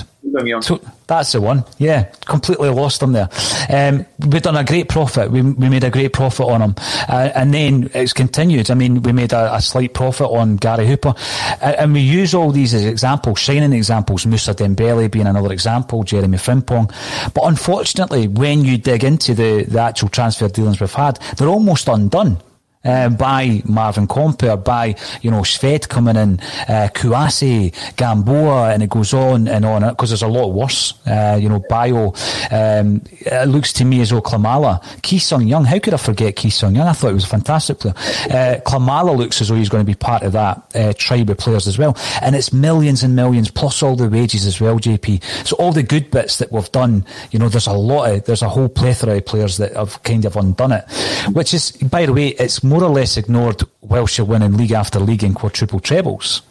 So 0.61 0.79
that's 1.07 1.33
the 1.33 1.41
one. 1.41 1.63
Yeah, 1.77 2.03
completely 2.25 2.69
lost 2.69 3.01
him 3.01 3.13
there. 3.13 3.29
Um, 3.69 4.05
we've 4.19 4.41
done 4.41 4.57
a 4.57 4.63
great 4.63 4.89
profit. 4.89 5.31
We, 5.31 5.41
we 5.41 5.69
made 5.69 5.83
a 5.83 5.89
great 5.91 6.13
profit 6.13 6.47
on 6.47 6.61
him, 6.61 6.75
uh, 7.07 7.31
and 7.35 7.53
then 7.53 7.89
it's 7.93 8.13
continued. 8.13 8.71
I 8.71 8.73
mean, 8.73 9.01
we 9.01 9.11
made 9.11 9.33
a, 9.33 9.55
a 9.55 9.61
slight 9.61 9.93
profit 9.93 10.27
on 10.27 10.57
Gary 10.57 10.87
Hooper, 10.87 11.13
uh, 11.61 11.75
and 11.77 11.93
we 11.93 12.01
use 12.01 12.33
all 12.33 12.51
these 12.51 12.73
as 12.73 12.85
examples, 12.85 13.39
shining 13.39 13.73
examples. 13.73 14.25
Moussa 14.25 14.53
Dembele 14.53 15.09
being 15.11 15.27
another 15.27 15.51
example, 15.51 16.03
Jeremie 16.03 16.37
Frimpong. 16.37 16.91
But 17.33 17.43
unfortunately, 17.43 18.27
when 18.27 18.65
you 18.65 18.77
dig 18.77 19.03
into 19.03 19.33
the, 19.33 19.63
the 19.63 19.79
actual 19.79 20.09
transfer 20.09 20.47
dealings 20.47 20.79
we've 20.79 20.91
had, 20.91 21.17
they're 21.37 21.47
almost 21.47 21.87
undone 21.87 22.37
uh, 22.85 23.09
by 23.09 23.61
Marvin 23.65 24.07
Compper, 24.07 24.63
by, 24.63 24.95
you 25.21 25.31
know, 25.31 25.41
Sved 25.41 25.89
coming 25.89 26.15
in, 26.15 26.39
uh, 26.67 26.89
Kouassi, 26.93 27.73
Gamboa, 27.95 28.73
and 28.73 28.83
it 28.83 28.89
goes 28.89 29.13
on 29.13 29.47
and 29.47 29.65
on, 29.65 29.87
because 29.89 30.09
there's 30.09 30.21
a 30.21 30.27
lot 30.27 30.49
worse. 30.49 30.93
Uh, 31.05 31.37
you 31.41 31.49
know, 31.49 31.63
Bio, 31.69 32.13
um, 32.51 33.01
it 33.09 33.47
looks 33.47 33.73
to 33.73 33.85
me 33.85 34.01
as 34.01 34.09
though 34.09 34.21
Klimala, 34.21 34.83
Ki 35.01 35.19
Sung 35.19 35.47
Young, 35.47 35.65
how 35.65 35.79
could 35.79 35.93
I 35.93 35.97
forget 35.97 36.35
Ki 36.35 36.49
Sung 36.49 36.75
Young? 36.75 36.87
I 36.87 36.93
thought 36.93 37.09
he 37.09 37.13
was 37.15 37.25
a 37.25 37.27
fantastic 37.27 37.79
player. 37.79 37.93
Uh, 37.95 38.59
Klimala 38.65 39.15
looks 39.15 39.41
as 39.41 39.49
though 39.49 39.55
he's 39.55 39.69
going 39.69 39.83
to 39.83 39.89
be 39.89 39.95
part 39.95 40.23
of 40.23 40.33
that 40.33 40.61
uh, 40.75 40.93
tribe 40.97 41.29
of 41.29 41.37
players 41.37 41.67
as 41.67 41.77
well. 41.77 41.97
And 42.21 42.35
it's 42.35 42.53
millions 42.53 43.03
and 43.03 43.15
millions, 43.15 43.49
plus 43.49 43.81
all 43.81 43.95
the 43.95 44.09
wages 44.09 44.45
as 44.45 44.61
well, 44.61 44.79
JP. 44.79 45.23
So 45.47 45.55
all 45.57 45.71
the 45.71 45.83
good 45.83 46.11
bits 46.11 46.37
that 46.37 46.51
we've 46.51 46.71
done, 46.71 47.05
you 47.31 47.39
know, 47.39 47.49
there's 47.49 47.67
a 47.67 47.73
lot 47.73 48.11
of, 48.11 48.25
there's 48.25 48.41
a 48.41 48.49
whole 48.49 48.69
plethora 48.69 49.17
of 49.17 49.25
players 49.25 49.57
that 49.57 49.73
have 49.75 50.01
kind 50.03 50.25
of 50.25 50.35
undone 50.35 50.71
it, 50.71 50.85
which 51.31 51.53
is, 51.53 51.71
by 51.71 52.05
the 52.05 52.13
way, 52.13 52.29
it's 52.29 52.63
more 52.63 52.74
more 52.75 52.83
or 52.83 52.89
less 52.89 53.15
ignored 53.15 53.63
whilst 53.79 54.17
you're 54.17 54.27
winning 54.27 54.57
league 54.57 54.73
after 54.73 54.99
league 54.99 55.23
and 55.23 55.33
quadruple 55.33 55.79
trebles. 55.79 56.41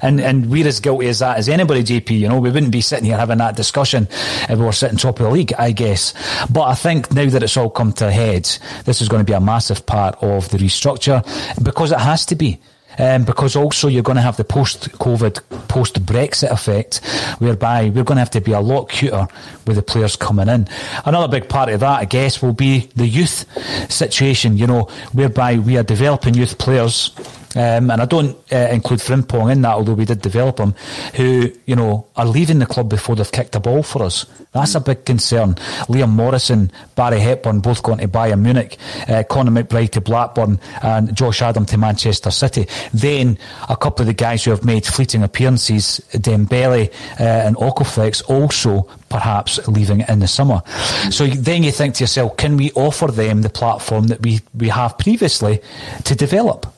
And 0.00 0.18
and 0.18 0.50
we're 0.50 0.66
as 0.66 0.80
guilty 0.80 1.08
as 1.08 1.18
that 1.18 1.36
as 1.36 1.46
anybody, 1.46 1.84
JP. 1.84 2.18
You 2.18 2.28
know, 2.28 2.40
we 2.40 2.50
wouldn't 2.50 2.72
be 2.72 2.80
sitting 2.80 3.04
here 3.04 3.18
having 3.18 3.36
that 3.38 3.54
discussion 3.54 4.08
if 4.48 4.58
we 4.58 4.64
were 4.64 4.72
sitting 4.72 4.96
top 4.96 5.20
of 5.20 5.26
the 5.26 5.30
league, 5.30 5.52
I 5.58 5.72
guess. 5.72 6.14
But 6.50 6.62
I 6.62 6.74
think 6.74 7.12
now 7.12 7.28
that 7.28 7.42
it's 7.42 7.58
all 7.58 7.68
come 7.68 7.92
to 7.94 8.08
a 8.08 8.10
head, 8.10 8.44
this 8.86 9.02
is 9.02 9.10
going 9.10 9.20
to 9.20 9.30
be 9.30 9.34
a 9.34 9.40
massive 9.40 9.84
part 9.84 10.16
of 10.22 10.48
the 10.48 10.56
restructure 10.56 11.22
because 11.62 11.92
it 11.92 12.00
has 12.00 12.24
to 12.26 12.34
be. 12.34 12.58
Um, 12.98 13.24
because 13.24 13.56
also 13.56 13.88
you're 13.88 14.02
going 14.02 14.16
to 14.16 14.22
have 14.22 14.36
the 14.36 14.44
post-COVID, 14.44 15.68
post-Brexit 15.68 16.50
effect, 16.50 17.04
whereby 17.38 17.90
we're 17.90 18.04
going 18.04 18.16
to 18.16 18.20
have 18.20 18.30
to 18.30 18.40
be 18.40 18.52
a 18.52 18.60
lot 18.60 18.88
cuter 18.88 19.26
with 19.66 19.76
the 19.76 19.82
players 19.82 20.16
coming 20.16 20.48
in. 20.48 20.68
Another 21.04 21.28
big 21.28 21.48
part 21.48 21.68
of 21.70 21.80
that, 21.80 22.00
I 22.00 22.04
guess, 22.04 22.42
will 22.42 22.52
be 22.52 22.90
the 22.94 23.06
youth 23.06 23.46
situation, 23.90 24.56
you 24.56 24.66
know, 24.66 24.82
whereby 25.12 25.58
we 25.58 25.76
are 25.76 25.82
developing 25.82 26.34
youth 26.34 26.58
players 26.58 27.10
um, 27.54 27.90
and 27.90 28.00
I 28.00 28.04
don't 28.04 28.36
uh, 28.52 28.68
include 28.70 29.00
Frimpong 29.00 29.52
in 29.52 29.62
that, 29.62 29.74
although 29.74 29.94
we 29.94 30.04
did 30.04 30.20
develop 30.20 30.58
him, 30.58 30.74
who, 31.14 31.50
you 31.66 31.76
know, 31.76 32.06
are 32.16 32.26
leaving 32.26 32.58
the 32.58 32.66
club 32.66 32.88
before 32.88 33.16
they've 33.16 33.30
kicked 33.30 33.54
a 33.54 33.60
ball 33.60 33.82
for 33.82 34.02
us. 34.02 34.26
That's 34.52 34.74
a 34.74 34.80
big 34.80 35.04
concern. 35.04 35.54
Liam 35.88 36.10
Morrison, 36.10 36.70
Barry 36.94 37.20
Hepburn, 37.20 37.60
both 37.60 37.82
going 37.82 37.98
to 37.98 38.08
Bayern 38.08 38.40
Munich, 38.40 38.78
uh, 39.08 39.22
Conor 39.24 39.50
McBride 39.50 39.90
to 39.90 40.00
Blackburn, 40.00 40.60
and 40.82 41.14
Josh 41.14 41.42
Adam 41.42 41.66
to 41.66 41.78
Manchester 41.78 42.30
City. 42.30 42.66
Then 42.92 43.38
a 43.68 43.76
couple 43.76 44.02
of 44.02 44.06
the 44.06 44.14
guys 44.14 44.44
who 44.44 44.50
have 44.50 44.64
made 44.64 44.86
fleeting 44.86 45.22
appearances, 45.22 46.00
Dembele 46.12 46.92
uh, 47.20 47.22
and 47.22 47.56
Okoflex, 47.56 48.28
also 48.28 48.88
perhaps 49.08 49.66
leaving 49.68 50.00
in 50.08 50.18
the 50.18 50.28
summer. 50.28 50.62
So 51.10 51.26
then 51.26 51.62
you 51.62 51.72
think 51.72 51.94
to 51.96 52.04
yourself, 52.04 52.36
can 52.36 52.56
we 52.56 52.72
offer 52.72 53.08
them 53.08 53.42
the 53.42 53.50
platform 53.50 54.08
that 54.08 54.22
we, 54.22 54.40
we 54.54 54.68
have 54.68 54.98
previously 54.98 55.60
to 56.04 56.14
develop? 56.14 56.73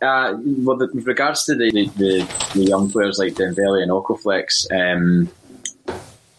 Uh, 0.00 0.38
well, 0.58 0.78
with 0.78 1.06
regards 1.06 1.44
to 1.44 1.56
the, 1.56 1.70
the, 1.72 2.54
the, 2.54 2.64
young 2.64 2.88
players 2.88 3.18
like 3.18 3.34
Dembele 3.34 3.82
and 3.82 3.90
Okoflex, 3.90 4.70
um, 4.70 5.28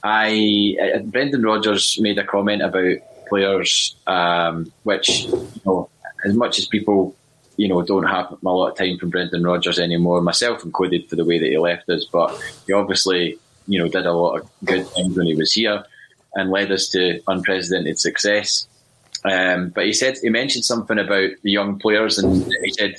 I 0.02 1.02
Brendan 1.04 1.44
Rodgers 1.44 2.00
made 2.00 2.18
a 2.18 2.24
comment 2.24 2.62
about 2.62 2.98
players, 3.28 3.96
um, 4.08 4.72
which 4.84 5.26
you 5.26 5.62
know, 5.66 5.90
as 6.24 6.34
much 6.36 6.58
as 6.58 6.68
people 6.68 7.16
you 7.58 7.68
know 7.68 7.82
don't 7.82 8.06
have 8.06 8.32
a 8.32 8.38
lot 8.50 8.70
of 8.70 8.78
time 8.78 8.98
for 8.98 9.08
Brendan 9.08 9.44
Rodgers 9.44 9.78
anymore, 9.78 10.22
myself 10.22 10.64
included, 10.64 11.10
for 11.10 11.18
the 11.18 11.26
way 11.26 11.38
that 11.38 11.50
he 11.50 11.58
left 11.58 11.90
us, 11.90 12.06
but 12.06 12.34
he 12.66 12.72
obviously 12.72 13.38
you 13.68 13.78
know 13.78 13.90
did 13.90 14.06
a 14.06 14.14
lot 14.14 14.40
of 14.40 14.50
good 14.64 14.88
things 14.88 15.18
when 15.18 15.28
he 15.28 15.36
was 15.36 15.52
here 15.52 15.84
and 16.36 16.50
led 16.50 16.72
us 16.72 16.88
to 16.90 17.20
unprecedented 17.28 18.00
success. 18.00 18.68
Um, 19.26 19.70
but 19.70 19.86
he 19.86 19.92
said 19.92 20.18
he 20.22 20.30
mentioned 20.30 20.64
something 20.64 20.98
about 20.98 21.32
the 21.44 21.52
young 21.52 21.78
players, 21.78 22.18
and 22.18 22.50
he 22.64 22.72
said 22.72 22.96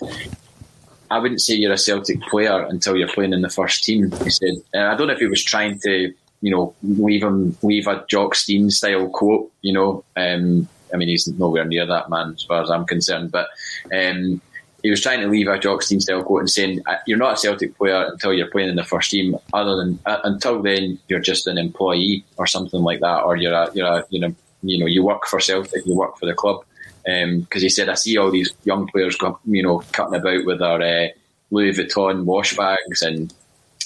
I 1.11 1.19
wouldn't 1.19 1.41
say 1.41 1.55
you're 1.55 1.73
a 1.73 1.79
Celtic 1.79 2.21
player 2.23 2.65
until 2.67 2.97
you're 2.97 3.09
playing 3.09 3.33
in 3.33 3.43
the 3.43 3.49
first 3.49 3.83
team. 3.83 4.13
He 4.23 4.31
said, 4.31 4.55
uh, 4.75 4.87
I 4.87 4.97
don't 4.97 5.09
know 5.09 5.15
if 5.15 5.19
he 5.19 5.27
was 5.27 5.43
trying 5.43 5.79
to 5.81 6.13
you 6.41 6.51
know, 6.51 6.75
leave 6.83 7.23
him, 7.23 7.57
leave 7.63 7.87
a 7.87 8.05
Jock 8.09 8.35
Stein 8.35 8.71
style 8.71 9.09
quote, 9.09 9.51
you 9.63 9.73
know. 9.73 10.05
Um, 10.17 10.69
I 10.93 10.97
mean, 10.97 11.09
he's 11.09 11.29
nowhere 11.29 11.65
near 11.65 11.87
that 11.87 12.11
man 12.11 12.33
as 12.35 12.43
far 12.43 12.63
as 12.63 12.71
I'm 12.71 12.87
concerned, 12.87 13.31
but 13.31 13.49
um, 13.95 14.41
he 14.83 14.91
was 14.91 15.03
trying 15.03 15.21
to 15.21 15.29
leave 15.29 15.49
a 15.49 15.59
Jock 15.59 15.83
Stein 15.83 16.01
style 16.01 16.23
quote 16.23 16.41
and 16.41 16.51
saying, 16.51 16.81
"You're 17.07 17.19
not 17.19 17.35
a 17.35 17.37
Celtic 17.37 17.77
player 17.77 18.07
until 18.11 18.33
you're 18.33 18.51
playing 18.51 18.71
in 18.71 18.77
the 18.77 18.85
first 18.85 19.11
team. 19.11 19.37
Other 19.53 19.77
than 19.77 19.99
uh, 20.07 20.21
until 20.25 20.63
then, 20.63 20.99
you're 21.09 21.21
just 21.21 21.47
an 21.47 21.59
employee 21.59 22.25
or 22.39 22.47
something 22.47 22.81
like 22.83 23.01
that, 23.01 23.23
or 23.23 23.37
you're 23.37 23.53
a, 23.53 23.71
you're 23.75 23.87
a, 23.87 24.07
you 24.11 24.21
know, 24.21 24.35
you 24.63 24.79
know, 24.79 24.87
you 24.87 25.05
work 25.05 25.27
for 25.27 25.41
Celtic, 25.41 25.87
you 25.87 25.95
work 25.95 26.19
for 26.19 26.27
the 26.27 26.35
club." 26.35 26.65
Because 27.05 27.63
um, 27.63 27.63
he 27.63 27.69
said, 27.69 27.89
"I 27.89 27.95
see 27.95 28.17
all 28.17 28.31
these 28.31 28.53
young 28.65 28.87
players, 28.87 29.17
you 29.45 29.63
know, 29.63 29.83
cutting 29.93 30.19
about 30.19 30.45
with 30.45 30.59
their 30.59 30.83
uh, 30.83 31.09
Louis 31.51 31.73
Vuitton 31.73 32.25
wash 32.25 32.57
bags 32.57 33.03
and." 33.03 33.33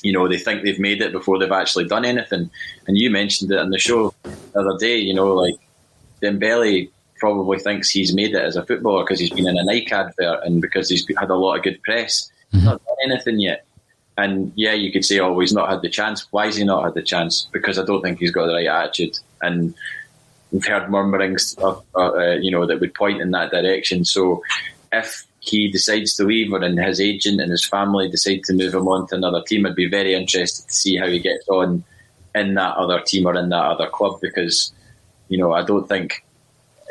You 0.03 0.13
know, 0.13 0.29
they 0.29 0.37
think 0.37 0.63
they've 0.63 0.79
made 0.79 1.01
it 1.01 1.13
before 1.13 1.39
they've 1.39 1.51
actually 1.51 1.87
done 1.87 2.05
anything. 2.05 2.51
And 2.87 2.99
you 2.99 3.09
mentioned 3.09 3.51
it 3.51 3.59
on 3.59 3.71
the 3.71 3.79
show 3.79 4.13
the 4.23 4.61
other 4.61 4.77
day, 4.79 4.99
you 4.99 5.15
know, 5.15 5.33
like 5.33 5.55
Dembele 6.21 6.91
probably 7.19 7.59
thinks 7.59 7.89
he's 7.89 8.15
made 8.15 8.35
it 8.35 8.43
as 8.43 8.57
a 8.57 8.67
footballer 8.67 9.03
because 9.03 9.19
he's 9.19 9.31
been 9.31 9.49
in 9.49 9.57
a 9.57 9.65
Nike 9.65 9.93
advert 9.93 10.45
and 10.45 10.61
because 10.61 10.91
he's 10.91 11.07
had 11.19 11.31
a 11.31 11.35
lot 11.35 11.57
of 11.57 11.63
good 11.63 11.83
press. 11.83 12.31
Mm-hmm. 12.53 12.67
Not 12.67 12.85
done 12.85 12.97
anything 13.11 13.41
yet. 13.41 13.65
And 14.17 14.53
yeah, 14.55 14.75
you 14.75 14.93
could 14.93 15.05
say, 15.05 15.19
oh, 15.19 15.39
he's 15.39 15.53
not 15.53 15.71
had 15.71 15.83
the 15.83 15.89
chance. 15.89 16.27
Why 16.31 16.47
has 16.47 16.57
he 16.57 16.65
not 16.65 16.85
had 16.85 16.95
the 16.95 17.03
chance? 17.03 17.49
Because 17.53 17.79
I 17.79 17.85
don't 17.85 18.03
think 18.03 18.19
he's 18.19 18.31
got 18.31 18.47
the 18.47 18.55
right 18.55 18.67
attitude. 18.67 19.19
And 19.43 19.75
we've 20.55 20.65
heard 20.65 20.89
murmurings, 20.89 21.55
of, 21.59 21.85
uh, 21.97 22.13
uh, 22.13 22.35
you 22.41 22.51
know, 22.51 22.65
that 22.65 22.79
would 22.79 22.95
point 22.95 23.21
in 23.21 23.33
that 23.33 23.51
direction. 23.51 24.05
So 24.05 24.41
if 24.93 25.27
he 25.41 25.69
decides 25.69 26.15
to 26.15 26.25
leave, 26.25 26.53
or 26.53 26.63
and 26.63 26.79
his 26.79 27.01
agent 27.01 27.41
and 27.41 27.51
his 27.51 27.65
family 27.65 28.09
decide 28.09 28.45
to 28.45 28.55
move 28.55 28.73
him 28.73 28.87
on 28.87 29.09
to 29.09 29.17
another 29.17 29.43
team, 29.43 29.67
I'd 29.67 29.75
be 29.75 29.89
very 29.89 30.15
interested 30.15 30.69
to 30.69 30.75
see 30.75 30.97
how 30.97 31.09
he 31.09 31.19
gets 31.19 31.49
on 31.49 31.83
in 32.37 32.55
that 32.55 32.77
other 32.77 33.01
team 33.01 33.27
or 33.27 33.35
in 33.35 33.49
that 33.49 33.65
other 33.65 33.89
club 33.89 34.21
because, 34.21 34.73
you 35.29 35.39
know, 35.39 35.53
I 35.53 35.65
don't 35.65 35.89
think 35.89 36.25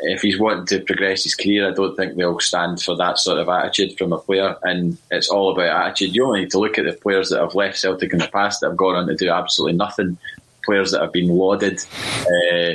if 0.00 0.20
he's 0.20 0.38
wanting 0.38 0.66
to 0.66 0.80
progress 0.80 1.24
his 1.24 1.34
career, 1.34 1.66
I 1.66 1.72
don't 1.72 1.96
think 1.96 2.16
they'll 2.16 2.40
stand 2.40 2.82
for 2.82 2.94
that 2.96 3.18
sort 3.18 3.38
of 3.38 3.48
attitude 3.48 3.96
from 3.96 4.12
a 4.12 4.18
player. 4.18 4.56
And 4.62 4.98
it's 5.10 5.30
all 5.30 5.52
about 5.52 5.86
attitude. 5.86 6.14
You 6.14 6.26
only 6.26 6.40
need 6.40 6.50
to 6.50 6.58
look 6.58 6.78
at 6.78 6.84
the 6.84 6.92
players 6.92 7.30
that 7.30 7.40
have 7.40 7.54
left 7.54 7.78
Celtic 7.78 8.12
in 8.12 8.18
the 8.18 8.28
past 8.28 8.60
that 8.60 8.68
have 8.68 8.76
gone 8.76 8.96
on 8.96 9.06
to 9.06 9.16
do 9.16 9.30
absolutely 9.30 9.78
nothing. 9.78 10.18
Players 10.66 10.90
that 10.90 11.00
have 11.00 11.12
been 11.12 11.28
lauded, 11.28 11.78
uh, 12.26 12.74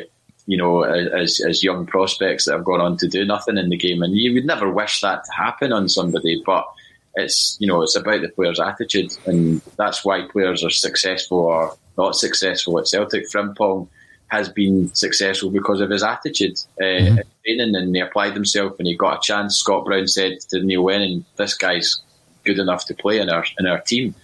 you 0.50 0.58
know, 0.58 0.82
as, 0.82 1.40
as 1.48 1.64
young 1.64 1.86
prospects 1.86 2.46
that 2.46 2.54
have 2.54 2.64
gone 2.64 2.82
on 2.82 2.98
to 2.98 3.08
do 3.08 3.24
nothing 3.24 3.56
in 3.56 3.70
the 3.70 3.78
game. 3.78 4.02
And 4.02 4.18
you 4.18 4.34
would 4.34 4.46
never 4.46 4.68
wish 4.68 5.00
that 5.02 5.24
to 5.24 5.32
happen 5.32 5.72
on 5.72 5.88
somebody, 5.88 6.42
but 6.44 6.66
it's 7.14 7.56
you 7.60 7.68
know 7.68 7.84
it's 7.84 7.96
about 7.96 8.22
the 8.22 8.30
player's 8.30 8.60
attitude, 8.60 9.16
and 9.28 9.62
that's 9.78 10.04
why 10.04 10.24
players 10.24 10.64
are 10.64 10.72
successful 10.72 11.38
or 11.38 11.78
not 12.00 12.16
successful 12.16 12.80
at 12.80 12.88
Celtic. 12.88 13.30
Frimpong 13.30 13.88
has 14.30 14.50
been 14.50 14.94
successful 14.96 15.52
because 15.52 15.82
of 15.82 15.92
his 15.92 16.02
attitude 16.02 16.58
uh, 16.82 16.84
mm-hmm. 16.84 17.18
training, 17.46 17.76
and 17.76 17.96
he 17.96 18.02
applied 18.02 18.34
himself, 18.34 18.74
and 18.80 18.88
he 18.88 18.98
got 18.98 19.18
a 19.18 19.22
chance. 19.22 19.58
Scott 19.58 19.86
Brown 19.86 20.08
said 20.08 20.40
to 20.50 20.64
Neil 20.64 20.84
Lennon, 20.84 21.26
"This 21.36 21.54
guy's 21.54 22.02
good 22.44 22.58
enough 22.58 22.88
to 22.88 22.96
play 22.96 23.20
in 23.20 23.30
our 23.30 23.46
in 23.60 23.68
our 23.68 23.82
team," 23.82 24.16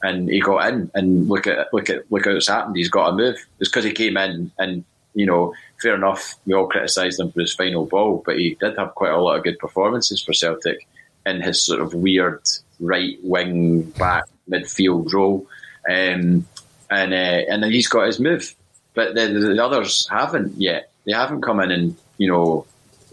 and 0.00 0.28
he 0.28 0.38
got 0.38 0.72
in. 0.72 0.92
And 0.94 1.28
look 1.28 1.48
at 1.48 1.74
look 1.74 1.90
at 1.90 2.04
look 2.12 2.28
at 2.28 2.34
what's 2.34 2.46
happened. 2.46 2.76
He's 2.76 2.88
got 2.88 3.08
a 3.08 3.16
move. 3.16 3.44
It's 3.58 3.68
because 3.68 3.84
he 3.84 3.92
came 3.92 4.16
in, 4.16 4.52
and 4.60 4.84
you 5.14 5.26
know, 5.26 5.54
fair 5.82 5.94
enough. 5.94 6.36
We 6.46 6.54
all 6.54 6.68
criticised 6.68 7.20
him 7.20 7.32
for 7.32 7.40
his 7.40 7.54
final 7.54 7.86
ball, 7.86 8.22
but 8.24 8.38
he 8.38 8.56
did 8.60 8.78
have 8.78 8.94
quite 8.94 9.12
a 9.12 9.20
lot 9.20 9.36
of 9.36 9.44
good 9.44 9.58
performances 9.58 10.22
for 10.22 10.32
Celtic 10.32 10.86
in 11.26 11.40
his 11.40 11.62
sort 11.62 11.80
of 11.80 11.94
weird 11.94 12.42
right 12.80 13.18
wing 13.22 13.82
back 13.82 14.24
midfield 14.50 15.12
role. 15.12 15.46
Um, 15.88 16.46
and 16.90 17.12
uh, 17.12 17.42
and 17.48 17.64
he's 17.64 17.88
got 17.88 18.06
his 18.06 18.20
move 18.20 18.54
but 18.94 19.14
the, 19.14 19.28
the 19.28 19.64
others 19.64 20.08
haven't 20.10 20.60
yet. 20.60 20.90
They 21.06 21.12
haven't 21.12 21.42
come 21.42 21.60
in 21.60 21.70
and 21.70 21.96
you 22.18 22.28
know 22.28 22.66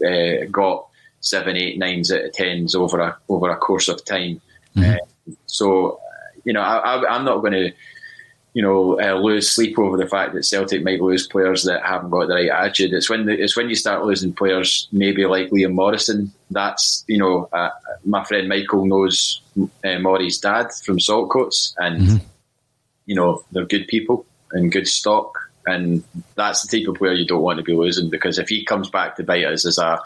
uh, 0.04 0.46
got 0.50 0.86
seven, 1.20 1.56
eight, 1.56 1.78
nines 1.78 2.12
out 2.12 2.24
of 2.24 2.32
tens 2.32 2.74
over 2.74 3.00
a 3.00 3.18
over 3.28 3.50
a 3.50 3.56
course 3.56 3.88
of 3.88 4.04
time. 4.04 4.40
Mm-hmm. 4.76 4.92
Uh, 4.92 5.34
so 5.46 6.00
you 6.44 6.52
know, 6.52 6.60
I, 6.60 7.16
am 7.16 7.24
not 7.24 7.38
going 7.38 7.52
to 7.52 7.72
you 8.52 8.62
know 8.62 9.00
uh, 9.00 9.14
lose 9.14 9.50
sleep 9.50 9.78
over 9.78 9.96
the 9.96 10.06
fact 10.06 10.34
that 10.34 10.44
Celtic 10.44 10.82
might 10.82 11.00
lose 11.00 11.26
players 11.26 11.64
that 11.64 11.84
haven't 11.84 12.10
got 12.10 12.26
the 12.28 12.34
right 12.34 12.50
attitude. 12.50 12.92
It's 12.92 13.08
when 13.08 13.26
the, 13.26 13.32
it's 13.32 13.56
when 13.56 13.68
you 13.68 13.74
start 13.74 14.04
losing 14.04 14.32
players, 14.32 14.88
maybe 14.92 15.24
like 15.26 15.50
Liam 15.50 15.74
Morrison. 15.74 16.32
That's 16.50 17.04
you 17.06 17.18
know, 17.18 17.48
uh, 17.52 17.70
my 18.04 18.24
friend 18.24 18.48
Michael 18.48 18.86
knows 18.86 19.40
uh, 19.84 19.98
Maury's 19.98 20.38
dad 20.38 20.72
from 20.84 20.98
Saltcoats, 20.98 21.74
and 21.78 22.00
mm-hmm. 22.02 22.26
you 23.06 23.14
know 23.14 23.44
they're 23.52 23.66
good 23.66 23.86
people 23.88 24.26
and 24.52 24.72
good 24.72 24.88
stock 24.88 25.49
and 25.66 26.02
that's 26.36 26.66
the 26.66 26.78
type 26.78 26.88
of 26.88 26.96
player 26.96 27.12
you 27.12 27.26
don't 27.26 27.42
want 27.42 27.58
to 27.58 27.62
be 27.62 27.74
losing 27.74 28.08
because 28.08 28.38
if 28.38 28.48
he 28.48 28.64
comes 28.64 28.88
back 28.88 29.16
to 29.16 29.22
bite 29.22 29.44
us 29.44 29.66
as 29.66 29.78
a 29.78 30.00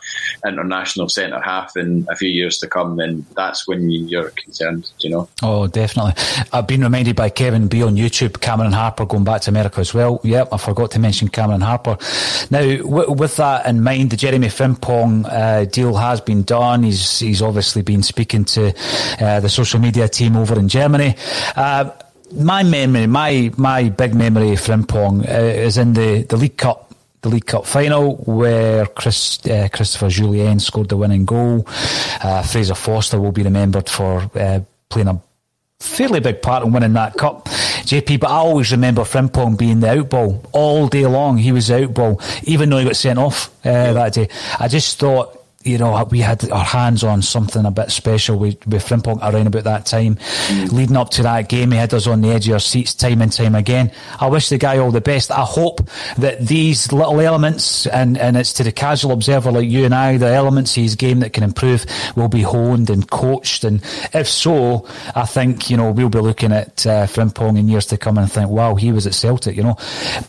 international 0.47 1.09
centre 1.09 1.41
half 1.41 1.77
in 1.77 2.07
a 2.11 2.17
few 2.17 2.29
years 2.29 2.59
to 2.59 2.67
come, 2.67 2.97
then 2.97 3.25
that's 3.37 3.67
when 3.69 3.89
you're 3.91 4.31
concerned. 4.31 4.91
You 4.99 5.11
know. 5.11 5.29
Oh, 5.43 5.67
definitely. 5.67 6.15
I've 6.53 6.67
been 6.67 6.83
reminded 6.83 7.17
by 7.17 7.31
Kevin 7.31 7.69
B 7.69 7.83
on 7.83 7.97
YouTube, 7.97 8.41
Cameron 8.41 8.73
Harper 8.73 9.07
going 9.07 9.25
back 9.25 9.43
to 9.43 9.51
America 9.51 9.81
as 9.81 9.95
well. 9.95 10.21
Yep, 10.25 10.49
I 10.53 10.57
forgot 10.57 10.91
to 10.93 10.99
mention 10.99 11.29
Cameron 11.29 11.61
Harper. 11.61 11.97
Now, 12.51 12.61
w- 12.61 13.13
with 13.13 13.37
that 13.37 13.67
in 13.67 13.83
mind, 13.83 14.11
the 14.11 14.17
Jeremie 14.17 14.49
Frimpong 14.49 15.27
uh, 15.31 15.65
deal 15.67 15.95
has 15.97 16.21
been 16.21 16.43
done. 16.43 16.83
He's 16.83 17.19
he's 17.19 17.43
obviously 17.43 17.83
been 17.83 18.03
speaking 18.03 18.45
to 18.47 18.75
uh, 19.21 19.41
the 19.41 19.49
social 19.49 19.81
media 19.81 20.09
team 20.09 20.37
over 20.37 20.59
in 20.59 20.69
Germany. 20.69 21.17
Uh, 21.55 21.91
my 22.35 22.63
memory, 22.63 23.07
my 23.07 23.53
my 23.57 23.89
big 23.89 24.15
memory 24.15 24.53
of 24.53 24.61
Frimpong 24.61 25.29
uh, 25.29 25.33
is 25.33 25.79
in 25.79 25.93
the, 25.95 26.23
the 26.23 26.37
League 26.37 26.57
Cup 26.57 26.95
the 27.25 27.31
League 27.31 27.47
Cup 27.47 27.67
final 27.67 28.17
where 28.17 28.87
Chris, 28.87 29.45
uh, 29.47 29.69
Christopher 29.73 30.07
Jullien 30.07 30.61
scored 30.61 30.91
the 30.91 30.97
winning 30.97 31.25
goal. 31.25 31.67
Uh, 32.23 32.43
Fraser 32.43 32.75
Forster 32.75 33.19
will 33.21 33.33
be 33.33 33.43
remembered 33.43 33.89
for 33.89 34.31
uh, 34.35 34.61
playing 34.91 35.09
a 35.09 35.21
fairly 35.81 36.21
big 36.21 36.43
part 36.43 36.65
in 36.65 36.73
winning 36.73 36.93
that 36.93 37.15
cup, 37.15 37.47
JP. 37.47 38.21
But 38.21 38.31
I 38.31 38.37
always 38.37 38.71
remember 38.73 39.03
Frimpong 39.03 39.59
being 39.59 39.81
the 39.81 39.89
outball 39.89 40.45
all 40.53 40.87
day 40.89 41.07
long. 41.07 41.39
He 41.39 41.51
was 41.51 41.69
the 41.69 41.75
outball, 41.75 42.23
even 42.47 42.71
though 42.71 42.79
he 42.79 42.85
got 42.85 42.97
sent 42.97 43.19
off 43.19 43.49
uh, 43.67 43.71
yeah. 43.71 43.93
that 43.95 44.13
day. 44.13 44.29
I 44.59 44.69
just 44.69 44.99
thought 44.99 45.44
you 45.65 45.79
know, 45.79 46.07
we 46.11 46.21
had 46.21 46.49
our 46.51 46.65
hands 46.65 47.03
on 47.03 47.23
something 47.23 47.65
a 47.65 47.71
bit 47.71 47.91
special 47.91 48.39
with, 48.39 48.67
with 48.67 48.85
Frimpong 48.85 49.19
around 49.23 49.47
about 49.47 49.65
that 49.65 49.87
time. 49.87 50.17
Mm. 50.17 50.73
Leading 50.73 50.97
up 50.97 51.11
to 51.11 51.23
that 51.23 51.49
game, 51.49 51.71
he 51.71 51.79
had 51.79 51.95
us 51.95 52.07
on 52.07 52.21
the 52.21 52.29
edge 52.29 52.49
of 52.49 52.55
our 52.55 52.61
seats 52.61 52.95
time 52.95 53.23
and 53.23 53.33
time 53.33 53.55
again. 53.55 53.91
I 54.21 54.29
wish 54.29 54.51
the 54.51 54.59
guy 54.59 54.79
all 54.79 54.91
the 54.91 55.01
best. 55.01 55.31
I 55.31 55.45
hope 55.45 55.81
that 56.19 56.41
these 56.41 56.93
little 56.93 57.21
elements, 57.21 57.87
and, 57.87 58.19
and 58.19 58.37
it's 58.37 58.53
to 58.55 58.63
the 58.63 58.73
casual 58.73 59.13
observer 59.13 59.51
like 59.51 59.69
you 59.69 59.85
and 59.85 59.95
I, 59.95 60.19
the 60.19 60.27
elements 60.27 60.77
of 60.77 60.83
his 60.83 60.97
game 60.97 61.21
that 61.21 61.33
can 61.33 61.43
improve 61.43 61.87
will 62.15 62.29
be 62.29 62.43
honed 62.43 62.91
and 62.91 63.09
coached. 63.09 63.65
And 63.65 63.83
if 64.13 64.29
so, 64.29 64.87
I 65.15 65.25
think, 65.25 65.71
you 65.71 65.77
know, 65.77 65.91
we'll 65.93 66.11
be 66.11 66.21
looking 66.21 66.53
at 66.53 66.87
uh, 66.87 67.07
Frimpong 67.07 67.59
in 67.59 67.69
years 67.69 67.87
to 67.87 67.97
come 67.97 68.19
and 68.19 68.31
think, 68.31 68.51
wow, 68.51 68.75
he 68.75 68.93
was 68.93 69.07
at 69.07 69.15
Celtic, 69.15 69.57
you 69.57 69.63
know. 69.63 69.77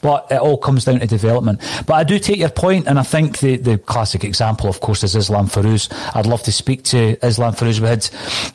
But 0.02 0.28
it 0.32 0.40
all 0.40 0.58
comes 0.58 0.86
down 0.86 1.00
to 1.00 1.08
development. 1.08 1.60
But 1.86 1.96
I 1.96 2.04
do 2.04 2.20
take 2.20 2.38
your 2.38 2.50
point, 2.50 2.88
and 2.88 2.98
I 2.98 3.04
think 3.04 3.40
the, 3.40 3.58
the 3.58 3.78
classic 3.78 4.24
example, 4.24 4.70
of 4.70 4.80
course, 4.80 5.04
is 5.04 5.25
Islam 5.26 5.48
Feruz. 5.48 5.90
I'd 6.16 6.28
love 6.28 6.44
to 6.44 6.52
speak 6.52 6.84
to 6.84 7.18
Islam 7.26 7.54
Feruz. 7.54 7.80
We 7.80 7.88
had 7.88 8.08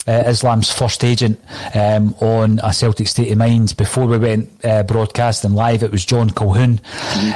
uh, 0.06 0.28
Islam's 0.28 0.70
first 0.70 1.02
agent 1.02 1.40
um, 1.74 2.14
on 2.20 2.60
a 2.62 2.72
Celtic 2.72 3.08
State 3.08 3.32
of 3.32 3.38
Mind 3.38 3.76
before 3.76 4.06
we 4.06 4.18
went 4.18 4.48
uh, 4.64 4.84
broadcasting 4.84 5.52
live. 5.52 5.82
It 5.82 5.90
was 5.90 6.04
John 6.04 6.30
Colquhoun, 6.30 6.78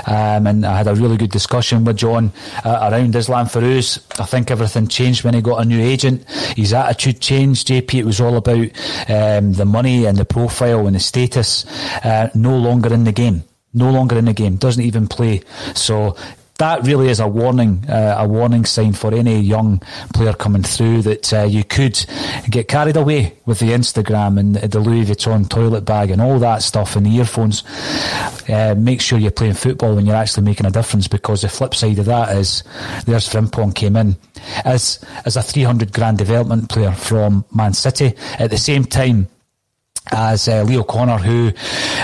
um, 0.07 0.47
and 0.47 0.65
I 0.65 0.77
had 0.77 0.87
a 0.87 0.95
really 0.95 1.17
good 1.17 1.33
discussion 1.33 1.85
with 1.85 1.97
John 1.97 2.33
uh, 2.65 2.91
around 2.93 3.17
Islam 3.17 3.47
Feruz. 3.47 3.99
I 4.21 4.25
think 4.25 4.53
everything 4.53 4.87
changed 4.87 5.25
when 5.25 5.35
he 5.35 5.43
got 5.43 5.63
a 5.63 5.65
new 5.65 5.83
agent. 5.83 6.31
His 6.57 6.73
attitude 6.73 7.21
changed. 7.21 7.67
JP, 7.67 7.95
it 7.95 8.05
was 8.05 8.21
all 8.21 8.37
about 8.37 8.69
um, 9.09 9.55
the 9.55 9.67
money 9.67 10.05
and 10.05 10.17
the 10.17 10.25
profile 10.25 10.87
and 10.87 10.95
the 10.95 11.01
status. 11.01 11.67
Uh, 12.05 12.31
no 12.37 12.57
longer 12.57 12.95
in 12.95 13.03
the 13.03 13.13
game 13.13 13.43
no 13.75 13.91
longer 13.91 14.17
in 14.17 14.27
the 14.27 14.33
game, 14.33 14.55
doesn't 14.55 14.85
even 14.85 15.09
play. 15.09 15.43
So 15.75 16.17
that 16.59 16.85
really 16.85 17.09
is 17.09 17.19
a 17.19 17.27
warning, 17.27 17.85
uh, 17.89 18.17
a 18.19 18.29
warning 18.29 18.65
sign 18.65 18.93
for 18.93 19.13
any 19.13 19.41
young 19.41 19.83
player 20.15 20.33
coming 20.33 20.63
through 20.63 21.03
that 21.03 21.33
uh, 21.33 21.43
you 21.43 21.65
could 21.65 22.05
get 22.49 22.69
carried 22.69 22.97
away 22.97 23.37
with 23.45 23.59
the 23.59 23.71
Instagram 23.71 24.39
and 24.39 24.55
the 24.55 24.79
Louis 24.79 25.05
Vuitton 25.05 25.49
toilet 25.49 25.85
bag 25.85 26.13
and 26.13 26.23
all 26.23 26.39
that 26.39 26.63
stuff 26.63 26.95
and 26.95 27.07
the 27.07 27.17
earphones. 27.17 27.65
Uh, 28.49 28.75
make 28.79 29.01
sure 29.01 29.19
you're 29.19 29.33
playing 29.33 29.55
football 29.55 29.97
when 29.97 30.07
you're 30.07 30.15
actually 30.15 30.45
making 30.45 30.67
a 30.67 30.71
difference 30.71 31.09
because 31.09 31.43
the 31.43 31.49
flip 31.49 31.75
side 31.75 31.99
of 31.99 32.07
that 32.07 32.37
is 32.37 32.63
there's 33.05 33.29
Frimpong 33.29 33.75
came 33.75 33.97
in 33.97 34.17
as 34.65 35.05
as 35.25 35.37
a 35.37 35.43
300 35.43 35.93
grand 35.93 36.19
development 36.19 36.69
player 36.69 36.93
from 36.93 37.45
Man 37.53 37.73
City 37.73 38.15
at 38.39 38.51
the 38.51 38.59
same 38.59 38.85
time 38.85 39.29
as 40.13 40.49
uh, 40.49 40.63
Leo 40.65 40.83
Connor, 40.83 41.19
who 41.19 41.53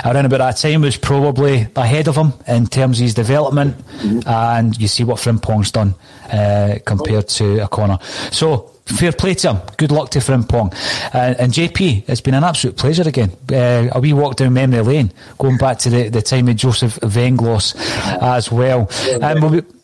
around 0.04 0.26
about 0.26 0.38
that 0.38 0.56
time 0.56 0.82
was 0.82 0.96
probably 0.96 1.68
ahead 1.76 2.08
of 2.08 2.16
him 2.16 2.32
in 2.46 2.66
terms 2.66 2.98
of 2.98 3.04
his 3.04 3.14
development. 3.14 3.76
Mm-hmm. 3.98 4.28
And 4.28 4.80
you 4.80 4.88
see 4.88 5.04
what 5.04 5.18
Frimpong's 5.18 5.70
done 5.70 5.94
uh, 6.32 6.78
compared 6.84 7.28
to 7.28 7.62
O'Connor. 7.62 7.98
So 8.30 8.70
fair 8.86 9.12
play 9.12 9.34
to 9.34 9.54
him. 9.54 9.60
Good 9.76 9.92
luck 9.92 10.10
to 10.10 10.18
Frimpong. 10.20 10.72
Uh, 11.14 11.34
and 11.38 11.52
JP, 11.52 12.04
it's 12.08 12.20
been 12.20 12.34
an 12.34 12.44
absolute 12.44 12.76
pleasure 12.76 13.06
again. 13.06 13.32
Uh, 13.50 13.88
a 13.92 14.00
wee 14.00 14.12
walk 14.12 14.36
down 14.36 14.54
memory 14.54 14.82
lane, 14.82 15.12
going 15.38 15.58
back 15.58 15.78
to 15.80 15.90
the, 15.90 16.08
the 16.08 16.22
time 16.22 16.48
of 16.48 16.56
Joseph 16.56 16.98
Venglos 17.00 17.74
as 18.22 18.50
well. 18.50 18.88
And 19.20 19.42
we'll 19.42 19.62
be, 19.62 19.79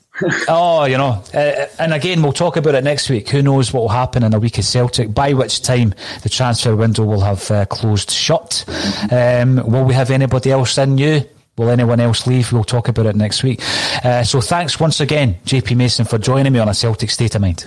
oh, 0.48 0.84
you 0.84 0.96
know, 0.96 1.22
uh, 1.34 1.66
and 1.78 1.92
again, 1.92 2.22
we'll 2.22 2.32
talk 2.32 2.56
about 2.56 2.74
it 2.74 2.84
next 2.84 3.10
week. 3.10 3.28
Who 3.28 3.42
knows 3.42 3.72
what 3.72 3.80
will 3.80 3.88
happen 3.88 4.22
in 4.22 4.34
a 4.34 4.38
week 4.38 4.58
of 4.58 4.64
Celtic, 4.64 5.12
by 5.12 5.32
which 5.32 5.62
time 5.62 5.94
the 6.22 6.28
transfer 6.28 6.74
window 6.74 7.04
will 7.04 7.20
have 7.20 7.50
uh, 7.50 7.66
closed 7.66 8.10
shut. 8.10 8.64
Um, 9.10 9.56
will 9.70 9.84
we 9.84 9.94
have 9.94 10.10
anybody 10.10 10.50
else 10.50 10.78
in 10.78 10.94
new? 10.94 11.22
Will 11.56 11.70
anyone 11.70 12.00
else 12.00 12.26
leave? 12.26 12.52
We'll 12.52 12.64
talk 12.64 12.88
about 12.88 13.06
it 13.06 13.16
next 13.16 13.42
week. 13.42 13.62
Uh, 14.04 14.22
so 14.22 14.40
thanks 14.40 14.78
once 14.78 15.00
again, 15.00 15.38
JP 15.46 15.76
Mason, 15.76 16.04
for 16.04 16.18
joining 16.18 16.52
me 16.52 16.58
on 16.58 16.68
a 16.68 16.74
Celtic 16.74 17.10
State 17.10 17.34
of 17.34 17.40
Mind. 17.40 17.66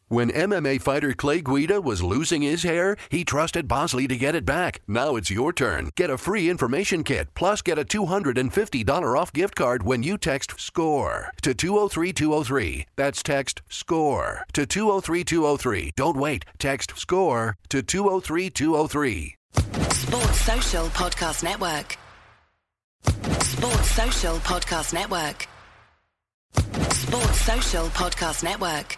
When 0.11 0.29
MMA 0.29 0.81
fighter 0.81 1.13
Clay 1.13 1.39
Guida 1.39 1.79
was 1.79 2.03
losing 2.03 2.41
his 2.41 2.63
hair, 2.63 2.97
he 3.07 3.23
trusted 3.23 3.69
Bosley 3.69 4.09
to 4.09 4.17
get 4.17 4.35
it 4.35 4.43
back. 4.43 4.81
Now 4.85 5.15
it's 5.15 5.31
your 5.31 5.53
turn. 5.53 5.89
Get 5.95 6.09
a 6.09 6.17
free 6.17 6.49
information 6.49 7.05
kit, 7.05 7.33
plus 7.33 7.61
get 7.61 7.79
a 7.79 7.85
$250 7.85 9.17
off 9.17 9.31
gift 9.31 9.55
card 9.55 9.83
when 9.83 10.03
you 10.03 10.17
text 10.17 10.59
SCORE 10.59 11.31
to 11.43 11.53
203203. 11.53 12.87
That's 12.97 13.23
text 13.23 13.61
SCORE 13.69 14.45
to 14.51 14.65
203203. 14.65 15.93
Don't 15.95 16.17
wait. 16.17 16.43
Text 16.59 16.97
SCORE 16.97 17.55
to 17.69 17.81
203203. 17.81 19.35
Sports 19.91 20.41
Social 20.41 20.87
Podcast 20.87 21.41
Network. 21.41 21.97
Sports 23.43 23.91
Social 23.91 24.35
Podcast 24.39 24.93
Network. 24.93 25.47
Sports 26.91 27.39
Social 27.39 27.85
Podcast 27.85 28.43
Network. 28.43 28.97